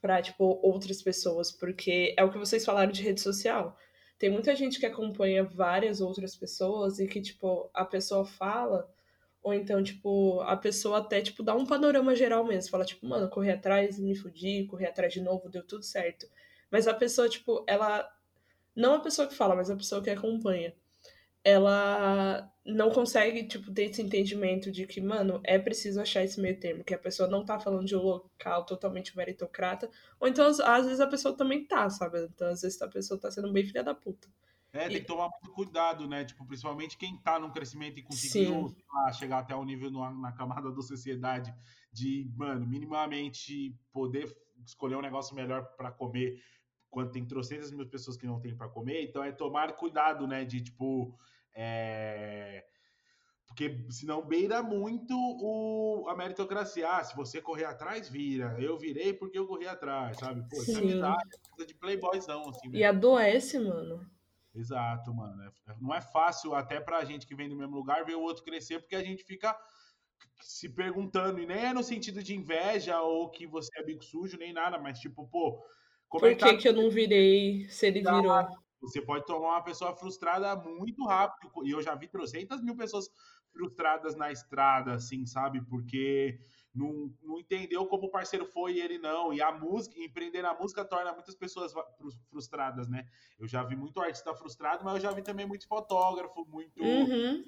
pra, 0.00 0.22
tipo, 0.22 0.58
outras 0.62 1.02
pessoas. 1.02 1.52
Porque 1.52 2.14
é 2.16 2.24
o 2.24 2.32
que 2.32 2.38
vocês 2.38 2.64
falaram 2.64 2.90
de 2.90 3.02
rede 3.02 3.20
social. 3.20 3.76
Tem 4.18 4.30
muita 4.30 4.56
gente 4.56 4.80
que 4.80 4.86
acompanha 4.86 5.44
várias 5.44 6.00
outras 6.00 6.34
pessoas 6.34 6.98
e 6.98 7.06
que, 7.06 7.20
tipo, 7.20 7.70
a 7.74 7.84
pessoa 7.84 8.24
fala 8.24 8.90
ou 9.42 9.54
então, 9.54 9.82
tipo, 9.82 10.40
a 10.42 10.56
pessoa 10.56 10.98
até, 10.98 11.22
tipo, 11.22 11.42
dá 11.42 11.54
um 11.54 11.64
panorama 11.64 12.14
geral 12.14 12.44
mesmo. 12.44 12.70
Fala, 12.70 12.84
tipo, 12.84 13.06
mano, 13.06 13.28
corri 13.28 13.50
atrás, 13.50 13.98
me 13.98 14.14
fudi, 14.14 14.66
corri 14.66 14.86
atrás 14.86 15.12
de 15.12 15.20
novo, 15.20 15.48
deu 15.48 15.62
tudo 15.66 15.82
certo. 15.82 16.26
Mas 16.70 16.86
a 16.86 16.94
pessoa, 16.94 17.28
tipo, 17.28 17.64
ela. 17.66 18.08
Não 18.76 18.94
a 18.94 19.00
pessoa 19.00 19.26
que 19.28 19.34
fala, 19.34 19.56
mas 19.56 19.70
a 19.70 19.76
pessoa 19.76 20.02
que 20.02 20.10
acompanha. 20.10 20.74
Ela 21.42 22.52
não 22.64 22.90
consegue, 22.90 23.44
tipo, 23.48 23.72
ter 23.72 23.84
esse 23.90 24.02
entendimento 24.02 24.70
de 24.70 24.86
que, 24.86 25.00
mano, 25.00 25.40
é 25.44 25.58
preciso 25.58 26.00
achar 26.00 26.22
esse 26.22 26.40
meio 26.40 26.60
termo. 26.60 26.84
Que 26.84 26.94
a 26.94 26.98
pessoa 26.98 27.28
não 27.28 27.44
tá 27.44 27.58
falando 27.58 27.86
de 27.86 27.96
um 27.96 28.02
local 28.02 28.66
totalmente 28.66 29.16
meritocrata. 29.16 29.90
Ou 30.20 30.28
então, 30.28 30.46
às 30.46 30.84
vezes, 30.84 31.00
a 31.00 31.06
pessoa 31.06 31.36
também 31.36 31.64
tá, 31.66 31.88
sabe? 31.90 32.20
Então, 32.24 32.48
às 32.48 32.60
vezes, 32.62 32.80
a 32.82 32.88
pessoa 32.88 33.18
tá 33.18 33.30
sendo 33.30 33.52
bem 33.52 33.64
filha 33.66 33.82
da 33.82 33.94
puta. 33.94 34.28
É, 34.72 34.88
tem 34.88 35.00
que 35.00 35.06
tomar 35.06 35.28
muito 35.28 35.52
cuidado, 35.52 36.06
né? 36.06 36.24
Tipo, 36.24 36.46
principalmente 36.46 36.96
quem 36.96 37.16
tá 37.18 37.38
num 37.38 37.50
crescimento 37.50 37.98
e 37.98 38.02
conseguiu 38.02 38.72
lá, 38.92 39.12
chegar 39.12 39.40
até 39.40 39.54
o 39.54 39.60
um 39.60 39.64
nível 39.64 39.90
na, 39.90 40.12
na 40.12 40.32
camada 40.32 40.70
da 40.70 40.80
sociedade 40.80 41.52
de, 41.92 42.30
mano, 42.36 42.66
minimamente 42.66 43.76
poder 43.92 44.32
escolher 44.64 44.94
um 44.94 45.02
negócio 45.02 45.34
melhor 45.34 45.64
para 45.76 45.90
comer 45.90 46.40
quando 46.88 47.10
tem 47.10 47.24
trocentas 47.24 47.70
mil 47.70 47.88
pessoas 47.88 48.16
que 48.16 48.26
não 48.26 48.40
tem 48.40 48.54
para 48.54 48.68
comer. 48.68 49.02
Então 49.02 49.24
é 49.24 49.32
tomar 49.32 49.72
cuidado, 49.72 50.26
né? 50.26 50.44
De 50.44 50.60
tipo. 50.60 51.16
É... 51.54 52.64
Porque 53.46 53.84
senão 53.90 54.24
beira 54.24 54.62
muito 54.62 55.12
o, 55.12 56.06
a 56.08 56.14
meritocracia. 56.14 56.88
Ah, 56.88 57.02
se 57.02 57.16
você 57.16 57.42
correr 57.42 57.64
atrás, 57.64 58.08
vira. 58.08 58.56
Eu 58.60 58.78
virei 58.78 59.12
porque 59.12 59.36
eu 59.36 59.46
corri 59.46 59.66
atrás, 59.66 60.18
sabe? 60.18 60.48
Pô, 60.48 60.54
Sim. 60.60 60.76
amizade 60.76 61.28
é 61.34 61.48
coisa 61.50 61.66
de 61.66 61.74
playboyzão, 61.74 62.48
assim. 62.48 62.68
Mesmo. 62.68 62.78
E 62.78 62.84
adoece, 62.84 63.58
mano. 63.58 64.08
Exato, 64.54 65.14
mano. 65.14 65.42
É, 65.42 65.74
não 65.80 65.94
é 65.94 66.00
fácil 66.00 66.54
até 66.54 66.80
pra 66.80 67.04
gente 67.04 67.26
que 67.26 67.34
vem 67.34 67.48
do 67.48 67.56
mesmo 67.56 67.76
lugar 67.76 68.04
ver 68.04 68.16
o 68.16 68.22
outro 68.22 68.42
crescer, 68.42 68.80
porque 68.80 68.96
a 68.96 69.04
gente 69.04 69.24
fica 69.24 69.56
se 70.40 70.68
perguntando, 70.68 71.40
e 71.40 71.46
nem 71.46 71.66
é 71.66 71.72
no 71.72 71.82
sentido 71.82 72.22
de 72.22 72.34
inveja 72.34 73.00
ou 73.02 73.30
que 73.30 73.46
você 73.46 73.70
é 73.78 73.84
bico 73.84 74.04
sujo, 74.04 74.38
nem 74.38 74.52
nada, 74.52 74.78
mas 74.78 74.98
tipo, 74.98 75.28
pô, 75.28 75.62
como 76.08 76.22
Por 76.22 76.30
é 76.30 76.34
que, 76.34 76.56
que 76.56 76.68
eu 76.68 76.72
não 76.72 76.90
virei 76.90 77.68
se 77.68 77.86
ele 77.86 78.00
virou? 78.00 78.48
Você 78.80 79.02
pode 79.02 79.26
tomar 79.26 79.48
uma 79.48 79.62
pessoa 79.62 79.94
frustrada 79.94 80.56
muito 80.56 81.04
rápido, 81.04 81.52
e 81.64 81.70
eu 81.70 81.82
já 81.82 81.94
vi 81.94 82.08
trocentas 82.08 82.62
mil 82.62 82.74
pessoas 82.74 83.10
frustradas 83.52 84.16
na 84.16 84.32
estrada, 84.32 84.94
assim, 84.94 85.26
sabe? 85.26 85.60
Porque 85.66 86.40
não, 86.74 87.12
não 87.22 87.38
entendeu 87.38 87.84
como 87.86 88.06
o 88.06 88.10
parceiro 88.10 88.46
foi 88.46 88.74
e 88.74 88.80
ele 88.80 88.98
não. 88.98 89.32
E 89.32 89.42
a 89.42 89.50
música, 89.50 89.98
empreender 89.98 90.42
na 90.42 90.54
música 90.54 90.84
torna 90.84 91.12
muitas 91.12 91.34
pessoas 91.34 91.72
frustradas, 92.28 92.88
né? 92.88 93.08
Eu 93.38 93.48
já 93.48 93.62
vi 93.64 93.74
muito 93.74 94.00
artista 94.00 94.34
frustrado, 94.34 94.84
mas 94.84 94.94
eu 94.94 95.00
já 95.00 95.10
vi 95.10 95.22
também 95.22 95.46
muito 95.46 95.66
fotógrafo, 95.66 96.46
muito 96.46 96.80
uhum, 96.82 97.44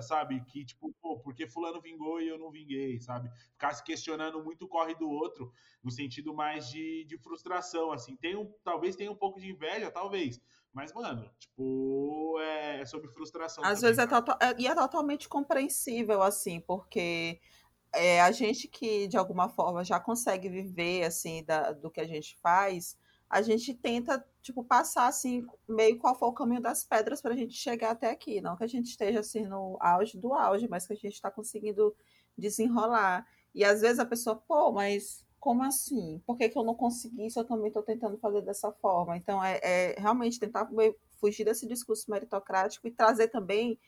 sabe? 0.00 0.40
Que, 0.44 0.64
tipo, 0.64 0.94
pô, 1.00 1.18
por 1.18 1.34
que 1.34 1.48
fulano 1.48 1.80
vingou 1.80 2.20
e 2.20 2.28
eu 2.28 2.38
não 2.38 2.50
vinguei, 2.50 3.00
sabe? 3.00 3.28
Ficar 3.52 3.74
se 3.74 3.82
questionando 3.82 4.42
muito 4.42 4.66
o 4.66 4.68
corre 4.68 4.94
do 4.94 5.08
outro, 5.08 5.52
no 5.82 5.90
sentido 5.90 6.32
mais 6.32 6.68
de, 6.68 7.04
de 7.04 7.18
frustração, 7.18 7.90
assim. 7.90 8.16
Tem 8.16 8.36
um, 8.36 8.52
talvez 8.62 8.94
tenha 8.94 9.10
um 9.10 9.16
pouco 9.16 9.40
de 9.40 9.50
inveja, 9.50 9.90
talvez. 9.90 10.40
Mas, 10.72 10.92
mano, 10.92 11.28
tipo, 11.40 12.38
é, 12.40 12.82
é 12.82 12.86
sobre 12.86 13.08
frustração. 13.08 13.64
Às 13.64 13.80
também, 13.80 13.96
vezes 13.96 13.98
é, 13.98 14.06
total, 14.06 14.38
é, 14.40 14.54
e 14.60 14.66
é 14.68 14.74
totalmente 14.74 15.28
compreensível, 15.28 16.22
assim, 16.22 16.60
porque 16.60 17.40
é, 17.92 18.20
a 18.20 18.30
gente 18.30 18.68
que 18.68 19.06
de 19.08 19.16
alguma 19.16 19.48
forma 19.48 19.84
já 19.84 19.98
consegue 19.98 20.48
viver 20.48 21.04
assim 21.04 21.44
da, 21.44 21.72
do 21.72 21.90
que 21.90 22.00
a 22.00 22.06
gente 22.06 22.36
faz, 22.40 22.96
a 23.28 23.42
gente 23.42 23.74
tenta 23.74 24.24
tipo 24.42 24.64
passar 24.64 25.06
assim 25.06 25.46
meio 25.68 25.98
qual 25.98 26.14
foi 26.18 26.28
o 26.28 26.32
caminho 26.32 26.60
das 26.60 26.84
pedras 26.84 27.20
para 27.20 27.34
a 27.34 27.36
gente 27.36 27.54
chegar 27.54 27.90
até 27.90 28.10
aqui, 28.10 28.40
não 28.40 28.56
que 28.56 28.64
a 28.64 28.68
gente 28.68 28.86
esteja 28.86 29.20
assim 29.20 29.44
no 29.46 29.76
auge 29.80 30.18
do 30.18 30.32
auge, 30.34 30.68
mas 30.68 30.86
que 30.86 30.92
a 30.92 30.96
gente 30.96 31.14
está 31.14 31.30
conseguindo 31.30 31.94
desenrolar. 32.36 33.26
E 33.54 33.64
às 33.64 33.80
vezes 33.80 33.98
a 33.98 34.06
pessoa, 34.06 34.36
pô, 34.36 34.72
mas 34.72 35.26
como 35.40 35.62
assim? 35.62 36.22
Por 36.26 36.36
que, 36.36 36.48
que 36.48 36.58
eu 36.58 36.64
não 36.64 36.74
consegui 36.74 37.26
isso? 37.26 37.38
Eu 37.38 37.44
também 37.44 37.68
estou 37.68 37.82
tentando 37.82 38.18
fazer 38.18 38.42
dessa 38.42 38.72
forma. 38.72 39.16
Então 39.16 39.42
é, 39.42 39.60
é 39.62 39.94
realmente 39.98 40.38
tentar 40.38 40.68
fugir 41.20 41.44
desse 41.44 41.66
discurso 41.66 42.10
meritocrático 42.10 42.86
e 42.86 42.90
trazer 42.90 43.28
também 43.28 43.78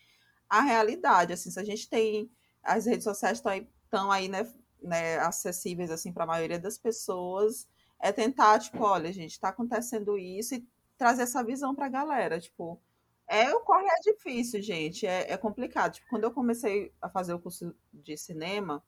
a 0.48 0.60
realidade. 0.60 1.32
Assim, 1.32 1.50
se 1.50 1.58
a 1.58 1.64
gente 1.64 1.88
tem 1.88 2.30
as 2.62 2.86
redes 2.86 3.04
sociais 3.04 3.38
estão 3.38 3.52
aí 3.52 3.66
estão 3.90 4.10
aí, 4.10 4.28
né, 4.28 4.48
né, 4.80 5.18
acessíveis 5.18 5.90
assim 5.90 6.12
para 6.12 6.24
a 6.24 6.26
maioria 6.28 6.58
das 6.58 6.78
pessoas, 6.78 7.68
é 7.98 8.12
tentar, 8.12 8.60
tipo, 8.60 8.82
olha, 8.84 9.12
gente, 9.12 9.32
está 9.32 9.48
acontecendo 9.48 10.16
isso 10.16 10.54
e 10.54 10.66
trazer 10.96 11.22
essa 11.22 11.42
visão 11.42 11.74
para 11.74 11.86
a 11.86 11.90
galera, 11.90 12.40
tipo, 12.40 12.80
é 13.26 13.52
o 13.54 13.60
corre 13.60 13.86
é 13.86 14.12
difícil, 14.12 14.60
gente, 14.62 15.06
é, 15.06 15.32
é, 15.32 15.36
complicado. 15.36 15.92
Tipo, 15.94 16.08
quando 16.08 16.24
eu 16.24 16.32
comecei 16.32 16.92
a 17.00 17.08
fazer 17.08 17.32
o 17.32 17.38
curso 17.38 17.74
de 17.92 18.16
cinema, 18.16 18.82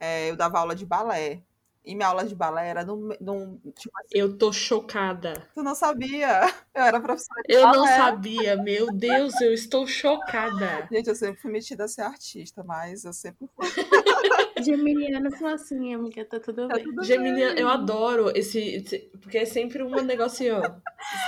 é, 0.00 0.30
eu 0.30 0.36
dava 0.36 0.58
aula 0.58 0.74
de 0.74 0.86
balé. 0.86 1.42
E 1.84 1.94
minha 1.94 2.08
aula 2.08 2.24
de 2.24 2.34
balé 2.34 2.68
era 2.68 2.84
num. 2.84 3.10
num 3.20 3.58
tipo 3.76 3.92
assim, 3.98 4.18
eu 4.18 4.38
tô 4.38 4.50
chocada. 4.52 5.46
Tu 5.54 5.62
não 5.62 5.74
sabia? 5.74 6.40
Eu 6.74 6.82
era 6.82 7.00
professora 7.00 7.42
de 7.46 7.54
Eu 7.54 7.62
balé. 7.62 7.76
não 7.76 7.86
sabia, 7.86 8.56
meu 8.56 8.86
Deus, 8.92 9.38
eu 9.40 9.52
estou 9.52 9.86
chocada. 9.86 10.88
Gente, 10.90 11.08
eu 11.08 11.14
sempre 11.14 11.40
fui 11.40 11.52
metida 11.52 11.84
a 11.84 11.88
ser 11.88 12.02
artista, 12.02 12.64
mas 12.64 13.04
eu 13.04 13.12
sempre 13.12 13.46
fui. 13.54 13.68
Geminianos 14.64 15.38
são 15.38 15.48
assim, 15.48 15.94
amiga, 15.94 16.24
tá 16.24 16.40
tudo 16.40 16.68
tá 16.68 16.76
bem. 16.76 16.84
Tudo 16.84 17.04
Geminiano, 17.04 17.58
eu 17.58 17.68
adoro 17.68 18.32
esse, 18.34 18.58
esse, 18.58 19.10
Porque 19.20 19.38
é 19.38 19.44
sempre 19.44 19.82
um 19.82 20.02
negocinho. 20.02 20.62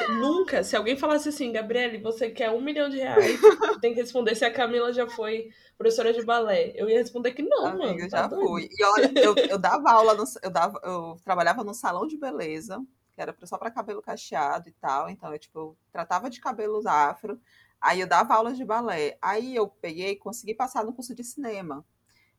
Nunca, 0.09 0.63
se 0.63 0.75
alguém 0.75 0.97
falasse 0.97 1.29
assim, 1.29 1.53
Gabriele, 1.53 1.99
você 1.99 2.31
quer 2.31 2.51
um 2.51 2.61
milhão 2.61 2.89
de 2.89 2.97
reais, 2.97 3.39
tem 3.81 3.93
que 3.93 4.01
responder 4.01 4.35
se 4.35 4.45
a 4.45 4.53
Camila 4.53 4.93
já 4.93 5.07
foi 5.07 5.51
professora 5.77 6.13
de 6.13 6.23
balé. 6.23 6.73
Eu 6.75 6.89
ia 6.89 6.99
responder 6.99 7.33
que 7.33 7.43
não, 7.43 7.67
Amiga, 7.67 7.87
mano. 7.95 8.11
Tá 8.11 8.23
já 8.23 8.27
doido. 8.29 8.47
fui. 8.47 8.69
E 8.71 8.85
olha, 8.85 9.13
eu, 9.17 9.35
eu 9.49 9.59
dava 9.59 9.91
aula, 9.91 10.15
no, 10.15 10.25
eu, 10.43 10.51
dava, 10.51 10.81
eu 10.85 11.17
trabalhava 11.25 11.65
no 11.65 11.75
salão 11.75 12.07
de 12.07 12.17
beleza, 12.17 12.85
que 13.15 13.21
era 13.21 13.35
só 13.45 13.59
para 13.59 13.71
cabelo 13.71 14.03
cacheado 14.03 14.69
e 14.69 14.73
tal. 14.73 15.09
Então, 15.11 15.33
eu, 15.33 15.39
tipo, 15.39 15.59
eu 15.59 15.79
tratava 15.93 16.31
de 16.31 16.41
cabelos 16.41 16.87
afro. 16.87 17.41
Aí 17.81 18.01
eu 18.01 18.07
dava 18.07 18.35
aulas 18.35 18.57
de 18.57 18.65
balé. 18.65 19.19
Aí 19.21 19.55
eu 19.55 19.69
peguei 19.69 20.13
e 20.13 20.17
consegui 20.17 20.55
passar 20.55 20.85
no 20.85 20.93
curso 20.93 21.15
de 21.15 21.25
cinema. 21.25 21.85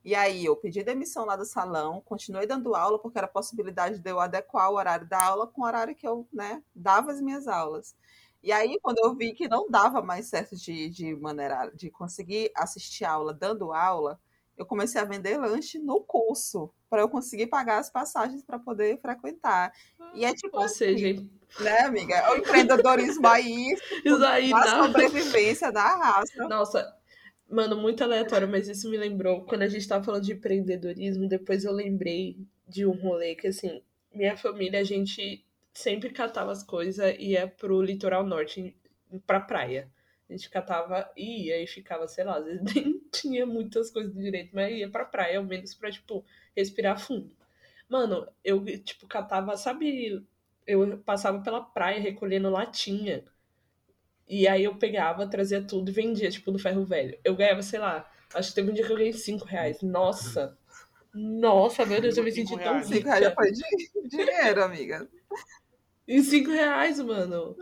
E 0.04 0.16
aí 0.16 0.46
eu 0.46 0.56
pedi 0.56 0.84
demissão 0.84 1.26
lá 1.26 1.36
do 1.36 1.44
salão, 1.46 2.02
continuei 2.06 2.48
dando 2.48 2.74
aula, 2.76 2.98
porque 2.98 3.18
era 3.18 3.28
a 3.28 3.30
possibilidade 3.30 4.00
de 4.00 4.10
eu 4.10 4.20
adequar 4.22 4.72
o 4.72 4.76
horário 4.76 5.06
da 5.08 5.22
aula 5.22 5.48
com 5.48 5.62
o 5.62 5.66
horário 5.66 5.96
que 5.96 6.08
eu 6.08 6.26
né, 6.32 6.64
dava 6.74 7.12
as 7.12 7.20
minhas 7.20 7.46
aulas. 7.48 7.94
E 8.44 8.52
aí, 8.52 8.80
quando 8.82 9.00
eu 9.00 9.16
vi 9.16 9.34
que 9.34 9.48
não 9.48 9.70
dava 9.70 10.02
mais 10.02 10.28
certo 10.28 10.56
de, 10.56 10.90
de 10.90 11.16
maneira 11.16 11.72
de 11.76 11.90
conseguir 11.90 12.52
assistir 12.56 13.04
aula 13.04 13.34
dando 13.34 13.74
aula, 13.74 14.20
eu 14.58 14.66
comecei 14.66 15.00
a 15.00 15.06
vender 15.06 15.38
lanche 15.38 15.78
no 15.78 16.02
curso 16.02 16.72
para 16.90 17.02
eu 17.02 17.10
conseguir 17.10 17.48
pagar 17.48 17.78
as 17.78 17.90
passagens 17.90 18.44
para 18.44 18.58
poder 18.58 19.00
frequentar. 19.00 19.72
E 20.14 20.26
é 20.26 20.34
tipo 20.34 20.58
Ou 20.58 20.64
assim, 20.64 20.98
seja, 20.98 21.26
né, 21.60 21.80
amiga? 21.82 22.32
O 22.32 22.38
empreendedorismo 22.38 23.26
aí, 23.28 23.76
isso 24.04 24.26
aí 24.26 24.52
a 24.54 24.84
sobrevivência 24.84 25.72
da 25.72 25.96
raça. 25.96 26.48
Nossa, 26.48 26.96
mano, 27.50 27.78
muito 27.78 28.04
aleatório, 28.04 28.48
mas 28.48 28.68
isso 28.68 28.90
me 28.90 28.98
lembrou 28.98 29.46
quando 29.46 29.62
a 29.62 29.68
gente 29.68 29.82
estava 29.82 30.04
falando 30.04 30.24
de 30.24 30.34
empreendedorismo, 30.34 31.28
depois 31.28 31.64
eu 31.64 31.72
lembrei 31.72 32.38
de 32.68 32.86
um 32.86 32.92
rolê 32.92 33.36
que 33.36 33.48
assim, 33.48 33.82
minha 34.14 34.36
família 34.36 34.80
a 34.80 34.84
gente 34.84 35.46
sempre 35.78 36.10
catava 36.10 36.52
as 36.52 36.64
coisas 36.64 37.16
e 37.20 37.34
ia 37.34 37.48
pro 37.48 37.82
litoral 37.82 38.26
norte, 38.26 38.76
pra 39.28 39.40
praia. 39.40 39.92
A 40.28 40.34
gente 40.34 40.50
catava 40.50 41.10
e 41.16 41.46
ia 41.46 41.62
e 41.62 41.68
ficava, 41.68 42.08
sei 42.08 42.24
lá, 42.24 42.38
às 42.38 42.46
vezes 42.46 42.64
nem 42.74 43.00
tinha 43.12 43.46
muitas 43.46 43.92
coisas 43.92 44.14
direito, 44.14 44.50
mas 44.54 44.76
ia 44.76 44.90
pra 44.90 45.06
praia, 45.06 45.38
ao 45.38 45.44
menos 45.44 45.76
pra, 45.76 45.92
tipo, 45.92 46.26
respirar 46.56 47.00
fundo. 47.00 47.32
Mano, 47.88 48.28
eu, 48.44 48.66
tipo, 48.80 49.08
catava, 49.08 49.56
sabe, 49.56 50.26
eu 50.66 50.98
passava 51.00 51.42
pela 51.42 51.62
praia 51.62 52.02
recolhendo 52.02 52.50
latinha. 52.50 53.24
E 54.28 54.48
aí 54.48 54.64
eu 54.64 54.76
pegava, 54.76 55.28
trazia 55.30 55.62
tudo 55.62 55.90
e 55.90 55.94
vendia, 55.94 56.30
tipo, 56.32 56.52
no 56.52 56.60
ferro 56.60 56.84
velho. 56.84 57.18
Eu 57.24 57.36
ganhava, 57.36 57.62
sei 57.62 57.80
lá, 57.80 58.12
acho 58.34 58.50
que 58.50 58.56
teve 58.56 58.72
um 58.72 58.74
dia 58.74 58.86
que 58.86 58.92
eu 58.92 58.98
ganhei 58.98 59.14
5 59.14 59.46
reais. 59.46 59.82
Nossa! 59.84 60.58
Nossa, 61.14 61.86
meu 61.86 62.02
Deus, 62.02 62.18
eu 62.18 62.24
me 62.24 62.32
senti 62.32 62.58
tão 62.58 62.76
rica. 62.80 62.86
5 62.86 63.06
reais 63.06 63.24
já 63.24 63.32
foi 63.34 63.52
dinheiro, 64.10 64.64
amiga. 64.64 65.08
Em 66.08 66.24
5 66.24 66.50
reais, 66.50 67.00
mano. 67.00 67.56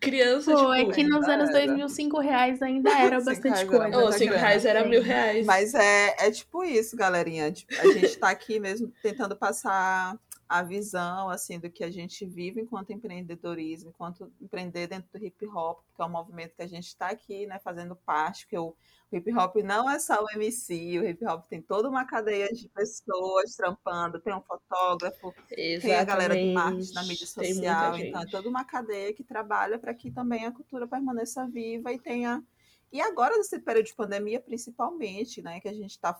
Criança, 0.00 0.52
Pô, 0.52 0.58
tipo... 0.58 0.72
é 0.72 0.84
que 0.92 1.02
nos 1.02 1.28
anos 1.28 1.50
2000, 1.50 1.88
5 1.88 2.20
reais 2.20 2.62
ainda 2.62 2.90
era 2.98 3.20
bastante 3.20 3.66
coisa. 3.66 3.98
Ou 3.98 4.12
5 4.12 4.32
reais 4.32 4.64
era 4.64 4.84
mil 4.86 5.02
reais. 5.02 5.44
Mas 5.44 5.74
é, 5.74 6.26
é 6.26 6.30
tipo 6.30 6.64
isso, 6.64 6.96
galerinha. 6.96 7.52
Tipo, 7.52 7.74
a 7.78 7.92
gente 7.92 8.16
tá 8.16 8.30
aqui 8.30 8.58
mesmo 8.58 8.90
tentando 9.02 9.36
passar 9.36 10.18
a 10.54 10.62
visão, 10.62 11.28
assim, 11.30 11.58
do 11.58 11.68
que 11.68 11.82
a 11.82 11.90
gente 11.90 12.24
vive 12.24 12.60
enquanto 12.60 12.92
empreendedorismo, 12.92 13.90
enquanto 13.90 14.32
empreender 14.40 14.86
dentro 14.86 15.08
do 15.12 15.24
hip 15.24 15.44
hop, 15.48 15.80
que 15.96 16.00
é 16.00 16.04
um 16.04 16.10
movimento 16.10 16.54
que 16.54 16.62
a 16.62 16.66
gente 16.68 16.86
está 16.86 17.08
aqui, 17.08 17.44
né, 17.44 17.58
fazendo 17.58 17.96
parte, 17.96 18.46
que 18.46 18.56
eu 18.56 18.76
o 19.10 19.16
hip 19.16 19.32
hop 19.32 19.56
não 19.56 19.90
é 19.90 19.98
só 19.98 20.24
o 20.24 20.30
MC, 20.30 20.98
o 20.98 21.08
hip 21.08 21.24
hop 21.26 21.44
tem 21.46 21.60
toda 21.60 21.88
uma 21.88 22.04
cadeia 22.04 22.48
de 22.52 22.68
pessoas 22.68 23.54
trampando, 23.56 24.20
tem 24.20 24.32
um 24.32 24.40
fotógrafo, 24.40 25.34
Exatamente. 25.50 25.80
tem 25.80 25.94
a 25.94 26.04
galera 26.04 26.34
de 26.34 26.52
marketing 26.52 26.94
na 26.94 27.02
mídia 27.02 27.26
social, 27.26 27.96
então 27.96 28.22
é 28.22 28.26
toda 28.26 28.48
uma 28.48 28.64
cadeia 28.64 29.12
que 29.12 29.24
trabalha 29.24 29.78
para 29.78 29.92
que 29.92 30.10
também 30.10 30.46
a 30.46 30.52
cultura 30.52 30.86
permaneça 30.86 31.46
viva 31.48 31.92
e 31.92 31.98
tenha. 31.98 32.44
E 32.92 33.00
agora, 33.00 33.36
nesse 33.36 33.58
período 33.58 33.86
de 33.86 33.94
pandemia, 33.94 34.40
principalmente, 34.40 35.42
né, 35.42 35.58
que 35.58 35.68
a 35.68 35.74
gente 35.74 35.90
está 35.90 36.16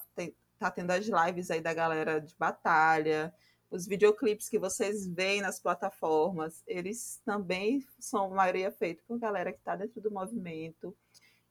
tá 0.59 0.71
tendo 0.71 0.91
as 0.91 1.07
lives 1.07 1.51
aí 1.51 1.61
da 1.61 1.73
galera 1.73 2.21
de 2.21 2.35
batalha, 2.37 3.33
os 3.75 3.89
videoclipes 3.89 4.49
que 4.49 4.57
vocês 4.57 5.05
veem 5.05 5.41
nas 5.41 5.59
plataformas, 5.59 6.63
eles 6.65 7.21
também 7.25 7.85
são, 7.99 8.27
a 8.27 8.37
maioria, 8.37 8.71
feitos 8.71 9.05
por 9.05 9.19
galera 9.19 9.53
que 9.53 9.59
está 9.59 9.75
dentro 9.75 10.01
do 10.01 10.13
movimento. 10.13 10.97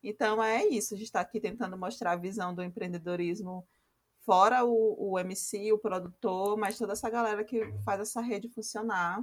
Então, 0.01 0.41
é 0.41 0.65
isso. 0.65 0.93
A 0.93 0.97
gente 0.97 1.07
está 1.07 1.19
aqui 1.19 1.37
tentando 1.41 1.77
mostrar 1.77 2.13
a 2.13 2.15
visão 2.15 2.55
do 2.55 2.63
empreendedorismo 2.63 3.67
fora 4.25 4.63
o, 4.63 5.11
o 5.11 5.19
MC, 5.19 5.73
o 5.73 5.77
produtor, 5.77 6.55
mas 6.57 6.77
toda 6.77 6.93
essa 6.93 7.09
galera 7.09 7.43
que 7.43 7.73
faz 7.83 7.99
essa 7.99 8.21
rede 8.21 8.47
funcionar. 8.47 9.21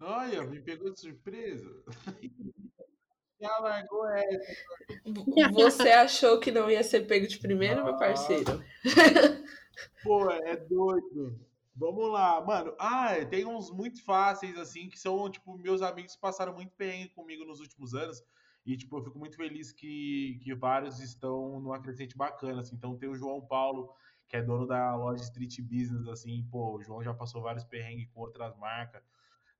Olha, 0.00 0.44
me 0.46 0.60
pegou 0.60 0.92
de 0.92 0.98
surpresa. 0.98 1.70
Já 3.40 3.58
largou 3.58 4.08
essa. 4.08 4.56
Você 5.54 5.90
achou 5.90 6.40
que 6.40 6.50
não 6.50 6.70
ia 6.70 6.82
ser 6.82 7.06
pego 7.06 7.26
de 7.26 7.38
primeiro, 7.38 7.84
meu 7.84 7.96
parceiro? 7.96 8.62
Pô, 10.02 10.30
é 10.30 10.56
doido. 10.56 11.38
Vamos 11.74 12.10
lá, 12.10 12.42
mano. 12.42 12.74
Ah, 12.78 13.14
tem 13.28 13.44
uns 13.44 13.70
muito 13.70 14.02
fáceis, 14.02 14.56
assim, 14.56 14.88
que 14.88 14.98
são, 14.98 15.30
tipo, 15.30 15.58
meus 15.58 15.82
amigos 15.82 16.16
passaram 16.16 16.54
muito 16.54 16.72
bem 16.78 17.08
comigo 17.08 17.44
nos 17.44 17.60
últimos 17.60 17.94
anos. 17.94 18.24
E, 18.64 18.76
tipo, 18.76 18.96
eu 18.96 19.04
fico 19.04 19.18
muito 19.18 19.36
feliz 19.36 19.72
que, 19.72 20.40
que 20.42 20.54
vários 20.54 21.00
estão 21.00 21.60
numa 21.60 21.78
crescente 21.78 22.16
bacana, 22.16 22.62
assim. 22.62 22.74
Então, 22.74 22.96
tem 22.96 23.08
o 23.08 23.14
João 23.14 23.42
Paulo, 23.42 23.94
que 24.26 24.36
é 24.36 24.42
dono 24.42 24.66
da 24.66 24.96
loja 24.96 25.22
Street 25.22 25.60
Business, 25.60 26.08
assim. 26.08 26.48
Pô, 26.50 26.76
o 26.76 26.82
João 26.82 27.02
já 27.02 27.12
passou 27.12 27.42
vários 27.42 27.64
perrengues 27.64 28.08
com 28.12 28.20
outras 28.20 28.56
marcas, 28.56 29.02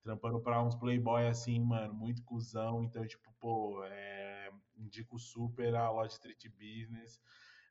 trampando 0.07 0.41
para 0.41 0.63
uns 0.63 0.77
playboy, 0.77 1.27
assim, 1.27 1.59
mano, 1.59 1.93
muito 1.93 2.23
cuzão. 2.23 2.85
Então, 2.85 3.05
tipo, 3.05 3.29
pô, 3.41 3.83
é, 3.85 4.53
indico 4.77 5.19
super 5.19 5.75
a 5.75 5.91
loja 5.91 6.13
Street 6.13 6.47
Business. 6.49 7.21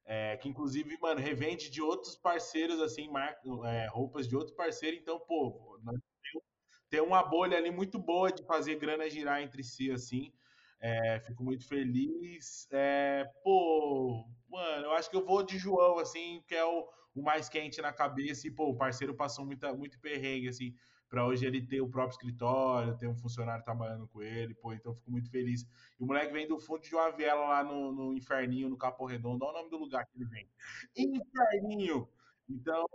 É, 0.03 0.35
que 0.35 0.49
inclusive, 0.49 0.97
mano, 0.99 1.21
revende 1.21 1.69
de 1.69 1.81
outros 1.81 2.17
parceiros, 2.17 2.81
assim, 2.81 3.09
marca, 3.09 3.41
é, 3.65 3.87
roupas 3.87 4.27
de 4.27 4.35
outro 4.35 4.53
parceiro. 4.53 4.97
Então, 4.97 5.17
pô, 5.17 5.79
tem, 6.21 6.41
tem 6.89 7.01
uma 7.01 7.23
bolha 7.23 7.57
ali 7.57 7.71
muito 7.71 7.97
boa 7.97 8.29
de 8.29 8.43
fazer 8.43 8.75
grana 8.75 9.09
girar 9.09 9.41
entre 9.41 9.63
si, 9.63 9.89
assim. 9.89 10.33
É, 10.81 11.21
fico 11.21 11.41
muito 11.41 11.65
feliz. 11.65 12.67
É, 12.69 13.25
pô, 13.45 14.27
mano, 14.49 14.87
eu 14.87 14.91
acho 14.91 15.09
que 15.09 15.15
eu 15.15 15.25
vou 15.25 15.41
de 15.41 15.57
João, 15.57 15.99
assim, 15.99 16.43
que 16.45 16.53
é 16.53 16.65
o, 16.65 16.85
o 17.15 17.23
mais 17.23 17.47
quente 17.47 17.81
na 17.81 17.93
cabeça. 17.93 18.45
E, 18.45 18.51
pô, 18.51 18.71
o 18.71 18.77
parceiro 18.77 19.15
passou 19.15 19.45
muita, 19.45 19.73
muito 19.73 19.97
perrengue, 20.01 20.49
assim, 20.49 20.75
para 21.15 21.25
hoje 21.25 21.45
ele 21.45 21.65
ter 21.65 21.79
o 21.79 21.87
próprio 21.87 22.11
escritório, 22.11 22.97
ter 22.97 23.07
um 23.07 23.15
funcionário 23.15 23.63
trabalhando 23.63 24.05
com 24.05 24.21
ele, 24.21 24.53
pô, 24.53 24.73
então 24.73 24.91
eu 24.91 24.95
fico 24.97 25.09
muito 25.09 25.31
feliz. 25.31 25.61
E 25.97 26.03
o 26.03 26.05
moleque 26.05 26.33
vem 26.33 26.45
do 26.45 26.59
fundo 26.59 26.81
de 26.81 26.93
uma 26.93 27.09
viela 27.09 27.47
lá 27.47 27.63
no, 27.63 27.93
no 27.93 28.13
Inferninho, 28.13 28.67
no 28.67 28.75
Capô 28.75 29.05
Redondo, 29.05 29.45
olha 29.45 29.53
o 29.53 29.57
nome 29.59 29.69
do 29.69 29.77
lugar 29.77 30.05
que 30.05 30.17
ele 30.17 30.25
vem. 30.25 30.49
Inferninho! 30.93 32.09
Então, 32.49 32.85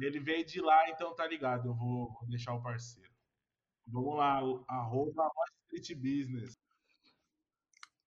ele 0.00 0.18
veio 0.18 0.44
de 0.44 0.60
lá, 0.60 0.90
então 0.90 1.14
tá 1.14 1.24
ligado, 1.24 1.68
eu 1.68 1.74
vou 1.74 2.18
deixar 2.26 2.52
o 2.52 2.60
parceiro. 2.60 3.12
Vamos 3.86 4.16
lá, 4.16 4.40
arroba 4.66 5.30
Street 5.72 6.00
Business. 6.00 6.58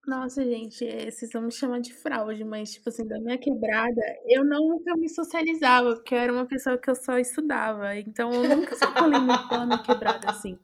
Nossa, 0.05 0.43
gente, 0.43 0.85
é, 0.85 1.09
vocês 1.09 1.31
vão 1.31 1.43
me 1.43 1.51
chamar 1.51 1.79
de 1.79 1.93
fraude, 1.93 2.43
mas, 2.43 2.73
tipo 2.73 2.89
assim, 2.89 3.07
da 3.07 3.17
minha 3.21 3.37
quebrada, 3.37 4.01
eu 4.27 4.43
nunca 4.43 4.97
me 4.97 5.07
socializava, 5.07 5.95
porque 5.95 6.13
eu 6.13 6.17
era 6.19 6.33
uma 6.33 6.45
pessoa 6.45 6.77
que 6.77 6.89
eu 6.89 6.95
só 6.95 7.17
estudava. 7.17 7.95
Então, 7.97 8.29
eu 8.33 8.57
nunca 8.57 8.75
circulei 8.75 9.17
muito 9.19 9.47
pela 9.47 9.65
minha 9.65 9.81
quebrada, 9.81 10.29
assim. 10.29 10.59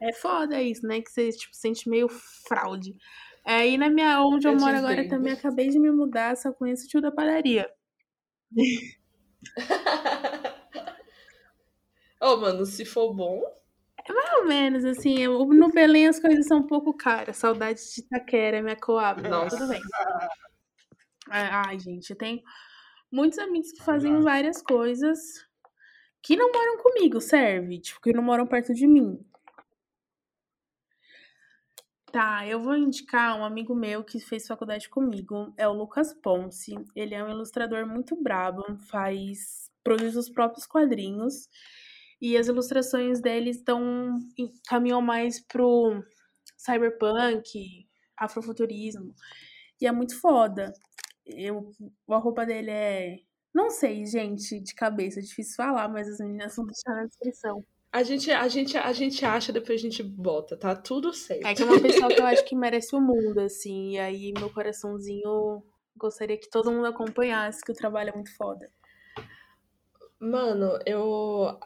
É 0.00 0.12
foda 0.12 0.62
isso, 0.62 0.86
né? 0.86 1.00
Que 1.00 1.10
você, 1.10 1.32
tipo, 1.32 1.54
sente 1.56 1.88
meio 1.88 2.08
fraude. 2.08 2.94
Aí, 3.44 3.76
na 3.76 3.90
minha, 3.90 4.20
onde 4.24 4.46
eu, 4.46 4.52
Eu 4.52 4.58
te 4.58 4.62
moro 4.62 4.76
agora, 4.76 5.00
entendo. 5.00 5.10
também 5.10 5.32
acabei 5.32 5.68
de 5.68 5.78
me 5.80 5.90
mudar, 5.90 6.36
só 6.36 6.52
conheço 6.52 6.84
o 6.86 6.88
tio 6.88 7.00
da 7.00 7.10
padaria. 7.10 7.68
Ô, 12.20 12.36
mano, 12.36 12.66
se 12.66 12.84
for 12.84 13.14
bom, 13.14 13.42
Mais 14.08 14.32
ou 14.34 14.44
menos, 14.46 14.84
assim, 14.84 15.18
eu- 15.18 15.44
no 15.46 15.70
Belém 15.72 16.08
as 16.08 16.20
coisas 16.20 16.46
são 16.46 16.58
um 16.58 16.66
pouco 16.66 16.92
caras. 16.94 17.36
Saudade 17.38 17.80
de 17.80 18.00
Itaquera, 18.02 18.62
minha 18.62 18.76
coab. 18.76 19.22
Nossa. 19.28 19.56
Tudo 19.56 19.68
bem. 19.68 19.80
Ai, 21.30 21.78
gente, 21.78 22.10
eu 22.10 22.16
tenho 22.16 22.42
muitos 23.10 23.38
amigos 23.38 23.72
que 23.72 23.82
fazem 23.82 24.20
várias 24.20 24.60
coisas 24.60 25.18
que 26.22 26.36
não 26.36 26.50
moram 26.52 26.78
comigo, 26.82 27.20
serve? 27.20 27.80
Tipo, 27.80 28.00
que 28.00 28.12
não 28.12 28.22
moram 28.22 28.46
perto 28.46 28.74
de 28.74 28.86
mim. 28.86 29.18
Tá, 32.12 32.46
eu 32.46 32.62
vou 32.62 32.76
indicar 32.76 33.36
um 33.36 33.44
amigo 33.44 33.74
meu 33.74 34.04
que 34.04 34.20
fez 34.20 34.46
faculdade 34.46 34.88
comigo, 34.88 35.52
é 35.56 35.66
o 35.66 35.72
Lucas 35.72 36.14
Ponce. 36.14 36.74
Ele 36.94 37.14
é 37.14 37.24
um 37.24 37.28
ilustrador 37.28 37.86
muito 37.86 38.14
brabo, 38.14 38.62
faz, 38.88 39.68
produz 39.82 40.14
os 40.16 40.28
próprios 40.28 40.64
quadrinhos 40.66 41.48
e 42.20 42.36
as 42.36 42.48
ilustrações 42.48 43.20
dele 43.20 43.50
estão 43.50 44.18
caminham 44.68 45.02
mais 45.02 45.44
pro 45.46 46.02
cyberpunk, 46.56 47.86
afrofuturismo. 48.16 49.14
E 49.80 49.86
é 49.86 49.92
muito 49.92 50.18
foda. 50.20 50.72
Eu, 51.26 51.70
a 52.08 52.18
roupa 52.18 52.46
dele 52.46 52.70
é. 52.70 53.16
Não 53.54 53.70
sei, 53.70 54.04
gente, 54.04 54.60
de 54.60 54.74
cabeça, 54.74 55.20
é 55.20 55.22
difícil 55.22 55.54
falar, 55.56 55.88
mas 55.88 56.08
as 56.08 56.18
meninas 56.18 56.56
vão 56.56 56.66
deixar 56.66 56.94
na 56.94 57.06
descrição. 57.06 57.64
a 57.92 58.02
gente, 58.02 58.30
a 58.32 58.48
gente, 58.48 58.76
a 58.76 58.92
gente 58.92 59.24
acha, 59.24 59.52
depois 59.52 59.80
a 59.80 59.82
gente 59.82 60.02
bota, 60.02 60.56
tá 60.56 60.74
tudo 60.74 61.12
certo. 61.12 61.46
É 61.46 61.54
que 61.54 61.62
é 61.62 61.64
uma 61.64 61.80
pessoa 61.80 62.08
que 62.08 62.20
eu 62.20 62.26
acho 62.26 62.44
que 62.44 62.56
merece 62.56 62.96
o 62.96 63.00
mundo, 63.00 63.38
assim. 63.40 63.92
E 63.92 63.98
aí, 63.98 64.32
meu 64.36 64.50
coraçãozinho 64.50 65.62
gostaria 65.96 66.36
que 66.36 66.50
todo 66.50 66.72
mundo 66.72 66.86
acompanhasse, 66.86 67.62
que 67.64 67.70
o 67.72 67.76
trabalho 67.76 68.10
é 68.10 68.14
muito 68.14 68.34
foda. 68.36 68.68
Mano, 70.18 70.78
eu. 70.86 71.58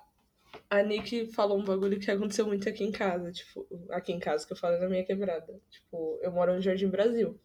A 0.70 0.82
Nick 0.82 1.32
falou 1.32 1.58
um 1.58 1.64
bagulho 1.64 1.98
que 1.98 2.10
aconteceu 2.10 2.46
muito 2.46 2.68
aqui 2.68 2.84
em 2.84 2.92
casa. 2.92 3.32
Tipo, 3.32 3.66
aqui 3.90 4.12
em 4.12 4.18
casa, 4.18 4.46
que 4.46 4.52
eu 4.52 4.56
falo 4.56 4.78
na 4.78 4.88
minha 4.88 5.04
quebrada. 5.04 5.58
Tipo, 5.70 6.18
eu 6.22 6.30
moro 6.30 6.54
no 6.54 6.60
Jardim 6.60 6.88
Brasil. 6.88 7.40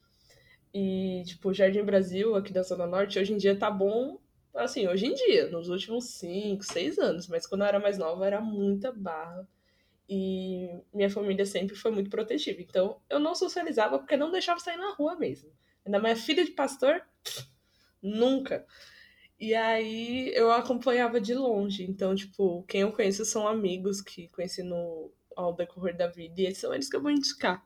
E, 0.73 1.23
tipo, 1.25 1.49
o 1.49 1.53
Jardim 1.53 1.83
Brasil, 1.83 2.35
aqui 2.35 2.51
da 2.51 2.63
Zona 2.63 2.85
Norte, 2.85 3.19
hoje 3.19 3.33
em 3.33 3.37
dia 3.37 3.57
tá 3.57 3.71
bom. 3.71 4.19
Assim, 4.53 4.87
hoje 4.87 5.05
em 5.05 5.13
dia, 5.13 5.47
nos 5.49 5.69
últimos 5.69 6.09
5, 6.15 6.63
6 6.63 6.99
anos. 6.99 7.27
Mas 7.27 7.47
quando 7.47 7.61
eu 7.61 7.67
era 7.67 7.79
mais 7.79 7.97
nova, 7.97 8.25
era 8.25 8.41
muita 8.41 8.91
barra. 8.91 9.47
E 10.09 10.69
minha 10.93 11.09
família 11.09 11.45
sempre 11.45 11.75
foi 11.75 11.91
muito 11.91 12.09
protetiva. 12.09 12.61
Então, 12.61 13.01
eu 13.09 13.19
não 13.19 13.33
socializava 13.35 13.99
porque 13.99 14.17
não 14.17 14.31
deixava 14.31 14.59
sair 14.59 14.77
na 14.77 14.93
rua 14.93 15.15
mesmo. 15.15 15.49
Ainda 15.85 15.99
mais 15.99 16.23
filha 16.25 16.43
de 16.43 16.51
pastor, 16.51 17.01
nunca. 18.01 18.65
E 19.43 19.53
aí 19.53 20.31
eu 20.33 20.49
acompanhava 20.53 21.19
de 21.19 21.33
longe. 21.33 21.83
Então, 21.83 22.15
tipo, 22.15 22.63
quem 22.63 22.79
eu 22.79 22.93
conheço 22.93 23.25
são 23.25 23.45
amigos 23.45 23.99
que 24.01 24.29
conheci 24.29 24.63
no, 24.63 25.11
ao 25.35 25.53
decorrer 25.53 25.97
da 25.97 26.07
vida. 26.07 26.39
E 26.39 26.45
esses 26.45 26.59
são 26.59 26.73
eles 26.73 26.87
que 26.87 26.95
eu 26.95 27.01
vou 27.01 27.11
indicar. 27.11 27.61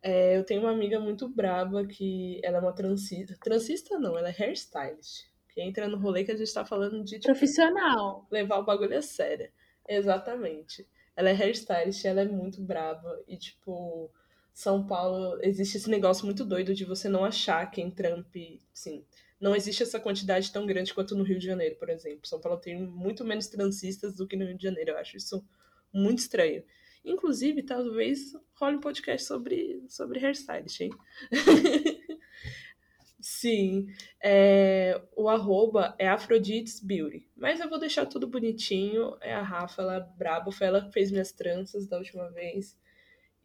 É, 0.00 0.36
eu 0.36 0.44
tenho 0.44 0.60
uma 0.60 0.70
amiga 0.70 1.00
muito 1.00 1.28
braba 1.28 1.84
que 1.84 2.40
ela 2.44 2.58
é 2.58 2.60
uma 2.60 2.72
transista. 2.72 3.36
Transista 3.42 3.98
não, 3.98 4.16
ela 4.16 4.28
é 4.28 4.32
hairstylist. 4.38 5.24
Que 5.48 5.60
entra 5.60 5.88
no 5.88 5.98
rolê 5.98 6.22
que 6.22 6.30
a 6.30 6.36
gente 6.36 6.54
tá 6.54 6.64
falando 6.64 7.02
de 7.02 7.18
tipo, 7.18 7.24
Profissional. 7.24 8.24
levar 8.30 8.58
o 8.58 8.64
bagulho 8.64 8.96
a 8.96 9.02
sério. 9.02 9.50
Exatamente. 9.88 10.86
Ela 11.16 11.30
é 11.30 11.32
hairstylist, 11.32 12.04
ela 12.04 12.20
é 12.20 12.24
muito 12.24 12.62
brava. 12.62 13.20
E, 13.26 13.36
tipo, 13.36 14.08
São 14.54 14.86
Paulo, 14.86 15.40
existe 15.42 15.76
esse 15.76 15.90
negócio 15.90 16.24
muito 16.24 16.44
doido 16.44 16.72
de 16.72 16.84
você 16.84 17.08
não 17.08 17.24
achar 17.24 17.68
quem 17.68 17.90
trampe, 17.90 18.62
assim. 18.72 19.04
Não 19.40 19.56
existe 19.56 19.82
essa 19.82 19.98
quantidade 19.98 20.52
tão 20.52 20.66
grande 20.66 20.92
quanto 20.92 21.16
no 21.16 21.24
Rio 21.24 21.38
de 21.38 21.46
Janeiro, 21.46 21.76
por 21.76 21.88
exemplo. 21.88 22.26
São 22.26 22.40
Paulo 22.40 22.60
tem 22.60 22.78
muito 22.78 23.24
menos 23.24 23.46
transistas 23.46 24.14
do 24.14 24.26
que 24.26 24.36
no 24.36 24.44
Rio 24.44 24.56
de 24.56 24.62
Janeiro. 24.62 24.90
Eu 24.90 24.98
acho 24.98 25.16
isso 25.16 25.42
muito 25.92 26.18
estranho. 26.18 26.62
Inclusive, 27.04 27.62
talvez 27.62 28.32
role 28.54 28.76
um 28.76 28.80
podcast 28.80 29.26
sobre, 29.26 29.82
sobre 29.88 30.20
hairstylist, 30.20 30.80
hein? 30.82 30.90
Sim. 33.20 33.86
É, 34.22 35.00
o 35.16 35.28
arroba 35.28 35.94
é 35.98 36.08
Aphrodite's 36.08 36.80
Beauty. 36.80 37.28
Mas 37.36 37.60
eu 37.60 37.68
vou 37.68 37.78
deixar 37.78 38.06
tudo 38.06 38.26
bonitinho. 38.26 39.16
É 39.20 39.34
a 39.34 39.42
Rafa, 39.42 39.82
ela 39.82 39.96
é 39.96 40.18
braba. 40.18 40.52
Foi 40.52 40.66
ela 40.66 40.84
que 40.84 40.92
fez 40.92 41.10
minhas 41.10 41.32
tranças 41.32 41.86
da 41.86 41.98
última 41.98 42.30
vez. 42.30 42.78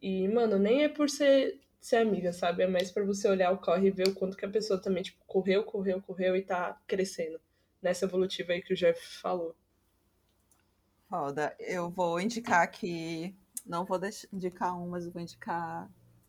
E, 0.00 0.28
mano, 0.28 0.58
nem 0.58 0.84
é 0.84 0.88
por 0.88 1.08
ser, 1.08 1.60
ser 1.80 1.96
amiga, 1.96 2.32
sabe? 2.32 2.62
É 2.62 2.66
mais 2.66 2.90
pra 2.90 3.04
você 3.04 3.28
olhar 3.28 3.52
o 3.52 3.58
corre 3.58 3.88
e 3.88 3.90
ver 3.90 4.08
o 4.08 4.14
quanto 4.14 4.36
que 4.36 4.44
a 4.44 4.50
pessoa 4.50 4.80
também, 4.80 5.02
tipo, 5.02 5.22
correu, 5.26 5.64
correu, 5.64 6.02
correu 6.02 6.36
e 6.36 6.42
tá 6.42 6.76
crescendo. 6.86 7.40
Nessa 7.80 8.04
evolutiva 8.04 8.52
aí 8.52 8.62
que 8.62 8.72
o 8.72 8.76
Jeff 8.76 9.00
falou. 9.20 9.54
Foda. 11.08 11.54
Eu 11.60 11.88
vou 11.88 12.20
indicar 12.20 12.62
aqui. 12.62 13.34
Não 13.64 13.84
vou 13.84 14.00
indicar 14.32 14.76
um, 14.76 14.88
mas 14.88 15.04
eu 15.04 15.12
vou 15.12 15.22
indicar 15.22 15.88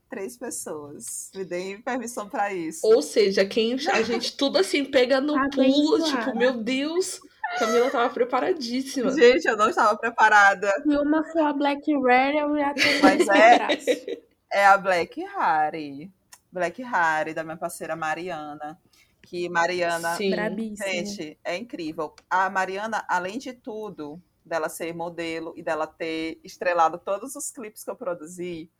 três 0.09 0.37
pessoas. 0.37 1.31
Me 1.35 1.43
deem 1.43 1.81
permissão 1.81 2.29
pra 2.29 2.53
isso. 2.53 2.85
Ou 2.85 3.01
seja, 3.01 3.45
quem 3.45 3.73
a 3.73 4.01
gente 4.01 4.35
tudo 4.37 4.57
assim 4.57 4.85
pega 4.85 5.19
no 5.19 5.33
Tá 5.33 5.49
pulo, 5.53 6.03
tipo, 6.03 6.37
meu 6.37 6.61
Deus, 6.61 7.19
Camila 7.59 7.89
tava 7.89 8.13
preparadíssima. 8.13 9.11
Gente, 9.11 9.45
eu 9.45 9.57
não 9.57 9.69
estava 9.69 9.97
preparada. 9.97 10.71
Se 10.83 10.97
uma 10.97 11.23
for 11.23 11.41
a 11.41 11.53
Black 11.53 11.91
Rare, 11.93 12.37
eu 12.37 12.57
já 12.57 12.73
tenho 12.73 13.01
Mas 13.01 13.27
é-. 13.27 14.26
É 14.51 14.65
a 14.65 14.77
Black 14.77 15.21
Harry. 15.23 16.11
Black 16.51 16.81
Harry, 16.81 17.33
da 17.33 17.43
minha 17.43 17.57
parceira 17.57 17.95
Mariana. 17.95 18.79
Que 19.21 19.49
Mariana. 19.49 20.15
Sim. 20.15 20.31
Brabíssima. 20.31 20.87
Gente, 20.87 21.39
é 21.43 21.57
incrível. 21.57 22.15
A 22.29 22.49
Mariana, 22.49 23.05
além 23.07 23.37
de 23.37 23.53
tudo, 23.53 24.21
dela 24.45 24.69
ser 24.69 24.93
modelo 24.93 25.53
e 25.55 25.61
dela 25.61 25.85
ter 25.85 26.39
estrelado 26.43 26.97
todos 26.97 27.35
os 27.35 27.51
clipes 27.51 27.83
que 27.83 27.89
eu 27.89 27.95
produzi, 27.95 28.71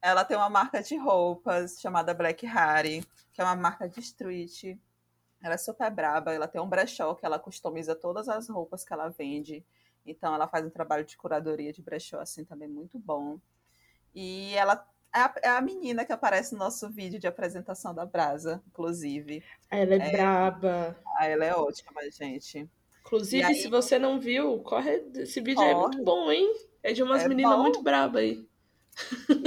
ela 0.00 0.24
tem 0.24 0.36
uma 0.36 0.50
marca 0.50 0.82
de 0.82 0.96
roupas 0.96 1.80
chamada 1.80 2.12
Black 2.12 2.44
Harry, 2.46 3.06
que 3.32 3.40
é 3.40 3.44
uma 3.44 3.54
marca 3.54 3.88
de 3.88 4.00
street. 4.00 4.76
Ela 5.42 5.54
é 5.54 5.58
super 5.58 5.90
braba, 5.90 6.32
ela 6.32 6.48
tem 6.48 6.60
um 6.60 6.68
brechó 6.68 7.14
que 7.14 7.26
ela 7.26 7.38
customiza 7.38 7.94
todas 7.94 8.28
as 8.28 8.48
roupas 8.48 8.84
que 8.84 8.92
ela 8.92 9.08
vende. 9.10 9.64
Então 10.04 10.34
ela 10.34 10.48
faz 10.48 10.64
um 10.64 10.70
trabalho 10.70 11.04
de 11.04 11.16
curadoria 11.16 11.72
de 11.72 11.82
brechó 11.82 12.18
assim 12.18 12.44
também 12.44 12.68
muito 12.68 12.98
bom. 12.98 13.38
E 14.14 14.54
ela 14.54 14.76
é 15.14 15.20
a, 15.20 15.34
é 15.42 15.48
a, 15.48 15.60
menina 15.60 16.04
que 16.04 16.12
aparece 16.12 16.52
no 16.52 16.58
nosso 16.58 16.88
vídeo 16.88 17.18
de 17.18 17.26
apresentação 17.26 17.94
da 17.94 18.06
Brasa, 18.06 18.62
inclusive. 18.68 19.42
Ela 19.70 19.94
é, 19.94 19.96
é 19.96 20.10
braba. 20.12 20.96
Ah, 21.16 21.26
ela 21.26 21.44
é 21.44 21.54
ótima, 21.54 22.00
gente. 22.10 22.68
Inclusive, 23.00 23.42
aí, 23.42 23.54
se 23.56 23.68
você 23.68 23.98
não 23.98 24.18
viu, 24.18 24.60
corre. 24.60 25.04
Esse 25.16 25.40
vídeo 25.40 25.56
corre. 25.56 25.70
é 25.70 25.74
muito 25.74 26.02
bom, 26.02 26.30
hein? 26.30 26.50
É 26.82 26.92
de 26.92 27.02
umas 27.02 27.22
é 27.22 27.28
meninas 27.28 27.58
muito 27.58 27.82
braba 27.82 28.20
aí. 28.20 28.46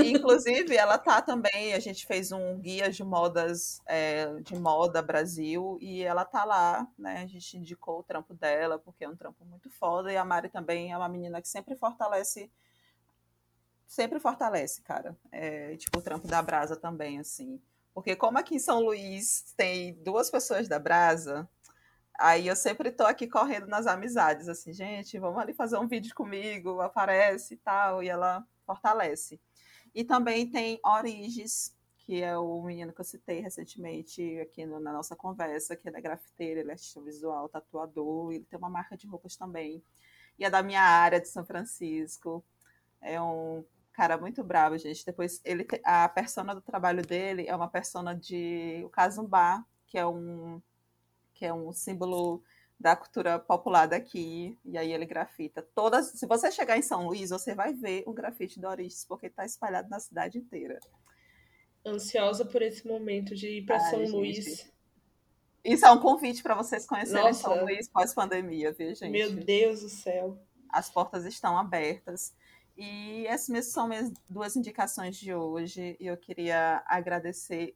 Inclusive, 0.03 0.75
ela 0.75 0.97
tá 0.97 1.21
também. 1.21 1.73
A 1.73 1.79
gente 1.79 2.05
fez 2.05 2.31
um 2.31 2.59
guia 2.59 2.89
de 2.89 3.03
modas 3.03 3.81
é, 3.85 4.33
de 4.41 4.55
moda 4.55 5.01
Brasil 5.01 5.77
e 5.81 6.01
ela 6.03 6.25
tá 6.25 6.43
lá, 6.43 6.87
né? 6.97 7.23
A 7.23 7.27
gente 7.27 7.57
indicou 7.57 7.99
o 7.99 8.03
trampo 8.03 8.33
dela, 8.33 8.79
porque 8.79 9.03
é 9.03 9.09
um 9.09 9.15
trampo 9.15 9.45
muito 9.45 9.69
foda. 9.69 10.11
E 10.11 10.17
a 10.17 10.25
Mari 10.25 10.49
também 10.49 10.91
é 10.91 10.97
uma 10.97 11.09
menina 11.09 11.41
que 11.41 11.47
sempre 11.47 11.75
fortalece. 11.75 12.49
Sempre 13.87 14.19
fortalece, 14.19 14.81
cara. 14.81 15.15
É, 15.31 15.75
tipo, 15.77 15.99
o 15.99 16.01
trampo 16.01 16.27
da 16.27 16.41
Brasa 16.41 16.75
também, 16.75 17.19
assim. 17.19 17.61
Porque 17.93 18.15
como 18.15 18.37
aqui 18.37 18.55
em 18.55 18.59
São 18.59 18.81
Luís 18.81 19.53
tem 19.55 19.93
duas 20.03 20.29
pessoas 20.29 20.67
da 20.67 20.77
Brasa, 20.77 21.47
aí 22.19 22.47
eu 22.47 22.55
sempre 22.55 22.91
tô 22.91 23.05
aqui 23.05 23.27
correndo 23.27 23.67
nas 23.67 23.87
amizades, 23.87 24.49
assim, 24.49 24.73
gente, 24.73 25.17
vamos 25.17 25.39
ali 25.39 25.53
fazer 25.53 25.77
um 25.77 25.87
vídeo 25.87 26.13
comigo, 26.13 26.81
aparece 26.81 27.53
e 27.53 27.57
tal. 27.57 28.03
E 28.03 28.09
ela 28.09 28.45
fortalece. 28.65 29.39
E 29.93 30.03
também 30.03 30.49
tem 30.49 30.79
Origes, 30.83 31.73
que 31.99 32.21
é 32.21 32.37
o 32.37 32.61
menino 32.61 32.91
que 32.91 32.99
eu 32.99 33.05
citei 33.05 33.39
recentemente 33.39 34.39
aqui 34.39 34.65
no, 34.65 34.79
na 34.79 34.91
nossa 34.91 35.15
conversa, 35.15 35.75
que 35.75 35.87
é 35.87 35.91
da 35.91 36.01
grafiteira, 36.01 36.59
ele 36.59 36.69
é 36.69 36.73
artista 36.73 37.01
visual, 37.01 37.47
tatuador, 37.47 38.33
ele 38.33 38.43
tem 38.43 38.59
uma 38.59 38.69
marca 38.69 38.97
de 38.97 39.07
roupas 39.07 39.37
também. 39.37 39.81
E 40.37 40.43
é 40.43 40.49
da 40.49 40.61
minha 40.61 40.81
área 40.81 41.21
de 41.21 41.29
São 41.29 41.45
Francisco. 41.45 42.43
É 43.01 43.21
um 43.21 43.63
cara 43.95 44.17
muito 44.17 44.43
bravo, 44.43 44.77
gente. 44.77 45.05
Depois 45.05 45.41
ele 45.45 45.65
a 45.83 46.09
persona 46.09 46.53
do 46.53 46.61
trabalho 46.61 47.01
dele 47.01 47.45
é 47.47 47.55
uma 47.55 47.69
persona 47.69 48.13
de 48.13 48.81
o 48.85 48.89
Kazumbá, 48.89 49.65
que 49.87 49.97
é 49.97 50.05
um 50.05 50.61
que 51.33 51.45
é 51.45 51.53
um 51.53 51.71
símbolo 51.73 52.41
da 52.79 52.95
cultura 52.95 53.39
popular 53.39 53.87
daqui, 53.87 54.57
e 54.65 54.77
aí 54.77 54.91
ele 54.91 55.05
grafita 55.05 55.61
todas. 55.61 56.07
Se 56.07 56.25
você 56.25 56.51
chegar 56.51 56.77
em 56.77 56.81
São 56.81 57.07
Luís, 57.07 57.29
você 57.29 57.55
vai 57.55 57.73
ver 57.73 58.03
o 58.05 58.13
grafite 58.13 58.59
do 58.59 58.67
Origens, 58.67 59.05
porque 59.05 59.27
está 59.27 59.45
espalhado 59.45 59.89
na 59.89 59.99
cidade 59.99 60.37
inteira. 60.37 60.79
Ansiosa 61.85 62.43
por 62.43 62.61
esse 62.61 62.85
momento 62.87 63.33
de 63.35 63.59
ir 63.59 63.65
para 63.65 63.79
São 63.79 63.99
gente. 63.99 64.11
Luís. 64.11 64.71
Isso 65.63 65.85
é 65.85 65.91
um 65.91 65.99
convite 65.99 66.43
para 66.43 66.55
vocês 66.55 66.85
conhecerem 66.85 67.23
Nossa. 67.23 67.41
São 67.41 67.63
Luís 67.63 67.89
pós-pandemia, 67.89 68.71
viu, 68.71 68.93
gente? 68.93 69.11
Meu 69.11 69.31
Deus 69.31 69.81
do 69.81 69.89
céu. 69.89 70.37
As 70.69 70.89
portas 70.89 71.25
estão 71.25 71.57
abertas. 71.57 72.33
E 72.77 73.25
essas 73.27 73.67
são 73.67 73.87
minhas 73.87 74.11
duas 74.29 74.55
indicações 74.55 75.15
de 75.17 75.33
hoje. 75.33 75.95
E 75.99 76.07
eu 76.07 76.17
queria 76.17 76.83
agradecer 76.85 77.75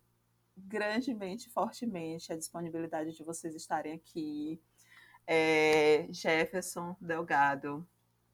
grandemente, 0.58 1.50
fortemente 1.50 2.34
a 2.34 2.38
disponibilidade 2.38 3.16
de 3.16 3.24
vocês 3.24 3.56
estarem 3.56 3.94
aqui 3.94 4.62
é, 5.26 6.08
Jefferson 6.10 6.96
Delgado, 7.00 7.88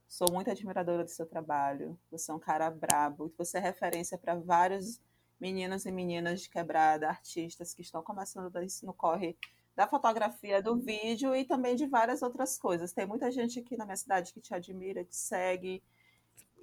sou 0.08 0.32
muito 0.32 0.50
admiradora 0.50 1.04
do 1.04 1.10
seu 1.10 1.26
trabalho. 1.26 2.00
Você 2.10 2.32
é 2.32 2.34
um 2.34 2.40
cara 2.40 2.72
brabo. 2.72 3.34
Você 3.38 3.58
é 3.58 3.60
referência 3.60 4.18
para 4.18 4.36
vários 4.36 5.02
meninos 5.38 5.86
e 5.86 5.92
meninas 5.92 6.42
de 6.42 6.50
quebrada, 6.50 7.10
artistas 7.10 7.74
que 7.74 7.82
estão 7.82 8.02
começando 8.02 8.50
no 8.84 8.94
corre 8.94 9.38
da 9.76 9.86
fotografia, 9.86 10.62
do 10.62 10.78
vídeo 10.78 11.36
e 11.36 11.44
também 11.44 11.76
de 11.76 11.86
várias 11.86 12.22
outras 12.22 12.58
coisas. 12.58 12.94
Tem 12.94 13.06
muita 13.06 13.30
gente 13.30 13.60
aqui 13.60 13.76
na 13.76 13.84
minha 13.84 13.98
cidade 13.98 14.32
que 14.32 14.40
te 14.40 14.54
admira, 14.54 15.04
te 15.04 15.18
segue. 15.18 15.84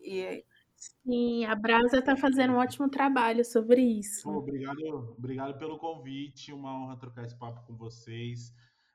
E... 0.03 0.45
Sim, 0.75 1.45
a 1.45 1.55
Brasa 1.55 1.99
está 1.99 2.17
fazendo 2.17 2.55
um 2.55 2.57
ótimo 2.57 2.89
trabalho 2.89 3.45
sobre 3.45 3.81
isso. 3.81 4.25
Pô, 4.25 4.39
obrigado, 4.39 5.15
obrigado 5.17 5.57
pelo 5.57 5.79
convite. 5.79 6.53
Uma 6.53 6.75
honra 6.75 6.99
trocar 6.99 7.25
esse 7.25 7.39
papo 7.39 7.65
com 7.65 7.77
vocês. 7.77 8.53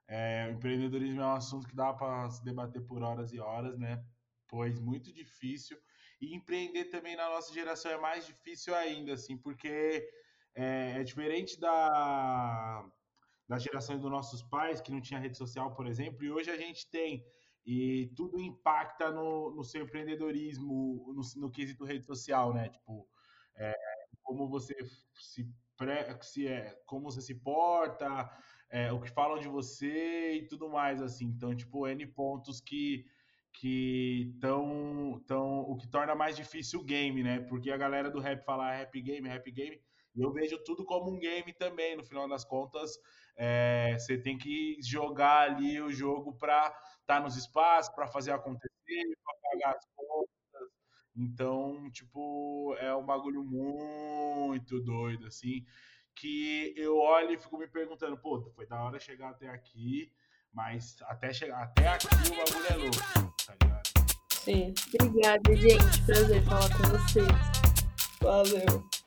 É, 0.08 0.48
o 0.50 0.52
empreendedorismo 0.56 1.22
é 1.22 1.26
um 1.26 1.34
assunto 1.34 1.68
que 1.68 1.76
dá 1.76 1.94
para 1.94 2.30
se 2.30 2.44
debater 2.44 2.82
por 2.86 3.02
horas 3.02 3.32
e 3.32 3.40
horas, 3.40 3.78
né? 3.78 4.04
Pois 4.50 4.80
muito 4.80 5.14
difícil. 5.14 5.78
E 6.20 6.36
empreender 6.36 6.86
também 6.86 7.16
na 7.16 7.30
nossa 7.30 7.54
geração 7.54 7.92
é 7.92 7.98
mais 7.98 8.26
difícil 8.26 8.74
ainda, 8.76 9.14
assim, 9.14 9.38
porque 9.38 10.10
é, 10.56 11.00
é 11.00 11.04
diferente 11.04 11.60
da, 11.60 12.86
da 13.48 13.60
geração 13.60 14.00
dos 14.00 14.10
nossos 14.10 14.42
pais, 14.44 14.82
que 14.82 14.92
não 14.92 15.02
tinha 15.02 15.20
rede 15.20 15.38
social, 15.38 15.76
por 15.76 15.86
exemplo, 15.86 16.24
e 16.24 16.32
hoje 16.32 16.50
a 16.50 16.58
gente 16.58 16.90
tem. 16.90 17.24
E 17.68 18.14
tudo 18.15 18.39
impacta 18.39 19.11
no, 19.11 19.53
no 19.53 19.61
seu 19.61 19.84
empreendedorismo, 19.84 21.14
no, 21.14 21.41
no 21.41 21.52
quesito 21.52 21.84
rede 21.84 22.06
social, 22.06 22.53
né? 22.53 22.69
Tipo, 22.69 23.06
é, 23.57 23.73
como 24.23 24.48
você 24.48 24.73
se, 25.14 25.45
pré, 25.76 26.18
se 26.22 26.48
é, 26.48 26.81
como 26.85 27.11
você 27.11 27.22
se 27.22 27.35
porta, 27.35 28.31
é, 28.69 28.89
o 28.94 29.02
que 29.02 29.10
falam 29.11 29.38
de 29.38 29.49
você 29.49 30.35
e 30.35 30.48
tudo 30.48 30.69
mais, 30.69 31.02
assim. 31.02 31.26
Então, 31.26 31.53
tipo, 31.53 31.85
N 31.85 32.07
pontos 32.07 32.61
que 32.61 33.06
que 33.60 34.38
tão, 34.39 35.19
tão 35.26 35.61
o 35.61 35.76
que 35.76 35.88
torna 35.88 36.14
mais 36.14 36.35
difícil 36.35 36.80
o 36.80 36.84
game, 36.84 37.23
né? 37.23 37.39
Porque 37.39 37.72
a 37.72 37.77
galera 37.77 38.10
do 38.10 38.19
rap 38.19 38.44
fala 38.45 38.69
ah, 38.69 38.76
rap 38.77 39.02
game, 39.02 39.27
rap 39.27 39.52
game, 39.52 39.81
e 40.15 40.22
eu 40.22 40.31
vejo 40.31 40.64
tudo 40.64 40.85
como 40.85 41.11
um 41.11 41.19
game 41.19 41.52
também. 41.53 41.95
No 41.95 42.03
final 42.03 42.27
das 42.30 42.45
contas, 42.45 42.99
é, 43.38 43.95
você 43.97 44.18
tem 44.18 44.38
que 44.38 44.77
jogar 44.81 45.51
ali 45.51 45.80
o 45.81 45.91
jogo 45.91 46.34
para 46.34 46.68
estar 46.68 46.81
tá 47.05 47.19
nos 47.19 47.38
espaços, 47.38 47.93
para 47.93 48.07
fazer 48.07 48.31
acontecer, 48.31 49.18
para 49.23 49.51
pagar 49.51 49.76
as 49.77 49.85
contas. 49.95 50.27
Então, 51.15 51.89
tipo, 51.91 52.76
é 52.80 52.93
um 52.95 53.05
bagulho 53.05 53.43
muito 53.43 54.81
doido, 54.81 55.27
assim 55.27 55.65
que 56.18 56.73
eu 56.76 56.97
olho 56.97 57.31
e 57.31 57.38
fico 57.38 57.57
me 57.57 57.68
perguntando, 57.68 58.18
pô, 58.18 58.41
foi 58.55 58.65
da 58.65 58.81
hora 58.81 58.99
chegar 58.99 59.30
até 59.30 59.47
aqui, 59.49 60.11
mas 60.51 60.97
até 61.03 61.31
chegar 61.31 61.64
até 61.64 61.88
aqui 61.88 62.07
o 62.07 62.35
bagulho 62.35 62.68
é 62.69 62.76
louco, 62.76 63.35
tá 63.45 63.55
ligado? 63.61 63.88
Sim. 64.34 64.73
Obrigada, 64.99 65.55
gente. 65.55 66.05
Prazer 66.05 66.43
falar 66.43 66.69
com 66.69 66.97
vocês. 66.97 67.27
Valeu. 68.22 69.07